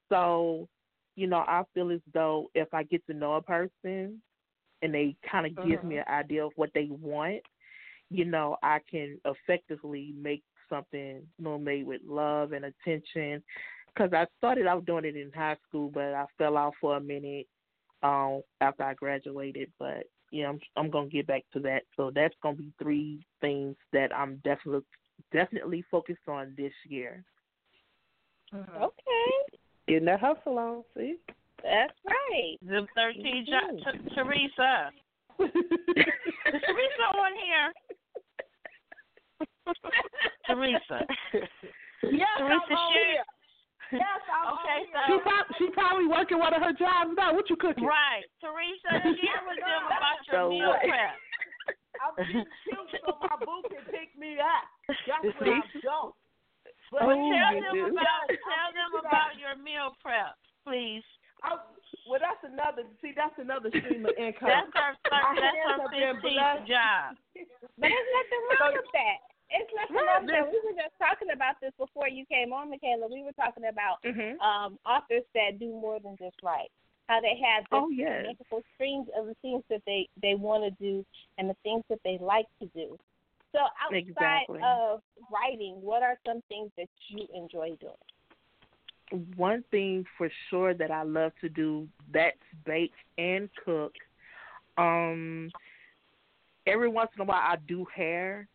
So, 0.09 0.69
you 1.17 1.27
know, 1.27 1.39
I 1.39 1.63
feel 1.75 1.91
as 1.91 2.01
though 2.13 2.51
if 2.55 2.73
I 2.73 2.85
get 2.85 3.05
to 3.07 3.15
know 3.15 3.35
a 3.35 3.43
person 3.43 4.21
and 4.83 4.95
they 4.95 5.17
kind 5.31 5.47
of 5.47 5.57
give 5.67 5.81
mm-hmm. 5.81 5.89
me 5.89 5.99
an 5.99 6.05
idea 6.09 6.45
of 6.45 6.53
what 6.57 6.71
they 6.75 6.89
want, 6.91 7.43
you 8.11 8.25
know, 8.25 8.57
I 8.63 8.79
can 8.89 9.19
effectively 9.25 10.15
make 10.17 10.43
something, 10.69 11.23
you 11.39 11.45
know, 11.45 11.59
made 11.59 11.87
with 11.87 12.03
love 12.07 12.53
and 12.53 12.67
attention. 12.67 13.43
Because 13.95 14.13
I 14.13 14.27
started 14.39 14.67
out 14.67 14.87
doing 14.87 15.05
it 15.05 15.17
in 15.17 15.31
high 15.33 15.57
school, 15.69 15.91
but 15.93 16.15
I 16.15 16.25
fell 16.37 16.57
off 16.57 16.75
for 16.81 16.97
a 16.97 17.01
minute 17.01 17.47
um, 18.03 18.43
after 18.61 18.83
I 18.83 18.95
graduated. 18.95 19.71
But 19.79 20.05
yeah, 20.33 20.49
I'm 20.49 20.59
I'm 20.77 20.91
gonna 20.91 21.09
get 21.09 21.27
back 21.29 21.45
to 21.53 21.61
that. 21.61 21.83
So 21.97 22.11
that's 22.15 22.35
gonna 22.43 22.57
be 22.57 22.73
three 22.83 23.25
things 23.41 23.77
that 23.93 24.13
I'm 24.15 24.41
definitely 24.45 24.83
definitely 25.33 25.85
focused 25.91 26.27
on 26.29 26.55
this 26.57 26.73
year. 26.89 27.25
Okay, 28.53 29.31
Getting 29.89 30.05
that 30.07 30.21
hustle 30.21 30.59
on, 30.59 30.85
see? 30.97 31.17
that's 31.63 31.93
right. 32.07 32.57
The 32.63 32.87
13 32.95 33.47
jo- 33.49 33.77
T- 33.77 34.15
Teresa. 34.15 34.91
Is 35.41 35.49
Teresa 36.47 37.07
on 37.17 37.33
here? 37.43 37.73
Teresa. 40.47 41.07
Yes, 41.33 42.29
Teresa 42.39 42.43
I'm 42.43 42.53
on 42.53 42.93
Shear- 42.93 43.05
here. 43.13 43.25
Yes, 43.93 44.21
I'm 44.33 44.55
Okay, 44.57 44.81
so 44.93 44.99
She 45.07 45.15
probably, 45.21 45.55
she 45.59 45.67
probably 45.75 46.07
working 46.09 46.39
one 46.39 46.55
of 46.55 46.63
her 46.63 46.73
jobs 46.73 47.13
now. 47.17 47.35
What 47.35 47.49
you 47.51 47.57
cooking? 47.57 47.85
right, 47.85 48.25
Teresa, 48.41 48.93
share 49.21 49.43
with 49.45 49.61
them 49.61 49.83
about 49.89 50.19
your 50.29 50.35
So 50.35 50.51
meal 50.51 50.69
what? 50.73 50.83
prep. 50.89 51.17
I'm 52.03 52.15
getting 52.19 52.45
cute 52.65 52.91
so 53.07 53.15
my 53.23 53.37
boo 53.45 53.63
can 53.71 53.85
pick 53.93 54.11
me 54.19 54.37
up. 54.41 54.65
That's 54.89 55.25
what 55.39 55.49
I'm 55.49 55.63
doing. 55.79 56.11
But 56.91 57.03
Oh, 57.03 57.11
tell 57.11 57.55
them 57.59 57.75
do. 57.75 57.87
about 57.93 58.27
tell 58.31 58.71
them 58.75 58.93
about 58.99 59.35
your 59.39 59.55
meal 59.59 59.95
prep, 60.03 60.35
please. 60.67 61.03
I, 61.43 61.59
well, 62.09 62.21
that's 62.23 62.41
another. 62.45 62.87
See, 63.03 63.13
that's 63.15 63.35
another 63.39 63.69
stream 63.71 64.07
of 64.07 64.15
income. 64.17 64.49
That's 64.49 64.71
her 64.75 64.93
My 65.11 65.35
that's 65.35 65.55
hands 65.55 65.77
her 65.77 65.83
have 65.83 65.91
been 65.91 66.17
fifteenth 66.23 66.39
blessed. 66.39 66.69
job. 66.71 67.07
But 67.79 67.91
there's 67.91 68.11
nothing 68.15 68.43
wrong 68.55 68.73
with 68.79 68.91
that. 68.95 69.19
It's 70.17 70.27
nothing 70.27 70.35
wrong 70.35 70.53
with 70.53 70.53
that. 70.53 70.53
We 70.53 70.61
were 70.63 70.83
just 70.83 70.97
talking 70.99 71.31
about 71.35 71.61
this 71.61 71.73
before 71.79 72.09
you 72.09 72.25
came 72.27 72.53
on, 72.53 72.71
Makala. 72.71 73.11
We 73.11 73.23
were 73.23 73.33
talking 73.33 73.67
about 73.67 73.99
Mhm. 74.05 74.41
um, 74.41 74.79
authors 74.87 75.25
that 75.35 75.59
do 75.59 75.69
more 75.69 75.99
than 76.01 76.17
just 76.17 76.37
write. 76.43 76.71
How 77.09 77.21
they 77.21 77.37
have 77.37 77.65
Oh, 77.73 77.89
this 77.89 77.99
yes. 77.99 78.25
multiple 78.25 78.63
streams 78.75 79.09
of 79.17 79.27
the 79.27 79.35
things 79.43 79.63
that 79.69 79.83
they 79.87 80.09
they 80.23 80.35
want 80.35 80.65
to 80.65 80.71
do 80.83 81.05
and 81.39 81.51
the 81.51 81.57
things 81.63 81.85
that 81.89 82.01
they 82.05 82.19
like 82.19 82.47
to 82.61 82.67
do. 82.75 82.99
So 83.53 83.61
outside 83.81 83.97
Exactly. 83.97 84.61
of 84.63 85.03
writing, 85.31 85.81
what 85.83 86.03
are 86.03 86.19
some 86.27 86.41
things 86.49 86.71
that 86.77 86.89
you 87.09 87.27
enjoy 87.35 87.77
doing? 87.77 87.95
one 89.37 89.63
thing 89.71 90.05
for 90.17 90.31
sure 90.49 90.75
that 90.75 90.91
I 90.91 91.03
love 91.03 91.33
to 91.41 91.49
do 91.49 91.87
that's 92.13 92.37
bake 92.65 92.95
and 93.19 93.49
cook. 93.65 93.93
Um 94.77 95.51
every 96.67 96.89
once 96.89 97.11
in 97.15 97.23
a 97.23 97.25
while 97.25 97.43
I 97.43 97.57
do 97.69 97.85
hair, 97.95 98.49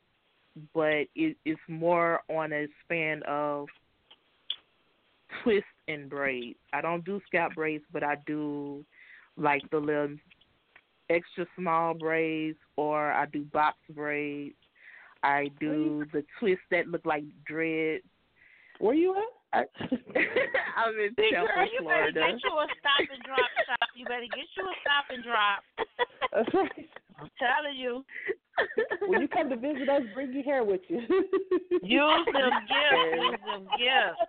but 0.73 1.07
it, 1.15 1.37
it's 1.45 1.59
more 1.67 2.21
on 2.29 2.53
a 2.53 2.67
span 2.83 3.21
of 3.27 3.67
twist 5.43 5.65
and 5.87 6.09
braids. 6.09 6.59
I 6.73 6.81
don't 6.81 7.05
do 7.05 7.21
scalp 7.27 7.55
braids, 7.55 7.83
but 7.91 8.03
I 8.03 8.15
do 8.25 8.83
like 9.37 9.61
the 9.71 9.77
little 9.77 10.15
extra 11.09 11.45
small 11.57 11.93
braids 11.93 12.57
or 12.75 13.11
I 13.11 13.25
do 13.25 13.43
box 13.45 13.77
braids. 13.93 14.55
I 15.23 15.49
do 15.59 16.05
the 16.13 16.23
twists 16.39 16.63
that 16.71 16.87
look 16.87 17.05
like 17.05 17.23
dreads. 17.45 18.03
Where 18.79 18.93
you 18.93 19.15
at? 19.15 19.23
I, 19.51 19.63
I'm 20.77 20.93
in 20.99 21.13
Big 21.17 21.33
Tampa, 21.33 21.51
girl, 21.53 21.65
you 21.65 21.85
better 21.85 22.11
get 22.11 22.39
you 22.43 22.51
a 22.51 22.67
stop 22.79 22.99
and 23.11 23.23
drop 23.23 23.49
shop. 23.65 23.89
You 23.95 24.05
better 24.05 24.21
get 24.21 24.47
you 24.55 24.63
a 24.63 24.73
stop 24.79 25.05
and 25.09 25.23
drop. 25.23 25.63
That's 27.19 27.31
right. 27.41 27.49
I'm 27.49 27.63
telling 27.63 27.77
you. 27.77 28.05
When 29.07 29.21
you 29.21 29.27
come 29.27 29.49
to 29.49 29.55
visit 29.55 29.87
us, 29.89 30.01
bring 30.13 30.33
your 30.33 30.43
hair 30.43 30.63
with 30.63 30.81
you. 30.89 30.99
Use 30.99 32.25
them 32.33 32.51
gifts. 32.67 33.15
Use 33.15 33.39
them 33.45 33.67
gifts. 33.77 34.19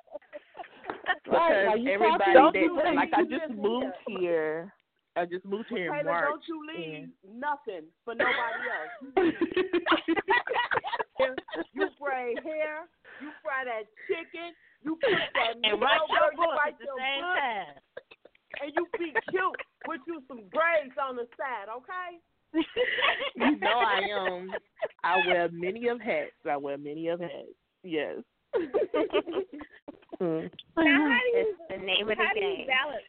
Right, 1.26 1.64
now 1.66 1.74
Because 1.74 1.86
everybody 1.90 2.32
talking- 2.34 2.74
that 2.76 2.84
Don't 2.84 2.94
like 2.96 3.12
I 3.14 3.22
just 3.24 3.50
moved 3.54 3.96
here. 4.06 4.72
I 5.16 5.24
just 5.26 5.44
moved 5.44 5.66
here 5.68 5.86
in 5.90 5.92
Taylor, 6.06 6.12
March. 6.12 6.28
don't 6.30 6.46
you 6.48 6.58
leave 6.70 6.94
and- 7.26 7.40
nothing 7.40 7.84
for 8.04 8.14
nobody 8.14 8.62
else. 8.70 9.34
you 11.74 11.86
braid 12.00 12.38
hair, 12.44 12.86
you 13.20 13.30
fry 13.42 13.64
that 13.66 13.90
chicken, 14.06 14.54
you 14.84 14.94
put 15.02 15.10
that 15.10 15.54
And 15.58 15.60
meat 15.62 15.82
write 15.82 15.98
your 16.08 16.22
over, 16.22 16.30
you 16.30 16.36
book 16.38 16.54
write 16.56 16.74
at 16.74 16.78
the 16.78 16.86
your 16.86 16.98
same 17.02 17.22
book, 17.26 17.36
time. 17.36 17.74
and 18.62 18.68
you 18.76 18.82
be 18.98 19.10
cute 19.34 19.60
with 19.88 20.00
you 20.06 20.22
some 20.28 20.42
braids 20.54 20.94
on 21.02 21.16
the 21.16 21.26
side, 21.36 21.66
okay? 21.74 22.22
You 22.54 23.56
know 23.58 23.78
I 23.78 24.00
am. 24.18 24.50
I 25.02 25.16
wear 25.26 25.48
many 25.52 25.88
of 25.88 26.00
hats. 26.00 26.32
I 26.48 26.56
wear 26.56 26.78
many 26.78 27.08
of 27.08 27.20
hats. 27.20 27.54
Yes. 27.82 28.16
Mm. 30.20 30.50
Now, 30.76 31.08
how 31.08 31.18
do 31.18 31.38
you 31.38 31.46
It's 31.48 31.58
the 31.70 31.76
name 31.78 32.10
of 32.10 32.18
the 32.18 32.22
how 32.22 32.34
do 32.34 32.40
you 32.40 32.66
balance? 32.66 33.02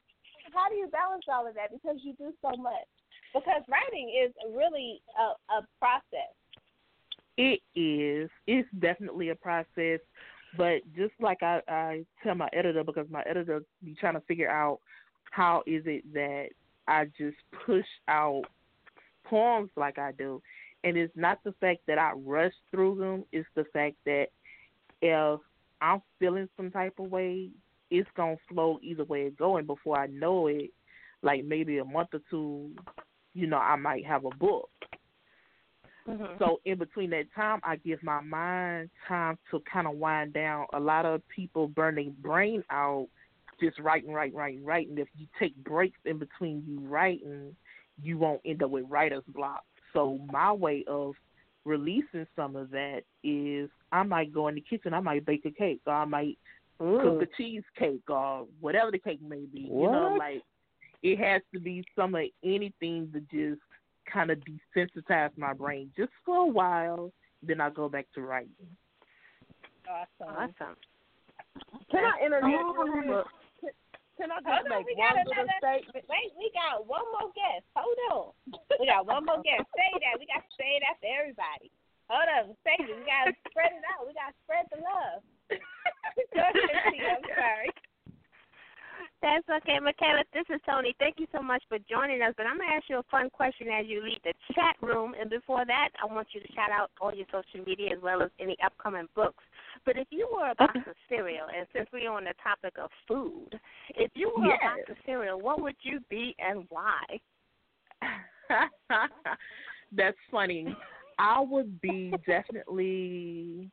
How 0.53 0.69
do 0.69 0.75
you 0.75 0.87
balance 0.87 1.25
all 1.27 1.45
of 1.45 1.55
that? 1.55 1.71
Because 1.71 1.97
you 2.03 2.13
do 2.13 2.31
so 2.41 2.55
much. 2.57 2.87
Because 3.33 3.63
writing 3.67 4.11
is 4.25 4.33
really 4.55 5.01
a, 5.19 5.53
a 5.53 5.67
process. 5.79 6.31
It 7.37 7.59
is. 7.75 8.29
It's 8.47 8.67
definitely 8.79 9.29
a 9.29 9.35
process, 9.35 9.99
but 10.57 10.81
just 10.95 11.13
like 11.19 11.41
I, 11.41 11.61
I 11.67 12.05
tell 12.23 12.35
my 12.35 12.49
editor, 12.53 12.83
because 12.83 13.07
my 13.09 13.23
editor 13.29 13.61
be 13.83 13.95
trying 13.99 14.15
to 14.15 14.21
figure 14.21 14.49
out 14.49 14.79
how 15.31 15.63
is 15.65 15.83
it 15.85 16.03
that 16.13 16.47
I 16.87 17.05
just 17.17 17.37
push 17.65 17.85
out 18.07 18.43
poems 19.31 19.71
like 19.75 19.97
I 19.97 20.11
do. 20.11 20.41
And 20.83 20.97
it's 20.97 21.15
not 21.15 21.39
the 21.43 21.53
fact 21.61 21.79
that 21.87 21.97
I 21.97 22.11
rush 22.13 22.53
through 22.69 22.97
them, 22.97 23.23
it's 23.31 23.47
the 23.55 23.65
fact 23.71 23.95
that 24.05 24.27
if 25.01 25.39
I'm 25.81 26.01
feeling 26.19 26.49
some 26.57 26.69
type 26.69 26.99
of 26.99 27.09
way, 27.09 27.49
it's 27.89 28.09
gonna 28.15 28.35
flow 28.47 28.79
either 28.83 29.03
way 29.05 29.23
it 29.23 29.37
going 29.37 29.65
before 29.65 29.97
I 29.97 30.07
know 30.07 30.47
it, 30.47 30.71
like 31.23 31.43
maybe 31.45 31.79
a 31.79 31.85
month 31.85 32.09
or 32.13 32.21
two, 32.29 32.71
you 33.33 33.47
know, 33.47 33.57
I 33.57 33.75
might 33.75 34.05
have 34.05 34.25
a 34.25 34.29
book. 34.29 34.69
Mm-hmm. 36.07 36.37
So 36.39 36.59
in 36.65 36.77
between 36.77 37.11
that 37.11 37.25
time, 37.35 37.59
I 37.63 37.75
give 37.77 38.01
my 38.01 38.21
mind 38.21 38.89
time 39.07 39.37
to 39.51 39.61
kind 39.71 39.87
of 39.87 39.95
wind 39.95 40.33
down. 40.33 40.65
A 40.73 40.79
lot 40.79 41.05
of 41.05 41.21
people 41.29 41.67
burn 41.67 41.95
their 41.95 42.09
brain 42.21 42.63
out 42.71 43.07
just 43.61 43.77
writing, 43.79 44.11
writing, 44.11 44.35
writing, 44.35 44.65
writing. 44.65 44.97
If 44.97 45.07
you 45.15 45.27
take 45.39 45.55
breaks 45.63 45.99
in 46.05 46.17
between 46.17 46.63
you 46.67 46.79
writing, 46.79 47.55
you 48.03 48.17
won't 48.17 48.41
end 48.45 48.63
up 48.63 48.69
with 48.69 48.85
writer's 48.89 49.23
block. 49.27 49.63
So 49.93 50.19
my 50.31 50.51
way 50.51 50.83
of 50.87 51.13
releasing 51.65 52.25
some 52.35 52.55
of 52.55 52.71
that 52.71 53.01
is 53.23 53.69
I 53.91 54.03
might 54.03 54.33
go 54.33 54.47
in 54.47 54.55
the 54.55 54.61
kitchen, 54.61 54.93
I 54.93 54.99
might 54.99 55.25
bake 55.25 55.45
a 55.45 55.51
cake, 55.51 55.81
or 55.85 55.93
I 55.93 56.05
might 56.05 56.37
cook 56.79 56.87
mm. 56.87 57.21
a 57.21 57.25
cheesecake, 57.37 58.09
or 58.09 58.47
whatever 58.59 58.91
the 58.91 58.99
cake 58.99 59.21
may 59.21 59.45
be. 59.53 59.61
You 59.61 59.91
know, 59.91 60.15
like 60.17 60.41
it 61.03 61.19
has 61.19 61.41
to 61.53 61.59
be 61.59 61.83
some 61.95 62.15
of 62.15 62.23
anything 62.43 63.11
to 63.13 63.19
just 63.31 63.61
kind 64.11 64.31
of 64.31 64.39
desensitize 64.75 65.29
my 65.37 65.53
brain 65.53 65.91
just 65.95 66.11
for 66.25 66.37
a 66.37 66.47
while. 66.47 67.11
Then 67.43 67.59
I 67.59 67.69
go 67.69 67.89
back 67.89 68.07
to 68.15 68.21
writing. 68.21 68.49
Awesome. 69.89 70.35
Awesome. 70.35 70.75
Can 71.89 72.03
I 72.05 72.25
interview 72.25 72.57
Oh. 72.57 73.23
You? 74.21 74.29
Can- 74.29 74.29
Can 74.29 74.37
I 74.37 74.39
just 74.45 74.53
Hold 74.53 74.69
on, 74.69 74.77
make 74.77 74.85
we 74.85 74.93
one 74.93 75.01
got 75.01 75.17
little 75.17 75.33
another. 75.33 75.57
statement? 75.65 76.05
Wait, 76.05 76.29
we 76.37 76.45
got 76.53 76.85
one 76.85 77.05
more 77.09 77.33
guest. 77.33 77.65
Hold 77.73 77.99
on. 78.13 78.25
We 78.77 78.85
got 78.85 79.03
one 79.09 79.25
more 79.25 79.41
guest. 79.41 79.65
Say 79.73 79.91
that. 79.97 80.21
We 80.21 80.29
got 80.29 80.45
to 80.45 80.51
say 80.61 80.77
that 80.85 81.01
for 81.01 81.09
everybody. 81.09 81.73
Hold 82.05 82.27
on, 82.29 82.43
say 82.61 82.75
it. 82.77 82.91
We 82.91 83.01
got 83.07 83.31
to 83.31 83.33
spread 83.49 83.71
it 83.73 83.81
out. 83.89 84.05
We 84.05 84.13
got 84.13 84.35
to 84.35 84.37
spread 84.45 84.65
the 84.69 84.79
love. 84.83 85.19
Go 85.49 86.43
ahead, 86.43 86.93
T. 86.93 87.01
I'm 87.01 87.23
sorry. 87.33 87.71
That's 89.21 89.45
okay, 89.49 89.77
Makala. 89.77 90.25
This 90.33 90.45
is 90.49 90.59
Toni. 90.65 90.93
Thank 90.97 91.19
you 91.19 91.27
so 91.31 91.41
much 91.41 91.61
for 91.69 91.77
joining 91.89 92.21
us. 92.21 92.33
But 92.37 92.47
I'm 92.47 92.57
gonna 92.57 92.73
ask 92.73 92.89
you 92.89 92.97
a 92.97 93.03
fun 93.09 93.29
question 93.29 93.67
as 93.69 93.85
you 93.85 94.03
leave 94.03 94.17
the 94.23 94.33
chat 94.53 94.75
room. 94.81 95.13
And 95.19 95.29
before 95.29 95.63
that, 95.65 95.89
I 96.01 96.05
want 96.11 96.27
you 96.33 96.41
to 96.41 96.51
shout 96.53 96.71
out 96.73 96.89
all 96.99 97.13
your 97.13 97.27
social 97.31 97.63
media 97.65 97.93
as 97.95 98.01
well 98.01 98.21
as 98.21 98.29
any 98.39 98.57
upcoming 98.65 99.07
books. 99.15 99.43
But 99.85 99.97
if 99.97 100.07
you 100.11 100.29
were 100.31 100.51
a 100.51 100.55
box 100.55 100.77
of 100.87 100.95
cereal, 101.09 101.45
and 101.55 101.67
since 101.73 101.87
we're 101.91 102.11
on 102.11 102.23
the 102.23 102.33
topic 102.43 102.73
of 102.81 102.89
food, 103.07 103.59
if 103.95 104.11
you 104.15 104.31
were 104.37 104.45
a 104.45 104.57
box 104.57 104.81
of 104.89 104.97
cereal, 105.05 105.39
what 105.39 105.61
would 105.61 105.75
you 105.81 105.99
be 106.09 106.35
and 106.39 106.65
why? 106.69 107.01
That's 109.91 110.17
funny. 110.31 110.75
I 111.19 111.39
would 111.41 111.79
be 111.81 112.13
definitely, 112.25 113.69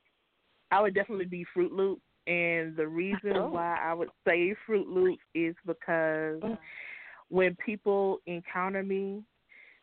I 0.70 0.80
would 0.82 0.94
definitely 0.94 1.26
be 1.26 1.44
Fruit 1.54 1.72
Loop, 1.72 2.00
and 2.26 2.76
the 2.76 2.86
reason 2.86 3.36
Oh. 3.36 3.48
why 3.48 3.78
I 3.82 3.94
would 3.94 4.10
say 4.26 4.54
Fruit 4.66 4.88
Loop 4.88 5.18
is 5.34 5.54
because 5.66 6.40
mm. 6.42 6.58
when 7.28 7.56
people 7.64 8.18
encounter 8.26 8.82
me, 8.82 9.22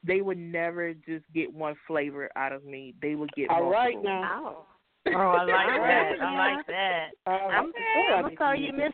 they 0.03 0.21
would 0.21 0.37
never 0.37 0.93
just 0.93 1.25
get 1.33 1.51
one 1.51 1.75
flavor 1.87 2.29
out 2.35 2.51
of 2.51 2.63
me. 2.63 2.93
They 3.01 3.15
would 3.15 3.31
get 3.35 3.49
All 3.49 3.69
right 3.69 3.95
multiple. 3.95 4.03
now. 4.21 4.55
Oh, 4.57 4.65
Oh, 5.07 5.11
I 5.19 5.43
like 5.43 5.47
that. 5.47 5.79
right, 5.79 6.21
I 6.21 6.55
like 6.55 6.67
that. 6.67 7.07
I'm, 7.27 7.51
I'm 7.65 8.21
gonna 8.23 8.35
call 8.35 8.55
you 8.55 8.73
Miss. 8.73 8.91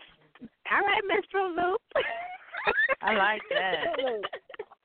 All 0.71 0.85
right, 0.85 1.01
Miss 1.07 1.25
Fruit 1.31 1.55
Loop. 1.55 1.81
I 3.01 3.13
like 3.15 3.41
that. 3.49 3.85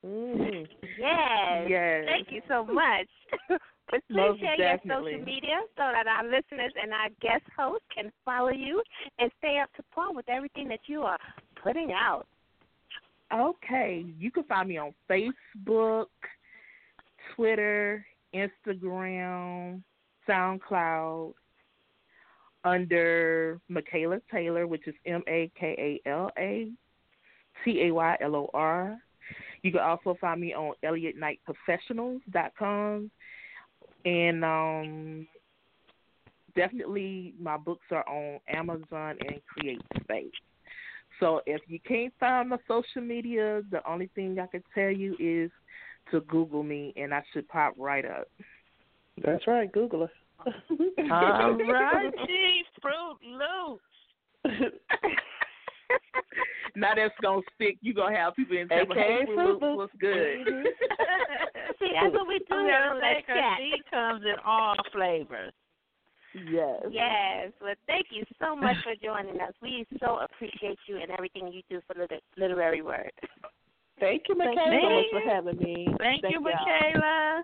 Mm. 0.05 0.67
Yes. 0.99 1.67
Yes. 1.69 2.05
Thank 2.07 2.31
you 2.31 2.41
so 2.47 2.65
much. 2.65 3.07
But 3.49 3.59
please 4.09 4.15
Most 4.15 4.39
share 4.39 4.57
definitely. 4.57 5.11
your 5.11 5.19
social 5.19 5.25
media 5.25 5.59
so 5.75 5.83
that 5.93 6.07
our 6.07 6.23
listeners 6.23 6.73
and 6.81 6.91
our 6.91 7.09
guest 7.21 7.43
hosts 7.55 7.85
can 7.93 8.11
follow 8.25 8.49
you 8.49 8.81
and 9.19 9.29
stay 9.37 9.59
up 9.61 9.71
to 9.75 9.83
par 9.93 10.13
with 10.13 10.27
everything 10.27 10.67
that 10.69 10.79
you 10.87 11.01
are 11.03 11.19
putting 11.61 11.91
out. 11.91 12.25
Okay, 13.31 14.05
you 14.17 14.31
can 14.31 14.43
find 14.45 14.69
me 14.69 14.77
on 14.77 14.93
Facebook, 15.07 16.07
Twitter, 17.35 18.03
Instagram, 18.33 19.83
SoundCloud 20.27 21.33
under 22.63 23.59
Makala 23.71 24.21
Taylor, 24.31 24.67
which 24.67 24.87
is 24.87 24.95
M 25.05 25.23
A 25.27 25.51
K 25.59 25.99
A 26.05 26.09
L 26.09 26.31
A 26.37 26.71
T 27.63 27.83
A 27.83 27.93
Y 27.93 28.17
L 28.21 28.35
O 28.35 28.49
R. 28.53 28.97
You 29.63 29.71
can 29.71 29.81
also 29.81 30.15
find 30.19 30.41
me 30.41 30.53
on 30.53 30.73
ElliotKnightProfessionals.com. 30.83 33.09
And 34.05 34.45
um, 34.45 35.27
definitely 36.55 37.33
my 37.39 37.57
books 37.57 37.85
are 37.91 38.07
on 38.07 38.39
Amazon 38.47 39.15
and 39.27 39.41
Create 39.47 39.81
Space. 40.03 40.31
So 41.19 41.41
if 41.45 41.61
you 41.67 41.79
can't 41.79 42.13
find 42.19 42.49
my 42.49 42.57
social 42.67 43.01
media, 43.01 43.61
the 43.71 43.87
only 43.89 44.09
thing 44.13 44.37
I 44.39 44.47
can 44.47 44.63
tell 44.73 44.91
you 44.91 45.15
is 45.19 45.49
to 46.11 46.21
Google 46.21 46.63
me, 46.63 46.93
and 46.95 47.13
I 47.13 47.21
should 47.33 47.49
pop 47.49 47.73
right 47.77 48.05
up. 48.05 48.29
That's 49.23 49.47
right. 49.47 49.71
Google 49.71 50.01
her. 50.01 50.11
All 51.11 51.57
right, 51.57 52.11
Chief 52.27 52.65
Fruit 52.81 53.17
Loop. 53.23 53.81
now 56.75 56.93
that's 56.95 57.13
gonna 57.21 57.41
stick. 57.55 57.77
You 57.81 57.93
gonna 57.93 58.15
have 58.15 58.35
people 58.35 58.57
in 58.57 58.71
AKA 58.71 58.93
hey, 58.95 59.25
Fruit 59.25 59.35
Fruit 59.35 59.47
Loops, 59.47 59.61
Loops. 59.61 59.77
what's 59.77 59.93
good? 59.99 60.47
Mm-hmm. 60.47 60.63
See, 61.79 61.91
that's 61.93 62.13
what 62.13 62.27
we 62.27 62.39
do 62.47 62.55
You 62.55 62.65
here 62.65 62.89
on 62.91 63.01
say, 63.01 63.15
Let's 63.15 63.27
'cause 63.27 63.35
Chat. 63.35 63.57
she 63.57 63.81
comes 63.89 64.23
in 64.23 64.35
all 64.45 64.75
flavors. 64.93 65.53
Yes. 66.33 66.83
Yes. 66.91 67.51
Well, 67.61 67.73
thank 67.87 68.07
you 68.11 68.23
so 68.39 68.55
much 68.55 68.77
for 68.83 68.93
joining 69.03 69.41
us. 69.41 69.53
We 69.61 69.85
so 69.99 70.19
appreciate 70.19 70.77
you 70.87 70.97
and 70.97 71.09
everything 71.11 71.47
you 71.51 71.61
do 71.69 71.81
for 71.87 71.95
the 71.95 72.07
literary 72.37 72.81
word. 72.83 73.11
Thank 73.99 74.23
you, 74.29 74.35
Thank 74.35 74.59
Makala, 74.59 74.81
so 74.81 74.89
much 74.89 75.05
for 75.11 75.29
having 75.29 75.57
me. 75.57 75.87
Thank, 75.97 76.23
you, 76.23 76.39
y'all. 76.43 76.43
Makala. 76.43 77.41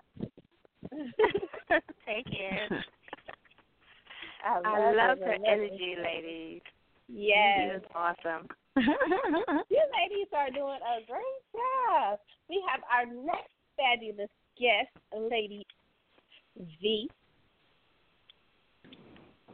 Take 2.06 2.26
care. 2.26 2.68
I 4.44 4.60
I 4.64 4.78
love 4.78 4.96
love 4.96 5.18
her 5.18 5.32
I 5.32 5.36
love 5.36 5.46
energy, 5.46 5.96
ladies. 6.02 6.60
Yes. 7.08 7.80
She 7.80 7.94
awesome. 7.94 8.48
You 8.76 9.82
ladies 9.92 10.28
are 10.36 10.50
doing 10.50 10.78
a 10.82 11.06
great 11.06 11.42
job. 11.52 12.18
We 12.48 12.62
have 12.68 12.80
our 12.92 13.06
next 13.06 13.50
fabulous 13.76 14.30
guest, 14.58 14.90
Lady 15.16 15.64
V. 16.80 17.08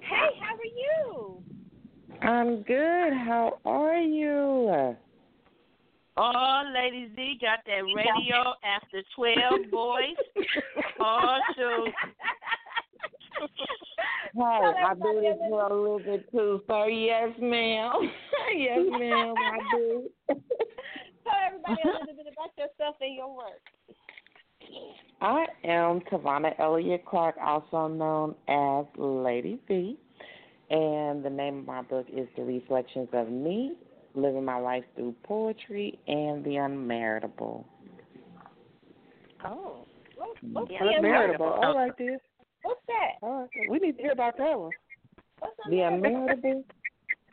Hey, 0.00 0.30
how 0.40 0.54
are 0.54 0.64
you? 0.64 1.42
I'm 2.22 2.62
good. 2.62 3.12
How 3.12 3.58
are 3.64 3.98
you? 3.98 4.96
Oh, 6.22 6.62
Lady 6.74 7.10
V 7.16 7.38
got 7.40 7.60
that 7.64 7.82
radio 7.96 8.52
after 8.62 9.02
12 9.16 9.70
voice. 9.70 10.02
Oh, 11.00 11.38
shoot. 11.56 11.94
Hey, 14.34 14.40
I 14.42 14.94
do 14.94 15.20
this 15.22 15.38
for 15.48 15.62
a 15.62 15.74
little 15.74 15.98
bit 15.98 16.30
too, 16.30 16.60
so 16.68 16.84
yes, 16.84 17.30
ma'am. 17.40 17.92
yes, 18.54 18.80
ma'am, 18.90 19.34
I 19.34 19.58
do. 19.72 20.10
Tell 20.28 20.36
everybody 21.46 21.80
a 21.84 21.88
little 21.88 22.14
bit 22.14 22.26
about 22.30 22.50
yourself 22.58 22.96
and 23.00 23.14
your 23.14 23.34
work. 23.34 23.62
I 25.22 25.46
am 25.64 26.00
Tavana 26.12 26.52
Elliott 26.60 27.06
Clark, 27.06 27.36
also 27.42 27.88
known 27.88 28.34
as 28.46 28.84
Lady 28.98 29.58
V, 29.66 29.96
and 30.68 31.24
the 31.24 31.30
name 31.30 31.60
of 31.60 31.66
my 31.66 31.80
book 31.80 32.06
is 32.14 32.28
The 32.36 32.42
Reflections 32.42 33.08
of 33.14 33.30
Me, 33.30 33.72
Living 34.14 34.44
My 34.44 34.58
Life 34.58 34.84
Through 34.96 35.14
Poetry 35.22 35.98
and 36.06 36.44
the 36.44 36.50
Unmeritable. 36.50 37.64
Oh. 39.44 39.86
What, 40.16 40.36
what's 40.52 40.68
The 40.68 40.74
the 40.78 40.84
Unmeritable. 40.84 41.40
All 41.40 41.74
right, 41.74 41.96
this. 41.96 42.20
What's 42.62 42.80
that? 42.88 43.26
Right. 43.26 43.48
We 43.70 43.78
need 43.78 43.96
to 43.96 44.02
hear 44.02 44.12
about 44.12 44.36
that 44.36 44.58
one. 44.58 44.70
What's 45.38 45.56
The 45.68 45.76
unmeritable? 45.76 46.64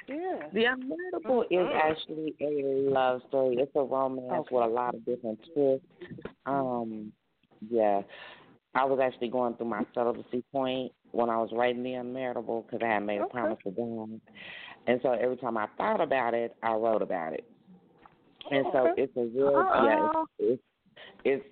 Yeah. 0.08 0.48
The 0.54 0.64
Unmeritable 0.64 1.44
is 1.52 1.68
actually 1.76 2.34
a 2.40 2.90
love 2.90 3.22
story. 3.28 3.58
It's 3.60 3.72
a 3.76 3.82
romance 3.82 4.48
with 4.50 4.64
a 4.64 4.68
lot 4.68 4.96
of 4.96 5.06
different 5.06 5.40
twists. 5.54 5.86
Um, 6.46 7.12
yeah, 7.70 8.02
I 8.74 8.86
was 8.86 9.00
actually 9.04 9.30
going 9.30 9.56
through 9.56 9.68
my 9.68 9.84
celibacy 9.94 10.44
point 10.54 10.94
when 11.12 11.30
I 11.30 11.38
was 11.38 11.50
writing 11.52 11.84
The 11.84 11.92
Unmeritable 11.92 12.66
because 12.66 12.80
I 12.84 12.94
had 12.94 13.00
made 13.00 13.20
a 13.20 13.26
promise 13.26 13.58
to 13.66 13.72
God, 13.72 14.22
and 14.88 15.00
so 15.04 15.12
every 15.12 15.38
time 15.38 15.58
I 15.58 15.68
thought 15.78 16.02
about 16.02 16.34
it, 16.34 16.56
I 16.64 16.74
wrote 16.74 17.02
about 17.02 17.34
it. 17.34 17.46
And 18.50 18.66
so 18.72 18.94
it's 18.96 19.16
a 19.18 19.26
real 19.26 19.66
yeah, 19.84 20.08
it's, 20.40 20.62
it's 21.26 21.44
it's 21.44 21.46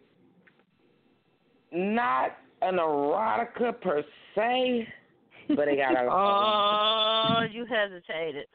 not 1.72 2.38
an 2.62 2.76
erotica 2.76 3.80
per 3.82 4.04
se, 4.34 4.88
but 5.50 5.68
it 5.68 5.78
got 5.78 5.96
a 5.96 6.10
Oh, 6.12 7.46
you 7.52 7.66
hesitated. 7.66 8.48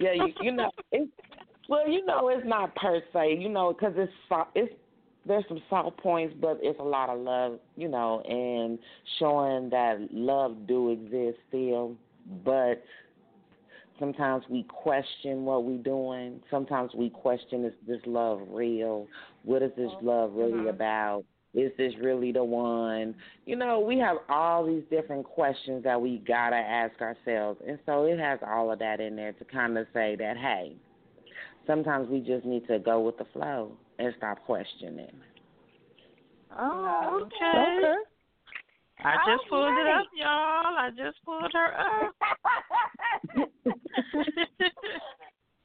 yeah, 0.00 0.12
you, 0.12 0.32
you 0.40 0.52
know, 0.52 0.70
it's 0.92 1.10
well, 1.68 1.88
you 1.88 2.04
know, 2.04 2.28
it's 2.28 2.46
not 2.46 2.74
per 2.76 3.02
se, 3.12 3.38
you 3.40 3.48
know, 3.48 3.72
because 3.72 3.94
it's 3.96 4.12
it's 4.54 4.72
there's 5.26 5.44
some 5.48 5.62
soft 5.70 5.96
points, 5.96 6.34
but 6.40 6.58
it's 6.62 6.78
a 6.78 6.84
lot 6.84 7.08
of 7.08 7.18
love, 7.18 7.58
you 7.76 7.88
know, 7.88 8.20
and 8.20 8.78
showing 9.18 9.70
that 9.70 9.98
love 10.12 10.66
do 10.66 10.90
exist 10.90 11.38
still. 11.48 11.96
But 12.44 12.84
sometimes 13.98 14.44
we 14.48 14.64
question 14.64 15.44
what 15.44 15.64
we're 15.64 15.82
doing. 15.82 16.40
Sometimes 16.50 16.92
we 16.94 17.10
question 17.10 17.64
is 17.64 17.72
this 17.86 18.00
love 18.06 18.40
real? 18.50 19.06
What 19.44 19.62
is 19.62 19.72
this 19.76 19.90
love 20.02 20.32
really 20.34 20.52
Mm-hmm. 20.52 20.68
about? 20.68 21.24
Is 21.54 21.70
this 21.78 21.92
really 22.02 22.32
the 22.32 22.42
one? 22.42 23.14
You 23.46 23.54
know, 23.54 23.78
we 23.78 23.96
have 23.98 24.16
all 24.28 24.66
these 24.66 24.82
different 24.90 25.24
questions 25.24 25.84
that 25.84 26.00
we 26.00 26.18
gotta 26.26 26.56
ask 26.56 27.00
ourselves, 27.00 27.60
and 27.66 27.78
so 27.86 28.04
it 28.06 28.18
has 28.18 28.40
all 28.44 28.72
of 28.72 28.80
that 28.80 29.00
in 29.00 29.14
there 29.14 29.32
to 29.34 29.44
kind 29.44 29.78
of 29.78 29.86
say 29.94 30.16
that 30.16 30.36
hey, 30.36 30.74
sometimes 31.64 32.08
we 32.08 32.18
just 32.20 32.44
need 32.44 32.66
to 32.66 32.80
go 32.80 33.00
with 33.00 33.18
the 33.18 33.26
flow 33.32 33.70
and 34.00 34.12
stop 34.18 34.38
questioning. 34.44 35.12
Oh, 36.58 37.20
okay. 37.22 37.94
I 39.04 39.16
just 39.26 39.48
pulled 39.48 39.78
it 39.78 39.86
up, 39.86 40.06
y'all. 40.16 40.76
I 40.78 40.90
just 40.96 41.18
pulled 41.24 41.52
her 41.52 41.74
up. 41.78 42.14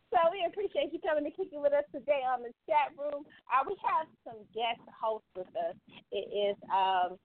So 0.10 0.18
we 0.34 0.42
appreciate 0.42 0.92
you 0.92 1.00
coming 1.06 1.24
to 1.24 1.30
kick 1.30 1.54
it 1.54 1.62
with 1.62 1.74
us 1.74 1.86
today 1.94 2.26
on 2.26 2.42
the 2.42 2.50
chat 2.66 2.98
room. 2.98 3.30
Uh, 3.46 3.62
we 3.68 3.78
have 3.86 4.10
some 4.26 4.42
guest 4.58 4.82
hosts 4.90 5.30
with 5.38 5.54
us. 5.54 5.76
It 6.12 6.26
is 6.34 6.58
um, 6.74 7.18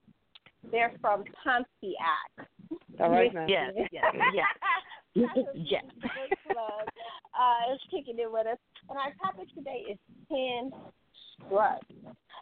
they're 0.70 0.92
from 1.00 1.24
Pontiac. 1.42 2.48
All 3.00 3.10
right, 3.10 3.32
now. 3.32 3.46
Yes, 3.48 3.72
yes, 3.90 4.04
yes. 4.34 4.44
Yes. 5.54 5.84
Book 6.02 6.38
Club 6.52 6.88
uh, 7.38 7.72
is 7.72 7.80
kicking 7.88 8.18
it 8.18 8.30
with 8.30 8.46
us, 8.48 8.58
and 8.90 8.98
our 8.98 9.12
topic 9.22 9.46
today 9.54 9.84
is 9.88 9.98
pin 10.28 10.72
struck. 11.46 11.80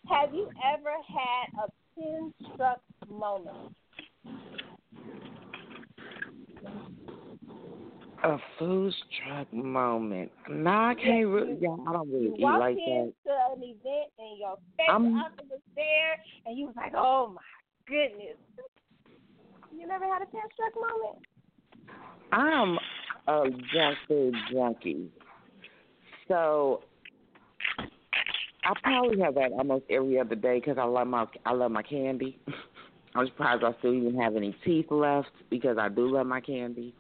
Have 0.09 0.35
you 0.35 0.49
ever 0.75 0.95
had 1.07 1.65
a 1.65 1.69
pin 1.95 2.33
struck 2.55 2.81
moment? 3.09 3.77
A 8.25 8.39
food 8.59 8.95
truck 9.25 9.53
moment. 9.53 10.31
No, 10.49 10.71
I 10.71 10.95
can't 10.95 11.27
really. 11.27 11.57
Yeah, 11.61 11.77
I 11.89 11.93
don't 11.93 12.09
really 12.13 12.27
You 12.27 12.35
eat 12.39 12.43
like 12.43 12.77
that. 12.77 12.81
into 12.81 13.13
an 13.27 13.63
event 13.63 14.11
and 14.19 14.39
your 14.39 14.57
favorite 14.79 14.93
I'm- 14.93 15.15
author 15.19 15.43
was 15.51 15.61
there, 15.75 16.17
and 16.47 16.57
you 16.57 16.67
was 16.67 16.77
like, 16.77 16.93
"Oh 16.97 17.29
my 17.35 17.41
goodness!" 17.87 18.37
You 19.77 19.87
never 19.89 20.07
had 20.07 20.23
a 20.23 20.27
pin 20.27 20.41
struck 20.55 20.75
moment? 20.77 21.27
I'm 22.31 22.79
a 23.27 23.51
junk 23.75 23.99
food 24.07 24.35
junkie, 24.53 25.11
so 26.29 26.83
I 28.65 28.73
probably 28.83 29.19
have 29.21 29.35
that 29.35 29.51
almost 29.53 29.85
every 29.91 30.21
other 30.21 30.37
day 30.37 30.61
because 30.61 30.79
I 30.79 30.85
love 30.85 31.09
my 31.09 31.27
I 31.45 31.53
love 31.53 31.73
my 31.73 31.83
candy. 31.83 32.39
I'm 33.17 33.27
surprised 33.27 33.65
I 33.65 33.73
still 33.81 33.93
even 33.95 34.19
have 34.21 34.37
any 34.37 34.57
teeth 34.65 34.91
left 34.91 35.29
because 35.51 35.77
I 35.77 35.89
do 35.89 36.09
love 36.09 36.27
my 36.27 36.41
candy, 36.41 36.95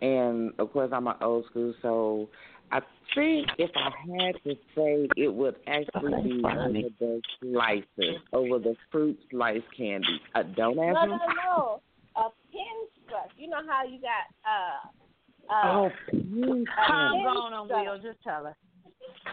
and 0.00 0.52
of 0.58 0.72
course 0.72 0.90
I'm 0.92 1.06
an 1.06 1.14
old 1.20 1.46
school, 1.46 1.74
so 1.82 2.28
I 2.70 2.80
think 3.14 3.48
if 3.58 3.70
I 3.74 3.90
had 4.24 4.34
to 4.44 4.54
say, 4.74 5.08
it 5.16 5.32
would 5.32 5.56
actually 5.66 6.22
be 6.22 6.42
over 6.44 6.68
the 7.00 7.20
slices, 7.40 8.20
over 8.32 8.58
the 8.58 8.74
fruit 8.92 9.18
slice 9.30 9.62
candy. 9.76 10.20
Uh, 10.34 10.42
don't 10.56 10.76
No, 10.76 10.82
ask 10.82 11.08
no, 11.08 11.14
me. 11.14 11.18
no. 11.46 11.80
A 12.16 12.28
pin 12.52 12.76
struck. 13.06 13.28
You 13.38 13.48
know 13.48 13.60
how 13.66 13.84
you 13.86 13.98
got 14.00 14.26
uh 14.44 15.52
uh 15.52 15.72
Oh, 15.72 15.86
a 15.86 16.10
pin 16.10 16.64
Calm 16.86 17.12
pin 17.12 17.24
down 17.24 17.52
on 17.54 17.66
struck. 17.68 17.84
Will. 17.86 17.98
Just 18.02 18.22
tell 18.22 18.44
her. 18.44 18.56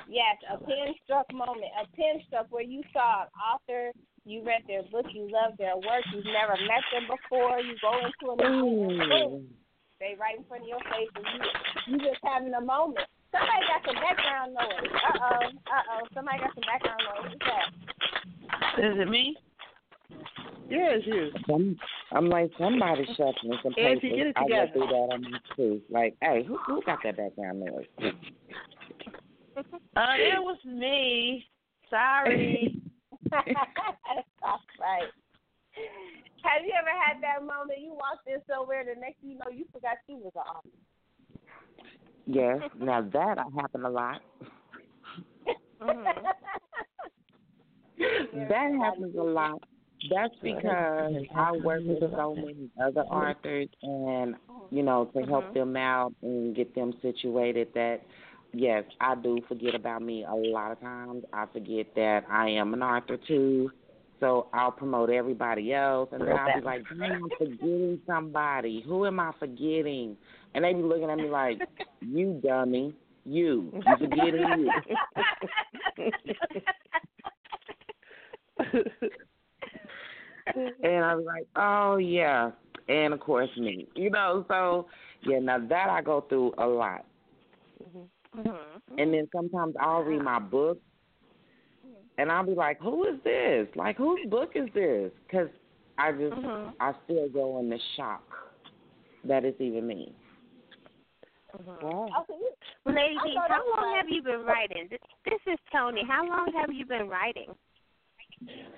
Yes, 0.08 0.38
a 0.54 0.58
pin 0.58 0.94
struck 1.04 1.26
moment. 1.34 1.72
A 1.82 1.86
Penstruck 1.98 2.48
where 2.50 2.64
you 2.64 2.82
saw 2.94 3.24
an 3.24 3.28
author, 3.36 3.92
you 4.24 4.44
read 4.46 4.62
their 4.68 4.84
book, 4.84 5.06
you 5.14 5.28
love 5.30 5.58
their 5.58 5.76
work, 5.76 6.04
you've 6.14 6.26
never 6.26 6.54
met 6.64 6.84
them 6.94 7.08
before, 7.10 7.60
you 7.60 7.76
go 7.82 7.92
into 8.00 8.34
an 8.34 8.40
event, 8.40 9.02
and 9.02 9.10
boom, 9.10 9.48
they 10.06 10.16
right 10.22 10.38
in 10.38 10.44
front 10.46 10.64
of 10.64 10.70
your 10.70 10.80
face, 10.94 11.10
and 11.18 11.26
you 11.26 11.42
you 11.94 11.98
just 11.98 12.22
having 12.24 12.54
a 12.54 12.62
moment. 12.62 13.02
Somebody 13.34 13.66
got 13.66 13.82
some 13.86 13.98
background 13.98 14.54
noise. 14.54 14.92
Uh 14.94 15.18
oh, 15.18 15.46
uh 15.50 15.84
oh. 15.90 16.02
Somebody 16.14 16.38
got 16.40 16.54
some 16.54 16.68
background 16.70 17.02
noise. 17.10 17.34
What's 17.34 17.50
that? 17.50 18.86
Is 18.86 19.00
it 19.02 19.10
me? 19.10 19.36
Yeah, 20.70 20.98
it's 20.98 21.06
you. 21.06 21.32
Some, 21.48 21.76
I'm 22.12 22.30
like 22.30 22.52
somebody 22.58 23.06
shuffling 23.18 23.58
some 23.64 23.74
Angie, 23.78 24.02
papers. 24.02 24.18
get 24.18 24.28
it 24.28 24.36
together. 24.38 24.38
I 24.38 24.46
go 24.46 24.46
together. 24.46 24.72
through 24.74 24.88
that 24.88 25.14
on 25.14 25.22
my 25.32 25.40
too. 25.56 25.82
Like, 25.90 26.16
hey, 26.22 26.44
who 26.48 26.58
who 26.66 26.82
got 26.84 27.00
that 27.04 27.18
background 27.18 27.60
noise? 27.62 28.14
Uh, 29.58 30.16
it 30.18 30.42
was 30.42 30.58
me. 30.66 31.46
Sorry. 31.90 32.82
That's 33.32 33.46
right. 34.80 35.10
Have 36.46 36.64
you 36.66 36.74
ever 36.78 36.94
had 36.94 37.22
that 37.22 37.42
moment 37.46 37.80
you 37.82 37.94
walked 37.94 38.28
in 38.28 38.38
somewhere 38.48 38.84
the 38.86 39.00
next 39.00 39.20
thing 39.22 39.32
you 39.32 39.38
know 39.38 39.52
you 39.52 39.66
forgot 39.74 39.98
you 40.08 40.18
was 40.18 40.34
an 40.36 40.42
author? 40.42 40.70
yes, 42.26 42.60
now 42.80 43.02
that 43.02 43.38
happened 43.60 43.86
a 43.86 43.90
lot. 43.90 44.22
Mm-hmm. 45.82 46.26
That 47.98 48.72
happens 48.82 49.16
a 49.18 49.24
lot. 49.24 49.64
That's 50.14 50.34
because 50.44 51.14
I 51.36 51.52
work 51.64 51.82
with 51.86 52.00
so 52.00 52.36
many 52.36 52.70
other 52.84 53.04
mm-hmm. 53.04 53.16
authors, 53.16 53.70
and 53.82 54.36
mm-hmm. 54.36 54.76
you 54.76 54.84
know, 54.84 55.10
to 55.16 55.22
help 55.24 55.54
them 55.54 55.76
out 55.78 56.14
and 56.22 56.56
get 56.56 56.76
them 56.76 56.94
situated. 57.02 57.70
That 57.74 58.02
yes, 58.54 58.84
I 59.00 59.16
do 59.16 59.40
forget 59.48 59.74
about 59.74 60.02
me 60.02 60.26
a 60.26 60.36
lot 60.36 60.72
of 60.72 60.82
times. 60.82 61.24
I 61.34 61.46
forget 61.52 61.88
that 61.96 62.26
I 62.30 62.50
am 62.50 62.74
an 62.74 62.84
author 62.84 63.18
too. 63.28 63.72
So 64.20 64.48
I'll 64.54 64.72
promote 64.72 65.10
everybody 65.10 65.74
else, 65.74 66.10
and 66.12 66.22
then 66.22 66.38
I'll 66.38 66.60
be 66.60 66.66
like, 66.66 66.84
"Dang, 66.90 67.12
I'm 67.12 67.30
forgetting 67.38 68.00
somebody. 68.08 68.82
Who 68.86 69.06
am 69.06 69.20
I 69.20 69.32
forgetting?" 69.40 70.18
And 70.54 70.64
they 70.64 70.74
be 70.74 70.82
looking 70.82 71.10
at 71.10 71.18
me 71.18 71.30
like, 71.30 71.60
"You 72.02 72.40
dummy, 72.44 72.94
you, 73.26 73.72
you 73.74 73.82
forgetting 74.00 74.60
you." 74.60 74.72
and 80.56 81.04
I 81.04 81.16
was 81.16 81.26
like, 81.26 81.48
oh 81.56 81.98
yeah, 81.98 82.52
and 82.88 83.14
of 83.14 83.20
course 83.20 83.50
me, 83.58 83.88
you 83.96 84.10
know. 84.10 84.46
So 84.48 84.88
yeah, 85.24 85.40
now 85.40 85.60
that 85.60 85.90
I 85.90 86.02
go 86.02 86.22
through 86.22 86.54
a 86.58 86.66
lot, 86.66 87.06
and 88.36 89.14
then 89.14 89.28
sometimes 89.36 89.76
I'll 89.80 90.04
read 90.04 90.22
my 90.22 90.40
book, 90.40 90.80
Mm-hmm. 91.86 92.22
and 92.22 92.32
I'll 92.32 92.46
be 92.46 92.56
like, 92.56 92.80
who 92.80 93.06
is 93.06 93.20
this? 93.24 93.68
Like, 93.76 93.98
whose 93.98 94.20
book 94.30 94.52
is 94.56 94.68
this? 94.74 95.12
Because 95.28 95.50
I 95.98 96.12
just 96.12 96.34
mm-hmm. 96.34 96.72
I 96.80 96.94
still 97.04 97.30
go 97.30 97.60
in 97.60 97.70
the 97.70 97.80
shock 97.96 98.24
that 99.26 99.46
it's 99.46 99.60
even 99.62 99.88
me. 99.88 100.14
Mm-hmm. 101.56 101.86
Oh, 101.86 102.08
Lady, 102.86 103.36
how 103.48 103.64
long 103.76 103.96
have 103.98 104.08
you 104.10 104.22
been 104.22 104.42
writing? 104.42 104.88
This, 104.90 105.00
this 105.26 105.54
is 105.54 105.60
Toni. 105.72 106.02
How 106.08 106.28
long 106.28 106.52
have 106.60 106.74
you 106.74 106.86
been 106.86 107.08
writing? 107.08 107.54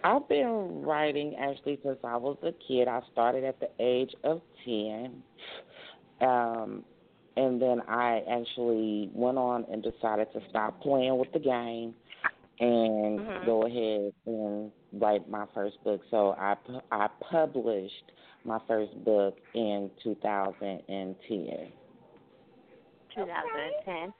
I've 0.03 0.27
been 0.29 0.81
writing 0.83 1.35
actually 1.39 1.79
since 1.83 1.97
I 2.03 2.17
was 2.17 2.37
a 2.43 2.51
kid. 2.67 2.87
I 2.87 3.01
started 3.11 3.43
at 3.43 3.59
the 3.59 3.69
age 3.79 4.13
of 4.23 4.41
10. 4.65 5.23
Um, 6.21 6.83
and 7.35 7.61
then 7.61 7.81
I 7.87 8.23
actually 8.29 9.09
went 9.13 9.37
on 9.37 9.65
and 9.71 9.83
decided 9.83 10.31
to 10.33 10.41
stop 10.49 10.81
playing 10.81 11.17
with 11.17 11.31
the 11.33 11.39
game 11.39 11.93
and 12.59 13.19
Mhm. 13.19 13.45
go 13.45 13.63
ahead 13.63 14.13
and 14.25 14.71
write 14.93 15.29
my 15.29 15.45
first 15.53 15.83
book. 15.83 16.01
So 16.09 16.35
I, 16.37 16.55
pu- 16.55 16.81
I 16.91 17.07
published 17.19 18.11
my 18.43 18.59
first 18.67 18.93
book 19.03 19.37
in 19.53 19.91
2010. 20.01 21.71
2010. 23.13 24.13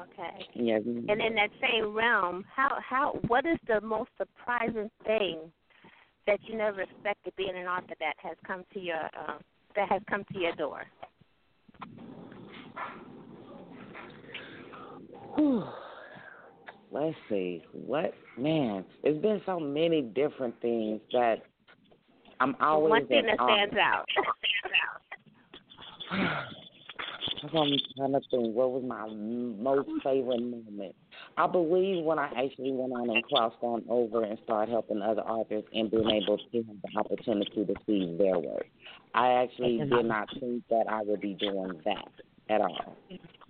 Okay. 0.00 0.46
Yes. 0.54 0.82
And 0.84 1.20
in 1.20 1.34
that 1.34 1.50
same 1.60 1.94
realm, 1.94 2.44
how 2.44 2.78
how 2.80 3.12
what 3.26 3.44
is 3.44 3.58
the 3.66 3.80
most 3.80 4.10
surprising 4.16 4.90
thing 5.04 5.52
that 6.26 6.38
you 6.44 6.56
never 6.56 6.82
expected 6.82 7.34
being 7.36 7.56
an 7.56 7.66
author 7.66 7.94
that 7.98 8.16
has 8.18 8.36
come 8.46 8.64
to 8.72 8.80
your 8.80 9.04
uh, 9.18 9.38
that 9.74 9.88
has 9.90 10.02
come 10.08 10.24
to 10.32 10.38
your 10.38 10.54
door? 10.54 10.84
Let's 16.92 17.16
see. 17.28 17.62
What 17.72 18.14
man? 18.36 18.84
It's 19.04 19.20
been 19.20 19.40
so 19.46 19.60
many 19.60 20.02
different 20.02 20.60
things 20.60 21.00
that 21.12 21.36
I'm 22.40 22.56
always 22.60 22.90
One 22.90 23.06
thing 23.06 23.18
in 23.18 23.26
that 23.26 23.36
stands 23.36 23.76
out. 23.76 24.06
I'm 27.42 27.48
trying 27.96 28.12
to 28.12 28.20
think. 28.30 28.54
What 28.54 28.72
was 28.72 28.82
my 28.86 29.06
most 29.08 29.88
favorite 30.02 30.42
moment? 30.42 30.94
I 31.36 31.46
believe 31.46 32.04
when 32.04 32.18
I 32.18 32.26
actually 32.26 32.72
went 32.72 32.92
on 32.92 33.08
and 33.08 33.22
crossed 33.24 33.56
on 33.62 33.84
over 33.88 34.24
and 34.24 34.38
started 34.44 34.70
helping 34.70 35.00
other 35.00 35.22
authors 35.22 35.64
and 35.72 35.90
being 35.90 36.10
able 36.10 36.38
to 36.38 36.56
have 36.58 36.76
the 36.82 36.98
opportunity 36.98 37.64
to 37.64 37.74
see 37.86 38.16
their 38.18 38.38
work. 38.38 38.66
I 39.14 39.32
actually 39.42 39.78
did 39.78 39.92
uh-huh. 39.92 40.02
not 40.02 40.28
think 40.38 40.64
that 40.70 40.86
I 40.88 41.02
would 41.02 41.20
be 41.20 41.34
doing 41.34 41.80
that 41.84 42.08
at 42.48 42.60
all. 42.60 42.96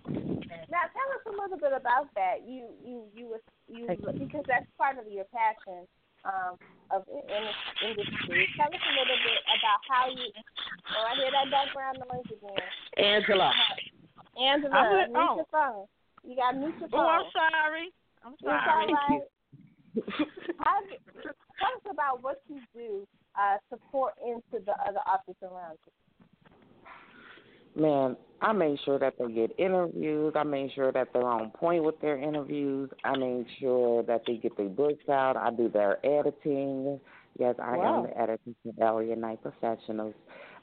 Now 0.07 0.87
tell 0.89 1.09
us 1.13 1.23
a 1.27 1.33
little 1.35 1.59
bit 1.59 1.73
about 1.75 2.09
that. 2.15 2.47
You 2.47 2.71
you 2.83 3.05
you 3.13 3.25
was 3.27 3.41
you 3.67 3.85
because 3.87 4.45
that's 4.47 4.65
part 4.77 4.97
of 4.97 5.05
your 5.11 5.25
passion 5.29 5.85
um, 6.25 6.57
of 6.89 7.05
in, 7.09 7.21
in 7.21 7.43
industry. 7.91 8.47
Tell 8.57 8.69
us 8.69 8.81
a 8.81 8.93
little 8.97 9.19
bit 9.21 9.39
about 9.45 9.79
how 9.89 10.09
you. 10.09 10.27
Oh, 10.31 11.03
I 11.05 11.15
hear 11.17 11.31
that 11.31 11.47
background 11.51 11.97
noise 12.01 12.29
again. 12.29 12.61
Angela. 12.97 13.51
Angela, 14.37 14.73
I'm 14.73 15.11
mute 15.11 15.21
oh. 15.21 15.35
your 15.37 15.49
phone. 15.51 15.85
You 16.23 16.35
got 16.35 16.57
mute 16.57 16.75
your 16.79 16.89
phone. 16.89 17.05
Oh, 17.05 17.09
I'm 17.09 17.29
sorry. 17.33 17.87
I'm 18.23 18.33
It's 18.33 18.41
sorry. 18.41 18.57
all 18.57 18.95
right. 18.95 19.21
How, 20.59 20.79
tell 21.59 21.73
us 21.75 21.85
about 21.89 22.23
what 22.23 22.41
you 22.47 22.61
do 22.73 23.07
uh, 23.35 23.57
to 23.69 23.81
pour 23.91 24.13
into 24.23 24.63
the 24.63 24.71
other 24.87 25.03
authors 25.03 25.35
around 25.43 25.77
you. 25.85 25.91
Man, 27.75 28.17
I 28.41 28.53
made 28.53 28.79
sure 28.83 28.99
that 28.99 29.13
they 29.19 29.31
get 29.31 29.51
interviews. 29.57 30.33
I 30.35 30.43
made 30.43 30.71
sure 30.73 30.91
that 30.91 31.09
they're 31.13 31.23
on 31.23 31.51
point 31.51 31.83
with 31.83 31.99
their 32.01 32.17
interviews. 32.17 32.89
I 33.03 33.15
made 33.15 33.45
sure 33.59 34.03
that 34.03 34.23
they 34.25 34.37
get 34.37 34.57
their 34.57 34.69
books 34.69 35.07
out. 35.09 35.37
I 35.37 35.51
do 35.51 35.69
their 35.69 36.03
editing. 36.05 36.99
Yes, 37.37 37.55
I 37.59 37.77
Wow. 37.77 37.97
am 37.97 38.03
the 38.03 38.17
editor 38.19 38.51
for 38.63 38.83
Elliot 38.83 39.17
Night 39.19 39.41
Professionals. 39.41 40.15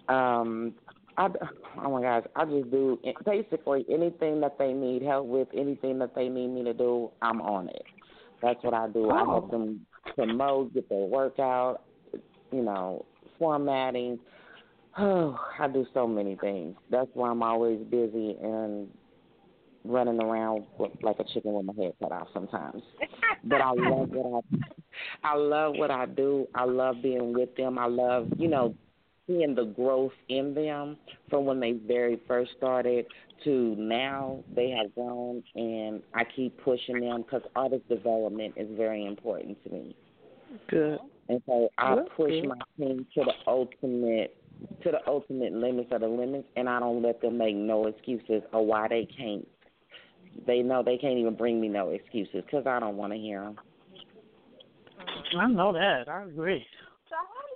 Um, 0.09 0.74
I, 1.16 1.28
oh 1.82 1.90
my 1.90 2.02
gosh, 2.02 2.24
I 2.36 2.44
just 2.44 2.70
do 2.70 2.98
basically 3.24 3.85
anything 3.89 4.40
that 4.40 4.59
they 4.59 4.72
need 4.72 5.02
help 5.02 5.26
with, 5.26 5.48
anything 5.55 5.98
that 5.98 6.14
they 6.14 6.28
need 6.28 6.48
me 6.48 6.64
to 6.64 6.74
do, 6.74 7.10
I'm 7.22 7.40
on 7.40 7.68
it. 7.68 7.85
That's 8.43 8.62
what 8.62 8.74
I 8.74 8.89
do. 8.89 9.10
I 9.10 9.24
help 9.24 9.51
them 9.51 9.86
promote, 10.14 10.74
get 10.74 10.89
their 10.89 11.06
work 11.06 11.39
out, 11.39 11.82
you 12.52 12.62
know, 12.62 13.05
formatting. 13.39 14.18
Oh, 14.98 15.38
I 15.58 15.68
do 15.68 15.86
so 15.94 16.06
many 16.06 16.36
things. 16.36 16.76
That's 16.90 17.08
why 17.14 17.30
I'm 17.30 17.42
always 17.42 17.78
busy 17.90 18.36
and 18.42 18.88
running 19.84 20.20
around 20.20 20.64
with, 20.78 20.90
like 21.02 21.16
a 21.20 21.24
chicken 21.24 21.52
with 21.52 21.66
my 21.66 21.72
head 21.82 21.92
cut 22.02 22.12
off 22.12 22.28
sometimes. 22.34 22.82
But 23.44 23.60
I 23.60 23.70
love 23.70 24.08
what 24.10 24.44
I 24.44 24.58
I 25.22 25.36
love 25.36 25.74
what 25.76 25.90
I 25.90 26.06
do. 26.06 26.48
I 26.54 26.64
love 26.64 26.96
being 27.02 27.32
with 27.32 27.54
them. 27.56 27.78
I 27.78 27.86
love, 27.86 28.28
you 28.36 28.48
know, 28.48 28.74
seeing 29.26 29.54
the 29.54 29.66
growth 29.66 30.12
in 30.28 30.54
them 30.54 30.96
from 31.30 31.44
when 31.44 31.60
they 31.60 31.72
very 31.72 32.20
first 32.26 32.50
started 32.56 33.06
to 33.44 33.76
now 33.78 34.42
they 34.56 34.70
have 34.70 34.92
grown 34.94 35.42
and 35.54 36.02
I 36.14 36.24
keep 36.24 36.58
pushing 36.62 37.00
them 37.00 37.22
because 37.22 37.42
artist 37.54 37.88
development 37.88 38.54
is 38.56 38.68
very 38.76 39.06
important 39.06 39.62
to 39.64 39.70
me. 39.70 39.96
Good. 40.68 40.98
And 41.28 41.42
so 41.46 41.68
I 41.78 41.96
That's 41.96 42.08
push 42.16 42.30
good. 42.30 42.48
my 42.48 42.56
team 42.78 43.06
to 43.14 43.24
the 43.24 43.32
ultimate 43.46 44.34
to 44.82 44.90
the 44.90 45.06
ultimate 45.06 45.52
limits 45.52 45.90
of 45.93 46.01
the 46.01 46.09
limits 46.09 46.48
and 46.56 46.68
I 46.68 46.80
don't 46.80 47.02
let 47.02 47.20
them 47.20 47.39
make 47.39 47.56
no 47.56 47.86
excuses 47.86 48.43
or 48.52 48.64
why 48.64 48.89
they 48.89 49.09
can't. 49.16 49.47
They 50.47 50.60
know 50.60 50.82
they 50.82 50.98
can't 50.98 51.18
even 51.18 51.35
bring 51.35 51.60
me 51.60 51.68
no 51.68 51.90
excuses 51.90 52.44
because 52.44 52.66
I 52.66 52.78
don't 52.78 52.97
want 52.97 53.12
to 53.12 53.18
hear 53.18 53.43
them. 53.43 53.59
I 55.39 55.47
know 55.48 55.72
that. 55.72 56.09
I 56.09 56.24
agree. 56.24 56.64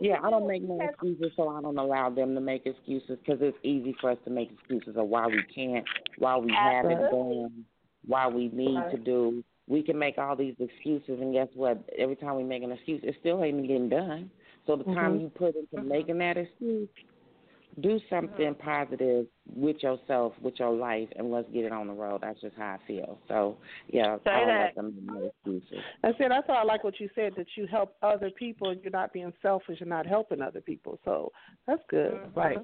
Yeah, 0.01 0.17
I 0.21 0.31
don't 0.31 0.49
make 0.49 0.63
no 0.63 0.81
excuses, 0.81 1.31
so 1.37 1.49
I 1.49 1.61
don't 1.63 1.79
allow 1.79 2.11
them 2.11 2.35
to 2.35 2.41
make 2.41 2.67
excuses 2.67 3.19
because 3.25 3.39
it's 3.41 3.57
easy 3.63 3.95
for 4.01 4.11
us 4.11 4.19
to 4.25 4.31
make 4.31 4.51
excuses 4.51 4.97
of 4.97 5.07
why 5.07 5.29
we 5.29 5.45
can't, 5.55 5.87
why 6.19 6.37
we 6.39 6.53
haven't 6.53 7.05
Absolutely. 7.05 7.45
done, 7.45 7.65
why 8.07 8.27
we 8.27 8.49
need 8.49 8.83
to 8.91 8.97
do. 8.99 9.45
We 9.69 9.81
can 9.81 9.97
make 9.97 10.19
all 10.19 10.35
these 10.35 10.57
excuses, 10.59 11.21
and 11.21 11.33
guess 11.33 11.47
what? 11.55 11.89
Every 11.97 12.17
time 12.17 12.37
we 12.37 12.43
make 12.43 12.65
an 12.65 12.73
excuse, 12.73 13.01
it 13.05 13.15
still 13.21 13.45
ain't 13.45 13.63
getting 13.63 13.89
done. 13.89 14.29
So 14.67 14.77
the 14.77 14.85
time 14.85 15.19
Mhm. 15.19 15.23
you 15.23 15.29
put 15.31 15.57
into 15.57 15.77
mm-hmm. 15.77 15.89
making 15.89 16.19
that 16.19 16.37
excuse, 16.37 16.89
mm. 16.89 17.83
do 17.83 17.99
something 18.11 18.55
positive 18.57 19.27
with 19.57 19.83
yourself, 19.83 20.35
with 20.41 20.59
your 20.59 20.71
life, 20.71 21.09
and 21.17 21.31
let's 21.33 21.49
get 21.51 21.65
it 21.65 21.73
on 21.73 21.87
the 21.87 21.93
road. 21.93 22.21
That's 22.21 22.41
just 22.41 22.55
how 22.57 22.75
I 22.75 22.87
feel. 22.87 23.19
So 23.29 23.57
yeah, 23.89 24.19
Say 24.25 24.31
I 24.31 24.39
don't 24.41 24.49
that. 24.49 24.65
let 24.65 24.75
them 24.75 25.07
make 25.07 25.33
excuses. 25.33 25.85
I 26.05 26.13
said 26.19 26.31
that's 26.31 26.47
why 26.49 26.57
I 26.57 26.65
like 26.65 26.85
what 26.85 27.01
you 27.01 27.09
said 27.15 27.35
that 27.37 27.47
you 27.57 27.67
help 27.67 27.97
other 28.03 28.31
people 28.31 28.71
and 28.71 28.81
you're 28.83 28.91
not 28.91 29.13
being 29.13 29.33
selfish 29.43 29.81
and 29.81 29.89
not 29.91 30.07
helping 30.07 30.43
other 30.43 30.61
people. 30.61 31.01
So 31.05 31.33
that's 31.67 31.83
good. 31.89 32.13
Mm-hmm. 32.13 32.39
Right. 32.39 32.59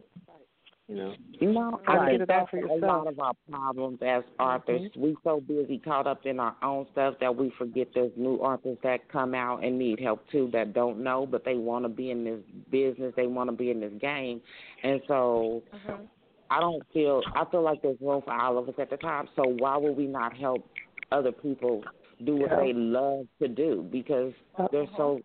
You 0.89 0.97
know. 0.97 1.15
You 1.32 1.52
know, 1.52 1.81
I 1.86 2.06
think 2.06 2.27
get 2.27 2.31
it 2.31 2.31
all 2.31 2.48
that's 2.51 2.82
a 2.82 2.86
lot 2.86 3.06
of 3.06 3.20
our 3.20 3.35
problems 3.51 3.98
as 4.01 4.23
authors. 4.40 4.81
Mm-hmm. 4.81 5.01
We 5.02 5.16
so 5.23 5.40
busy 5.47 5.78
caught 5.78 6.06
up 6.06 6.24
in 6.24 6.40
our 6.40 6.56
own 6.62 6.86
stuff 6.93 7.15
that 7.20 7.36
we 7.36 7.52
forget 7.59 7.89
there's 7.94 8.10
new 8.16 8.36
authors 8.36 8.78
that 8.82 9.06
come 9.12 9.35
out 9.35 9.62
and 9.62 9.78
need 9.78 10.01
help 10.01 10.24
too 10.32 10.48
that 10.55 10.73
don't 10.73 11.05
know, 11.05 11.27
but 11.27 11.44
they 11.44 11.56
want 11.56 11.85
to 11.85 11.90
be 11.90 12.10
in 12.10 12.24
this 12.24 12.40
business. 12.70 13.12
They 13.16 13.27
want 13.27 13.51
to 13.51 13.56
be 13.56 13.70
in 13.70 13.81
this 13.81 13.93
game, 14.01 14.40
and 14.82 15.02
so 15.06 15.62
uh-huh. 15.74 15.98
I 16.51 16.60
don't 16.60 16.82
feel. 16.94 17.20
I 17.35 17.44
feel 17.51 17.62
like 17.62 17.82
there's 17.82 18.01
room 18.01 18.23
for 18.24 18.32
all 18.32 18.56
of 18.56 18.69
us 18.70 18.74
at 18.78 18.89
the 18.89 18.97
time. 18.97 19.28
So 19.36 19.43
why 19.59 19.77
would 19.77 19.94
we 19.94 20.06
not 20.06 20.35
help 20.35 20.66
other 21.12 21.32
people 21.32 21.85
do 22.24 22.36
what 22.36 22.51
Yeah. 22.51 22.60
they 22.60 22.73
love 22.73 23.27
to 23.43 23.48
do? 23.48 23.86
Because 23.93 24.32
uh-huh. 24.56 24.69
they're 24.73 24.89
so. 24.97 25.20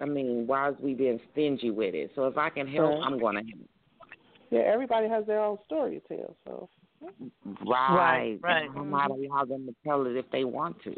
I 0.00 0.06
mean, 0.06 0.48
why 0.48 0.70
is 0.70 0.74
we 0.80 0.94
being 0.94 1.20
stingy 1.30 1.70
with 1.70 1.94
it? 1.94 2.10
So 2.16 2.26
if 2.26 2.36
I 2.36 2.50
can 2.50 2.66
help, 2.66 2.90
Right. 2.90 3.02
I'm 3.04 3.20
going 3.20 3.36
to 3.36 3.42
help. 3.48 3.68
Yeah, 4.52 4.60
everybody 4.66 5.08
has 5.08 5.24
their 5.24 5.40
own 5.40 5.56
story 5.64 6.02
to 6.08 6.16
tell. 6.16 6.36
So 6.44 6.68
Right. 7.64 8.38
right. 8.42 8.70
I'm 8.76 8.90
not 8.90 9.10
allow 9.10 9.46
them 9.46 9.66
to 9.66 9.74
tell 9.82 10.06
it 10.06 10.14
if 10.14 10.30
they 10.30 10.44
want 10.44 10.80
to. 10.82 10.94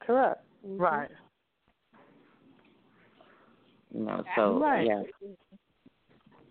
correct. 0.00 0.44
Right. 0.62 1.10
You 3.92 4.04
know, 4.04 4.24
so 4.36 4.58
Right. 4.58 4.86
yeah. 4.86 5.02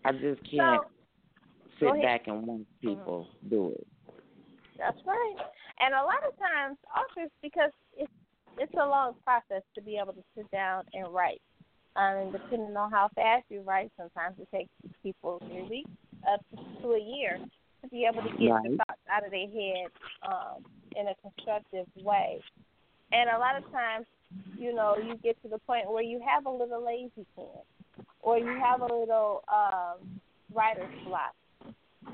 I 0.04 0.12
just 0.12 0.44
can't 0.44 0.82
go 0.82 0.90
sit 1.80 2.02
back 2.02 2.28
and 2.28 2.46
watch 2.46 2.68
people 2.82 3.30
do 3.48 3.70
it. 3.70 3.88
That's 4.78 5.00
right. 5.06 5.36
And 5.80 5.94
a 5.96 6.04
lot 6.04 6.22
of 6.28 6.38
times, 6.38 6.78
authors, 6.94 7.32
because 7.42 7.72
it's 7.96 8.12
it's 8.58 8.74
a 8.74 8.86
long 8.86 9.16
process 9.24 9.64
to 9.76 9.82
be 9.82 9.98
able 9.98 10.14
to 10.14 10.24
sit 10.36 10.52
down 10.52 10.84
and 10.94 11.08
write. 11.14 11.42
Um, 11.96 12.18
and 12.18 12.32
depending 12.34 12.76
on 12.76 12.92
how 12.92 13.10
fast 13.16 13.46
you 13.50 13.62
write, 13.62 13.92
sometimes 13.96 14.38
it 14.38 14.50
takes 14.52 14.70
people 15.02 15.42
three 15.48 15.64
weeks 15.64 15.90
up 16.32 16.42
to 16.82 16.88
a 16.94 17.00
year 17.00 17.40
to 17.82 17.90
be 17.90 18.06
able 18.06 18.22
to 18.22 18.30
get 18.38 18.64
the 18.64 18.78
thoughts 18.78 19.02
out 19.12 19.26
of 19.26 19.32
their 19.32 19.48
head 19.48 19.88
um, 20.28 20.64
in 20.96 21.08
a 21.08 21.16
constructive 21.22 21.88
way. 22.04 22.40
And 23.12 23.30
a 23.30 23.38
lot 23.38 23.58
of 23.58 23.70
times, 23.72 24.06
you 24.58 24.74
know, 24.74 24.96
you 24.98 25.18
get 25.18 25.42
to 25.44 25.50
the 25.50 25.58
point 25.60 25.92
where 25.92 26.04
you 26.04 26.22
have 26.26 26.46
a 26.46 26.50
little 26.50 26.86
lazy 26.86 27.26
pen, 27.36 28.06
or 28.22 28.38
you 28.38 28.60
have 28.64 28.82
a 28.82 28.86
little 28.86 29.44
um, 29.52 30.22
writer's 30.54 30.94
block. 31.06 31.36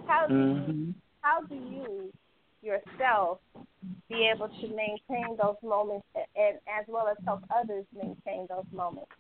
How 0.07 0.27
do 0.27 0.33
you 0.33 0.93
how 1.21 1.41
do 1.41 1.55
you 1.55 2.11
yourself 2.61 3.39
be 4.09 4.29
able 4.33 4.47
to 4.47 4.67
maintain 4.69 5.37
those 5.41 5.55
moments 5.63 6.05
and, 6.15 6.25
and 6.35 6.55
as 6.79 6.85
well 6.87 7.07
as 7.07 7.17
help 7.25 7.43
others 7.55 7.85
maintain 7.93 8.47
those 8.49 8.65
moments? 8.73 9.11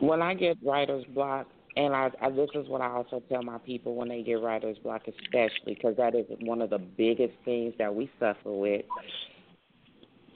When 0.00 0.22
I 0.22 0.34
get 0.34 0.56
writer's 0.62 1.04
block, 1.06 1.46
and 1.76 1.94
I, 1.94 2.10
I 2.20 2.30
this 2.30 2.50
is 2.54 2.68
what 2.68 2.80
I 2.80 2.88
also 2.88 3.22
tell 3.28 3.42
my 3.42 3.58
people 3.58 3.94
when 3.94 4.08
they 4.08 4.22
get 4.22 4.34
writer's 4.34 4.78
block, 4.78 5.02
especially 5.08 5.74
because 5.74 5.96
that 5.96 6.14
is 6.14 6.26
one 6.40 6.62
of 6.62 6.70
the 6.70 6.78
biggest 6.78 7.34
things 7.44 7.74
that 7.78 7.94
we 7.94 8.10
suffer 8.18 8.52
with. 8.52 8.84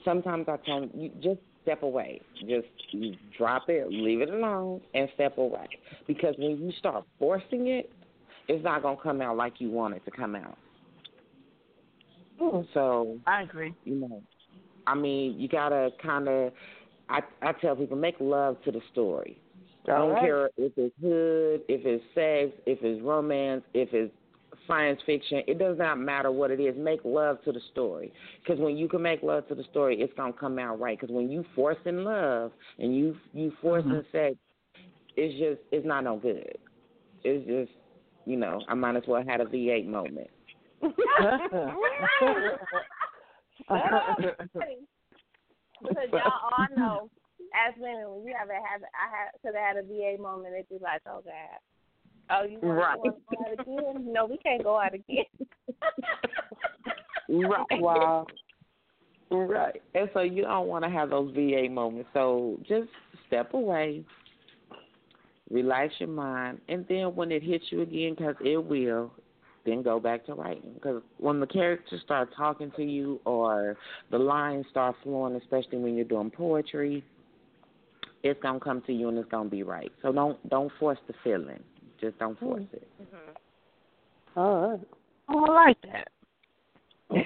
Sometimes 0.03 0.47
I 0.47 0.57
tell 0.65 0.81
them, 0.81 0.91
you 0.93 1.11
just 1.21 1.39
step 1.63 1.83
away, 1.83 2.21
just 2.41 2.67
you 2.91 3.15
drop 3.37 3.69
it, 3.69 3.87
leave 3.89 4.21
it 4.21 4.29
alone, 4.29 4.81
and 4.93 5.07
step 5.15 5.37
away. 5.37 5.67
Because 6.07 6.35
when 6.37 6.57
you 6.57 6.71
start 6.77 7.05
forcing 7.17 7.67
it, 7.67 7.91
it's 8.47 8.63
not 8.63 8.81
gonna 8.81 8.97
come 9.01 9.21
out 9.21 9.37
like 9.37 9.53
you 9.59 9.69
want 9.69 9.93
it 9.93 10.03
to 10.05 10.11
come 10.11 10.35
out. 10.35 10.57
So 12.73 13.19
I 13.27 13.43
agree. 13.43 13.73
You 13.83 13.95
know, 13.95 14.23
I 14.87 14.95
mean, 14.95 15.39
you 15.39 15.47
gotta 15.47 15.91
kind 16.01 16.27
of. 16.27 16.53
I 17.09 17.21
I 17.41 17.53
tell 17.53 17.75
people 17.75 17.97
make 17.97 18.15
love 18.19 18.57
to 18.63 18.71
the 18.71 18.81
story. 18.91 19.39
I 19.89 19.97
don't 19.97 20.11
right. 20.11 20.21
care 20.21 20.49
if 20.57 20.73
it's 20.77 20.95
hood, 21.01 21.61
if 21.67 21.85
it's 21.85 22.03
sex, 22.13 22.61
if 22.65 22.79
it's 22.81 23.01
romance, 23.03 23.63
if 23.73 23.89
it's 23.93 24.13
science 24.69 25.01
fiction. 25.05 25.41
It 25.47 25.59
does 25.59 25.77
not 25.77 25.99
matter 25.99 26.31
what 26.31 26.51
it 26.51 26.61
is. 26.61 26.75
Make 26.77 27.01
love 27.03 27.43
to 27.43 27.51
the 27.51 27.59
story. 27.71 28.13
Because 28.41 28.59
when 28.59 28.77
you 28.77 28.87
can 28.87 29.01
make 29.01 29.21
love 29.23 29.47
to 29.49 29.55
the 29.55 29.63
story, 29.63 29.99
it's 29.99 30.13
gonna 30.15 30.31
come 30.31 30.57
out 30.59 30.79
right. 30.79 30.97
Because 30.97 31.13
when 31.13 31.29
you 31.29 31.43
force 31.55 31.77
in 31.85 32.05
love 32.05 32.51
and 32.77 32.95
you 32.95 33.17
you 33.33 33.51
force 33.61 33.83
in 33.83 33.91
mm-hmm. 33.91 34.17
sex, 34.17 34.35
it's 35.17 35.37
just 35.39 35.59
it's 35.71 35.85
not 35.85 36.05
no 36.05 36.17
good. 36.17 36.57
It's 37.23 37.45
just 37.47 37.71
you 38.25 38.37
know 38.37 38.61
I 38.69 38.75
might 38.75 38.95
as 38.95 39.03
well 39.07 39.23
have 39.27 39.41
a 39.41 39.45
V8 39.45 39.87
moment. 39.87 40.29
because 45.81 46.09
y'all 46.11 46.21
all 46.57 46.67
know, 46.77 47.09
as 47.53 47.73
women, 47.77 48.05
when 48.09 48.27
you 48.27 48.33
ever 48.41 48.53
have, 48.53 48.81
I 48.83 49.09
had 49.09 49.41
could 49.41 49.55
have 49.55 49.75
had 49.75 49.77
a 49.77 49.87
V8 49.87 50.19
moment, 50.19 50.53
it'd 50.53 50.69
be 50.69 50.77
like, 50.83 51.01
oh 51.07 51.21
god, 51.23 51.59
oh 52.31 52.43
you 52.43 52.59
want, 52.61 52.77
Right. 52.77 52.99
to 53.03 53.11
go 53.29 53.45
out 53.45 53.53
again? 53.93 54.11
No, 54.13 54.25
we 54.25 54.37
can't 54.37 54.63
go 54.63 54.79
out 54.79 54.93
again. 54.93 55.25
Right. 57.29 57.65
Wow. 57.79 58.25
Right. 59.31 59.81
And 59.93 60.09
so 60.13 60.21
you 60.21 60.41
don't 60.41 60.67
want 60.67 60.83
to 60.83 60.89
have 60.89 61.11
those 61.11 61.31
V8 61.35 61.71
moments. 61.71 62.09
So 62.13 62.57
just 62.67 62.89
step 63.27 63.53
away, 63.53 64.03
relax 65.51 65.93
your 65.99 66.09
mind, 66.09 66.61
and 66.67 66.83
then 66.89 67.15
when 67.15 67.31
it 67.31 67.43
hits 67.43 67.65
you 67.69 67.81
again, 67.81 68.15
because 68.17 68.35
it 68.43 68.57
will, 68.57 69.11
then 69.65 69.83
go 69.83 69.99
back 69.99 70.25
to 70.25 70.33
writing. 70.33 70.73
Because 70.73 71.03
when 71.17 71.39
the 71.39 71.45
characters 71.45 72.01
start 72.03 72.29
talking 72.35 72.71
to 72.75 72.83
you 72.83 73.19
or 73.25 73.77
the 74.09 74.17
lines 74.17 74.65
start 74.71 74.95
flowing, 75.03 75.35
especially 75.35 75.77
when 75.77 75.95
you're 75.95 76.05
doing 76.05 76.31
poetry, 76.31 77.03
it's 78.23 78.41
gonna 78.41 78.59
come 78.59 78.81
to 78.87 78.93
you 78.93 79.09
and 79.09 79.17
it's 79.17 79.29
gonna 79.29 79.49
be 79.49 79.63
right. 79.63 79.91
So 80.01 80.11
don't 80.11 80.37
don't 80.49 80.71
force 80.79 80.99
the 81.07 81.13
feeling. 81.23 81.63
Just 81.99 82.17
don't 82.19 82.39
force 82.39 82.61
Mm. 82.61 82.73
it. 82.73 82.87
Mm-hmm. 83.01 84.39
All 84.39 84.69
right. 84.69 84.87
Oh, 85.29 85.45
I 85.45 85.53
like 85.67 85.77
that. 85.83 86.07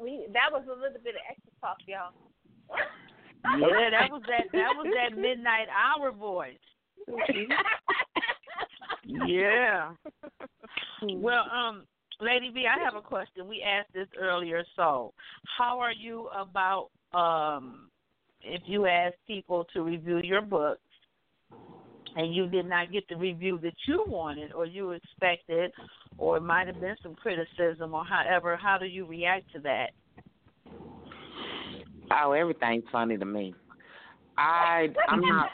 We 0.00 0.26
that 0.32 0.52
was 0.52 0.62
a 0.66 0.72
little 0.72 1.00
bit 1.02 1.16
of 1.16 1.20
extra 1.28 1.52
talk, 1.60 1.78
y'all. 1.86 2.12
Yeah, 3.58 3.90
that 3.90 4.10
was 4.10 4.22
that 4.28 4.46
that 4.52 4.74
was 4.76 4.86
that 4.94 5.16
midnight 5.16 5.68
hour 5.70 6.12
voice. 6.12 6.58
Yeah. 9.04 9.92
Well, 11.02 11.44
um, 11.50 11.84
Lady 12.20 12.50
V, 12.50 12.66
I 12.66 12.82
have 12.84 12.94
a 12.94 13.00
question. 13.00 13.48
We 13.48 13.62
asked 13.62 13.92
this 13.94 14.08
earlier. 14.20 14.64
So, 14.76 15.14
how 15.56 15.78
are 15.78 15.92
you 15.92 16.28
about 16.36 16.90
um, 17.14 17.88
if 18.42 18.62
you 18.66 18.86
ask 18.86 19.14
people 19.26 19.66
to 19.72 19.82
review 19.82 20.20
your 20.22 20.42
book 20.42 20.78
and 22.16 22.34
you 22.34 22.46
did 22.48 22.66
not 22.66 22.92
get 22.92 23.08
the 23.08 23.16
review 23.16 23.58
that 23.62 23.74
you 23.86 24.04
wanted 24.08 24.52
or 24.52 24.66
you 24.66 24.92
expected, 24.92 25.70
or 26.16 26.38
it 26.38 26.42
might 26.42 26.66
have 26.66 26.80
been 26.80 26.96
some 27.02 27.14
criticism, 27.14 27.94
or 27.94 28.04
however, 28.04 28.56
how 28.56 28.78
do 28.78 28.86
you 28.86 29.04
react 29.06 29.52
to 29.52 29.60
that? 29.60 29.90
Oh, 32.10 32.32
everything's 32.32 32.84
funny 32.90 33.16
to 33.18 33.24
me. 33.24 33.54
I 34.36 34.88
I'm 35.08 35.20
not. 35.20 35.50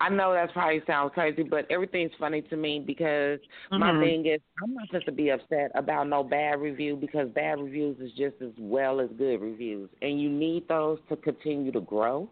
I 0.00 0.08
know 0.10 0.32
that 0.32 0.52
probably 0.52 0.82
sounds 0.86 1.12
crazy, 1.14 1.42
but 1.42 1.66
everything's 1.70 2.12
funny 2.18 2.42
to 2.42 2.56
me 2.56 2.82
because 2.84 3.38
my 3.76 3.92
Mhm. 3.92 3.94
thing 3.94 4.26
is 4.26 4.40
I'm 4.62 4.74
not 4.74 4.86
supposed 4.88 5.06
to 5.06 5.12
be 5.12 5.30
upset 5.30 5.70
about 5.74 6.08
no 6.08 6.22
bad 6.22 6.60
review 6.60 6.96
because 6.96 7.28
bad 7.30 7.58
reviews 7.60 7.98
is 8.00 8.12
just 8.16 8.36
as 8.42 8.52
well 8.58 9.00
as 9.00 9.08
good 9.18 9.40
reviews, 9.40 9.88
and 10.02 10.20
you 10.20 10.28
need 10.28 10.68
those 10.68 10.98
to 11.08 11.16
continue 11.16 11.72
to 11.72 11.80
grow. 11.80 12.28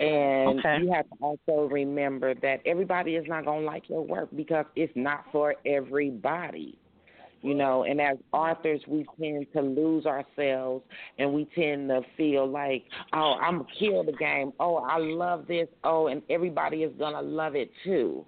And 0.00 0.64
Okay. 0.64 0.72
you 0.72 0.92
have 0.92 1.04
to 1.10 1.16
also 1.20 1.68
remember 1.70 2.34
that 2.34 2.60
everybody 2.66 3.16
is 3.16 3.26
not 3.28 3.44
gonna 3.44 3.64
like 3.66 3.88
your 3.88 4.02
work 4.02 4.28
because 4.34 4.66
it's 4.76 4.92
not 4.96 5.24
for 5.32 5.54
everybody 5.66 6.78
you 7.44 7.54
know 7.54 7.84
and 7.84 8.00
as 8.00 8.16
authors 8.32 8.80
we 8.88 9.06
tend 9.20 9.46
to 9.52 9.60
lose 9.60 10.06
ourselves 10.06 10.82
and 11.18 11.30
we 11.30 11.46
tend 11.54 11.90
to 11.90 12.00
feel 12.16 12.48
like 12.48 12.84
oh 13.12 13.36
i'm 13.40 13.58
gonna 13.58 13.68
kill 13.78 14.02
the 14.02 14.12
game. 14.12 14.52
Oh 14.58 14.76
i 14.76 14.96
love 14.98 15.46
this. 15.46 15.68
Oh 15.84 16.06
and 16.08 16.22
everybody 16.30 16.78
is 16.78 16.92
gonna 16.98 17.20
love 17.20 17.54
it 17.54 17.70
too. 17.84 18.24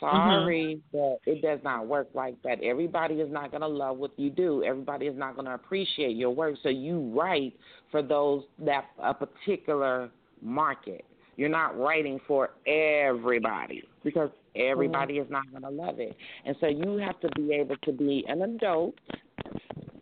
Mm-hmm. 0.00 0.16
Sorry 0.16 0.80
but 0.92 1.18
it 1.26 1.42
does 1.42 1.58
not 1.64 1.88
work 1.88 2.08
like 2.14 2.40
that. 2.44 2.62
Everybody 2.62 3.16
is 3.16 3.30
not 3.30 3.50
gonna 3.50 3.68
love 3.68 3.98
what 3.98 4.12
you 4.16 4.30
do. 4.30 4.62
Everybody 4.62 5.06
is 5.06 5.18
not 5.18 5.34
gonna 5.34 5.54
appreciate 5.54 6.16
your 6.16 6.30
work. 6.30 6.54
So 6.62 6.68
you 6.68 7.12
write 7.12 7.54
for 7.90 8.02
those 8.02 8.44
that 8.60 8.84
a 9.02 9.12
particular 9.12 10.10
market. 10.40 11.04
You're 11.36 11.48
not 11.48 11.78
writing 11.78 12.20
for 12.26 12.50
everybody 12.66 13.82
because 14.04 14.30
everybody 14.58 15.14
is 15.14 15.30
not 15.30 15.50
going 15.50 15.62
to 15.62 15.70
love 15.70 16.00
it. 16.00 16.16
And 16.44 16.56
so 16.60 16.66
you 16.66 16.98
have 16.98 17.18
to 17.20 17.28
be 17.36 17.52
able 17.54 17.76
to 17.84 17.92
be 17.92 18.24
an 18.28 18.42
adult 18.42 18.94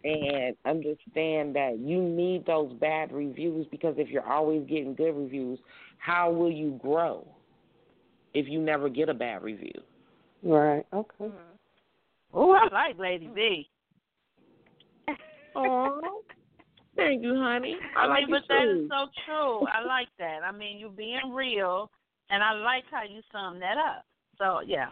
and 0.04 0.56
understand 0.64 1.54
that 1.56 1.78
you 1.80 2.00
need 2.00 2.46
those 2.46 2.72
bad 2.74 3.12
reviews 3.12 3.66
because 3.70 3.94
if 3.98 4.08
you're 4.08 4.26
always 4.26 4.62
getting 4.68 4.94
good 4.94 5.12
reviews, 5.12 5.58
how 5.98 6.30
will 6.30 6.50
you 6.50 6.78
grow 6.82 7.26
if 8.34 8.46
you 8.48 8.60
never 8.60 8.88
get 8.88 9.08
a 9.08 9.14
bad 9.14 9.42
review? 9.42 9.80
Right. 10.42 10.84
Okay. 10.92 11.32
Oh, 12.32 12.52
I 12.52 12.72
like 12.72 12.98
Lady 12.98 13.28
V. 13.34 13.68
Oh, 15.56 16.22
thank 16.96 17.22
you, 17.22 17.34
honey. 17.34 17.76
I, 17.96 18.00
I 18.00 18.06
like 18.06 18.18
mean, 18.20 18.28
you 18.28 18.34
but 18.34 18.42
that 18.48 18.64
too. 18.64 18.82
is 18.82 18.90
so 18.90 19.06
true. 19.24 19.66
I 19.66 19.82
like 19.84 20.08
that. 20.18 20.40
I 20.46 20.52
mean, 20.52 20.78
you're 20.78 20.90
being 20.90 21.32
real, 21.32 21.90
and 22.28 22.42
I 22.42 22.52
like 22.52 22.84
how 22.90 23.02
you 23.02 23.22
sum 23.32 23.58
that 23.60 23.78
up. 23.78 24.04
So 24.38 24.60
yeah. 24.66 24.88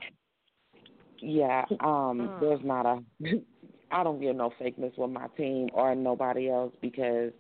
Yeah, 1.21 1.65
um, 1.81 2.31
Mm. 2.31 2.41
there's 2.41 2.65
not 2.65 2.87
a. 2.87 3.03
I 3.91 4.03
don't 4.03 4.21
get 4.21 4.35
no 4.35 4.51
fakeness 4.61 4.97
with 4.99 5.11
my 5.11 5.29
team 5.37 5.69
or 5.73 5.95
nobody 5.95 6.51
else 6.51 6.75
because 6.81 7.33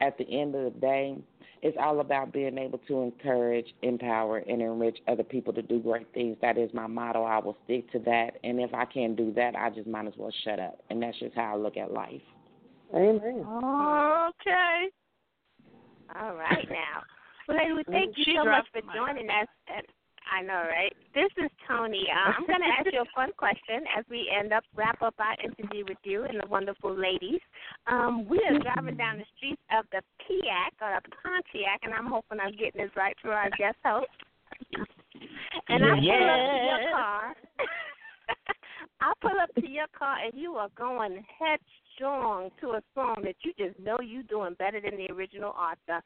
at 0.00 0.18
the 0.18 0.24
end 0.24 0.54
of 0.54 0.64
the 0.74 0.80
day, 0.80 1.16
it's 1.62 1.76
all 1.80 2.00
about 2.00 2.32
being 2.32 2.58
able 2.58 2.78
to 2.88 3.02
encourage, 3.02 3.66
empower, 3.82 4.38
and 4.38 4.60
enrich 4.62 4.98
other 5.06 5.22
people 5.22 5.52
to 5.52 5.62
do 5.62 5.78
great 5.78 6.12
things. 6.14 6.36
That 6.40 6.56
is 6.58 6.70
my 6.72 6.86
motto. 6.86 7.22
I 7.22 7.38
will 7.38 7.56
stick 7.64 7.90
to 7.92 7.98
that. 8.00 8.38
And 8.42 8.58
if 8.60 8.72
I 8.74 8.86
can't 8.86 9.14
do 9.14 9.32
that, 9.34 9.54
I 9.54 9.70
just 9.70 9.86
might 9.86 10.06
as 10.06 10.14
well 10.16 10.32
shut 10.42 10.58
up. 10.58 10.80
And 10.88 11.02
that's 11.02 11.18
just 11.18 11.34
how 11.36 11.54
I 11.54 11.56
look 11.56 11.76
at 11.76 11.92
life. 11.92 12.22
Amen. 12.94 13.46
Okay. 13.46 14.88
All 16.18 16.34
right 16.34 16.68
now. 16.70 17.02
Well, 17.46 17.58
lady, 17.58 17.72
we 17.74 17.84
thank 17.84 18.16
you 18.16 18.24
She 18.24 18.34
so 18.36 18.44
much 18.44 18.66
for 18.72 18.80
the 18.80 18.86
mic. 18.86 18.96
joining 18.96 19.30
us. 19.30 19.46
I 20.30 20.42
know, 20.42 20.62
right? 20.62 20.94
This 21.14 21.30
is 21.42 21.50
Toni. 21.66 22.06
Uh, 22.06 22.32
I'm 22.38 22.46
going 22.46 22.60
to 22.60 22.70
ask 22.78 22.86
you 22.92 23.02
a 23.02 23.10
fun 23.16 23.30
question 23.36 23.82
as 23.98 24.04
we 24.08 24.30
end 24.30 24.52
up 24.52 24.62
wrap 24.76 25.02
up 25.02 25.14
our 25.18 25.34
interview 25.42 25.84
with 25.88 25.98
you 26.04 26.24
and 26.24 26.38
the 26.40 26.46
wonderful 26.46 26.94
ladies. 26.94 27.40
Um, 27.88 28.28
we 28.28 28.38
are 28.48 28.58
driving 28.58 28.96
down 28.96 29.18
the 29.18 29.24
streets 29.36 29.62
of 29.76 29.84
the 29.90 30.02
Piac 30.22 30.72
or 30.80 31.00
the 31.02 31.10
Pontiac, 31.22 31.80
and 31.82 31.92
I'm 31.92 32.06
hoping 32.06 32.38
I'm 32.40 32.52
getting 32.52 32.80
this 32.80 32.94
right 32.96 33.16
for 33.20 33.32
our 33.32 33.50
guest 33.58 33.76
host. 33.84 34.06
And 35.68 35.84
I 35.84 35.98
pull 35.98 36.30
up 36.30 36.42
to 36.46 36.62
your 36.62 36.90
car. 36.94 37.34
I 39.00 39.12
pull 39.20 39.40
up 39.42 39.54
to 39.56 39.68
your 39.68 39.90
car, 39.98 40.16
and 40.24 40.40
you 40.40 40.54
are 40.54 40.70
going 40.76 41.24
headstrong 41.38 42.50
to 42.60 42.78
a 42.78 42.82
song 42.94 43.22
that 43.24 43.36
you 43.42 43.52
just 43.58 43.78
know 43.80 43.98
you're 44.00 44.22
doing 44.24 44.54
better 44.58 44.80
than 44.80 44.96
the 44.96 45.12
original 45.12 45.50
author 45.50 46.02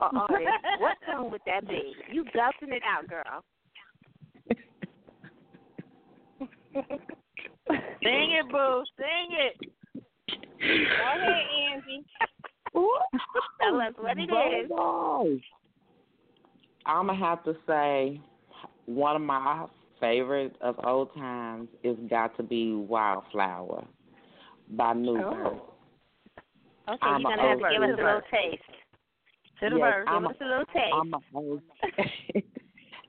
or 0.00 0.16
artist. 0.16 0.48
what 0.78 0.96
song 1.10 1.30
would 1.30 1.40
that 1.46 1.66
be? 1.66 1.92
You 2.12 2.24
belting 2.34 2.74
it 2.74 2.82
out, 2.86 3.08
girl. 3.08 3.42
Sing 6.74 8.32
it, 8.32 8.48
boo. 8.50 8.82
Sing 8.96 9.28
it. 9.30 9.54
Go 10.60 11.20
ahead, 11.22 11.46
Angie. 11.72 12.04
Tell 13.60 13.80
us 13.80 13.94
what 13.98 14.18
it 14.18 14.22
is. 14.22 15.40
I'm 16.86 17.06
gonna 17.06 17.18
have 17.18 17.44
to 17.44 17.54
say 17.66 18.20
one 18.86 19.16
of 19.16 19.22
my 19.22 19.66
favorite 20.00 20.56
of 20.60 20.78
old 20.84 21.14
times 21.14 21.68
is 21.82 21.96
got 22.10 22.36
to 22.36 22.42
be 22.42 22.74
Wildflower 22.74 23.84
by 24.70 24.92
New 24.92 25.14
Birth. 25.14 25.32
Oh. 25.32 25.70
Okay, 26.86 26.98
I'm 27.00 27.22
you're 27.22 27.30
gonna 27.30 27.48
have 27.48 27.58
to 27.58 27.64
give 27.72 27.82
us 27.82 27.88
a 27.88 28.02
little 28.02 28.20
taste. 28.30 28.62
To 29.60 29.70
the 29.70 29.76
Yes, 29.76 29.94
verse. 29.94 30.08
Give 30.12 30.24
us 30.24 30.36
a 30.40 30.44
little 30.44 30.66
taste. 32.34 32.46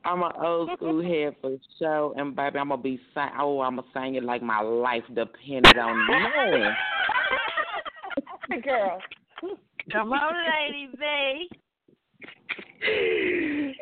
I'm 0.05 0.21
a 0.21 0.25
old, 0.25 0.35
I'm 0.35 0.39
an 0.39 0.45
old 0.45 0.69
school 0.77 1.03
head 1.07 1.35
for 1.41 1.57
sure, 1.79 2.13
and 2.17 2.35
baby, 2.35 2.59
I'm 2.59 2.69
gonna 2.69 2.81
be 2.81 2.99
sing. 3.13 3.29
Oh, 3.39 3.61
I'm 3.61 3.77
gonna 3.77 3.87
sing 3.93 4.15
it 4.15 4.23
like 4.23 4.41
my 4.41 4.61
life 4.61 5.03
depended 5.13 5.77
on 5.77 6.07
knowing. 6.07 6.73
Girl. 8.63 9.01
Come 9.91 10.13
on, 10.13 10.33
Lady 10.71 10.89
V. 10.97 11.49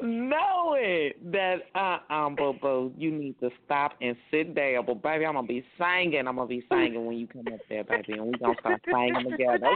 knowing 0.01 1.11
that 1.25 1.55
uh 1.75 1.97
um 2.13 2.35
boo 2.35 2.53
boo, 2.61 2.93
you 2.97 3.11
need 3.11 3.37
to 3.41 3.49
stop 3.65 3.93
and 4.01 4.15
sit 4.31 4.55
down. 4.55 4.85
But 4.85 5.03
baby, 5.03 5.25
I'm 5.25 5.33
gonna 5.33 5.47
be 5.47 5.63
singing. 5.77 6.25
I'm 6.27 6.35
gonna 6.37 6.47
be 6.47 6.63
singing 6.69 7.05
when 7.05 7.17
you 7.17 7.27
come 7.27 7.45
up 7.53 7.59
there, 7.69 7.83
baby, 7.83 8.13
and 8.13 8.27
we 8.27 8.33
gonna 8.39 8.55
start 8.59 8.81
singing 8.85 9.29
together. 9.29 9.67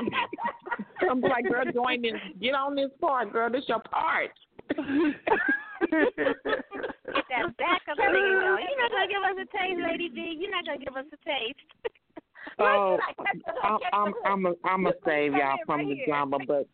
I'm 1.10 1.22
like, 1.22 1.50
girl, 1.50 1.66
join 1.74 2.06
in. 2.06 2.16
Get 2.42 2.56
on 2.56 2.76
this 2.76 2.92
part, 3.02 3.34
girl. 3.34 3.50
This 3.52 3.64
your 3.68 3.82
part. 3.82 4.32
Get 5.82 7.26
that 7.30 7.58
backup 7.58 7.98
singing 7.98 8.40
going. 8.40 8.66
You're 8.66 8.82
not 8.82 8.92
gonna 8.92 9.08
give 9.08 9.24
us 9.24 9.38
a 9.38 9.58
taste, 9.58 9.82
Lady 9.82 10.10
V. 10.10 10.38
You're 10.40 10.52
not 10.52 10.66
gonna 10.66 10.80
give 10.80 10.96
us 10.96 11.06
a 11.12 11.20
taste. 11.26 11.60
Oh, 12.60 12.98
I'm 13.62 13.80
I'm 13.94 14.14
I'm 14.26 14.46
a, 14.46 14.54
I'm 14.64 14.88
a 14.88 14.92
save 15.06 15.34
y'all 15.34 15.58
from 15.66 15.88
the 15.90 15.98
drama, 16.08 16.38
but 16.48 16.68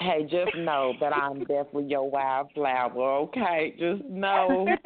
hey, 0.00 0.22
just 0.22 0.56
know 0.56 0.94
that 1.00 1.12
I'm 1.12 1.40
definitely 1.40 1.84
your 1.84 2.08
wildflower. 2.08 3.18
Okay, 3.24 3.74
just 3.78 4.04
know. 4.04 4.66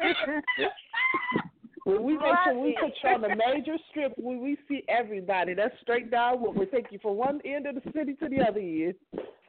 When 1.83 2.03
we 2.03 2.13
make 2.13 2.21
sure 2.43 2.59
we 2.59 2.77
put 2.79 2.91
you 3.03 3.09
on 3.09 3.21
the 3.21 3.29
major 3.29 3.75
strip 3.89 4.13
where 4.17 4.37
we 4.37 4.55
see 4.67 4.83
everybody. 4.87 5.55
That's 5.55 5.73
straight 5.81 6.11
down 6.11 6.39
what 6.39 6.55
we 6.55 6.67
take 6.67 6.91
you 6.91 6.99
from 7.01 7.17
one 7.17 7.41
end 7.43 7.65
of 7.65 7.75
the 7.75 7.81
city 7.91 8.13
to 8.21 8.29
the 8.29 8.41
other 8.47 8.59
end. 8.59 8.93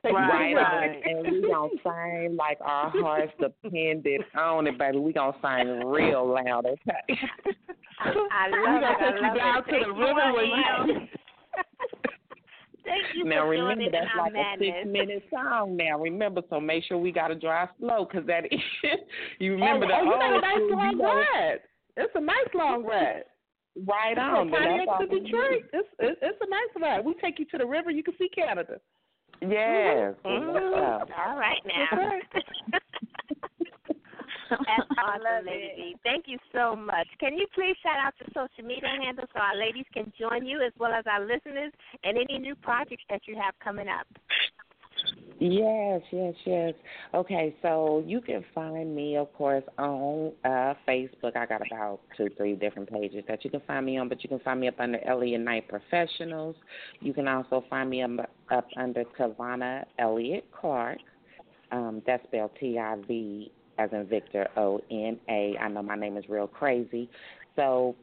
Take 0.04 0.14
Right, 0.14 0.50
you 0.50 0.56
right. 0.56 1.00
and 1.04 1.22
we 1.30 1.48
gonna 1.48 1.68
sing 1.84 2.36
like 2.36 2.58
our 2.60 2.90
hearts 2.90 3.32
depended 3.40 4.22
on 4.36 4.66
it, 4.66 4.76
baby. 4.76 4.98
We 4.98 5.12
gonna 5.12 5.36
sing 5.40 5.86
real 5.86 6.26
loud, 6.26 6.66
okay? 6.66 7.18
I 8.00 8.10
We 8.50 8.58
love 8.58 8.80
gonna 8.80 8.86
it. 8.86 8.98
I 8.98 9.10
take 9.10 9.22
you 9.22 9.38
down 9.38 9.58
it. 9.58 9.64
to 9.64 9.70
Thank 9.70 9.86
the 9.86 9.92
river 9.92 10.32
where 10.32 10.44
you 10.44 11.08
Thank 12.84 13.04
you 13.14 13.24
now 13.24 13.46
remember 13.46 13.84
that's 13.92 14.06
like 14.18 14.32
madness. 14.32 14.68
a 14.74 14.82
six 14.82 14.92
minute 14.92 15.22
song. 15.30 15.76
Now 15.76 16.00
remember, 16.00 16.42
so 16.50 16.58
make 16.60 16.82
sure 16.84 16.98
we 16.98 17.12
gotta 17.12 17.36
drive 17.36 17.68
slow, 17.78 18.04
cause 18.04 18.24
that 18.26 18.46
is 18.46 18.60
you 19.38 19.52
remember 19.52 19.86
oh, 19.86 19.88
the 19.88 19.94
oh, 19.94 20.02
you 20.02 20.12
old 20.12 20.20
got 20.20 20.32
a 20.32 20.40
nice 20.40 20.70
long 20.70 20.92
you 20.98 21.02
ride. 21.04 21.60
It's 21.96 22.12
a 22.16 22.20
nice 22.20 22.36
long 22.54 22.84
ride. 22.84 23.22
Right 23.86 24.18
on. 24.18 24.50
That's 24.50 24.64
all 24.88 24.98
to 24.98 25.06
Detroit. 25.06 25.62
It's, 25.72 25.88
it's 26.00 26.18
it's 26.20 26.38
a 26.40 26.50
nice 26.50 26.82
ride. 26.82 27.04
We 27.04 27.14
take 27.22 27.38
you 27.38 27.44
to 27.46 27.58
the 27.58 27.66
river. 27.66 27.90
You 27.92 28.02
can 28.02 28.14
see 28.18 28.28
Canada. 28.28 28.80
Yes. 29.42 30.14
Mhm. 30.24 31.10
All 31.18 31.36
right 31.36 31.60
now. 31.66 32.20
That's 34.50 34.90
awesome, 34.98 35.46
Lady 35.46 35.72
V. 35.76 35.96
Thank 36.04 36.26
you 36.28 36.38
so 36.52 36.76
much. 36.76 37.08
Can 37.18 37.34
you 37.34 37.46
please 37.54 37.74
shout 37.82 37.98
out 37.98 38.14
your 38.20 38.28
social 38.46 38.64
media 38.66 38.88
handles 39.02 39.28
so 39.34 39.40
our 39.40 39.56
ladies 39.56 39.86
can 39.92 40.12
join 40.18 40.46
you 40.46 40.62
as 40.62 40.72
well 40.78 40.92
as 40.92 41.04
our 41.10 41.20
listeners 41.20 41.72
and 42.04 42.16
any 42.18 42.38
new 42.38 42.54
projects 42.54 43.04
that 43.10 43.22
you 43.26 43.34
have 43.34 43.54
coming 43.62 43.88
up? 43.88 44.06
Yes, 45.38 46.02
yes, 46.12 46.34
yes. 46.44 46.72
Okay, 47.14 47.56
so 47.62 48.04
you 48.06 48.20
can 48.20 48.44
find 48.54 48.94
me, 48.94 49.16
of 49.16 49.32
course, 49.34 49.64
on 49.76 50.30
uh, 50.44 50.74
Facebook. 50.86 51.34
I 51.34 51.46
got 51.46 51.66
about 51.66 51.98
two, 52.16 52.28
three 52.36 52.54
different 52.54 52.92
pages 52.92 53.24
that 53.26 53.44
you 53.44 53.50
can 53.50 53.60
find 53.66 53.84
me 53.84 53.98
on, 53.98 54.08
but 54.08 54.22
you 54.22 54.28
can 54.28 54.38
find 54.38 54.60
me 54.60 54.68
up 54.68 54.78
under 54.78 55.04
Elliot 55.04 55.40
Knight 55.40 55.66
Professionals. 55.66 56.54
You 57.00 57.12
can 57.12 57.26
also 57.26 57.64
find 57.68 57.90
me 57.90 58.02
up, 58.02 58.30
up 58.52 58.68
under 58.76 59.02
Tivona 59.18 59.84
Elliott 59.98 60.44
Clark. 60.52 60.98
Um, 61.72 62.02
that's 62.06 62.22
spelled 62.24 62.52
T 62.60 62.78
I 62.78 62.96
V 63.08 63.50
as 63.78 63.90
in 63.92 64.06
Victor 64.06 64.46
O 64.56 64.80
N 64.92 65.18
A. 65.28 65.56
I 65.60 65.68
know 65.68 65.82
my 65.82 65.96
name 65.96 66.16
is 66.16 66.24
real 66.28 66.46
crazy. 66.46 67.10
So 67.56 67.96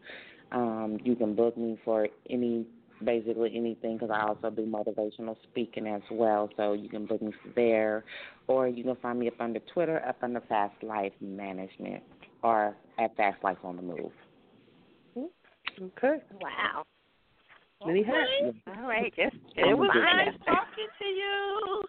Um, 0.52 0.98
you 1.05 1.14
can 1.14 1.35
book 1.35 1.56
me 1.56 1.78
for 1.85 2.09
any, 2.28 2.66
basically 3.05 3.52
anything, 3.55 3.98
because 3.98 4.10
I 4.10 4.27
also 4.27 4.51
do 4.51 4.62
motivational 4.62 5.36
speaking 5.51 5.86
as 5.86 6.02
well. 6.10 6.48
So 6.56 6.72
you 6.72 6.89
can 6.89 7.06
book 7.06 7.20
me 7.20 7.32
there, 7.55 8.05
or 8.47 8.66
you 8.66 8.82
can 8.82 8.97
find 8.97 9.18
me 9.18 9.28
up 9.28 9.39
under 9.40 9.60
Twitter, 9.72 10.02
up 10.09 10.16
under 10.22 10.40
Fast 10.43 10.82
Life 10.82 11.12
Management, 11.20 12.02
or 12.43 12.77
at 12.99 13.17
Fast 13.17 13.43
Life 13.43 13.59
on 13.65 13.77
the 13.77 13.83
Move. 13.83 14.12
Hmm. 15.15 15.85
Okay. 15.85 16.23
Wow. 16.41 16.85
Many 17.87 18.03
hats. 18.03 18.57
All 18.67 18.87
right, 18.89 19.12
just, 19.17 19.33
just 19.33 19.57
It 19.57 19.77
was 19.77 19.91
fine. 19.93 20.27
nice 20.27 20.37
talking 20.47 20.89
to 20.99 21.05
you. 21.05 21.83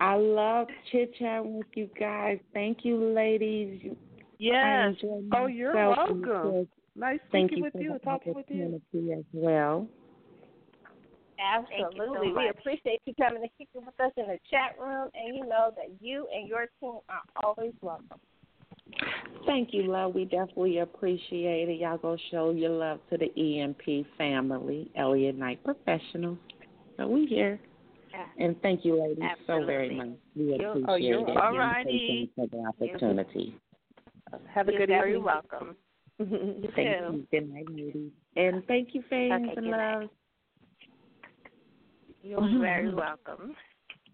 I 0.00 0.14
love 0.16 0.68
chit 0.90 1.14
chatting 1.18 1.58
with 1.58 1.66
you 1.74 1.88
guys. 1.98 2.38
Thank 2.54 2.78
you, 2.82 3.12
ladies. 3.12 3.94
Yes. 4.38 4.94
Oh, 5.34 5.46
you're 5.46 5.74
welcome. 5.74 6.24
Yes. 6.54 6.66
Nice 6.96 7.20
Thank 7.30 7.50
speaking 7.50 7.58
you 7.58 7.70
with 7.72 7.82
you, 7.82 7.92
the 7.92 7.98
talking 8.00 8.34
with 8.34 8.46
you. 8.48 8.80
opportunity 8.92 9.12
as 9.12 9.24
well. 9.32 9.86
Absolutely. 11.38 12.28
so 12.30 12.38
we 12.38 12.48
appreciate 12.48 13.00
you 13.04 13.14
coming 13.20 13.42
and 13.42 13.50
kicking 13.58 13.84
with 13.84 13.98
us 14.00 14.12
in 14.16 14.26
the 14.26 14.38
chat 14.50 14.76
room, 14.80 15.08
and 15.14 15.36
you 15.36 15.44
know 15.46 15.72
that 15.76 15.86
you 16.00 16.26
and 16.34 16.48
your 16.48 16.66
team 16.80 16.98
are 17.08 17.22
always 17.42 17.72
welcome. 17.80 18.20
Thank 19.46 19.70
you, 19.72 19.84
love. 19.90 20.14
We 20.14 20.24
definitely 20.24 20.78
appreciate 20.78 21.68
it. 21.68 21.80
Y'all 21.80 21.98
go 21.98 22.16
show 22.30 22.50
your 22.50 22.70
love 22.70 23.00
to 23.10 23.18
the 23.18 23.30
EMP 23.60 24.06
family, 24.16 24.90
Elliott 24.96 25.36
Knight 25.36 25.62
Professionals. 25.64 26.38
So 26.96 27.08
we 27.08 27.26
here. 27.26 27.58
Yeah. 28.12 28.26
And 28.44 28.60
thank 28.62 28.84
you, 28.84 29.00
ladies, 29.02 29.24
so 29.46 29.64
very 29.64 29.94
much. 29.94 30.08
We 30.36 30.44
You're- 30.44 30.64
oh, 30.64 30.70
appreciate 30.70 30.88
oh, 30.88 30.94
you're 30.96 31.18
it. 31.20 31.26
welcome. 31.26 31.44
And 31.46 31.56
Alrighty. 31.56 31.84
Thank 31.84 32.10
you 32.10 32.28
for 32.36 32.46
the 32.46 32.58
opportunity. 32.68 33.56
Have 34.54 34.68
a 34.68 34.72
You're 34.72 34.80
good 34.80 34.88
very 34.88 35.10
evening. 35.10 35.24
welcome. 35.24 35.76
Thank 36.18 36.28
too. 36.28 36.80
you. 36.80 37.26
Good 37.30 37.52
night, 37.52 37.66
ladies. 37.70 38.10
And 38.36 38.64
thank 38.66 38.94
you, 38.94 39.02
fans 39.10 39.32
Okay, 39.44 39.54
and 39.56 39.64
good 39.64 39.70
night. 39.70 39.98
love. 40.00 40.10
You're 42.22 42.60
very 42.60 42.94
welcome. 42.94 43.54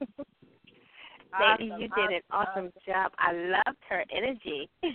Ladies, 1.38 1.72
you 1.78 1.88
did 1.88 2.10
an 2.10 2.22
awesome 2.30 2.72
job. 2.86 3.12
I 3.18 3.32
loved 3.32 3.78
her 3.88 4.04
energy. 4.14 4.68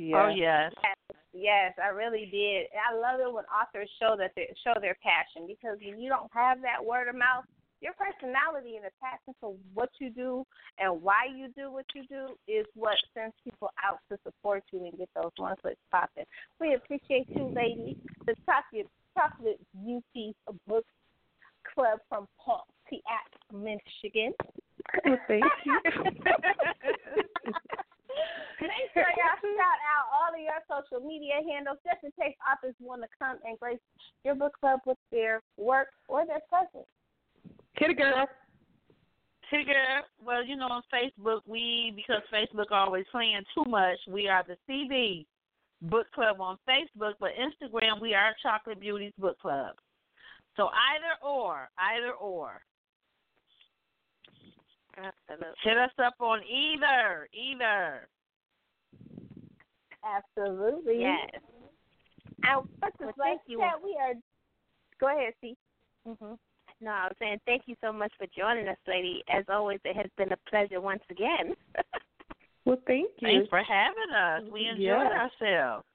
Oh 0.00 0.28
yes. 0.28 0.72
Yes, 0.82 1.18
yes, 1.32 1.72
I 1.82 1.88
really 1.88 2.28
did. 2.30 2.70
And 2.70 2.80
I 2.86 2.94
love 2.94 3.20
it 3.20 3.32
when 3.32 3.44
authors 3.50 3.90
show 3.98 4.14
that 4.16 4.30
they 4.36 4.54
show 4.62 4.78
their 4.80 4.96
passion 5.02 5.46
because 5.48 5.78
when 5.82 6.00
you 6.00 6.08
don't 6.08 6.30
have 6.32 6.62
that 6.62 6.84
word 6.84 7.08
of 7.08 7.16
mouth, 7.16 7.44
your 7.80 7.92
personality 7.94 8.76
and 8.76 8.84
the 8.84 8.94
passion 9.00 9.34
for 9.40 9.54
what 9.74 9.90
you 9.98 10.10
do 10.10 10.44
and 10.78 11.02
why 11.02 11.26
you 11.34 11.48
do 11.56 11.70
what 11.70 11.86
you 11.94 12.02
do 12.08 12.34
is 12.46 12.66
what 12.74 12.94
sends 13.14 13.34
people 13.44 13.70
out 13.84 13.98
to 14.10 14.18
support 14.24 14.64
you 14.72 14.84
and 14.84 14.98
get 14.98 15.08
those 15.14 15.30
one 15.36 15.56
foot 15.62 15.78
popping. 15.90 16.24
We 16.60 16.74
appreciate 16.74 17.28
you, 17.28 17.52
ladies. 17.54 17.96
The 18.26 18.34
Chocolate 18.46 18.90
Chocolate 19.14 19.60
UT 19.86 20.34
Book 20.66 20.84
Club 21.74 21.98
from 22.08 22.26
Pontiac, 22.44 23.30
Michigan. 23.52 24.32
Well, 25.04 25.18
thank 25.28 25.44
you. 25.64 25.80
Make 28.60 28.90
sure 28.92 29.06
y'all 29.18 29.38
shout 29.38 29.80
out 29.86 30.06
all 30.10 30.34
of 30.34 30.40
your 30.40 30.60
social 30.66 31.06
media 31.06 31.34
handles 31.46 31.78
just 31.86 32.02
in 32.02 32.10
case 32.18 32.34
authors 32.42 32.74
want 32.80 33.02
to 33.02 33.08
come 33.18 33.38
and 33.44 33.58
grace 33.58 33.78
your 34.24 34.34
book 34.34 34.52
club 34.58 34.80
with 34.86 34.98
their 35.10 35.42
work 35.56 35.88
or 36.08 36.26
their 36.26 36.42
presence. 36.48 36.88
Kitty 37.78 37.94
girl. 37.94 38.26
Tigger, 39.52 40.04
well, 40.22 40.44
you 40.44 40.56
know, 40.56 40.68
on 40.68 40.82
Facebook, 40.92 41.40
we 41.46 41.94
because 41.96 42.22
Facebook 42.32 42.70
always 42.70 43.06
playing 43.10 43.42
too 43.54 43.64
much. 43.64 43.96
We 44.06 44.28
are 44.28 44.44
the 44.46 44.58
CB 44.68 45.24
Book 45.82 46.06
Club 46.14 46.38
on 46.40 46.58
Facebook, 46.68 47.14
but 47.18 47.30
Instagram, 47.30 48.00
we 48.00 48.12
are 48.14 48.34
Chocolate 48.42 48.78
Beauties 48.78 49.14
Book 49.18 49.38
Club. 49.38 49.76
So 50.56 50.64
either 50.66 51.26
or, 51.26 51.70
either 51.78 52.12
or. 52.12 52.60
Absolutely. 54.98 55.54
Hit 55.62 55.78
us 55.78 55.90
up 56.04 56.14
on 56.20 56.40
either, 56.44 57.28
either. 57.32 58.08
Absolutely. 60.04 61.00
Yes. 61.00 61.30
And 62.44 62.62
what's 62.80 62.96
Well, 63.00 63.08
this 63.08 63.14
thank 63.18 63.38
last 63.38 63.48
you. 63.48 63.58
chat? 63.58 63.82
We 63.82 63.96
are. 64.00 64.14
Go 65.00 65.16
ahead, 65.16 65.34
see. 65.40 65.56
hmm 66.04 66.34
No, 66.80 66.90
I 66.90 67.04
was 67.08 67.16
saying 67.18 67.38
thank 67.46 67.62
you 67.66 67.76
so 67.82 67.92
much 67.92 68.12
for 68.18 68.26
joining 68.36 68.68
us, 68.68 68.76
lady. 68.86 69.22
As 69.32 69.44
always, 69.48 69.80
it 69.84 69.96
has 69.96 70.10
been 70.16 70.32
a 70.32 70.36
pleasure 70.50 70.80
once 70.80 71.02
again. 71.10 71.54
Well, 72.64 72.76
thank 72.86 73.08
you. 73.20 73.28
Thanks 73.28 73.48
for 73.48 73.62
having 73.62 74.12
us. 74.14 74.42
We 74.52 74.66
enjoyed 74.66 74.82
Yeah. 74.82 75.28
ourselves. 75.40 75.86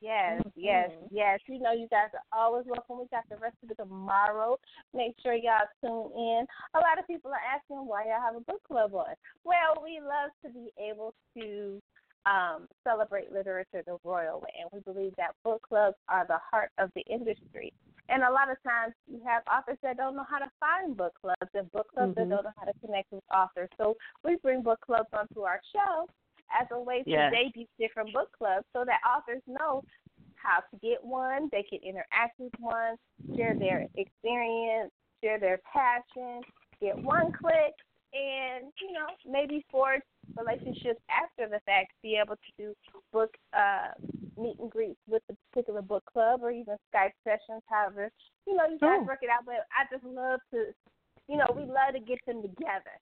Yes, 0.00 0.42
yes, 0.54 0.90
yes. 1.10 1.40
You 1.46 1.58
know, 1.58 1.72
you 1.72 1.88
guys 1.88 2.10
are 2.12 2.38
always 2.38 2.66
welcome. 2.66 2.98
We 2.98 3.06
got 3.10 3.24
the 3.30 3.36
rest 3.36 3.56
of 3.62 3.70
it 3.70 3.76
tomorrow. 3.76 4.58
Make 4.92 5.14
sure 5.22 5.34
y'all 5.34 5.66
tune 5.80 6.12
in. 6.16 6.46
A 6.74 6.78
lot 6.78 6.98
of 6.98 7.06
people 7.06 7.30
are 7.30 7.54
asking 7.54 7.86
why 7.86 8.04
y'all 8.04 8.20
have 8.20 8.36
a 8.36 8.40
book 8.40 8.62
club 8.66 8.94
on. 8.94 9.14
Well, 9.44 9.82
we 9.82 10.00
love 10.00 10.30
to 10.44 10.50
be 10.50 10.70
able 10.78 11.14
to 11.38 11.80
um, 12.26 12.68
celebrate 12.84 13.32
literature 13.32 13.82
the 13.86 13.96
royal 14.04 14.40
way, 14.40 14.52
and 14.60 14.68
we 14.72 14.80
believe 14.80 15.12
that 15.16 15.34
book 15.44 15.62
clubs 15.66 15.96
are 16.08 16.26
the 16.26 16.38
heart 16.50 16.70
of 16.78 16.90
the 16.94 17.02
industry. 17.08 17.72
And 18.08 18.22
a 18.22 18.30
lot 18.30 18.50
of 18.50 18.56
times 18.62 18.94
you 19.10 19.20
have 19.26 19.42
authors 19.50 19.78
that 19.82 19.96
don't 19.96 20.14
know 20.14 20.26
how 20.28 20.38
to 20.38 20.50
find 20.60 20.96
book 20.96 21.14
clubs 21.20 21.50
and 21.54 21.70
book 21.72 21.88
clubs 21.92 22.14
that 22.16 22.26
Mhm. 22.26 22.30
don't 22.30 22.44
know 22.44 22.52
how 22.56 22.66
to 22.66 22.78
connect 22.80 23.10
with 23.12 23.24
authors. 23.32 23.68
So 23.76 23.96
we 24.22 24.36
bring 24.36 24.62
book 24.62 24.80
clubs 24.80 25.08
onto 25.12 25.42
our 25.42 25.60
show 25.72 26.08
as 26.52 26.66
a 26.72 26.80
way 26.80 27.02
to 27.02 27.10
Yes. 27.10 27.32
debut 27.32 27.66
different 27.78 28.12
book 28.12 28.28
clubs 28.36 28.64
so 28.72 28.84
that 28.84 29.00
authors 29.06 29.42
know 29.46 29.82
how 30.34 30.60
to 30.60 30.76
get 30.82 31.02
one, 31.02 31.48
they 31.50 31.62
can 31.62 31.80
interact 31.82 32.38
with 32.38 32.52
one, 32.58 32.96
share 33.34 33.56
their 33.58 33.86
experience, 33.96 34.92
share 35.22 35.38
their 35.40 35.60
passion, 35.72 36.42
get 36.80 37.02
one 37.02 37.30
click, 37.32 37.74
and, 38.12 38.72
you 38.80 38.92
know, 38.92 39.06
maybe 39.26 39.64
forge 39.70 40.02
relationships 40.36 41.00
after 41.10 41.48
the 41.48 41.60
fact, 41.64 41.92
be 42.02 42.20
able 42.22 42.36
to 42.36 42.52
do 42.58 42.74
book 43.12 43.30
uh, 43.56 43.88
meet 44.38 44.56
and 44.60 44.70
greets 44.70 45.00
with 45.08 45.22
the 45.28 45.36
particular 45.50 45.82
book 45.82 46.04
club 46.12 46.40
or 46.42 46.50
even 46.50 46.76
Skype 46.94 47.16
sessions, 47.24 47.62
however, 47.68 48.10
you 48.46 48.54
know, 48.54 48.66
you 48.66 48.78
guys 48.78 49.00
Oh. 49.02 49.06
work 49.06 49.20
it 49.22 49.30
out. 49.30 49.44
But 49.46 49.66
I 49.72 49.84
just 49.90 50.04
love 50.04 50.40
to, 50.52 50.66
you 51.28 51.36
know, 51.36 51.46
we 51.56 51.62
love 51.62 51.94
to 51.94 52.00
get 52.00 52.18
them 52.26 52.42
together, 52.42 53.00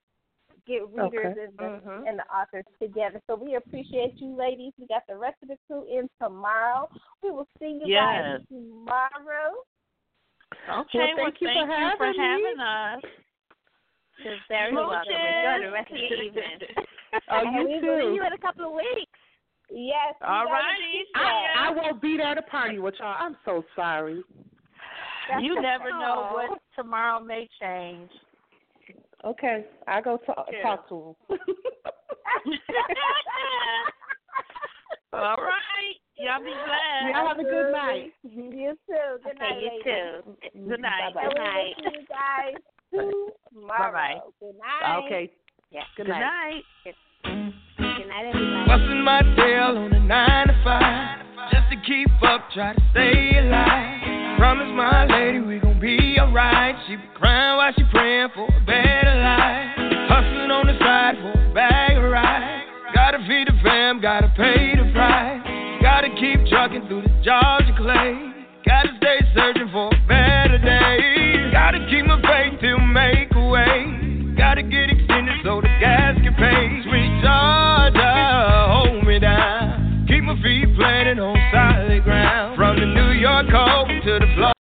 get 0.66 0.82
readers 0.89 1.36
Okay. 1.36 1.45
and, 1.45 1.57
the, 1.59 1.65
Mhm. 1.89 2.09
and 2.09 2.19
the 2.19 2.27
authors 2.35 2.65
together. 2.81 3.20
So 3.27 3.35
we 3.36 3.55
appreciate 3.57 4.15
you, 4.20 4.35
ladies. 4.36 4.73
We 4.78 4.86
got 4.86 5.07
the 5.07 5.16
rest 5.16 5.36
of 5.43 5.49
the 5.49 5.59
crew 5.66 5.85
in 5.86 6.09
tomorrow. 6.20 6.89
We 7.23 7.31
will 7.31 7.49
see 7.59 7.81
you 7.81 7.86
Yes. 7.86 8.39
guys 8.39 8.49
tomorrow. 8.49 9.65
Okay, 10.69 11.15
well, 11.15 11.16
thank 11.27 11.41
you 11.41 11.49
for 11.49 11.66
having 11.66 12.11
me. 12.12 12.16
having 12.19 12.61
us. 12.61 13.03
You're 14.19 14.36
very 14.49 14.73
welcome. 14.74 15.01
Enjoy 15.11 15.66
the 15.66 15.73
rest 15.73 15.91
of 15.91 15.97
the 15.97 16.03
evening. 16.23 16.61
Oh, 17.31 17.36
and 17.39 17.55
you 17.57 17.65
we 17.66 17.81
too. 17.81 17.86
will 17.86 18.01
see 18.01 18.15
you 18.15 18.24
in 18.24 18.32
a 18.32 18.39
couple 18.39 18.66
of 18.66 18.73
weeks. 18.73 19.19
Yes. 19.70 20.15
All 20.23 20.45
righty. 20.47 21.05
I. 21.15 21.47
I 21.59 21.70
won't 21.70 22.01
be 22.01 22.16
there 22.16 22.35
to 22.35 22.43
party 22.43 22.78
with 22.78 22.95
y'all. 23.01 23.16
I'm 23.19 23.36
so 23.45 23.65
sorry. 23.74 24.23
You 25.41 25.61
never 25.61 25.91
know 25.91 26.31
what 26.35 26.61
tomorrow 26.77 27.19
may 27.20 27.49
change. 27.61 28.11
Okay, 29.24 29.64
I 29.86 30.01
go 30.02 30.18
talk, 30.18 30.46
Yeah. 30.52 30.62
talk 30.62 30.88
to 30.90 31.16
him. 31.28 31.38
All 35.12 35.36
right. 35.36 35.96
Y'all 36.18 36.38
be 36.40 36.51
blessed. 36.51 37.14
Y'all 37.14 37.28
have 37.28 37.38
a 37.38 37.42
good 37.44 37.72
night. 37.72 38.12
You 38.24 38.76
too. 38.86 39.18
Good 39.22 39.36
Okay, 39.36 39.38
night, 39.38 39.60
you 39.60 39.68
ladies. 39.68 39.84
too. 39.84 39.90
Mm-hmm. 40.59 40.68
Good 40.68 40.80
night. 40.80 41.02
And 41.05 41.14
Good 41.14 41.28
we 41.28 41.34
night. 41.44 41.74
will 41.76 41.90
see 41.92 41.98
you 41.98 42.06
guys 42.09 42.55
tomorrow. 43.55 43.92
Bye-bye. 43.92 44.20
Good 44.40 44.56
night. 44.59 45.05
Okay. 45.06 45.24
Yeah. 45.70 45.80
Good. 45.96 46.06
Good 46.06 46.12
night. 46.12 46.62
Good 46.84 46.94
night. 47.24 47.52
Good 47.78 48.09
night, 48.09 48.26
everybody. 48.26 48.66
Busting 48.66 49.02
my 49.05 49.20
tail 49.36 49.78
on 49.78 49.92
a 49.92 50.01
nine 50.01 50.46
to 50.48 50.55
five. 50.64 51.18
Just 51.52 51.70
to 51.70 51.76
keep 51.86 52.09
up, 52.22 52.40
try 52.52 52.74
to 52.74 52.80
stay 52.92 53.38
alive. 53.38 54.14
Promise 54.45 54.77
my 54.77 55.07
lady 55.07 55.41
we 55.41 55.59
gon' 55.59 55.81
be 55.81 56.21
alright. 56.21 56.77
She 56.87 56.97
be 56.97 57.09
crying 57.15 57.57
while 57.57 57.73
she 57.73 57.83
praying 57.91 58.29
for 58.35 58.45
a 58.45 58.61
better 58.69 59.16
life. 59.25 59.73
Hustling 60.12 60.53
on 60.53 60.66
the 60.69 60.77
side 60.85 61.16
for 61.16 61.33
a 61.33 61.55
bag 61.55 61.97
of 61.97 62.05
rice. 62.05 62.61
Gotta 62.93 63.25
feed 63.25 63.49
the 63.49 63.57
fam, 63.65 64.03
gotta 64.03 64.29
pay 64.37 64.77
the 64.77 64.85
price. 64.93 65.41
Gotta 65.81 66.12
keep 66.21 66.45
trucking 66.53 66.85
through 66.89 67.09
the 67.09 67.15
Georgia 67.25 67.73
clay. 67.73 68.45
Gotta 68.69 68.93
stay 69.01 69.25
searching 69.33 69.73
for 69.73 69.89
a 69.89 69.99
better 70.05 70.61
day. 70.61 71.49
Gotta 71.51 71.81
keep 71.89 72.05
my 72.05 72.21
faith 72.21 72.61
till 72.61 72.85
make 72.85 73.33
a 73.33 73.49
way. 73.49 74.37
Gotta 74.37 74.62
get 74.62 74.93
extended 74.93 75.41
so 75.43 75.62
the 75.65 75.73
gas 75.81 76.21
can 76.21 76.37
pay. 76.37 76.85
Sweet 76.85 77.12
Georgia, 77.25 77.64
York 83.35 83.51
cold 83.51 83.89
to 83.89 84.19
the 84.20 84.27
Florida. 84.36 84.53